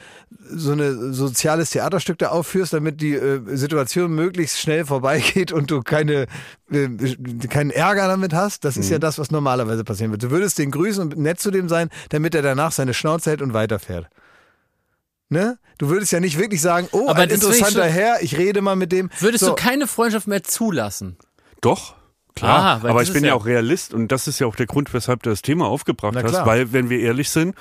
so 0.51 0.71
eine 0.71 1.13
soziales 1.13 1.71
Theaterstück 1.71 2.19
da 2.19 2.29
aufführst, 2.29 2.73
damit 2.73 3.01
die 3.01 3.15
äh, 3.15 3.41
Situation 3.57 4.13
möglichst 4.13 4.61
schnell 4.61 4.85
vorbeigeht 4.87 5.51
und 5.51 5.69
du 5.69 5.83
keine, 5.83 6.27
äh, 6.71 6.89
keinen 7.49 7.71
Ärger 7.71 8.07
damit 8.07 8.35
hast. 8.35 8.65
Das 8.65 8.77
ist 8.77 8.87
Mhm. 8.87 8.93
ja 8.93 8.99
das, 9.01 9.19
was 9.19 9.33
normalerweise 9.33 9.83
passieren 9.83 10.13
wird. 10.13 10.23
Du 10.23 10.31
würdest 10.31 10.59
den 10.59 10.71
grüßen 10.71 11.03
und 11.03 11.19
nett 11.19 11.41
zu 11.41 11.51
dem 11.51 11.69
sein, 11.69 11.89
damit 12.11 12.37
er 12.37 12.43
danach 12.43 12.71
seine 12.71 12.95
Schnauze 12.95 13.31
hält 13.31 13.43
und 13.43 13.53
weiterfährt. 13.53 14.07
Ne? 15.33 15.59
Du 15.79 15.89
würdest 15.89 16.13
ja 16.13 16.21
nicht 16.21 16.39
wirklich 16.39 16.61
sagen, 16.61 16.89
oh, 16.93 17.09
Aber 17.09 17.21
ein 17.23 17.29
ich 17.29 17.35
interessanter 17.37 17.85
schon- 17.85 17.93
Herr, 17.93 18.23
ich 18.23 18.37
rede 18.37 18.61
mal 18.61 18.77
mit 18.77 18.93
dem. 18.93 19.11
Würdest 19.19 19.43
so. 19.45 19.51
du 19.51 19.55
keine 19.57 19.87
Freundschaft 19.87 20.27
mehr 20.29 20.43
zulassen? 20.45 21.17
Doch. 21.61 21.95
Klar, 22.35 22.83
Ah, 22.83 22.89
aber 22.89 23.03
ich 23.03 23.13
bin 23.13 23.25
ja 23.25 23.31
ja- 23.31 23.35
auch 23.35 23.45
Realist 23.45 23.93
und 23.93 24.09
das 24.09 24.27
ist 24.27 24.39
ja 24.39 24.47
auch 24.47 24.57
der 24.57 24.67
Grund, 24.67 24.93
weshalb 24.95 25.23
du 25.23 25.29
das 25.31 25.43
Thema 25.43 25.67
aufgebracht 25.67 26.17
hast, 26.23 26.47
weil 26.47 26.73
wenn 26.73 26.89
wir 26.89 26.99
ehrlich 27.01 27.29
sind, 27.29 27.55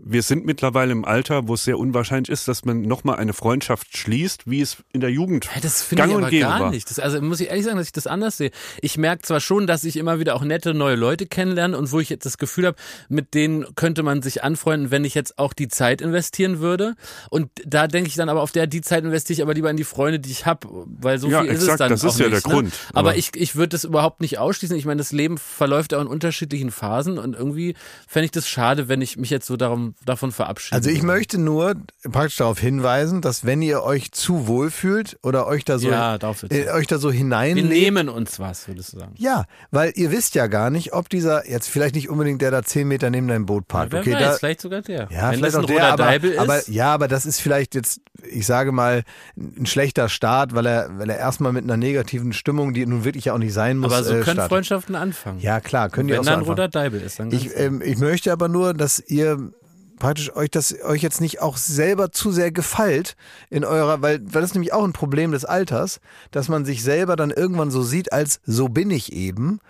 wir 0.00 0.22
sind 0.22 0.46
mittlerweile 0.46 0.92
im 0.92 1.04
Alter, 1.04 1.48
wo 1.48 1.54
es 1.54 1.64
sehr 1.64 1.78
unwahrscheinlich 1.78 2.28
ist, 2.28 2.46
dass 2.46 2.64
man 2.64 2.82
nochmal 2.82 3.16
eine 3.16 3.32
Freundschaft 3.32 3.96
schließt, 3.96 4.48
wie 4.48 4.60
es 4.60 4.76
in 4.92 5.00
der 5.00 5.10
Jugend 5.10 5.52
Hey, 5.52 5.60
das 5.60 5.82
finde 5.82 6.02
gang 6.02 6.10
ich 6.10 6.16
und 6.16 6.22
aber 6.22 6.30
gäbe 6.30 6.44
gar 6.46 6.60
war. 6.60 6.70
nicht. 6.70 6.88
Das, 6.88 6.98
also 6.98 7.20
muss 7.20 7.40
ich 7.40 7.48
ehrlich 7.48 7.64
sagen, 7.64 7.76
dass 7.78 7.86
ich 7.88 7.92
das 7.92 8.06
anders 8.06 8.36
sehe. 8.36 8.50
Ich 8.80 8.96
merke 8.96 9.22
zwar 9.22 9.40
schon, 9.40 9.66
dass 9.66 9.82
ich 9.84 9.96
immer 9.96 10.20
wieder 10.20 10.36
auch 10.36 10.42
nette 10.44 10.72
neue 10.72 10.94
Leute 10.94 11.26
kennenlerne 11.26 11.76
und 11.76 11.90
wo 11.90 11.98
ich 12.00 12.08
jetzt 12.10 12.24
das 12.26 12.38
Gefühl 12.38 12.66
habe, 12.66 12.76
mit 13.08 13.34
denen 13.34 13.66
könnte 13.74 14.02
man 14.02 14.22
sich 14.22 14.44
anfreunden, 14.44 14.90
wenn 14.90 15.04
ich 15.04 15.14
jetzt 15.14 15.38
auch 15.38 15.52
die 15.52 15.68
Zeit 15.68 16.00
investieren 16.00 16.60
würde. 16.60 16.94
Und 17.30 17.50
da 17.66 17.88
denke 17.88 18.08
ich 18.08 18.14
dann 18.14 18.28
aber 18.28 18.42
auf 18.42 18.52
der 18.52 18.66
die 18.68 18.80
Zeit 18.82 19.04
investiere 19.04 19.34
ich 19.38 19.42
aber 19.42 19.54
lieber 19.54 19.70
in 19.70 19.76
die 19.76 19.84
Freunde, 19.84 20.20
die 20.20 20.30
ich 20.30 20.46
habe, 20.46 20.68
weil 21.00 21.18
so 21.18 21.28
Ja, 21.28 21.42
viel 21.42 21.50
ist 21.50 21.56
es 21.58 21.62
exakt, 21.64 21.80
dann 21.80 21.90
das 21.90 22.04
auch 22.04 22.08
ist 22.10 22.20
ja 22.20 22.28
nicht, 22.28 22.44
der 22.44 22.52
ne? 22.52 22.54
Grund. 22.62 22.74
Aber 22.90 23.10
Aber- 23.10 23.16
ich, 23.18 23.30
ich 23.34 23.56
würde 23.56 23.70
das 23.70 23.84
überhaupt 23.84 24.20
nicht 24.20 24.38
ausschließen. 24.38 24.76
Ich 24.76 24.84
meine, 24.84 24.98
das 24.98 25.12
Leben 25.12 25.38
verläuft 25.38 25.92
ja 25.92 25.98
auch 25.98 26.02
in 26.02 26.06
unterschiedlichen 26.08 26.70
Phasen 26.70 27.18
und 27.18 27.34
irgendwie 27.34 27.74
fände 28.06 28.26
ich 28.26 28.30
das 28.30 28.48
schade, 28.48 28.88
wenn 28.88 29.00
ich 29.02 29.16
mich 29.16 29.30
jetzt 29.30 29.46
so 29.46 29.56
darum, 29.56 29.87
davon 30.04 30.32
verabschiede. 30.32 30.74
Also 30.76 30.90
ich 30.90 31.02
möchte 31.02 31.38
nur 31.38 31.74
praktisch 32.10 32.36
darauf 32.36 32.58
hinweisen, 32.58 33.20
dass 33.20 33.44
wenn 33.44 33.62
ihr 33.62 33.82
euch 33.82 34.12
zu 34.12 34.46
wohl 34.46 34.70
fühlt 34.70 35.18
oder 35.22 35.46
euch 35.46 35.64
da 35.64 35.78
so, 35.78 35.88
Ja, 35.90 36.16
äh, 36.16 36.70
euch 36.70 36.86
da 36.86 36.98
so 36.98 37.08
Wir 37.12 37.18
hineinlegt. 37.18 37.68
nehmen 37.68 38.08
uns 38.08 38.38
was, 38.40 38.68
würdest 38.68 38.92
du 38.94 38.98
sagen. 39.00 39.14
Ja, 39.16 39.44
weil 39.70 39.92
ihr 39.96 40.10
wisst 40.10 40.34
ja 40.34 40.46
gar 40.46 40.70
nicht, 40.70 40.92
ob 40.92 41.08
dieser, 41.08 41.48
jetzt 41.48 41.68
vielleicht 41.68 41.94
nicht 41.94 42.08
unbedingt 42.08 42.42
der 42.42 42.50
da 42.50 42.62
zehn 42.62 42.88
Meter 42.88 43.10
neben 43.10 43.28
deinem 43.28 43.46
Boot 43.46 43.68
parkt. 43.68 43.92
Wer 43.92 44.00
okay, 44.00 44.14
weiß, 44.14 44.20
da, 44.20 44.32
vielleicht 44.34 44.60
sogar 44.60 44.82
der. 44.82 45.08
ja, 45.10 45.30
Wenn 45.30 45.38
vielleicht 45.38 45.44
das 45.44 45.54
ein 45.56 45.64
auch 45.64 45.66
der, 45.68 45.84
aber, 45.92 46.02
Deibel 46.04 46.30
ist. 46.32 46.38
aber 46.38 46.70
ja, 46.70 46.92
aber 46.94 47.08
das 47.08 47.26
ist 47.26 47.40
vielleicht 47.40 47.74
jetzt, 47.74 48.00
ich 48.30 48.46
sage 48.46 48.72
mal, 48.72 49.04
ein 49.36 49.66
schlechter 49.66 50.08
Start, 50.08 50.54
weil 50.54 50.66
er, 50.66 50.98
weil 50.98 51.10
er 51.10 51.18
erstmal 51.18 51.52
mit 51.52 51.64
einer 51.64 51.76
negativen 51.76 52.32
Stimmung, 52.32 52.74
die 52.74 52.84
nun 52.86 53.04
wirklich 53.04 53.26
ja 53.26 53.34
auch 53.34 53.38
nicht 53.38 53.52
sein 53.52 53.78
muss, 53.78 53.92
Aber 53.92 54.02
so 54.04 54.10
äh, 54.10 54.20
können 54.20 54.24
startet. 54.34 54.48
Freundschaften 54.48 54.94
anfangen. 54.94 55.40
Ja, 55.40 55.60
klar, 55.60 55.88
können 55.90 56.08
die 56.08 56.14
Wenn 56.14 56.20
auch 56.20 56.24
so 56.24 56.30
da 56.30 56.32
ein 56.34 56.38
anfangen. 56.40 56.58
roter 56.58 56.68
Deibel 56.68 57.00
ist, 57.00 57.18
dann 57.18 57.30
Ich, 57.32 57.50
ähm, 57.56 57.82
ich 57.84 57.98
möchte 57.98 58.32
aber 58.32 58.48
nur, 58.48 58.74
dass 58.74 58.98
ihr 59.06 59.50
praktisch 59.98 60.34
euch 60.34 60.50
das 60.50 60.74
euch 60.82 61.02
jetzt 61.02 61.20
nicht 61.20 61.40
auch 61.40 61.56
selber 61.56 62.10
zu 62.12 62.32
sehr 62.32 62.52
gefällt 62.52 63.16
in 63.50 63.64
eurer, 63.64 64.02
weil, 64.02 64.20
weil 64.32 64.42
das 64.42 64.54
nämlich 64.54 64.72
auch 64.72 64.84
ein 64.84 64.92
Problem 64.92 65.32
des 65.32 65.44
Alters, 65.44 66.00
dass 66.30 66.48
man 66.48 66.64
sich 66.64 66.82
selber 66.82 67.16
dann 67.16 67.30
irgendwann 67.30 67.70
so 67.70 67.82
sieht, 67.82 68.12
als 68.12 68.40
so 68.44 68.68
bin 68.68 68.90
ich 68.90 69.12
eben 69.12 69.60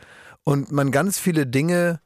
und 0.44 0.72
man 0.72 0.90
ganz 0.90 1.18
viele 1.18 1.46
Dinge 1.46 2.00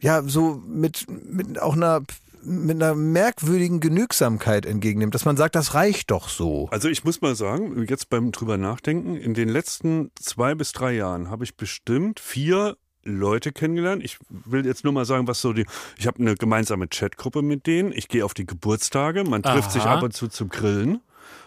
ja 0.00 0.22
so 0.22 0.62
mit, 0.66 1.06
mit 1.08 1.60
auch 1.60 1.74
einer 1.74 2.02
mit 2.46 2.82
einer 2.82 2.94
merkwürdigen 2.94 3.80
Genügsamkeit 3.80 4.66
entgegennimmt, 4.66 5.14
dass 5.14 5.24
man 5.24 5.36
sagt, 5.36 5.54
das 5.54 5.74
reicht 5.74 6.10
doch 6.10 6.28
so. 6.28 6.68
Also 6.70 6.88
ich 6.88 7.04
muss 7.04 7.20
mal 7.20 7.34
sagen, 7.34 7.86
jetzt 7.88 8.10
beim 8.10 8.32
drüber 8.32 8.58
nachdenken, 8.58 9.16
in 9.16 9.34
den 9.34 9.48
letzten 9.48 10.10
zwei 10.20 10.54
bis 10.54 10.72
drei 10.72 10.92
Jahren 10.92 11.30
habe 11.30 11.44
ich 11.44 11.56
bestimmt 11.56 12.20
vier 12.20 12.76
Leute 13.04 13.52
kennengelernt. 13.52 14.02
Ich 14.04 14.18
will 14.28 14.64
jetzt 14.66 14.84
nur 14.84 14.92
mal 14.92 15.04
sagen, 15.04 15.26
was 15.28 15.40
so 15.40 15.52
die. 15.52 15.66
Ich 15.98 16.06
habe 16.06 16.18
eine 16.20 16.34
gemeinsame 16.34 16.88
Chatgruppe 16.88 17.42
mit 17.42 17.66
denen. 17.66 17.92
Ich 17.92 18.08
gehe 18.08 18.24
auf 18.24 18.34
die 18.34 18.46
Geburtstage. 18.46 19.24
Man 19.24 19.42
trifft 19.42 19.72
sich 19.72 19.82
Aha. 19.82 19.96
ab 19.96 20.02
und 20.02 20.12
zu 20.12 20.28
zum 20.28 20.48
Grillen. 20.48 21.00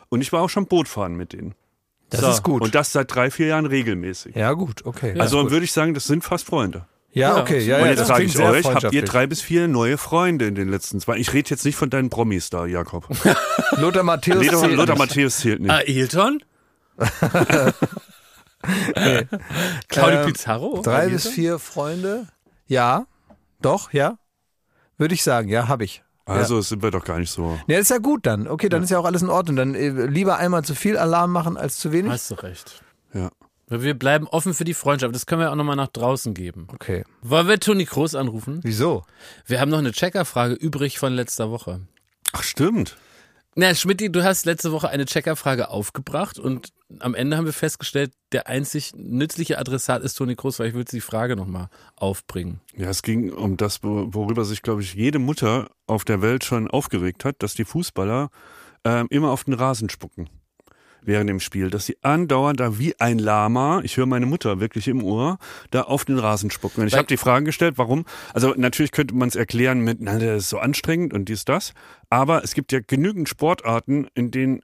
Und 0.10 0.22
ich 0.22 0.32
war 0.32 0.42
auch 0.42 0.50
schon 0.50 0.68
Bootfahren 0.68 1.16
mit 1.16 1.34
denen. 1.34 1.54
Das 2.10 2.22
So. 2.22 2.30
ist 2.30 2.44
gut. 2.44 2.62
Und 2.62 2.74
das 2.76 2.94
seit 2.94 3.14
drei, 3.14 3.30
vier 3.32 3.48
Jahren 3.48 3.66
regelmäßig. 3.66 4.36
ja, 4.36 4.54
gut, 4.54 4.86
okay. 4.86 5.14
Ja. 5.16 5.22
also 5.22 5.52
würde 5.52 5.66
ich 5.66 5.74
sagen, 5.74 5.94
das 5.94 6.06
sind 6.06 6.24
fast 6.24 6.46
Freunde. 6.46 6.86
Ja, 7.12 7.36
Ja, 7.36 7.42
okay. 7.42 7.60
Ja, 7.60 7.78
und 7.78 7.82
ja, 7.84 7.88
jetzt 7.90 8.00
das 8.02 8.08
frage 8.10 8.24
ich 8.24 8.40
euch, 8.40 8.66
habt 8.66 8.94
ihr 8.94 9.04
drei 9.04 9.28
bis 9.28 9.42
vier 9.42 9.68
neue 9.68 9.98
Freunde 9.98 10.46
in 10.46 10.56
den 10.56 10.70
letzten 10.70 11.00
zwei? 11.02 11.18
Ich 11.18 11.34
rede 11.34 11.50
jetzt 11.50 11.66
nicht 11.66 11.76
von 11.76 11.90
deinen 11.90 12.10
Promis 12.10 12.50
da, 12.50 12.66
Jakob. 12.66 13.08
Lothar 13.78 14.04
Matthäus. 14.04 14.46
Lothar, 14.46 14.60
zählt 14.62 14.74
Lothar 14.74 14.96
nicht. 14.96 15.00
Matthäus 15.00 15.38
zählt 15.40 15.60
nicht. 15.62 15.72
Ah, 15.72 15.82
Ailton? 18.96 19.40
Claudio 19.88 20.20
Ähm, 20.22 20.26
Pizarro? 20.28 20.82
Drei 20.82 21.10
bis 21.10 21.28
vier 21.28 21.60
Freunde? 21.60 22.28
Ja, 22.68 23.06
doch, 23.62 23.94
ja. 23.94 24.18
Würde 24.98 25.14
ich 25.14 25.24
sagen, 25.24 25.50
ja, 25.50 25.68
habe 25.68 25.84
ich. 25.84 26.04
Also 26.26 26.60
sind 26.60 26.84
wir 26.84 26.92
doch 26.92 27.06
gar 27.06 27.20
nicht 27.20 27.32
so. 27.32 27.58
Ja, 27.68 27.78
ist 27.80 27.90
ja 27.90 28.00
gut 28.00 28.26
dann. 28.26 28.48
Okay, 28.48 28.68
dann 28.68 28.84
ist 28.84 28.90
ja 28.90 29.00
auch 29.00 29.06
alles 29.06 29.22
in 29.22 29.30
Ordnung. 29.30 29.56
Dann 29.56 29.76
äh, 29.76 29.90
lieber 30.08 30.38
einmal 30.38 30.64
zu 30.66 30.76
viel 30.76 30.98
Alarm 30.98 31.32
machen 31.32 31.56
als 31.56 31.78
zu 31.78 31.94
wenig. 31.94 32.12
Hast 32.12 32.30
du 32.32 32.36
recht. 32.36 32.84
Ja. 33.14 33.30
Wir 33.70 33.94
bleiben 33.98 34.28
offen 34.28 34.54
für 34.54 34.64
die 34.64 34.74
Freundschaft. 34.74 35.14
Das 35.16 35.26
können 35.26 35.42
wir 35.42 35.52
auch 35.52 35.56
nochmal 35.56 35.76
nach 35.76 35.88
draußen 35.88 36.34
geben. 36.34 36.68
Okay. 36.74 37.04
Wollen 37.22 37.48
wir 37.48 37.60
Toni 37.60 37.86
Kroos 37.86 38.16
anrufen? 38.16 38.60
Wieso? 38.64 39.04
Wir 39.46 39.60
haben 39.62 39.70
noch 39.70 39.78
eine 39.78 39.92
Checkerfrage 39.92 40.54
übrig 40.54 41.00
von 41.00 41.14
letzter 41.14 41.50
Woche. 41.50 41.82
Ach, 42.34 42.44
stimmt. 42.44 42.98
Na, 43.56 43.74
Schmidti, 43.74 44.12
du 44.12 44.24
hast 44.24 44.46
letzte 44.46 44.72
Woche 44.72 44.90
eine 44.90 45.06
Checkerfrage 45.06 45.70
aufgebracht 45.70 46.40
und 46.40 46.70
am 47.00 47.16
Ende 47.16 47.38
haben 47.38 47.46
wir 47.46 47.54
festgestellt, 47.54 48.12
der 48.32 48.48
einzig 48.48 48.94
nützliche 48.96 49.60
Adressat 49.60 50.04
ist 50.04 50.16
Toni 50.16 50.36
Kroos, 50.36 50.60
weil 50.60 50.70
ich 50.70 50.74
will 50.74 50.86
die 50.86 51.02
Frage 51.02 51.36
nochmal 51.36 51.70
aufbringen. 51.96 52.62
Ja, 52.76 52.90
es 52.90 53.02
ging 53.02 53.32
um 53.32 53.58
das, 53.58 53.84
wo- 53.84 54.14
worüber 54.14 54.46
sich, 54.46 54.62
glaube 54.62 54.82
ich, 54.82 54.94
jede 54.94 55.20
Mutter 55.20 55.70
auf 55.86 56.06
der 56.06 56.22
Welt 56.22 56.44
schon 56.46 56.70
aufgeregt 56.70 57.26
hat, 57.26 57.44
dass 57.44 57.54
die 57.56 57.66
Fußballer 57.66 58.30
ähm, 58.86 59.08
immer 59.10 59.32
auf 59.32 59.44
den 59.44 59.54
Rasen 59.54 59.90
spucken 59.90 60.30
während 61.04 61.30
dem 61.30 61.40
Spiel, 61.40 61.70
dass 61.70 61.86
sie 61.86 61.96
andauernd 62.02 62.60
da 62.60 62.80
wie 62.80 63.00
ein 63.00 63.18
Lama, 63.18 63.80
ich 63.84 63.96
höre 63.96 64.08
meine 64.08 64.26
Mutter 64.26 64.60
wirklich 64.60 64.90
im 64.90 65.02
Ohr, 65.04 65.38
da 65.72 65.84
auf 65.84 66.04
den 66.04 66.20
Rasen 66.20 66.52
spucken. 66.52 66.82
Und 66.82 66.88
ich 66.88 66.96
habe 66.96 67.08
die 67.08 67.16
Frage 67.16 67.46
gestellt, 67.46 67.78
warum? 67.78 68.04
Also 68.34 68.54
natürlich 68.58 68.92
könnte 68.92 69.16
man 69.16 69.30
es 69.30 69.36
erklären 69.38 69.80
mit, 69.80 70.00
na, 70.02 70.20
das 70.20 70.44
ist 70.44 70.50
so 70.50 70.60
anstrengend 70.60 71.14
und 71.14 71.30
dies, 71.30 71.46
das, 71.46 71.74
aber 72.10 72.44
es 72.44 72.54
gibt 72.54 72.74
ja 72.74 72.80
genügend 72.86 73.30
Sportarten, 73.30 74.08
in 74.16 74.32
denen 74.32 74.62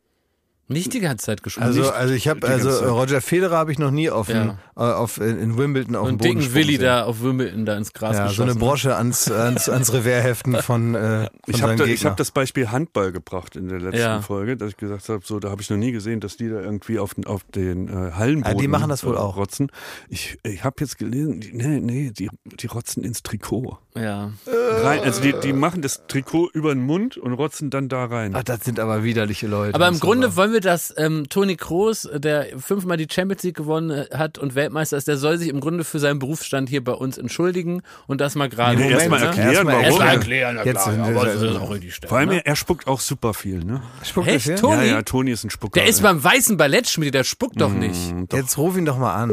Nicht 0.70 0.94
die 0.94 1.02
ganze 1.02 1.26
Zeit 1.26 1.44
geschoben. 1.44 1.68
Also, 1.68 1.92
also 1.92 2.14
ich 2.14 2.30
habe 2.30 2.48
also. 2.48 2.70
Roger 2.94 3.20
Federer 3.22 3.58
habe 3.58 3.72
ich 3.74 3.80
noch 3.80 3.92
nie 3.92 4.10
auf, 4.10 4.30
Ja. 4.30 4.34
dem, 4.44 4.50
äh, 4.78 4.80
auf 4.82 5.18
in 5.20 5.38
in 5.38 5.58
Wimbledon 5.58 5.96
auf 5.98 6.08
dem 6.08 6.14
und 6.14 6.18
Boden 6.20 6.40
dicken 6.40 6.54
Willi 6.54 6.74
sehen. 6.78 6.84
da 6.86 7.04
auf 7.04 7.22
Wimbledon 7.22 7.66
da 7.66 7.76
ins 7.76 7.92
Gras 7.92 8.16
Ja, 8.16 8.24
so 8.24 8.30
geschossen. 8.30 8.50
eine 8.52 8.60
Brosche 8.60 8.96
ans, 8.96 9.30
ans, 9.30 9.68
ans 9.68 9.92
Revers 9.94 10.24
heften 10.24 10.56
von, 10.56 10.96
äh, 10.96 11.26
von 11.26 11.30
Ich 11.48 11.62
habe 11.62 11.76
da, 11.76 11.84
ich 11.86 12.06
hab 12.06 12.16
das 12.16 12.32
Beispiel 12.32 12.72
Handball 12.72 13.12
gebracht 13.12 13.58
in 13.58 13.68
der 13.68 13.80
letzten 13.82 14.00
Ja. 14.00 14.22
Folge, 14.22 14.56
dass 14.56 14.70
ich 14.72 14.78
gesagt 14.78 15.10
habe, 15.10 15.20
so 15.26 15.40
da 15.40 15.50
habe 15.50 15.62
ich 15.62 15.70
noch 15.70 15.78
nie 15.78 15.92
gesehen, 15.92 16.22
dass 16.22 16.38
die 16.38 16.48
da 16.50 16.62
irgendwie 16.62 16.98
auf 16.98 17.14
den, 17.14 17.26
auf 17.28 17.44
den 17.44 17.90
äh, 17.90 18.12
Hallenboden 18.14 18.56
Ja, 18.56 18.62
die 18.62 18.68
machen 18.70 18.90
das 18.90 19.04
wohl 19.04 19.16
äh, 19.16 19.20
auch. 19.20 19.36
rotzen. 19.36 19.70
Ich, 20.08 20.38
ich 20.44 20.64
habe 20.64 20.78
jetzt 20.80 20.98
gelesen, 20.98 21.42
die, 21.42 21.52
nee, 21.54 21.80
nee, 21.82 22.12
die, 22.18 22.30
die 22.46 22.68
rotzen 22.68 23.04
ins 23.04 23.22
Trikot. 23.22 23.78
Ja. 23.96 24.32
Rein, 24.48 25.02
also 25.02 25.22
die, 25.22 25.34
die 25.44 25.54
machen 25.54 25.84
das 25.84 26.08
Trikot 26.08 26.50
über 26.54 26.74
den 26.74 26.84
Mund 26.84 27.16
und 27.18 27.32
rotzen 27.34 27.70
dann 27.70 27.90
da 27.90 28.06
rein. 28.06 28.34
Ach, 28.36 28.42
das 28.44 28.64
sind 28.66 28.80
aber 28.80 29.04
widerliche 29.04 29.46
Leute. 29.46 29.76
Aber 29.76 29.88
im 29.88 29.94
ist 29.94 30.00
Grunde 30.00 30.28
aber- 30.28 30.36
wollen 30.36 30.52
wir, 30.54 30.62
dass 30.62 30.92
ähm, 30.98 31.30
Toni 31.30 31.56
Kroos, 31.58 32.10
der 32.12 32.48
fünfmal 32.60 32.98
die 32.98 33.06
Champions 33.08 33.44
League 33.44 33.56
gewonnen 33.56 33.92
äh, 33.92 34.08
hat 34.18 34.40
und 34.40 34.56
Weltmeister 34.56 34.98
ist, 34.98 35.08
der 35.08 35.18
soll 35.18 35.38
sich 35.38 35.50
im 35.50 35.60
Grunde 35.60 35.84
für 35.84 36.00
seinen 36.00 36.18
Berufsstand 36.18 36.70
hier 36.70 36.84
bei 36.84 36.94
uns 36.94 37.20
entschuldigen 37.20 37.84
und 38.08 38.20
das 38.20 38.34
mal 38.34 38.50
gerade. 38.50 38.78
Nee, 38.80 38.90
erst 38.92 39.10
mal 39.10 39.20
ne? 39.20 39.26
erklären, 39.28 39.50
Erstmal 39.54 39.74
warum. 39.76 39.86
Erstmal 39.86 40.08
er- 40.08 40.14
erklären, 40.14 40.56
na 40.56 40.66
Jetzt 40.66 40.82
klar, 40.82 40.92
sind 40.96 41.06
wir- 41.06 41.16
aber 41.22 41.26
das 41.28 41.42
ist 41.44 41.58
auch 41.58 41.72
richtig 41.72 42.00
Vor 42.10 42.18
allem, 42.18 42.30
ne? 42.30 42.46
er, 42.46 42.56
spuckt 42.56 42.88
auch 42.88 43.00
super 43.00 43.36
viel, 43.36 43.60
ne? 43.64 43.84
Spuckt 44.04 44.28
Echt? 44.28 44.46
hier? 44.46 44.56
Toni? 44.56 44.76
Ja, 44.78 44.84
ja, 44.86 45.02
Toni 45.04 45.30
ist 45.32 45.44
ein 45.44 45.52
Spucker. 45.52 45.80
Der 45.80 45.88
ist 45.88 45.98
ey. 46.00 46.04
beim 46.04 46.24
weißen 46.24 46.58
Ballett, 46.58 46.90
Schmidt, 46.90 47.14
der 47.14 47.24
spuckt 47.24 47.62
doch 47.62 47.72
nicht. 47.72 48.12
Mm, 48.12 48.24
doch. 48.28 48.38
Jetzt 48.40 48.58
ruf 48.58 48.76
ihn 48.76 48.86
doch 48.86 48.98
mal 48.98 49.14
an. 49.14 49.32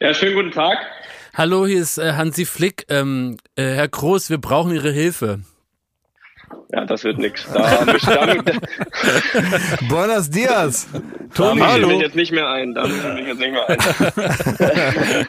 Ja, 0.00 0.14
schönen 0.14 0.34
guten 0.34 0.50
Tag. 0.52 0.78
Hallo, 1.38 1.66
hier 1.66 1.82
ist 1.82 1.98
äh, 1.98 2.14
Hansi 2.14 2.46
Flick. 2.46 2.86
Ähm, 2.88 3.36
äh, 3.56 3.74
Herr 3.74 3.88
Kroos, 3.88 4.30
wir 4.30 4.38
brauchen 4.38 4.72
Ihre 4.72 4.90
Hilfe. 4.90 5.40
Ja, 6.72 6.86
das 6.86 7.04
wird 7.04 7.18
nix. 7.18 7.46
Da 7.52 7.84
mische 7.84 8.10
Buenos 9.90 10.30
dias. 10.30 10.86
Toni, 11.34 11.60
Toni. 11.60 11.80
ich 11.80 11.86
mich 11.88 12.00
jetzt 12.00 12.16
nicht 12.16 12.32
mehr 12.32 12.48
ein. 12.48 12.72
Da 12.72 12.86
ich 12.86 13.26
jetzt 13.26 13.38
nicht 13.38 13.52
mehr 13.52 13.68
ein. 13.68 13.76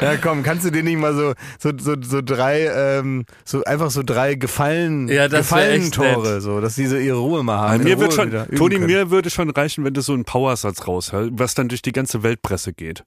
Ja, 0.00 0.16
komm, 0.16 0.44
kannst 0.44 0.64
du 0.64 0.70
dir 0.70 0.84
nicht 0.84 0.96
mal 0.96 1.12
so, 1.12 1.32
so, 1.58 1.72
so, 1.76 1.96
so 2.00 2.22
drei, 2.22 2.66
ähm, 2.68 3.24
so 3.44 3.64
einfach 3.64 3.90
so 3.90 4.04
drei 4.04 4.36
Gefallen, 4.36 5.08
Ja, 5.08 5.26
Gefallen-Tore, 5.26 6.34
nett. 6.34 6.42
so, 6.42 6.60
dass 6.60 6.76
die 6.76 6.86
so 6.86 6.94
ihre 6.96 7.18
Ruhe 7.18 7.42
mal 7.42 7.58
haben. 7.58 7.82
Mir 7.82 7.98
wird 7.98 8.12
schon, 8.12 8.30
Toni, 8.30 8.76
können. 8.76 8.86
mir 8.86 9.10
würde 9.10 9.28
schon 9.28 9.50
reichen, 9.50 9.84
wenn 9.84 9.94
du 9.94 10.02
so 10.02 10.12
einen 10.12 10.24
Powersatz 10.24 10.86
raushältst, 10.86 11.32
was 11.36 11.54
dann 11.54 11.68
durch 11.68 11.82
die 11.82 11.90
ganze 11.92 12.22
Weltpresse 12.22 12.72
geht. 12.72 13.02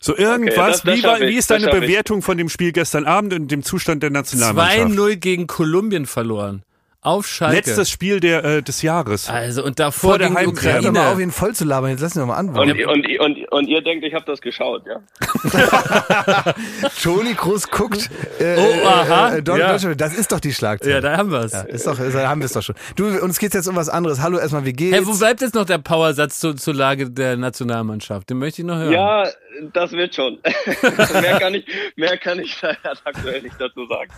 So 0.00 0.16
irgendwas, 0.16 0.56
das- 0.56 0.82
das 0.82 0.96
wie, 0.96 1.02
war, 1.02 1.20
wie 1.20 1.36
ist 1.36 1.50
deine 1.50 1.64
schaff 1.64 1.74
ich. 1.74 1.80
Bewertung 1.80 2.22
von 2.22 2.36
dem 2.38 2.48
Spiel 2.48 2.72
gestern 2.72 3.04
Abend 3.06 3.32
und 3.34 3.50
dem 3.50 3.62
Zustand 3.62 4.02
der 4.02 4.10
Nationalmannschaft? 4.10 4.92
2-0 4.92 5.16
gegen 5.16 5.46
Kolumbien 5.46 6.06
verloren. 6.06 6.62
auf 7.00 7.26
Schalke. 7.28 7.56
Letztes 7.56 7.88
Spiel 7.90 8.20
der, 8.20 8.44
äh, 8.44 8.62
des 8.62 8.82
Jahres. 8.82 9.28
Also 9.30 9.64
und 9.64 9.78
davor 9.78 10.10
Vor 10.10 10.18
der 10.18 10.28
gegen 10.28 10.38
Heimkehr. 10.40 10.74
Hört 10.74 10.82
mal 10.84 10.88
auf, 10.90 10.96
Ukraine. 11.12 11.22
ihn 11.22 11.30
voll 11.30 11.54
zu 11.54 11.64
labern. 11.64 11.90
Jetzt 11.90 12.00
lassen 12.00 12.18
wir 12.20 12.26
mal 12.26 12.34
Und, 12.40 12.48
antworten. 12.50 12.84
und, 12.86 13.20
und, 13.20 13.52
und 13.52 13.68
ihr 13.68 13.80
denkt, 13.82 14.04
ich 14.04 14.12
habe 14.14 14.24
das 14.26 14.40
geschaut, 14.40 14.82
ja? 14.86 15.00
Toni 17.02 17.34
Kroos 17.34 17.68
guckt. 17.70 18.10
Äh, 18.38 18.56
Oh, 18.58 18.86
aha. 18.86 19.36
Äh, 19.36 19.42
Don 19.42 19.58
Ja. 19.58 19.72
Deutschland. 19.72 20.00
Das 20.00 20.14
ist 20.14 20.32
doch 20.32 20.40
die 20.40 20.52
Schlagzeile. 20.52 20.94
Ja, 20.94 21.00
da 21.00 21.16
haben 21.16 21.30
wir 21.30 21.40
es. 21.44 21.52
Ja, 21.52 21.60
ist 21.62 21.86
doch, 21.86 21.98
ist, 21.98 22.14
haben 22.16 22.40
wir 22.40 22.46
es 22.46 22.52
doch 22.52 22.62
schon. 22.62 22.74
Du, 22.96 23.06
uns 23.20 23.38
geht's 23.38 23.54
jetzt 23.54 23.68
um 23.68 23.76
was 23.76 23.88
anderes. 23.88 24.20
Hallo, 24.20 24.38
erstmal, 24.38 24.64
wie 24.64 24.72
geht's? 24.72 24.96
Hey, 24.96 25.06
wo 25.06 25.14
bleibt 25.16 25.40
jetzt 25.40 25.54
noch 25.54 25.64
der 25.66 25.78
Powersatz 25.78 26.40
zu, 26.40 26.54
zur 26.54 26.74
Lage 26.74 27.08
der 27.10 27.36
Nationalmannschaft? 27.36 28.28
Den 28.30 28.38
möchte 28.38 28.62
ich 28.62 28.66
noch 28.68 28.76
hören. 28.76 28.92
Ja, 28.92 29.24
das 29.72 29.92
wird 29.92 30.14
schon. 30.14 30.40
mehr, 31.12 31.38
kann 31.38 31.54
ich, 31.54 31.66
mehr 31.96 32.18
kann 32.18 32.40
ich 32.40 32.58
da 32.60 32.76
aktuell 33.04 33.42
nicht 33.42 33.60
dazu 33.60 33.86
sagen. 33.86 34.10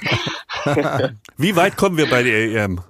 Wie 1.37 1.57
weit 1.57 1.77
kommen 1.77 1.97
wir 1.97 2.09
bei 2.09 2.23
der 2.23 2.65
EM? 2.65 2.81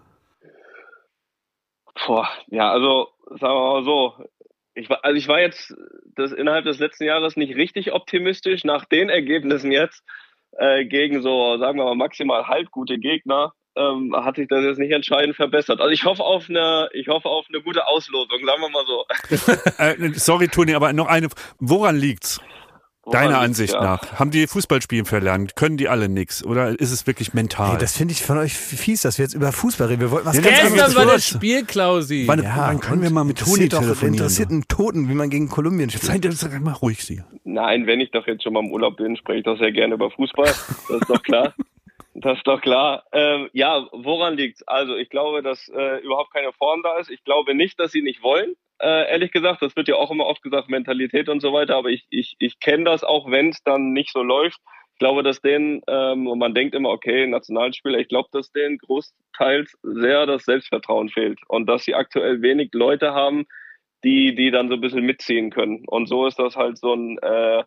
Boah, 2.06 2.28
ja, 2.48 2.70
also 2.70 3.08
sagen 3.38 3.54
wir 3.54 3.72
mal 3.72 3.84
so. 3.84 4.14
Ich 4.74 4.88
war, 4.88 5.04
also 5.04 5.16
ich 5.16 5.28
war 5.28 5.40
jetzt 5.40 5.74
das 6.14 6.32
innerhalb 6.32 6.64
des 6.64 6.78
letzten 6.78 7.04
Jahres 7.04 7.36
nicht 7.36 7.56
richtig 7.56 7.92
optimistisch. 7.92 8.64
Nach 8.64 8.84
den 8.84 9.08
Ergebnissen 9.08 9.72
jetzt 9.72 10.02
äh, 10.52 10.84
gegen 10.84 11.22
so, 11.22 11.58
sagen 11.58 11.78
wir 11.78 11.84
mal, 11.84 11.94
maximal 11.94 12.46
halbgute 12.46 12.98
Gegner, 12.98 13.52
ähm, 13.80 14.14
hat 14.14 14.36
sich 14.36 14.48
das 14.48 14.62
jetzt 14.64 14.78
nicht 14.78 14.92
entscheidend 14.92 15.36
verbessert. 15.36 15.80
Also 15.80 15.90
ich 15.92 16.04
hoffe 16.04 16.22
auf 16.22 16.48
eine, 16.48 16.88
ich 16.92 17.08
hoffe 17.08 17.28
auf 17.28 17.46
eine 17.48 17.62
gute 17.62 17.86
Auslosung, 17.86 18.38
sagen 18.44 18.60
wir 18.60 18.68
mal 18.70 18.84
so. 18.86 19.04
Äh, 19.78 20.18
sorry, 20.18 20.48
Toni, 20.48 20.74
aber 20.74 20.92
noch 20.92 21.06
eine. 21.06 21.28
Woran 21.58 21.96
liegt's? 21.96 22.40
Woran 23.02 23.18
Deiner 23.28 23.30
liegt's, 23.40 23.44
Ansicht 23.60 23.74
ja. 23.74 23.82
nach. 23.82 24.18
Haben 24.18 24.30
die 24.30 24.46
Fußballspielen 24.46 25.06
verlernt? 25.06 25.56
Können 25.56 25.78
die 25.78 25.88
alle 25.88 26.08
nix? 26.10 26.44
Oder 26.44 26.78
ist 26.78 26.90
es 26.92 27.06
wirklich 27.06 27.32
mental? 27.32 27.72
Hey, 27.72 27.78
das 27.78 27.96
finde 27.96 28.12
ich 28.12 28.22
von 28.22 28.36
euch 28.36 28.52
fies, 28.52 29.02
dass 29.02 29.16
wir 29.18 29.24
jetzt 29.24 29.34
über 29.34 29.52
Fußball 29.52 29.88
reden. 29.88 30.00
Wir 30.00 30.10
wollten 30.10 30.26
was 30.26 30.36
Ja, 30.36 30.42
ganz 30.42 30.64
anderes. 30.70 30.94
war 30.94 31.04
der 31.06 31.14
los. 31.14 31.26
Spiel, 31.26 31.64
Klausi. 31.64 32.24
Wann, 32.26 32.42
Ja, 32.42 32.66
wann 32.68 32.80
können 32.80 33.02
wir 33.02 33.10
mal 33.10 33.24
mit 33.24 33.38
Toni 33.38 33.68
telefonieren? 33.70 34.14
interessiert 34.14 34.50
einen 34.50 34.68
Toten, 34.68 35.08
wie 35.08 35.14
man 35.14 35.30
gegen 35.30 35.48
Kolumbien 35.48 35.88
spielt. 35.88 36.04
Seid 36.04 36.52
ihr 36.52 36.60
mal 36.60 36.72
ruhig, 36.72 37.02
Sie. 37.02 37.22
Nein, 37.44 37.86
wenn 37.86 38.00
ich 38.00 38.10
doch 38.10 38.26
jetzt 38.26 38.42
schon 38.42 38.52
mal 38.52 38.60
im 38.60 38.70
Urlaub 38.70 38.98
bin, 38.98 39.16
spreche 39.16 39.38
ich 39.38 39.44
doch 39.44 39.58
sehr 39.58 39.72
gerne 39.72 39.94
über 39.94 40.10
Fußball. 40.10 40.44
Das 40.46 41.00
ist 41.00 41.08
doch 41.08 41.22
klar. 41.22 41.54
Das 42.14 42.38
ist 42.38 42.46
doch 42.46 42.60
klar. 42.60 43.04
Ähm, 43.12 43.48
ja, 43.52 43.86
woran 43.92 44.36
liegt's? 44.36 44.62
Also 44.64 44.96
ich 44.96 45.10
glaube, 45.10 45.42
dass 45.42 45.68
äh, 45.68 45.98
überhaupt 45.98 46.32
keine 46.32 46.52
Form 46.52 46.82
da 46.82 46.98
ist. 46.98 47.10
Ich 47.10 47.22
glaube 47.24 47.54
nicht, 47.54 47.78
dass 47.78 47.92
sie 47.92 48.02
nicht 48.02 48.22
wollen. 48.22 48.54
Äh, 48.80 49.10
ehrlich 49.10 49.30
gesagt, 49.30 49.62
das 49.62 49.76
wird 49.76 49.88
ja 49.88 49.94
auch 49.94 50.10
immer 50.10 50.26
oft 50.26 50.42
gesagt, 50.42 50.68
Mentalität 50.68 51.28
und 51.28 51.40
so 51.40 51.52
weiter. 51.52 51.76
Aber 51.76 51.90
ich, 51.90 52.06
ich, 52.10 52.34
ich 52.38 52.58
kenne 52.58 52.84
das 52.84 53.04
auch, 53.04 53.30
wenn 53.30 53.50
es 53.50 53.62
dann 53.62 53.92
nicht 53.92 54.12
so 54.12 54.22
läuft. 54.22 54.58
Ich 54.94 54.98
glaube, 54.98 55.22
dass 55.22 55.40
denen, 55.40 55.82
ähm, 55.86 56.26
und 56.26 56.38
man 56.38 56.54
denkt 56.54 56.74
immer, 56.74 56.90
okay, 56.90 57.26
Nationalspieler, 57.26 57.98
ich 57.98 58.08
glaube, 58.08 58.28
dass 58.32 58.50
denen 58.52 58.78
großteils 58.78 59.78
sehr 59.82 60.26
das 60.26 60.44
Selbstvertrauen 60.44 61.10
fehlt. 61.10 61.38
Und 61.48 61.66
dass 61.66 61.84
sie 61.84 61.94
aktuell 61.94 62.42
wenig 62.42 62.70
Leute 62.72 63.14
haben, 63.14 63.46
die, 64.02 64.34
die 64.34 64.50
dann 64.50 64.68
so 64.68 64.74
ein 64.74 64.80
bisschen 64.80 65.04
mitziehen 65.04 65.50
können. 65.50 65.84
Und 65.86 66.06
so 66.06 66.26
ist 66.26 66.38
das 66.38 66.56
halt 66.56 66.78
so 66.78 66.94
ein, 66.94 67.18
äh, 67.18 67.62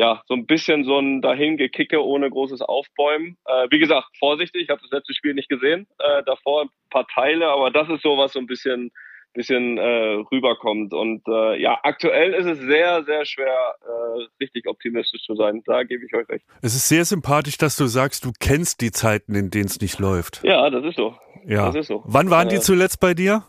ja, 0.00 0.22
so 0.26 0.32
ein 0.32 0.46
bisschen 0.46 0.84
so 0.84 0.98
ein 0.98 1.20
Dahingekicke 1.20 2.02
ohne 2.02 2.30
großes 2.30 2.62
Aufbäumen. 2.62 3.36
Äh, 3.44 3.66
wie 3.70 3.78
gesagt, 3.78 4.06
vorsichtig, 4.18 4.62
ich 4.62 4.70
habe 4.70 4.80
das 4.80 4.90
letzte 4.90 5.12
Spiel 5.12 5.34
nicht 5.34 5.50
gesehen, 5.50 5.86
äh, 5.98 6.22
davor 6.24 6.62
ein 6.62 6.68
paar 6.88 7.06
Teile, 7.06 7.48
aber 7.48 7.70
das 7.70 7.86
ist 7.90 8.02
so, 8.02 8.16
was 8.16 8.32
so 8.32 8.38
ein 8.38 8.46
bisschen, 8.46 8.92
bisschen 9.34 9.76
äh, 9.76 10.24
rüberkommt. 10.32 10.94
Und 10.94 11.20
äh, 11.28 11.60
ja, 11.60 11.78
aktuell 11.82 12.32
ist 12.32 12.46
es 12.46 12.60
sehr, 12.60 13.04
sehr 13.04 13.26
schwer, 13.26 13.74
äh, 13.82 14.26
richtig 14.42 14.66
optimistisch 14.66 15.22
zu 15.22 15.34
sein. 15.34 15.62
Da 15.66 15.82
gebe 15.82 16.02
ich 16.06 16.14
euch 16.14 16.26
recht. 16.30 16.46
Es 16.62 16.74
ist 16.74 16.88
sehr 16.88 17.04
sympathisch, 17.04 17.58
dass 17.58 17.76
du 17.76 17.84
sagst, 17.84 18.24
du 18.24 18.32
kennst 18.40 18.80
die 18.80 18.92
Zeiten, 18.92 19.34
in 19.34 19.50
denen 19.50 19.66
es 19.66 19.82
nicht 19.82 19.98
läuft. 19.98 20.42
Ja, 20.44 20.70
das 20.70 20.82
ist 20.82 20.96
so. 20.96 21.14
Ja. 21.44 21.66
Das 21.66 21.74
ist 21.74 21.88
so. 21.88 22.02
Wann 22.06 22.30
waren 22.30 22.48
die 22.48 22.56
Äh, 22.56 22.60
zuletzt 22.60 23.00
bei 23.00 23.12
dir? 23.12 23.44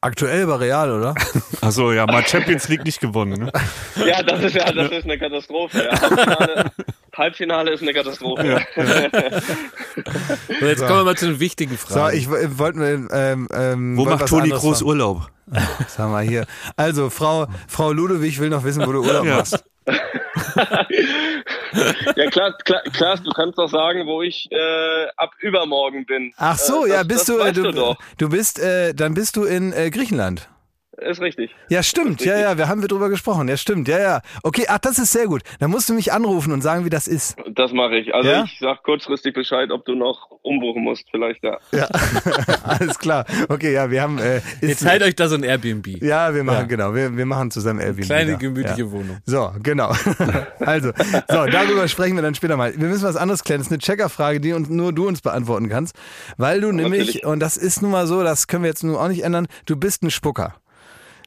Aktuell 0.00 0.46
bei 0.46 0.54
Real, 0.54 0.92
oder? 0.92 1.14
Achso, 1.60 1.92
ja, 1.92 2.06
mal 2.06 2.24
Champions 2.26 2.68
League 2.68 2.84
nicht 2.84 3.00
gewonnen. 3.00 3.44
Ne? 3.44 3.52
Ja, 4.06 4.22
das 4.22 4.44
ist 4.44 4.54
ja, 4.54 4.70
das 4.70 4.90
ist 4.92 5.04
eine 5.04 5.18
Katastrophe. 5.18 5.88
Ja. 5.90 6.64
Halbfinale, 7.18 7.72
ist 7.72 7.82
eine 7.82 7.92
Katastrophe. 7.92 8.60
So, 10.60 10.66
jetzt 10.66 10.80
kommen 10.80 11.00
wir 11.00 11.04
mal 11.04 11.16
zu 11.16 11.26
den 11.26 11.40
wichtigen 11.40 11.76
So, 11.76 11.94
Fragen. 11.94 12.16
ich 12.16 12.26
äh, 12.28 12.58
wollte 12.58 12.80
ähm, 13.12 13.48
ähm, 13.52 13.96
Wo 13.96 14.04
macht 14.04 14.26
Toni 14.26 14.48
Groß 14.50 14.78
fragen. 14.78 14.88
Urlaub? 14.88 15.30
Haben 15.98 16.12
wir 16.12 16.20
hier? 16.22 16.46
Also, 16.76 17.10
Frau, 17.10 17.46
Frau 17.68 17.92
Ludewig 17.92 18.38
will 18.40 18.48
noch 18.48 18.64
wissen, 18.64 18.86
wo 18.86 18.92
du 18.92 19.00
Urlaub 19.02 19.24
Ja. 19.26 19.36
machst. 19.36 19.64
ja, 22.16 22.30
klar, 22.30 22.52
klar, 22.64 22.82
klar, 22.92 23.16
du 23.18 23.30
kannst 23.30 23.58
doch 23.58 23.68
sagen, 23.70 24.06
wo 24.06 24.22
ich 24.22 24.48
äh, 24.50 25.06
ab 25.16 25.32
übermorgen 25.40 26.04
bin. 26.06 26.32
Ach 26.36 26.58
so, 26.58 26.84
äh, 26.86 26.90
ja, 26.90 26.96
das, 26.98 27.06
bist 27.08 27.20
das 27.20 27.26
du, 27.36 27.38
weißt 27.42 27.56
du, 27.56 27.62
du 27.62 27.72
doch. 27.72 27.96
du 28.18 28.28
bist, 28.28 28.58
äh, 28.58 28.94
dann 28.94 29.14
bist 29.14 29.36
du 29.36 29.44
in 29.44 29.72
äh, 29.72 29.90
Griechenland. 29.90 30.48
Ist 31.00 31.20
richtig. 31.20 31.54
Ja, 31.68 31.82
stimmt. 31.82 32.24
Ja, 32.24 32.38
ja, 32.38 32.58
wir 32.58 32.68
haben 32.68 32.80
wir 32.80 32.88
drüber 32.88 33.08
gesprochen. 33.08 33.46
Ja, 33.48 33.56
stimmt. 33.56 33.86
Ja, 33.88 34.00
ja. 34.00 34.20
Okay, 34.42 34.64
ach, 34.68 34.78
das 34.78 34.98
ist 34.98 35.12
sehr 35.12 35.26
gut. 35.26 35.42
Dann 35.60 35.70
musst 35.70 35.88
du 35.88 35.94
mich 35.94 36.12
anrufen 36.12 36.52
und 36.52 36.60
sagen, 36.60 36.84
wie 36.84 36.90
das 36.90 37.06
ist. 37.06 37.36
Das 37.54 37.72
mache 37.72 37.96
ich. 37.98 38.12
Also 38.14 38.28
Ja? 38.28 38.44
ich 38.44 38.58
sag 38.60 38.82
kurzfristig 38.82 39.32
Bescheid, 39.34 39.70
ob 39.70 39.84
du 39.84 39.94
noch 39.94 40.28
umbuchen 40.42 40.82
musst, 40.82 41.04
vielleicht 41.10 41.44
ja. 41.44 41.58
Ja, 41.72 41.86
alles 42.64 42.98
klar. 42.98 43.24
Okay, 43.48 43.72
ja, 43.72 43.90
wir 43.90 44.02
haben. 44.02 44.18
Äh, 44.18 44.40
Ihr 44.60 44.76
teilt 44.76 45.02
euch 45.02 45.14
da 45.14 45.28
so 45.28 45.36
ein 45.36 45.44
Airbnb. 45.44 45.86
ja, 46.02 46.34
wir 46.34 46.42
machen 46.42 46.60
Ja. 46.60 46.64
genau. 46.66 46.94
Wir, 46.94 47.16
wir 47.16 47.26
machen 47.26 47.50
zusammen 47.50 47.80
Airbnb. 47.80 48.06
Kleine, 48.06 48.32
da. 48.32 48.38
gemütliche 48.38 48.82
ja. 48.82 48.90
Wohnung. 48.90 49.18
So, 49.24 49.52
genau. 49.62 49.92
also, 50.60 50.90
so, 51.28 51.46
darüber 51.46 51.86
sprechen 51.88 52.16
wir 52.16 52.22
dann 52.22 52.34
später 52.34 52.56
mal. 52.56 52.72
Wir 52.76 52.88
müssen 52.88 53.04
was 53.04 53.16
anderes 53.16 53.44
klären. 53.44 53.60
Das 53.60 53.68
ist 53.68 53.72
eine 53.72 53.78
Checkerfrage, 53.78 54.40
die 54.40 54.52
uns, 54.52 54.68
nur 54.68 54.92
du 54.92 55.06
uns 55.06 55.20
beantworten 55.20 55.68
kannst. 55.68 55.94
Weil 56.38 56.60
du 56.60 56.72
nämlich, 56.72 57.06
natürlich. 57.06 57.26
und 57.26 57.40
das 57.40 57.56
ist 57.56 57.82
nun 57.82 57.90
mal 57.92 58.06
so, 58.06 58.22
das 58.24 58.46
können 58.48 58.64
wir 58.64 58.68
jetzt 58.70 58.82
nun 58.82 58.96
auch 58.96 59.08
nicht 59.08 59.22
ändern, 59.22 59.46
du 59.66 59.76
bist 59.76 60.02
ein 60.02 60.10
Spucker. 60.10 60.54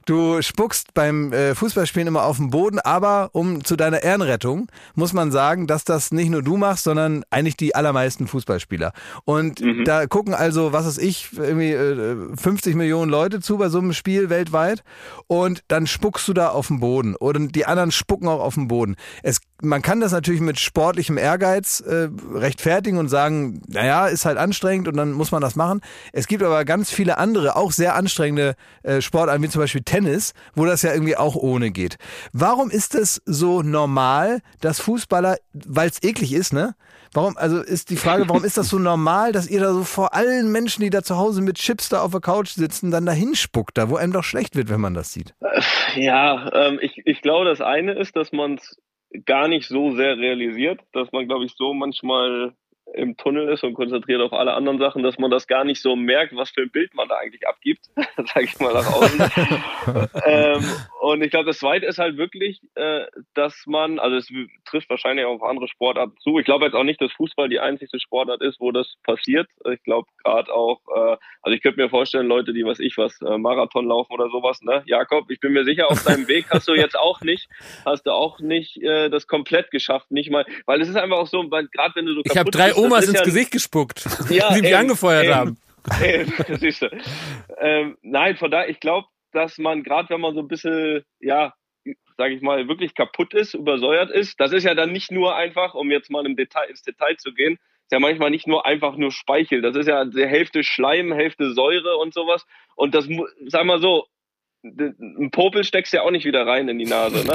Du 0.05 0.41
spuckst 0.41 0.93
beim 0.93 1.31
äh, 1.31 1.53
Fußballspielen 1.53 2.07
immer 2.07 2.23
auf 2.23 2.37
den 2.37 2.49
Boden, 2.49 2.79
aber 2.79 3.29
um 3.33 3.63
zu 3.63 3.75
deiner 3.75 4.01
Ehrenrettung 4.01 4.67
muss 4.95 5.13
man 5.13 5.31
sagen, 5.31 5.67
dass 5.67 5.83
das 5.83 6.11
nicht 6.11 6.29
nur 6.29 6.41
du 6.41 6.57
machst, 6.57 6.83
sondern 6.83 7.23
eigentlich 7.29 7.55
die 7.55 7.75
allermeisten 7.75 8.27
Fußballspieler. 8.27 8.93
Und 9.25 9.61
da 9.85 10.07
gucken 10.07 10.33
also, 10.33 10.73
was 10.73 10.85
weiß 10.85 10.97
ich, 10.97 11.29
irgendwie 11.37 11.71
äh, 11.71 12.35
50 12.35 12.75
Millionen 12.75 13.11
Leute 13.11 13.41
zu 13.41 13.57
bei 13.57 13.69
so 13.69 13.77
einem 13.79 13.93
Spiel 13.93 14.29
weltweit 14.29 14.83
und 15.27 15.63
dann 15.67 15.85
spuckst 15.85 16.27
du 16.27 16.33
da 16.33 16.49
auf 16.49 16.67
den 16.67 16.79
Boden 16.79 17.15
und 17.15 17.55
die 17.55 17.65
anderen 17.65 17.91
spucken 17.91 18.27
auch 18.27 18.41
auf 18.41 18.55
den 18.55 18.67
Boden. 18.67 18.95
Es, 19.21 19.39
man 19.61 19.81
kann 19.81 20.01
das 20.01 20.11
natürlich 20.11 20.41
mit 20.41 20.59
sportlichem 20.59 21.17
Ehrgeiz 21.17 21.79
äh, 21.81 22.09
rechtfertigen 22.33 22.97
und 22.97 23.09
sagen, 23.09 23.61
naja, 23.67 24.07
ist 24.07 24.25
halt 24.25 24.37
anstrengend 24.37 24.87
und 24.87 24.97
dann 24.97 25.11
muss 25.11 25.31
man 25.31 25.41
das 25.41 25.55
machen. 25.55 25.81
Es 26.11 26.27
gibt 26.27 26.41
aber 26.41 26.65
ganz 26.65 26.89
viele 26.91 27.17
andere, 27.17 27.55
auch 27.55 27.71
sehr 27.71 27.95
anstrengende 27.95 28.55
äh, 28.83 29.01
Sportarten, 29.01 29.43
wie 29.43 29.49
zum 29.49 29.61
Beispiel 29.61 29.83
Tennis, 29.91 30.33
wo 30.55 30.65
das 30.65 30.83
ja 30.83 30.93
irgendwie 30.93 31.17
auch 31.17 31.35
ohne 31.35 31.69
geht. 31.71 31.97
Warum 32.31 32.69
ist 32.69 32.95
es 32.95 33.21
so 33.25 33.61
normal, 33.61 34.39
dass 34.61 34.79
Fußballer, 34.79 35.35
weil 35.53 35.89
es 35.89 36.01
eklig 36.01 36.31
ist, 36.31 36.53
ne? 36.53 36.75
Warum, 37.13 37.35
also 37.35 37.59
ist 37.61 37.89
die 37.89 37.97
Frage, 37.97 38.29
warum 38.29 38.45
ist 38.45 38.57
das 38.57 38.69
so 38.69 38.79
normal, 38.79 39.33
dass 39.33 39.49
ihr 39.49 39.59
da 39.59 39.73
so 39.73 39.83
vor 39.83 40.13
allen 40.13 40.49
Menschen, 40.49 40.81
die 40.81 40.89
da 40.89 41.03
zu 41.03 41.17
Hause 41.17 41.41
mit 41.41 41.57
Chips 41.57 41.89
da 41.89 42.01
auf 42.01 42.11
der 42.11 42.21
Couch 42.21 42.51
sitzen, 42.51 42.89
dann 42.89 43.05
dahin 43.05 43.35
spuckt, 43.35 43.77
da 43.77 43.89
wo 43.89 43.97
einem 43.97 44.13
doch 44.13 44.23
schlecht 44.23 44.55
wird, 44.55 44.69
wenn 44.69 44.79
man 44.79 44.93
das 44.93 45.11
sieht? 45.11 45.35
Ja, 45.97 46.49
ähm, 46.53 46.79
ich, 46.81 47.01
ich 47.03 47.21
glaube, 47.21 47.43
das 47.43 47.59
eine 47.59 47.91
ist, 47.91 48.15
dass 48.15 48.31
man 48.31 48.53
es 48.53 48.77
gar 49.25 49.49
nicht 49.49 49.67
so 49.67 49.93
sehr 49.93 50.15
realisiert, 50.15 50.79
dass 50.93 51.11
man, 51.11 51.27
glaube 51.27 51.43
ich, 51.43 51.53
so 51.57 51.73
manchmal 51.73 52.53
im 52.93 53.17
Tunnel 53.17 53.49
ist 53.49 53.63
und 53.63 53.73
konzentriert 53.73 54.21
auf 54.21 54.33
alle 54.33 54.53
anderen 54.53 54.79
Sachen, 54.79 55.03
dass 55.03 55.17
man 55.17 55.31
das 55.31 55.47
gar 55.47 55.63
nicht 55.63 55.81
so 55.81 55.95
merkt, 55.95 56.35
was 56.35 56.49
für 56.51 56.61
ein 56.61 56.71
Bild 56.71 56.93
man 56.93 57.07
da 57.07 57.15
eigentlich 57.17 57.47
abgibt, 57.47 57.85
sage 58.17 58.45
ich 58.45 58.59
mal 58.59 58.73
nach 58.73 58.91
außen. 58.91 59.31
ähm, 60.25 60.63
und 61.01 61.23
ich 61.23 61.31
glaube, 61.31 61.45
das 61.45 61.59
Zweite 61.59 61.85
ist 61.85 61.99
halt 61.99 62.17
wirklich, 62.17 62.61
äh, 62.75 63.05
dass 63.33 63.63
man, 63.65 63.99
also 63.99 64.17
es 64.17 64.27
trifft 64.65 64.89
wahrscheinlich 64.89 65.25
auch 65.25 65.35
auf 65.35 65.43
andere 65.43 65.67
Sportarten 65.67 66.15
zu. 66.21 66.39
Ich 66.39 66.45
glaube 66.45 66.65
jetzt 66.65 66.75
auch 66.75 66.83
nicht, 66.83 67.01
dass 67.01 67.11
Fußball 67.13 67.49
die 67.49 67.59
einzige 67.59 67.99
Sportart 67.99 68.41
ist, 68.41 68.59
wo 68.59 68.71
das 68.71 68.95
passiert. 69.03 69.47
Ich 69.71 69.83
glaube 69.83 70.07
gerade 70.23 70.53
auch, 70.53 70.79
äh, 70.95 71.17
also 71.41 71.55
ich 71.55 71.61
könnte 71.61 71.81
mir 71.81 71.89
vorstellen, 71.89 72.27
Leute, 72.27 72.53
die 72.53 72.65
was 72.65 72.79
ich 72.79 72.97
was, 72.97 73.19
äh, 73.21 73.37
Marathon 73.37 73.87
laufen 73.87 74.13
oder 74.13 74.29
sowas, 74.29 74.61
ne? 74.61 74.83
Jakob, 74.85 75.29
ich 75.31 75.39
bin 75.39 75.53
mir 75.53 75.63
sicher, 75.63 75.89
auf 75.89 76.03
deinem 76.03 76.27
Weg 76.27 76.45
hast 76.49 76.67
du 76.67 76.73
jetzt 76.73 76.97
auch 76.97 77.21
nicht, 77.21 77.49
hast 77.85 78.05
du 78.05 78.11
auch 78.11 78.39
nicht 78.39 78.81
äh, 78.81 79.09
das 79.09 79.27
komplett 79.27 79.71
geschafft, 79.71 80.11
nicht 80.11 80.29
mal, 80.29 80.45
weil 80.65 80.81
es 80.81 80.89
ist 80.89 80.95
einfach 80.95 81.17
auch 81.17 81.27
so, 81.27 81.49
weil 81.49 81.67
gerade 81.67 81.95
wenn 81.95 82.05
du 82.05 82.13
so 82.13 82.21
Ich 82.23 82.31
habe 82.31 82.51
kaputt 82.51 82.55
drei 82.55 82.67
bist, 82.67 82.77
Omas 82.85 83.07
ins 83.07 83.19
ja- 83.19 83.23
Gesicht 83.23 83.51
gespuckt, 83.51 84.05
Ja, 84.29 84.53
die 84.53 84.61
mich 84.61 84.75
angefeuert 84.75 85.25
eben. 85.25 85.33
haben. 85.35 85.57
Eben, 86.03 86.31
siehst 86.59 86.83
du. 86.83 86.89
Ähm, 87.59 87.97
nein, 88.03 88.37
von 88.37 88.51
daher, 88.51 88.69
ich 88.69 88.79
glaube, 88.79 89.07
dass 89.31 89.57
man 89.57 89.81
gerade, 89.81 90.09
wenn 90.11 90.21
man 90.21 90.35
so 90.35 90.41
ein 90.41 90.47
bisschen, 90.47 91.03
ja, 91.19 91.53
sage 92.17 92.35
ich 92.35 92.41
mal, 92.43 92.67
wirklich 92.67 92.93
kaputt 92.93 93.33
ist, 93.33 93.55
übersäuert 93.55 94.11
ist, 94.11 94.39
das 94.39 94.51
ist 94.51 94.63
ja 94.63 94.75
dann 94.75 94.91
nicht 94.91 95.09
nur 95.11 95.35
einfach, 95.35 95.73
um 95.73 95.89
jetzt 95.89 96.11
mal 96.11 96.23
im 96.27 96.35
Detail, 96.35 96.69
ins 96.69 96.83
Detail 96.83 97.17
zu 97.17 97.33
gehen, 97.33 97.53
ist 97.53 97.91
ja 97.91 97.99
manchmal 97.99 98.29
nicht 98.29 98.45
nur 98.45 98.67
einfach 98.67 98.95
nur 98.95 99.11
Speichel. 99.11 99.63
Das 99.63 99.75
ist 99.75 99.87
ja 99.87 100.05
die 100.05 100.27
Hälfte 100.27 100.63
Schleim, 100.63 101.11
Hälfte 101.11 101.51
Säure 101.51 101.97
und 101.97 102.13
sowas. 102.13 102.45
Und 102.75 102.93
das, 102.93 103.07
sag 103.47 103.65
mal 103.65 103.81
so, 103.81 104.05
ein 104.63 105.31
Popel 105.31 105.63
steckst 105.63 105.91
du 105.93 105.97
ja 105.97 106.03
auch 106.03 106.11
nicht 106.11 106.25
wieder 106.25 106.45
rein 106.45 106.67
in 106.69 106.77
die 106.77 106.85
Nase, 106.85 107.25
ne? 107.25 107.33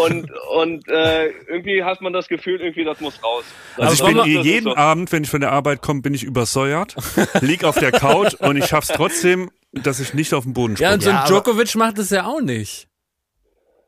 Und, 0.00 0.30
und 0.56 0.88
äh, 0.88 1.28
irgendwie 1.48 1.82
hat 1.82 2.00
man 2.00 2.12
das 2.12 2.28
Gefühl, 2.28 2.60
irgendwie 2.60 2.84
das 2.84 3.00
muss 3.00 3.22
raus. 3.22 3.44
Also 3.76 3.94
ich 3.94 4.08
bin 4.08 4.16
das 4.16 4.26
jeden 4.46 4.64
so. 4.64 4.76
Abend, 4.76 5.10
wenn 5.12 5.24
ich 5.24 5.30
von 5.30 5.40
der 5.40 5.52
Arbeit 5.52 5.82
komme, 5.82 6.00
bin 6.00 6.14
ich 6.14 6.22
übersäuert, 6.22 6.94
lieg 7.40 7.64
auf 7.64 7.76
der 7.78 7.90
Couch 7.92 8.34
und 8.34 8.56
ich 8.56 8.66
schaff's 8.66 8.88
trotzdem, 8.88 9.50
dass 9.72 10.00
ich 10.00 10.14
nicht 10.14 10.32
auf 10.34 10.44
den 10.44 10.52
Boden 10.54 10.76
Ja, 10.76 10.92
springe. 10.92 10.94
und 10.94 11.00
so 11.02 11.10
ein 11.10 11.16
aber- 11.16 11.26
Djokovic 11.28 11.74
macht 11.74 11.98
es 11.98 12.10
ja 12.10 12.24
auch 12.26 12.40
nicht. 12.40 12.88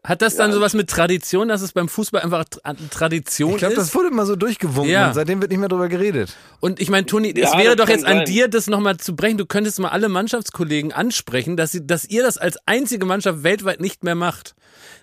Hat 0.04 0.20
das 0.20 0.36
dann 0.36 0.52
sowas 0.52 0.74
mit 0.74 0.90
Tradition, 0.90 1.48
dass 1.48 1.62
es 1.62 1.72
beim 1.72 1.88
Fußball 1.88 2.20
einfach 2.20 2.44
Tra- 2.44 2.76
Tradition 2.90 3.52
Ich 3.52 3.56
glaube, 3.58 3.72
ist? 3.72 3.80
das 3.80 3.94
wurde 3.94 4.10
mal 4.10 4.26
so 4.26 4.36
durchgewunken 4.36 4.92
Ja. 4.92 5.08
und 5.08 5.14
seitdem 5.14 5.40
wird 5.40 5.50
nicht 5.50 5.60
mehr 5.60 5.70
drüber 5.70 5.88
geredet. 5.88 6.36
Und 6.60 6.78
ich 6.78 6.90
meine, 6.90 7.06
Toni, 7.06 7.30
es 7.34 7.52
Ja, 7.52 7.58
wäre 7.58 7.74
das 7.74 7.86
doch 7.86 7.88
jetzt 7.88 8.04
kann 8.04 8.12
an 8.12 8.18
sein. 8.18 8.26
dir, 8.26 8.48
das 8.48 8.66
nochmal 8.66 8.98
zu 8.98 9.16
brechen. 9.16 9.38
Du 9.38 9.46
könntest 9.46 9.80
mal 9.80 9.88
alle 9.88 10.10
Mannschaftskollegen 10.10 10.92
ansprechen, 10.92 11.56
dass, 11.56 11.72
sie, 11.72 11.86
dass 11.86 12.04
ihr 12.04 12.22
das 12.22 12.36
als 12.36 12.58
einzige 12.66 13.06
Mannschaft 13.06 13.42
weltweit 13.44 13.80
nicht 13.80 14.04
mehr 14.04 14.14
macht. 14.14 14.54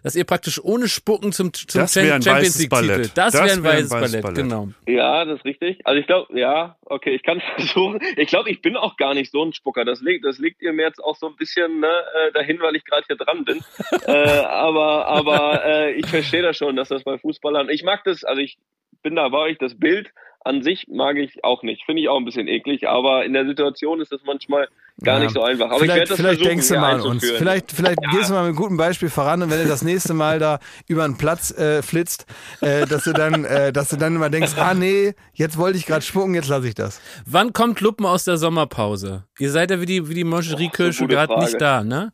Dass 0.04 0.16
ihr 0.16 0.24
praktisch 0.26 0.60
ohne 0.64 0.88
Spucken 0.88 1.32
zum, 1.32 1.54
zum 1.54 1.82
Das 1.82 1.94
Champions 1.94 2.26
weißes 2.26 2.60
League-Titel. 2.60 2.88
Ballett. 2.88 3.12
Das, 3.16 3.34
Das 3.34 3.44
wäre 3.44 3.52
ein 3.58 3.64
wär 3.64 3.72
ein 3.72 3.78
weißes 3.78 3.90
Ballett, 3.90 4.22
Ballett. 4.22 4.38
genau. 4.38 4.68
Ja, 4.88 5.26
das 5.26 5.38
ist 5.40 5.46
richtig. 5.46 5.80
Also 5.86 6.00
ich 6.00 6.08
glaube, 6.08 6.40
ja, 6.40 6.76
okay, 6.86 7.12
ich 7.16 7.24
kann 7.24 7.38
es 7.38 7.44
versuchen. 7.56 8.00
Ich 8.18 8.30
glaube, 8.30 8.50
ich 8.50 8.62
bin 8.62 8.76
auch 8.76 8.98
gar 8.98 9.14
nicht 9.14 9.32
so 9.32 9.44
ein 9.44 9.54
Spucker. 9.54 9.86
Das 9.86 10.02
liegt, 10.02 10.26
das 10.26 10.40
liegt 10.40 10.62
ihr 10.62 10.74
mir 10.74 10.84
jetzt 10.88 11.04
auch 11.04 11.16
so 11.16 11.28
ein 11.28 11.36
bisschen 11.36 11.80
ne, 11.80 11.88
äh, 11.88 12.32
dahin, 12.34 12.60
weil 12.62 12.76
ich 12.76 12.84
gerade 12.84 13.04
hier 13.08 13.16
dran 13.16 13.46
bin. 13.46 13.62
äh, 14.08 14.12
aber 14.12 15.06
aber 15.08 15.66
äh, 15.66 15.92
ich 15.94 16.08
verstehe 16.08 16.42
das 16.42 16.58
schon, 16.58 16.76
dass 16.76 16.90
das 16.90 17.04
bei 17.04 17.18
Fußballern. 17.18 17.70
Ich 17.70 17.84
mag 17.84 18.04
das, 18.04 18.24
also 18.24 18.42
ich 18.42 18.58
bin 19.04 19.16
da 19.16 19.30
bei 19.30 19.38
euch, 19.40 19.58
das 19.58 19.78
Bild 19.78 20.12
an 20.44 20.64
sich 20.64 20.88
mag 20.90 21.18
ich 21.18 21.44
auch 21.44 21.64
nicht. 21.64 21.84
Finde 21.86 22.02
ich 22.02 22.10
auch 22.10 22.18
ein 22.18 22.26
bisschen 22.26 22.48
eklig, 22.48 22.88
aber 22.88 23.26
in 23.26 23.34
der 23.34 23.46
Situation 23.46 24.02
ist 24.02 24.12
das 24.12 24.22
manchmal 24.26 24.68
gar 25.04 25.18
Ja. 25.18 25.24
nicht 25.24 25.34
so 25.34 25.42
einfach. 25.42 25.68
Aber 25.72 25.78
ich 25.86 25.92
vielleicht 25.92 26.14
vielleicht 26.14 26.46
denkst 26.46 26.68
du 26.68 26.76
mal 26.76 26.96
an 26.96 27.02
uns. 27.02 27.24
Vielleicht, 27.30 27.72
vielleicht 27.72 28.00
gehst 28.12 28.30
du 28.30 28.34
mal 28.34 28.42
mit 28.42 28.50
einem 28.50 28.56
guten 28.56 28.78
Beispiel 28.78 29.10
voran 29.10 29.42
und 29.44 29.52
wenn 29.52 29.62
du 29.64 29.68
das 29.68 29.84
nächste 29.84 30.14
Mal 30.14 30.40
da 30.40 30.60
über 30.88 31.04
einen 31.04 31.18
Platz 31.18 31.52
äh, 31.58 31.82
flitzt, 31.82 32.26
äh, 32.62 32.86
dass 32.86 33.04
du 33.04 33.14
dann, 33.14 33.46
äh, 33.46 33.72
dass 33.72 33.90
du 33.90 33.98
dann 33.98 34.16
immer 34.16 34.30
denkst, 34.30 34.54
ah 34.58 34.74
nee, 34.74 35.14
jetzt 35.34 35.58
wollte 35.58 35.78
ich 35.78 35.86
gerade 35.86 36.02
spucken, 36.02 36.34
jetzt 36.36 36.50
lasse 36.50 36.68
ich 36.68 36.76
das. 36.76 37.02
Wann 37.26 37.54
kommt 37.54 37.80
Luppen 37.82 38.06
aus 38.06 38.24
der 38.26 38.38
Sommerpause? 38.38 39.26
Ihr 39.40 39.52
seid 39.52 39.72
ja 39.72 39.80
wie 39.82 39.86
die, 39.86 40.10
wie 40.10 40.14
die 40.16 40.24
Moncherie-Kirsche 40.24 41.04
gute 41.04 41.16
gerade 41.16 41.40
nicht 41.40 41.60
da, 41.62 41.84
ne? 41.84 42.14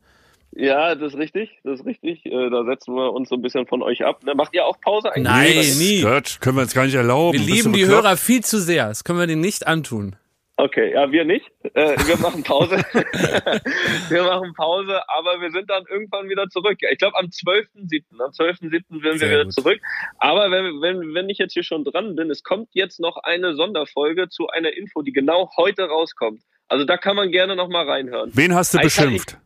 Ja, 0.59 0.95
das 0.95 1.13
ist 1.13 1.19
richtig, 1.19 1.59
das 1.63 1.81
ist 1.81 1.85
richtig. 1.85 2.25
Äh, 2.25 2.49
da 2.49 2.63
setzen 2.63 2.95
wir 2.95 3.13
uns 3.13 3.29
so 3.29 3.35
ein 3.35 3.43
bisschen 3.43 3.67
von 3.67 3.83
euch 3.83 4.03
ab. 4.03 4.23
Ne? 4.23 4.33
Macht 4.33 4.55
ihr 4.55 4.65
auch 4.65 4.81
Pause 4.81 5.11
eigentlich? 5.11 5.23
Nein, 5.23 5.77
nie. 5.77 6.01
Gott, 6.01 6.39
können 6.41 6.57
wir 6.57 6.63
uns 6.63 6.73
gar 6.73 6.85
nicht 6.85 6.95
erlauben. 6.95 7.37
Wir 7.37 7.45
lieben 7.45 7.73
die? 7.73 7.85
Hörer 7.85 8.17
viel 8.17 8.43
zu 8.43 8.59
sehr. 8.59 8.87
Das 8.87 9.03
können 9.03 9.19
wir 9.19 9.27
denen 9.27 9.41
nicht 9.41 9.67
antun. 9.67 10.15
Okay, 10.59 10.93
ja, 10.93 11.11
wir 11.11 11.23
nicht. 11.25 11.45
Äh, 11.75 11.95
wir 12.07 12.17
machen 12.17 12.41
Pause. 12.41 12.77
wir 14.09 14.23
machen 14.23 14.53
Pause, 14.55 14.99
aber 15.07 15.39
wir 15.39 15.51
sind 15.51 15.69
dann 15.69 15.83
irgendwann 15.87 16.27
wieder 16.27 16.49
zurück. 16.49 16.79
Ich 16.91 16.97
glaube, 16.97 17.15
am 17.19 17.27
12.07. 17.27 18.03
Am 18.13 18.31
12.07. 18.31 18.59
sind 18.69 19.03
wir 19.03 19.17
Sehr 19.19 19.29
wieder 19.29 19.43
gut. 19.43 19.53
zurück. 19.53 19.79
Aber 20.17 20.49
wenn, 20.49 20.81
wenn, 20.81 21.13
wenn 21.13 21.29
ich 21.29 21.37
jetzt 21.37 21.53
hier 21.53 21.61
schon 21.61 21.83
dran 21.83 22.15
bin, 22.15 22.31
es 22.31 22.41
kommt 22.41 22.69
jetzt 22.71 22.99
noch 22.99 23.17
eine 23.17 23.53
Sonderfolge 23.53 24.29
zu 24.29 24.47
einer 24.47 24.75
Info, 24.75 25.03
die 25.03 25.11
genau 25.11 25.51
heute 25.55 25.83
rauskommt. 25.83 26.41
Also 26.67 26.83
da 26.83 26.97
kann 26.97 27.15
man 27.15 27.31
gerne 27.31 27.55
noch 27.55 27.69
mal 27.69 27.87
reinhören. 27.87 28.31
Wen 28.33 28.55
hast 28.55 28.73
du 28.73 28.79
Ich 28.79 28.85
beschimpft? 28.85 29.37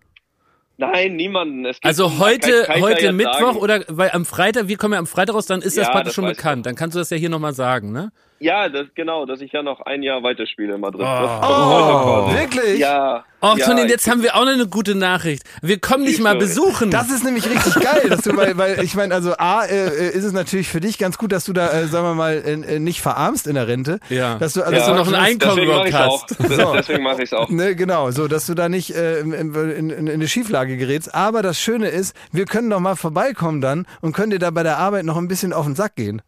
Nein, 0.81 1.15
niemanden. 1.15 1.71
Also 1.83 2.17
heute, 2.17 2.65
ja 2.67 2.79
heute 2.81 3.11
Mittwoch 3.11 3.53
sagen. 3.53 3.57
oder 3.57 3.83
weil 3.87 4.11
am 4.11 4.25
Freitag, 4.25 4.67
wir 4.67 4.77
kommen 4.77 4.93
ja 4.93 4.99
am 4.99 5.07
Freitag 5.07 5.35
raus, 5.35 5.45
dann 5.45 5.61
ist 5.61 5.77
das 5.77 5.85
Ja, 5.87 5.91
praktisch 5.91 6.09
das 6.09 6.15
schon 6.15 6.25
weiß 6.25 6.31
ich 6.31 6.37
bekannt. 6.37 6.65
Dann 6.65 6.75
kannst 6.75 6.95
du 6.95 6.99
das 6.99 7.09
ja 7.11 7.17
hier 7.17 7.29
nochmal 7.29 7.53
sagen, 7.53 7.91
ne? 7.91 8.11
Ja, 8.43 8.69
das, 8.69 8.87
genau, 8.95 9.25
dass 9.27 9.39
ich 9.41 9.51
ja 9.51 9.61
noch 9.61 9.81
ein 9.81 10.01
Jahr 10.01 10.23
weiterspiele 10.23 10.73
in 10.73 10.81
Madrid. 10.81 11.01
Das 11.01 11.29
kommt 11.41 11.43
Oh, 11.45 12.25
quasi. 12.25 12.37
wirklich? 12.39 12.79
Ja. 12.79 13.23
Och, 13.43 13.57
ja, 13.57 13.65
Toni, 13.67 13.83
jetzt 13.83 14.09
haben 14.09 14.23
wir 14.23 14.35
auch 14.35 14.45
noch 14.45 14.51
eine 14.53 14.67
gute 14.67 14.95
Nachricht. 14.95 15.43
Wir 15.61 15.79
kommen 15.79 16.05
dich 16.05 16.19
mal 16.19 16.35
besuchen. 16.35 16.89
Das 16.91 17.09
ist 17.11 17.23
nämlich 17.23 17.47
richtig 17.49 17.75
geil, 17.81 18.09
dass 18.09 18.21
du, 18.21 18.35
weil, 18.35 18.57
weil 18.57 18.83
ich 18.83 18.95
meine, 18.95 19.13
also 19.13 19.33
A, 19.37 19.63
äh, 19.65 19.87
äh, 19.87 20.09
ist 20.09 20.23
es 20.23 20.33
natürlich 20.33 20.69
für 20.69 20.79
dich 20.79 20.97
ganz 20.97 21.17
gut, 21.19 21.31
dass 21.31 21.45
du 21.45 21.53
da, 21.53 21.71
äh, 21.71 21.85
sagen 21.87 22.05
wir 22.05 22.13
mal, 22.15 22.33
äh, 22.33 22.75
äh, 22.75 22.79
nicht 22.79 23.01
verarmst 23.01 23.45
in 23.47 23.53
der 23.55 23.67
Rente. 23.67 23.99
Ja. 24.09 24.35
Dass 24.39 24.53
du, 24.53 24.61
also 24.61 24.73
Dass 24.75 24.85
du 24.85 24.91
so- 24.91 24.97
noch 24.97 25.07
ein 25.07 25.15
Einkommen 25.15 25.55
deswegen 25.55 25.71
mach 25.71 25.85
überhaupt 25.87 26.31
ich's 26.31 26.41
auch. 26.41 26.49
hast. 26.49 26.51
Das- 26.59 26.71
Deswegen 26.87 27.03
mache 27.03 27.17
ich 27.23 27.31
es 27.31 27.33
auch. 27.33 27.49
Ne, 27.49 27.75
genau, 27.75 28.09
so, 28.11 28.27
dass 28.27 28.45
du 28.47 28.53
da 28.55 28.69
nicht 28.69 28.95
äh, 28.95 29.19
in, 29.19 29.33
in, 29.33 29.53
in, 29.55 29.89
in 29.91 30.09
eine 30.09 30.27
Schieflage 30.27 30.77
gerätst. 30.77 31.13
Aber 31.13 31.41
das 31.43 31.59
Schöne 31.59 31.89
ist, 31.89 32.15
wir 32.31 32.45
können 32.45 32.69
doch 32.71 32.79
mal 32.79 32.95
vorbeikommen 32.95 33.61
dann 33.61 33.85
und 34.01 34.13
können 34.13 34.31
dir 34.31 34.39
da 34.39 34.49
bei 34.51 34.63
der 34.63 34.77
Arbeit 34.77 35.05
noch 35.05 35.17
ein 35.17 35.27
bisschen 35.27 35.53
auf 35.53 35.65
den 35.65 35.75
Sack 35.75 35.95
gehen. 35.95 36.21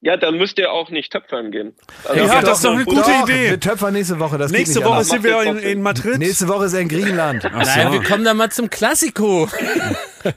Ja, 0.00 0.16
dann 0.16 0.38
müsst 0.38 0.58
ihr 0.58 0.70
auch 0.70 0.90
nicht 0.90 1.10
töpfern 1.12 1.50
gehen. 1.50 1.74
Also 2.04 2.24
Ja, 2.24 2.40
das 2.40 2.58
ist 2.58 2.64
doch 2.64 2.72
eine 2.72 2.84
gute 2.84 3.00
Doch, 3.00 3.24
Idee. 3.28 3.50
Wir 3.50 3.60
töpfern 3.60 3.92
nächste 3.92 4.20
Woche, 4.20 4.38
das 4.38 4.52
Nächste 4.52 4.74
geht 4.74 4.84
nicht 4.84 4.86
Woche 4.86 4.94
anders. 4.98 5.08
sind 5.08 5.24
wir 5.24 5.42
in, 5.42 5.58
in 5.58 5.82
Madrid. 5.82 6.18
Nächste 6.18 6.46
Woche 6.46 6.66
ist 6.66 6.74
er 6.74 6.80
in 6.80 6.88
Griechenland. 6.88 7.44
Ach 7.44 7.64
so. 7.64 7.78
Naja, 7.80 7.92
wir 7.92 8.02
kommen 8.04 8.24
da 8.24 8.32
mal 8.34 8.50
zum 8.50 8.70
Klassiko. 8.70 9.48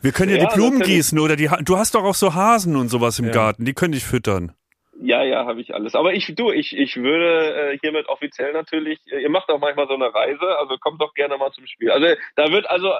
Wir 0.01 0.11
können 0.11 0.29
ja, 0.31 0.38
Ja, 0.38 0.47
die 0.47 0.55
Blumen 0.55 0.79
gießen 0.79 1.17
oder 1.19 1.35
die. 1.35 1.49
Du 1.63 1.75
hast 1.77 1.95
doch 1.95 2.03
auch 2.03 2.13
so 2.13 2.35
Hasen 2.35 2.75
und 2.75 2.89
sowas 2.89 3.17
im 3.17 3.31
Garten. 3.31 3.65
Die 3.65 3.73
können 3.73 3.93
dich 3.93 4.03
füttern. 4.03 4.53
Ja, 5.01 5.23
ja, 5.23 5.45
habe 5.45 5.59
ich 5.59 5.73
alles. 5.73 5.95
Aber 5.95 6.13
ich, 6.13 6.33
du, 6.35 6.51
ich, 6.51 6.77
ich 6.77 6.95
würde 6.97 7.71
äh, 7.73 7.77
hiermit 7.79 8.07
offiziell 8.07 8.53
natürlich, 8.53 8.99
ihr 9.07 9.29
macht 9.31 9.49
auch 9.49 9.59
manchmal 9.59 9.88
so 9.88 9.95
eine 9.95 10.13
Reise, 10.13 10.45
also 10.59 10.77
kommt 10.77 11.01
doch 11.01 11.15
gerne 11.15 11.38
mal 11.38 11.51
zum 11.51 11.65
Spiel. 11.65 11.89
Also 11.89 12.05
da 12.35 12.51
wird 12.51 12.69
also, 12.69 12.93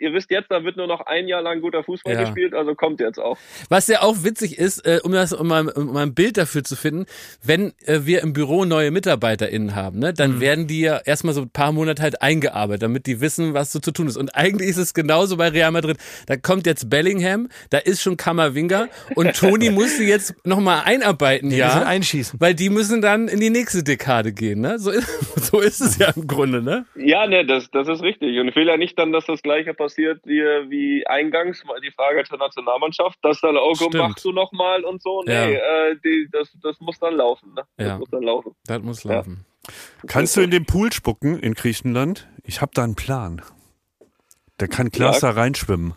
ihr 0.00 0.12
wisst 0.12 0.30
jetzt, 0.30 0.50
da 0.50 0.64
wird 0.64 0.76
nur 0.76 0.86
noch 0.86 1.02
ein 1.02 1.28
Jahr 1.28 1.42
lang 1.42 1.60
guter 1.60 1.84
Fußball 1.84 2.14
Ja. 2.14 2.20
gespielt, 2.22 2.54
also 2.54 2.74
kommt 2.74 3.00
jetzt 3.00 3.18
auch. 3.18 3.38
Was 3.68 3.86
ja 3.86 4.02
auch 4.02 4.24
witzig 4.24 4.58
ist, 4.58 4.86
äh, 4.86 5.00
um, 5.02 5.12
das, 5.12 5.32
um, 5.32 5.46
mal, 5.46 5.68
um 5.68 5.92
mal 5.92 6.02
ein 6.02 6.14
Bild 6.14 6.36
dafür 6.38 6.64
zu 6.64 6.74
finden, 6.76 7.06
wenn 7.44 7.72
äh, 7.86 8.00
wir 8.04 8.22
im 8.22 8.32
Büro 8.32 8.64
neue 8.64 8.90
MitarbeiterInnen 8.90 9.74
haben, 9.74 9.98
ne, 9.98 10.12
dann 10.14 10.36
Mhm. 10.36 10.40
werden 10.40 10.66
die 10.66 10.80
ja 10.80 10.98
erstmal 11.04 11.34
so 11.34 11.42
ein 11.42 11.50
paar 11.50 11.72
Monate 11.72 12.02
halt 12.02 12.22
eingearbeitet, 12.22 12.82
damit 12.82 13.06
die 13.06 13.20
wissen, 13.20 13.52
was 13.54 13.72
so 13.72 13.78
zu 13.78 13.90
tun 13.92 14.06
ist. 14.08 14.16
Und 14.16 14.34
eigentlich 14.34 14.68
ist 14.70 14.78
es 14.78 14.94
genauso 14.94 15.36
bei 15.36 15.48
Real 15.48 15.70
Madrid. 15.70 15.98
Da 16.26 16.36
kommt 16.36 16.66
jetzt 16.66 16.88
Bellingham, 16.88 17.48
da 17.68 17.78
ist 17.78 18.00
schon 18.00 18.16
Kammerwinger 18.16 18.88
und 19.16 19.36
Toni 19.36 19.68
muss 19.70 19.96
sie 19.98 20.08
jetzt 20.08 20.34
nochmal 20.46 20.82
einarbeiten, 20.84 21.50
ja. 21.50 21.66
müssen 21.66 21.82
einschießen. 21.82 22.40
Weil 22.40 22.54
die 22.54 22.70
müssen 22.70 23.02
dann 23.02 23.28
in 23.28 23.40
die 23.40 23.50
nächste 23.50 23.82
Dekade 23.84 24.32
gehen, 24.32 24.60
ne? 24.60 24.78
So 24.78 24.90
ist, 24.90 25.06
so 25.50 25.60
ist 25.60 25.80
es 25.80 25.98
ja 25.98 26.10
im 26.16 26.26
Grunde, 26.26 26.62
ne? 26.62 26.86
Ja, 26.96 27.26
ne, 27.26 27.44
das, 27.44 27.70
das 27.70 27.86
ist 27.88 28.02
richtig. 28.02 28.38
Und 28.38 28.48
ich 28.48 28.56
will 28.56 28.66
ja 28.66 28.76
nicht 28.78 28.98
dann, 28.98 29.12
dass 29.12 29.26
das 29.26 29.42
Gleiche 29.42 29.74
passiert 29.74 29.89
wie, 29.96 30.40
wie 30.70 31.06
eingangs, 31.06 31.64
mal 31.64 31.80
die 31.80 31.90
Frage 31.90 32.24
zur 32.24 32.38
Nationalmannschaft, 32.38 33.18
dass 33.22 33.40
dann, 33.40 33.56
komm, 33.56 33.74
Stimmt. 33.74 33.94
machst 33.94 34.24
du 34.24 34.32
nochmal 34.32 34.84
und 34.84 35.02
so. 35.02 35.22
Nee, 35.26 35.32
Ja. 35.32 35.88
äh, 35.90 35.96
die, 36.04 36.28
das, 36.32 36.48
das 36.62 36.78
muss 36.80 36.98
dann 36.98 37.14
laufen. 37.14 37.54
Ne? 37.54 37.62
Das 37.76 37.86
Ja. 37.88 37.98
muss 37.98 38.10
dann 38.10 38.22
laufen. 38.22 38.54
Das 38.66 38.82
muss 38.82 39.04
laufen. 39.04 39.44
Kannst 40.06 40.36
du 40.36 40.40
in 40.40 40.50
den 40.50 40.64
Pool 40.66 40.92
spucken 40.92 41.38
in 41.38 41.54
Griechenland? 41.54 42.28
Ich 42.44 42.60
habe 42.60 42.72
da 42.74 42.82
einen 42.84 42.96
Plan. 42.96 43.42
Da 44.58 44.66
kann 44.66 44.90
Klaas 44.90 45.20
Ja. 45.22 45.32
da 45.32 45.40
reinschwimmen, 45.40 45.94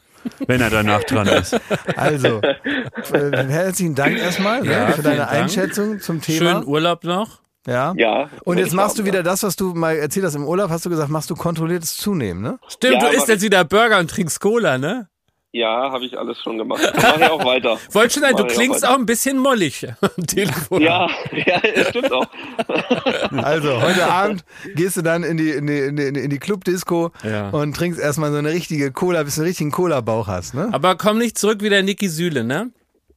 wenn 0.48 0.61
er 0.61 0.70
danach 0.70 1.03
dran 1.03 1.28
ist. 1.28 1.60
Also, 1.95 2.41
äh, 2.41 3.32
herzlichen 3.48 3.95
Dank 3.95 4.18
erstmal 4.18 4.65
Ja, 4.65 4.88
ne, 4.88 4.94
für 4.94 5.02
deine 5.03 5.18
Dank. 5.18 5.32
Einschätzung 5.32 5.99
zum 5.99 6.22
Thema. 6.22 6.38
Schönen 6.53 6.65
Urlaub 6.68 7.03
noch. 7.03 7.41
Ja. 7.68 7.94
Ja. 7.98 8.30
Und 8.44 8.57
jetzt 8.57 8.73
machst 8.73 8.98
du 8.98 9.02
haben, 9.03 9.07
wieder 9.07 9.23
das, 9.23 9.44
was 9.44 9.56
du 9.56 9.73
mal 9.73 9.95
erzählt 9.95 10.26
hast 10.26 10.35
im 10.35 10.45
Urlaub, 10.45 10.69
hast 10.69 10.85
du 10.85 10.90
gesagt, 10.90 11.10
machst 11.10 11.30
du 11.30 11.35
kontrolliertes 11.35 11.95
Zunehmen, 11.98 12.41
ne? 12.41 12.60
Stimmt, 12.68 13.02
Ja, 13.02 13.10
du 13.10 13.15
isst 13.15 13.27
jetzt 13.30 13.41
wieder 13.44 13.64
Burger 13.64 13.99
und 13.99 14.10
trinkst 14.10 14.40
Cola, 14.41 14.77
ne? 14.77 15.07
Ja, 15.56 15.91
habe 15.91 16.03
ich 16.03 16.18
alles 16.18 16.40
schon 16.41 16.57
gemacht. 16.57 16.81
Mach 16.95 17.15
ich 17.18 17.30
auch 17.30 17.45
weiter. 17.45 17.77
Wollte 17.91 18.15
schon 18.15 18.23
sagen, 18.23 18.38
du 18.38 18.44
Mach 18.44 18.49
ich 18.49 18.57
klingst 18.57 18.81
weiter. 18.81 18.94
auch 18.94 18.98
ein 18.98 19.06
bisschen 19.06 19.38
mollig 19.38 19.85
am 20.02 20.26
Telefon. 20.26 20.81
Ja, 20.81 21.07
ja, 21.31 21.61
das 21.76 21.90
stimmt 21.90 22.11
auch. 22.11 22.26
Also, 23.44 23.81
heute 23.81 24.06
Abend 24.07 24.44
gehst 24.76 24.98
du 24.98 25.02
dann 25.03 25.23
in 25.23 25.38
die, 25.38 25.52
in 25.52 25.68
die, 25.68 25.80
in 25.80 25.95
die, 25.95 26.03
in 26.22 26.30
die 26.31 26.40
Club-Disco 26.40 27.11
Ja. 27.23 27.49
und 27.49 27.76
trinkst 27.76 27.99
erstmal 27.99 28.31
so 28.31 28.38
eine 28.38 28.49
richtige 28.49 28.91
Cola, 28.91 29.22
bis 29.23 29.35
du 29.35 29.41
einen 29.41 29.48
richtigen 29.49 29.72
Cola-Bauch 29.72 30.27
hast, 30.27 30.53
ne? 30.56 30.69
Aber 30.72 30.95
komm 30.95 31.18
nicht 31.19 31.38
zurück 31.38 31.60
wie 31.61 31.69
der 31.69 31.84
Niki 31.84 32.10
Süle, 32.10 32.44
ne? 32.44 32.72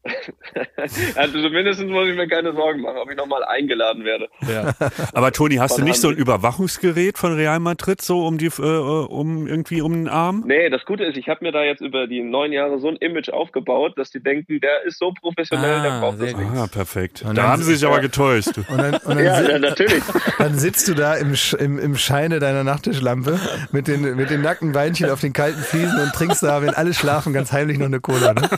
Also 1.17 1.41
zumindest 1.43 1.81
muss 1.85 2.09
ich 2.09 2.17
mir 2.17 2.29
keine 2.29 2.53
Sorgen 2.53 2.81
machen, 2.83 2.97
ob 2.99 3.11
ich 3.11 3.17
nochmal 3.17 3.45
eingeladen 3.45 4.05
werde. 4.05 4.29
Ja. 4.51 4.75
Aber 5.13 5.33
Toni, 5.33 5.57
hast 5.57 5.73
du 5.73 5.77
Von 5.81 5.85
nicht 5.85 6.01
so 6.01 6.09
ein. 6.09 6.17
Überwachungsgerät 6.17 7.19
von 7.19 7.35
Real 7.35 7.61
Madrid 7.61 8.01
so 8.03 8.27
um 8.27 8.39
die, 8.39 8.47
äh, 8.47 8.61
um 8.61 9.47
irgendwie 9.47 9.81
um 9.83 9.93
den 9.93 10.09
Arm? 10.09 10.45
Nee, 10.47 10.69
das 10.71 10.85
Gute 10.85 11.05
ist, 11.05 11.17
ich 11.17 11.29
habe 11.29 11.45
mir 11.45 11.53
da 11.53 11.63
jetzt 11.63 11.81
über 11.81 12.07
die 12.07 12.23
neun 12.23 12.53
Jahre 12.53 12.79
so 12.79 12.89
ein 12.89 12.97
Image 12.97 13.29
aufgebaut, 13.31 13.95
dass 13.97 14.11
die 14.11 14.23
denken, 14.23 14.61
der 14.61 14.85
ist 14.85 14.99
so 14.99 15.13
professionell, 15.21 15.83
der 15.83 15.93
Ah, 15.93 16.01
braucht 16.01 16.19
sehr 16.19 16.27
das 16.33 16.35
gut. 16.41 16.51
nicht. 16.53 16.61
Ah, 16.63 16.67
perfekt. 16.67 17.23
Und 17.27 17.37
Da 17.39 17.49
haben 17.49 17.63
sie 17.63 17.75
sich 17.75 17.87
aber 17.87 18.01
getäuscht. 18.01 18.57
Du. 18.57 18.61
Und 18.71 18.79
dann, 18.79 18.95
und 18.95 19.17
dann, 19.17 19.25
Ja, 19.25 19.41
ja, 19.43 19.59
natürlich. 19.59 20.03
dann 20.39 20.59
sitzt 20.59 20.89
du 20.89 20.95
da 20.95 21.15
im, 21.15 21.33
Sch- 21.33 21.57
im, 21.57 21.79
im 21.79 21.97
Scheine 21.97 22.39
deiner 22.39 22.65
Nachttischlampe 22.65 23.39
mit 23.73 23.89
den, 23.89 24.17
mit 24.17 24.31
den 24.31 24.43
nackten 24.43 24.73
Beinchen 24.73 25.11
auf 25.11 25.21
den 25.21 25.33
kalten 25.33 25.61
Fliesen 25.61 25.99
und 26.01 26.13
trinkst 26.13 26.43
da, 26.43 26.63
wenn 26.63 26.71
alle 26.71 26.93
schlafen, 26.95 27.33
ganz 27.33 27.53
heimlich 27.53 27.79
noch 27.79 27.87
eine 27.87 28.01
Cola, 28.01 28.35
ne? 28.35 28.49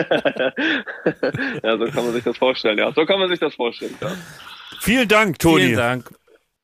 ja, 1.62 1.78
so 1.78 1.84
kann 1.86 2.04
man 2.04 2.12
sich 2.12 2.24
das 2.24 2.36
vorstellen, 2.36 2.78
ja. 2.78 2.92
So 2.92 3.04
kann 3.06 3.18
man 3.18 3.28
sich 3.28 3.38
das 3.38 3.54
vorstellen, 3.54 3.96
ja. 4.00 4.12
Vielen 4.80 5.08
Dank, 5.08 5.38
Toni. 5.38 5.64
Vielen 5.64 5.76
Dank. 5.76 6.10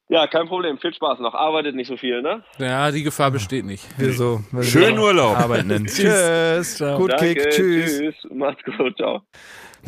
Ja, 0.08 0.26
kein 0.28 0.46
Problem. 0.46 0.78
Viel 0.78 0.94
Spaß 0.94 1.18
noch. 1.18 1.34
Arbeitet 1.34 1.74
nicht 1.74 1.88
so 1.88 1.96
viel, 1.96 2.22
ne? 2.22 2.44
Ja, 2.58 2.92
die 2.92 3.02
Gefahr 3.02 3.32
besteht 3.32 3.64
nicht. 3.64 3.84
Wir 3.98 4.12
so. 4.12 4.40
Schönen 4.60 4.98
Urlaub. 4.98 5.36
Arbeiten. 5.36 5.86
Tschüss. 5.86 6.78
Gut 6.78 7.10
Danke, 7.10 7.34
Kick. 7.34 7.50
Tschüss. 7.50 7.98
Tschüss. 7.98 8.14
Macht's 8.30 8.62
gut. 8.64 8.96
Ciao. 8.96 9.22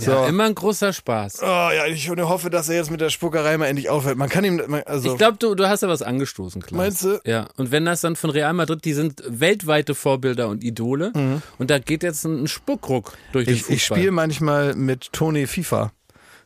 So. 0.00 0.12
Ja, 0.12 0.26
immer 0.28 0.44
ein 0.44 0.54
großer 0.54 0.92
Spaß. 0.92 1.40
Oh 1.42 1.46
ja, 1.46 1.86
ich 1.86 2.08
hoffe, 2.08 2.50
dass 2.50 2.68
er 2.68 2.76
jetzt 2.76 2.90
mit 2.90 3.00
der 3.00 3.10
Spuckerei 3.10 3.58
mal 3.58 3.66
endlich 3.66 3.88
aufhört. 3.90 4.16
Man 4.16 4.28
kann 4.28 4.44
ihm, 4.44 4.62
also. 4.86 5.10
Ich 5.12 5.18
glaube, 5.18 5.38
du, 5.38 5.54
du 5.56 5.68
hast 5.68 5.82
da 5.82 5.88
was 5.88 6.02
angestoßen, 6.02 6.62
Klaus. 6.62 6.76
Meinst 6.76 7.02
du? 7.04 7.20
Ja, 7.24 7.48
und 7.56 7.72
wenn 7.72 7.84
das 7.84 8.00
dann 8.00 8.14
von 8.14 8.30
Real 8.30 8.52
Madrid, 8.52 8.84
die 8.84 8.92
sind 8.92 9.22
weltweite 9.26 9.94
Vorbilder 9.96 10.48
und 10.48 10.62
Idole, 10.62 11.12
und 11.58 11.70
da 11.70 11.78
geht 11.80 12.02
jetzt 12.04 12.24
ein 12.24 12.46
Spuckruck 12.46 13.14
durch 13.32 13.46
den 13.46 13.52
Mhm. 13.52 13.56
ich, 13.56 13.62
Fußball. 13.62 13.76
ich 13.76 13.84
spiele 13.84 14.10
manchmal 14.12 14.74
mit 14.76 15.12
Toni 15.12 15.46
FIFA. 15.48 15.90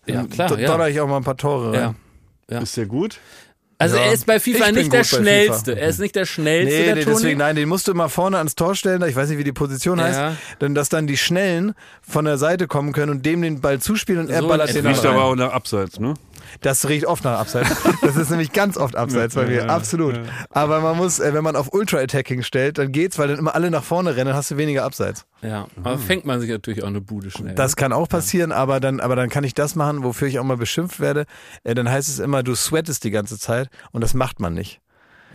Ja, 0.07 0.25
klar, 0.25 0.49
Da 0.49 0.57
ja. 0.59 0.67
donner 0.69 0.89
ich 0.89 1.01
auch 1.01 1.07
mal 1.09 1.19
ein 1.19 1.25
paar 1.25 1.37
Tore 1.37 1.73
rein. 1.73 1.95
Ja. 2.51 2.59
Ist 2.61 2.77
der 2.77 2.87
gut? 2.87 3.19
Also 3.83 3.97
Ja. 3.97 4.03
er 4.05 4.13
ist 4.13 4.27
bei 4.27 4.39
FIFA 4.41 4.73
nicht 4.73 4.93
der 4.93 5.05
schnellste. 5.05 5.73
FIFA. 5.73 5.81
Er 5.83 5.89
ist 5.89 5.99
nicht 6.01 6.15
der 6.17 6.25
schnellste, 6.27 6.75
Nee, 6.79 6.85
der 6.87 6.95
nee 6.95 7.05
Toni. 7.05 7.17
deswegen, 7.17 7.39
nein, 7.39 7.57
den 7.57 7.69
musst 7.69 7.89
du 7.89 7.93
immer 7.93 8.09
vorne 8.09 8.39
ans 8.39 8.55
Tor 8.55 8.75
stellen, 8.75 9.03
ich 9.09 9.17
weiß 9.17 9.29
nicht, 9.29 9.39
wie 9.39 9.45
die 9.45 9.53
Position 9.53 9.99
Ja. 9.99 10.05
heißt, 10.05 10.21
denn 10.61 10.75
dass 10.75 10.89
dann 10.89 11.07
die 11.07 11.17
Schnellen 11.17 11.75
von 12.09 12.25
der 12.25 12.39
Seite 12.39 12.67
kommen 12.67 12.93
können 12.93 13.11
und 13.11 13.27
dem 13.27 13.43
den 13.43 13.61
Ball 13.61 13.81
zuspielen 13.81 14.21
und 14.27 14.31
er 14.31 14.41
So 14.43 14.49
ballert 14.49 14.71
in 14.75 14.85
den 14.85 14.95
dann 14.95 15.07
aber 15.07 15.25
auch 15.25 15.35
nach 15.37 15.53
Abseits, 15.53 15.99
ne? 16.01 16.15
Das 16.61 16.89
riecht 16.89 17.07
oft 17.07 17.25
nach 17.25 17.39
Abseits. 17.39 17.71
Das 18.03 18.17
ist 18.17 18.31
nämlich 18.31 18.53
ganz 18.53 18.77
oft 18.77 18.97
Abseits 18.97 19.35
bei 19.35 19.47
mir, 19.47 19.71
absolut. 19.71 20.21
Aber 20.51 20.81
man 20.81 20.97
muss, 20.97 21.21
äh, 21.21 21.35
wenn 21.35 21.45
man 21.45 21.57
auf 21.57 21.73
Ultra-Attacking 21.73 22.43
stellt, 22.43 22.79
dann 22.79 22.93
geht's, 22.93 23.19
weil 23.19 23.29
dann 23.29 23.39
immer 23.39 23.55
alle 23.55 23.71
nach 23.71 23.85
vorne 23.85 24.17
rennen, 24.17 24.27
dann 24.27 24.37
hast 24.37 24.51
du 24.51 24.57
weniger 24.57 24.85
Abseits. 24.85 25.27
Ja, 25.43 25.67
aber 25.77 25.99
fängt 25.99 26.25
man 26.25 26.41
sich 26.41 26.51
natürlich 26.51 26.83
auch 26.83 26.89
eine 26.89 27.01
Bude 27.01 27.31
schnell. 27.31 27.55
Das 27.55 27.77
kann 27.77 27.93
auch 27.93 28.09
passieren, 28.09 28.53
aber 28.53 28.81
dann, 28.81 29.01
aber 29.01 29.17
dann 29.17 29.29
kann 29.29 29.45
ich 29.45 29.55
das 29.55 29.75
machen, 29.75 30.03
wofür 30.05 30.29
ich 30.29 30.39
auch 30.39 30.45
mal 30.45 30.57
beschimpft 30.57 31.01
werde. 31.01 31.25
Äh, 31.65 31.75
dann 31.75 31.91
heißt 31.91 32.09
es 32.09 32.19
immer, 32.19 32.43
du 32.43 32.55
sweatest 32.55 33.05
die 33.05 33.11
ganze 33.11 33.39
Zeit 33.39 33.69
und 33.93 34.03
das 34.03 34.15
macht 34.15 34.41
man 34.41 34.55
nicht. 34.55 34.81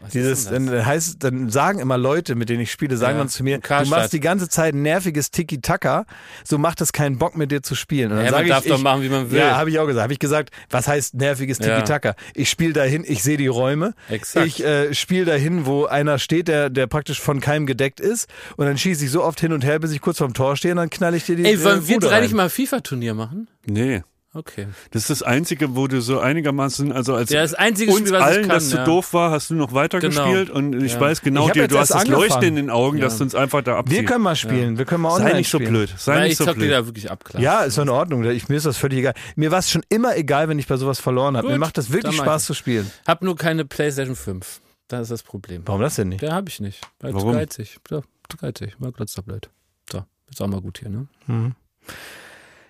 Was 0.01 0.11
Dieses, 0.11 0.45
dann 0.45 0.85
heißt, 0.85 1.23
dann 1.23 1.49
sagen 1.49 1.79
immer 1.79 1.97
Leute, 1.97 2.35
mit 2.35 2.49
denen 2.49 2.61
ich 2.61 2.71
spiele, 2.71 2.97
sagen 2.97 3.15
Ja, 3.15 3.19
dann 3.19 3.29
zu 3.29 3.43
mir, 3.43 3.59
du 3.59 3.85
machst 3.89 4.13
die 4.13 4.19
ganze 4.19 4.49
Zeit 4.49 4.75
nerviges 4.75 5.31
Tiki-Taka, 5.31 6.05
so 6.43 6.57
macht 6.57 6.81
es 6.81 6.93
keinen 6.93 7.17
Bock 7.17 7.35
mit 7.35 7.51
dir 7.51 7.63
zu 7.63 7.75
spielen. 7.75 8.11
Und 8.11 8.17
dann 8.17 8.25
Ja, 8.25 8.31
man 8.31 8.47
darf 8.47 8.65
ich, 8.65 8.71
doch 8.71 8.81
machen, 8.81 9.01
wie 9.01 9.09
man 9.09 9.31
will. 9.31 9.39
Ja, 9.39 9.57
habe 9.57 9.69
ich 9.69 9.79
auch 9.79 9.87
gesagt. 9.87 10.03
Habe 10.03 10.13
ich 10.13 10.19
gesagt, 10.19 10.51
was 10.69 10.87
heißt 10.87 11.15
nerviges 11.15 11.59
Ja. 11.59 11.75
Tiki-Taka? 11.75 12.15
Ich 12.33 12.49
spiele 12.49 12.73
dahin, 12.73 13.03
ich 13.07 13.23
sehe 13.23 13.37
die 13.37 13.47
Räume. 13.47 13.93
Exakt. 14.09 14.47
Ich 14.47 14.63
äh, 14.63 14.93
spiele 14.93 15.25
dahin, 15.25 15.65
wo 15.65 15.85
einer 15.85 16.19
steht, 16.19 16.47
der, 16.47 16.69
der 16.69 16.87
praktisch 16.87 17.19
von 17.19 17.39
keinem 17.39 17.65
gedeckt 17.65 17.99
ist. 17.99 18.29
Und 18.55 18.65
dann 18.65 18.77
schieße 18.77 19.05
ich 19.05 19.11
so 19.11 19.23
oft 19.23 19.39
hin 19.39 19.53
und 19.53 19.63
her, 19.63 19.79
bis 19.79 19.91
ich 19.91 20.01
kurz 20.01 20.17
vorm 20.19 20.33
Tor 20.33 20.55
stehe 20.55 20.73
und 20.73 20.77
dann 20.77 20.89
knall 20.89 21.15
ich 21.15 21.25
dir 21.25 21.35
die 21.35 21.45
Ey, 21.45 21.63
wollen 21.63 21.83
äh, 21.83 21.87
wir 21.87 21.99
drei 21.99 22.21
nicht 22.21 22.33
mal 22.33 22.43
ein 22.43 22.49
FIFA-Turnier 22.49 23.13
machen? 23.13 23.47
Nee. 23.65 24.03
Okay. 24.37 24.67
Das 24.91 25.01
ist 25.03 25.09
das 25.09 25.23
Einzige, 25.23 25.75
wo 25.75 25.87
du 25.87 25.99
so 25.99 26.19
einigermaßen, 26.19 26.91
also 26.91 27.15
als 27.15 27.31
Ja, 27.31 27.41
das 27.41 27.55
einzige 27.55 27.91
uns 27.91 28.01
Spiel, 28.01 28.11
was 28.13 28.19
ich 28.19 28.25
allen 28.25 28.41
kann, 28.43 28.49
das 28.51 28.69
zu 28.69 28.77
ja. 28.77 28.83
doof 28.85 29.11
war, 29.13 29.31
hast 29.31 29.49
du 29.49 29.55
noch 29.55 29.73
weitergespielt 29.73 30.51
und 30.51 30.79
ich 30.83 30.93
Ja. 30.93 30.99
weiß 30.99 31.21
genau, 31.23 31.49
dir, 31.49 31.67
du 31.67 31.79
hast 31.79 31.89
das 31.89 32.05
Leuchten 32.07 32.23
angefangen. 32.35 32.43
in 32.49 32.55
den 32.55 32.69
Augen, 32.69 32.97
Ja. 32.99 33.05
dass 33.05 33.17
du 33.17 33.23
uns 33.23 33.33
einfach 33.33 33.63
da 33.63 33.71
Wir 33.71 33.77
abziehst. 33.79 34.05
können 34.05 34.23
mal 34.23 34.35
spielen. 34.35 34.77
Wir 34.77 34.85
können 34.85 35.01
mal 35.01 35.09
online 35.13 35.31
Sei 35.31 35.37
nicht 35.39 35.49
so 35.49 35.57
spielen. 35.57 35.71
blöd. 35.71 35.93
Sei 35.97 36.13
Weil 36.15 36.21
nicht 36.23 36.31
ich 36.33 36.37
so 36.37 36.45
zock 36.45 36.55
blöd. 36.55 36.71
da 36.71 36.85
wirklich 36.85 37.09
abklasse. 37.09 37.43
Ja, 37.43 37.61
ist 37.63 37.77
doch 37.79 37.81
in 37.83 37.89
Ordnung. 37.89 38.23
Ich, 38.25 38.47
mir 38.47 38.57
ist 38.57 38.67
das 38.67 38.77
völlig 38.77 38.99
egal. 38.99 39.13
Mir 39.35 39.49
war 39.49 39.57
es 39.59 39.71
schon 39.71 39.81
immer 39.89 40.15
egal, 40.15 40.47
wenn 40.49 40.59
ich 40.59 40.67
bei 40.67 40.77
sowas 40.77 40.99
verloren 40.99 41.35
habe. 41.35 41.47
Mir 41.49 41.57
macht 41.57 41.77
das 41.79 41.91
wirklich 41.91 42.15
Spaß 42.17 42.45
zu 42.45 42.53
spielen. 42.53 42.91
Hab 43.07 43.23
nur 43.23 43.35
keine 43.35 43.65
PlayStation 43.65 44.15
5. 44.15 44.61
Das 44.87 45.01
ist 45.01 45.11
das 45.11 45.23
Problem. 45.23 45.63
Warum 45.65 45.81
das 45.81 45.95
denn 45.95 46.09
nicht? 46.09 46.21
Der 46.21 46.33
habe 46.33 46.47
ich 46.47 46.59
nicht. 46.61 46.79
Weil 46.99 47.13
Warum? 47.15 47.31
zu 47.33 47.37
geizig. 47.39 47.77
Ja, 47.89 48.01
zu 48.29 48.37
geizig. 48.37 48.79
Mal 48.79 48.91
glotzt 48.91 49.19
blöd. 49.25 49.49
So, 49.91 50.03
ist 50.31 50.41
auch 50.41 50.47
mal 50.47 50.61
gut 50.61 50.77
hier, 50.79 50.89
ne? 50.89 51.07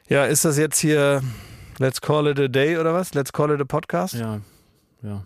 Ja, 0.10 0.26
ist 0.26 0.46
das 0.46 0.58
jetzt 0.58 0.80
hier 0.80 1.22
Let's 1.80 2.02
Call 2.02 2.28
It 2.28 2.40
a 2.40 2.48
Day 2.48 2.78
oder 2.78 2.94
was? 2.94 3.14
Let's 3.14 3.32
Call 3.32 3.52
It 3.52 3.62
a 3.62 3.66
Podcast? 3.66 4.16
Ja. 4.16 4.40
Ja. 5.04 5.24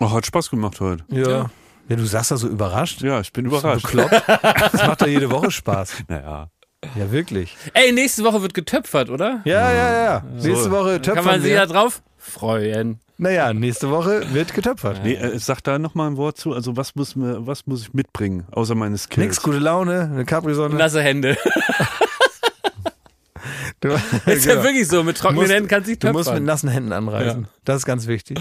Oh, 0.00 0.10
hat 0.10 0.24
Spaß 0.24 0.50
gemacht 0.50 0.80
heute. 0.80 1.04
Ja. 1.08 1.28
Ja. 1.28 1.50
Ja, 1.88 1.96
du 1.96 2.04
sagst 2.04 2.30
da 2.30 2.36
so 2.36 2.48
überrascht. 2.48 3.02
Ja, 3.02 3.20
ich 3.20 3.32
bin 3.32 3.46
überrascht. 3.46 3.82
Bekloppt. 3.84 4.22
Das 4.28 4.86
macht 4.86 5.02
doch 5.02 5.06
jede 5.06 5.30
Woche 5.30 5.50
Spaß. 5.50 5.92
Naja. 6.08 6.48
Ja, 6.94 7.10
wirklich. 7.10 7.56
Ey, 7.74 7.90
nächste 7.92 8.22
Woche 8.24 8.40
wird 8.40 8.54
getöpfert, 8.54 9.10
oder? 9.10 9.40
Ja, 9.44 9.72
ja, 9.72 10.04
ja. 10.04 10.22
Nächste 10.40 10.70
Woche 10.70 11.00
Kann 11.00 11.14
man 11.16 11.24
töpfern 11.24 11.40
sich 11.42 11.54
da 11.54 11.66
drauf 11.66 12.02
freuen. 12.16 13.00
Naja, 13.16 13.52
nächste 13.52 13.90
Woche 13.90 14.32
wird 14.32 14.54
getöpfert. 14.54 15.00
Nee, 15.02 15.14
äh, 15.14 15.36
sag 15.40 15.60
da 15.64 15.78
nochmal 15.80 16.08
ein 16.08 16.16
Wort 16.16 16.38
zu. 16.38 16.52
Also 16.54 16.76
was 16.76 16.94
muss, 16.94 17.16
mir, 17.16 17.44
was 17.46 17.66
muss 17.66 17.82
ich 17.82 17.94
mitbringen, 17.94 18.46
außer 18.52 18.76
meine 18.76 18.96
Skills? 18.96 19.26
Nix, 19.26 19.42
gute 19.42 19.58
Laune, 19.58 20.02
eine 20.02 20.24
Capri-Sonne. 20.24 20.76
Nasse 20.76 21.02
Hände. 21.02 21.36
Du, 23.80 23.88
Ist 24.26 24.44
ja 24.46 24.52
genau. 24.54 24.64
wirklich 24.64 24.88
so. 24.88 25.02
Mit 25.04 25.16
trockenen 25.18 25.42
musst- 25.42 25.52
Händen 25.54 25.68
kannst 25.68 25.86
du 25.86 25.90
nicht 25.92 26.02
du 26.02 26.08
musst 26.08 26.26
mit 26.26 26.34
töpfern. 26.34 26.44
nassen 26.44 26.68
Händen 26.68 26.92
anreisen. 26.92 27.48
Das 27.64 27.76
ist 27.76 27.86
ganz 27.86 28.06
wichtig. 28.06 28.38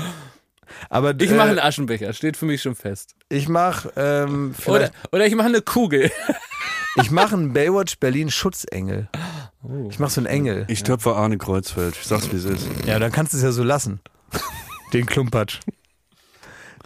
Aber 0.90 1.14
Ich 1.20 1.32
äh, 1.32 1.36
mache 1.36 1.50
einen 1.50 1.60
Aschenbecher. 1.60 2.12
Steht 2.14 2.38
für 2.38 2.46
mich 2.46 2.62
schon 2.62 2.76
fest. 2.76 3.16
ich 3.30 3.48
mache 3.48 3.92
ähm, 3.96 4.54
Oder, 4.66 4.80
vielleicht, 4.80 4.94
oder 5.12 5.26
ich 5.28 5.36
mache 5.36 5.48
eine 5.48 5.62
Kugel. 5.62 6.12
ich 7.02 7.12
mache 7.12 7.36
einen 7.36 7.54
Baywatch 7.54 7.98
Berlin 8.00 8.30
Schutzengel. 8.32 9.10
Oh. 9.64 9.88
Ich 9.90 10.00
mache 10.00 10.12
so 10.12 10.22
einen 10.22 10.28
Engel. 10.28 10.66
Ich 10.68 10.84
töpfe 10.84 11.16
Arne 11.16 11.38
Kreuzfeld. 11.38 11.96
Ich 12.00 12.08
sag's, 12.08 12.32
wie 12.32 12.36
es 12.38 12.46
ist. 12.46 12.68
Ja, 12.86 13.00
dann 13.00 13.12
kannst 13.12 13.34
du 13.34 13.38
es 13.38 13.44
ja 13.44 13.52
so 13.52 13.64
lassen. 13.64 14.00
Den 14.94 15.06
Klumpatsch. 15.06 15.60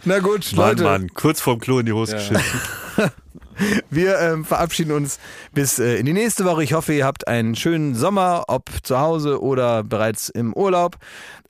Na 0.04 0.18
gut, 0.18 0.52
Mann, 0.54 0.68
Leute, 0.70 0.82
Mann, 0.82 1.08
kurz 1.14 1.40
vorm 1.40 1.58
Klo 1.60 1.78
in 1.78 1.86
die 1.86 1.92
Hose 1.92 2.14
geschissen. 2.16 2.42
Wir 3.90 4.18
ähm, 4.18 4.44
verabschieden 4.44 4.92
uns 4.92 5.18
bis 5.52 5.78
äh, 5.78 5.96
in 5.96 6.06
die 6.06 6.12
nächste 6.12 6.44
Woche. 6.44 6.62
Ich 6.62 6.72
hoffe, 6.72 6.92
ihr 6.92 7.04
habt 7.04 7.28
einen 7.28 7.54
schönen 7.54 7.94
Sommer, 7.94 8.44
ob 8.48 8.70
zu 8.82 8.98
Hause 8.98 9.42
oder 9.42 9.82
bereits 9.82 10.28
im 10.28 10.52
Urlaub. 10.54 10.96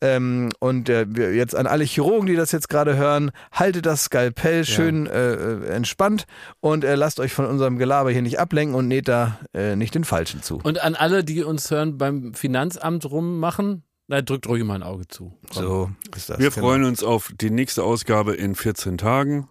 Ähm, 0.01 0.51
und 0.59 0.89
äh, 0.89 1.05
jetzt 1.33 1.55
an 1.55 1.67
alle 1.67 1.85
Chirurgen, 1.85 2.27
die 2.27 2.35
das 2.35 2.51
jetzt 2.51 2.69
gerade 2.69 2.97
hören, 2.97 3.31
haltet 3.53 3.87
das 3.87 4.05
Skalpell 4.05 4.65
schön 4.65 5.07
äh, 5.07 5.33
äh, 5.35 5.67
entspannt 5.69 6.27
und 6.61 6.83
äh, 6.83 6.97
lasst 6.97 7.21
euch 7.21 7.33
von 7.33 7.47
unserem 7.47 7.79
Gelaber 7.79 8.11
hier 8.11 8.23
nicht 8.23 8.41
ablenken 8.41 8.75
und 8.75 8.89
näht 8.89 9.07
da 9.07 9.39
äh, 9.55 9.77
nicht 9.77 9.95
den 9.95 10.05
Falschen 10.05 10.43
zu. 10.43 10.59
Und 10.63 10.83
an 10.83 10.97
alle, 10.97 11.23
die 11.23 11.45
uns 11.45 11.71
hören 11.71 11.99
beim 11.99 12.35
Finanzamt 12.35 13.09
rummachen, 13.09 13.85
na, 14.09 14.21
drückt 14.21 14.49
ruhig 14.49 14.65
mal 14.65 14.75
ein 14.75 14.83
Auge 14.83 15.07
zu. 15.07 15.33
Komm. 15.55 15.63
So 15.63 15.91
ist 16.17 16.29
das. 16.29 16.39
Wir 16.39 16.51
genau. 16.51 16.67
freuen 16.67 16.85
uns 16.85 17.03
auf 17.03 17.33
die 17.41 17.51
nächste 17.51 17.85
Ausgabe 17.85 18.35
in 18.35 18.55
14 18.55 18.99
Tagen. 18.99 19.49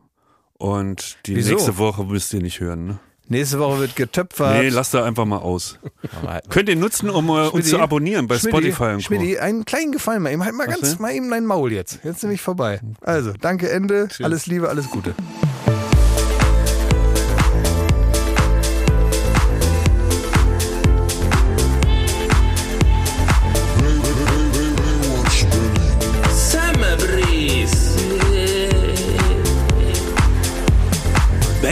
Und 0.62 1.18
die 1.26 1.38
Wieso? 1.38 1.56
nächste 1.56 1.80
Woche 1.80 2.04
müsst 2.04 2.32
ihr 2.36 2.40
nicht 2.40 2.60
hören. 2.60 2.86
Ne? 2.86 3.00
Nächste 3.30 3.58
Woche 3.58 3.80
wird 3.80 3.96
getöpfert. 3.96 4.62
Nee, 4.62 4.70
lasst 4.70 4.94
da 4.94 5.04
einfach 5.04 5.26
mal 5.26 5.40
aus. 5.40 5.80
Könnt 6.50 6.70
ihr 6.70 6.76
nutzen, 6.76 7.10
um 7.10 7.30
äh, 7.30 7.48
uns 7.48 7.68
zu 7.70 7.80
abonnieren 7.80 8.28
bei 8.28 8.38
Schmidti, 8.38 8.72
Spotify 8.72 8.84
und 8.84 8.98
Co. 8.98 9.02
Schmidti, 9.02 9.40
einen 9.40 9.66
kleinen 9.66 9.92
Gefallen 9.92 10.22
mal 10.22 10.32
eben. 10.32 10.46
Halt 10.46 10.54
mal 10.54 10.68
Was 10.68 10.76
ganz 10.76 10.90
denn? 10.92 11.02
mal 11.02 11.14
eben 11.16 11.32
dein 11.32 11.48
Maul 11.48 11.72
jetzt. 11.72 12.02
Jetzt 12.04 12.22
nämlich 12.22 12.42
vorbei. 12.42 12.80
Also, 13.02 13.34
danke, 13.42 13.72
Ende. 13.72 14.10
Alles 14.22 14.46
Liebe, 14.46 14.70
alles 14.70 14.88
Gute. 14.92 15.16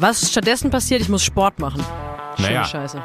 Was 0.00 0.30
stattdessen 0.30 0.70
passiert, 0.70 1.02
ich 1.02 1.10
muss 1.10 1.22
Sport 1.22 1.58
machen. 1.58 1.84
Schöne 2.36 2.48
Naja. 2.48 2.64
Scheiße. 2.64 3.04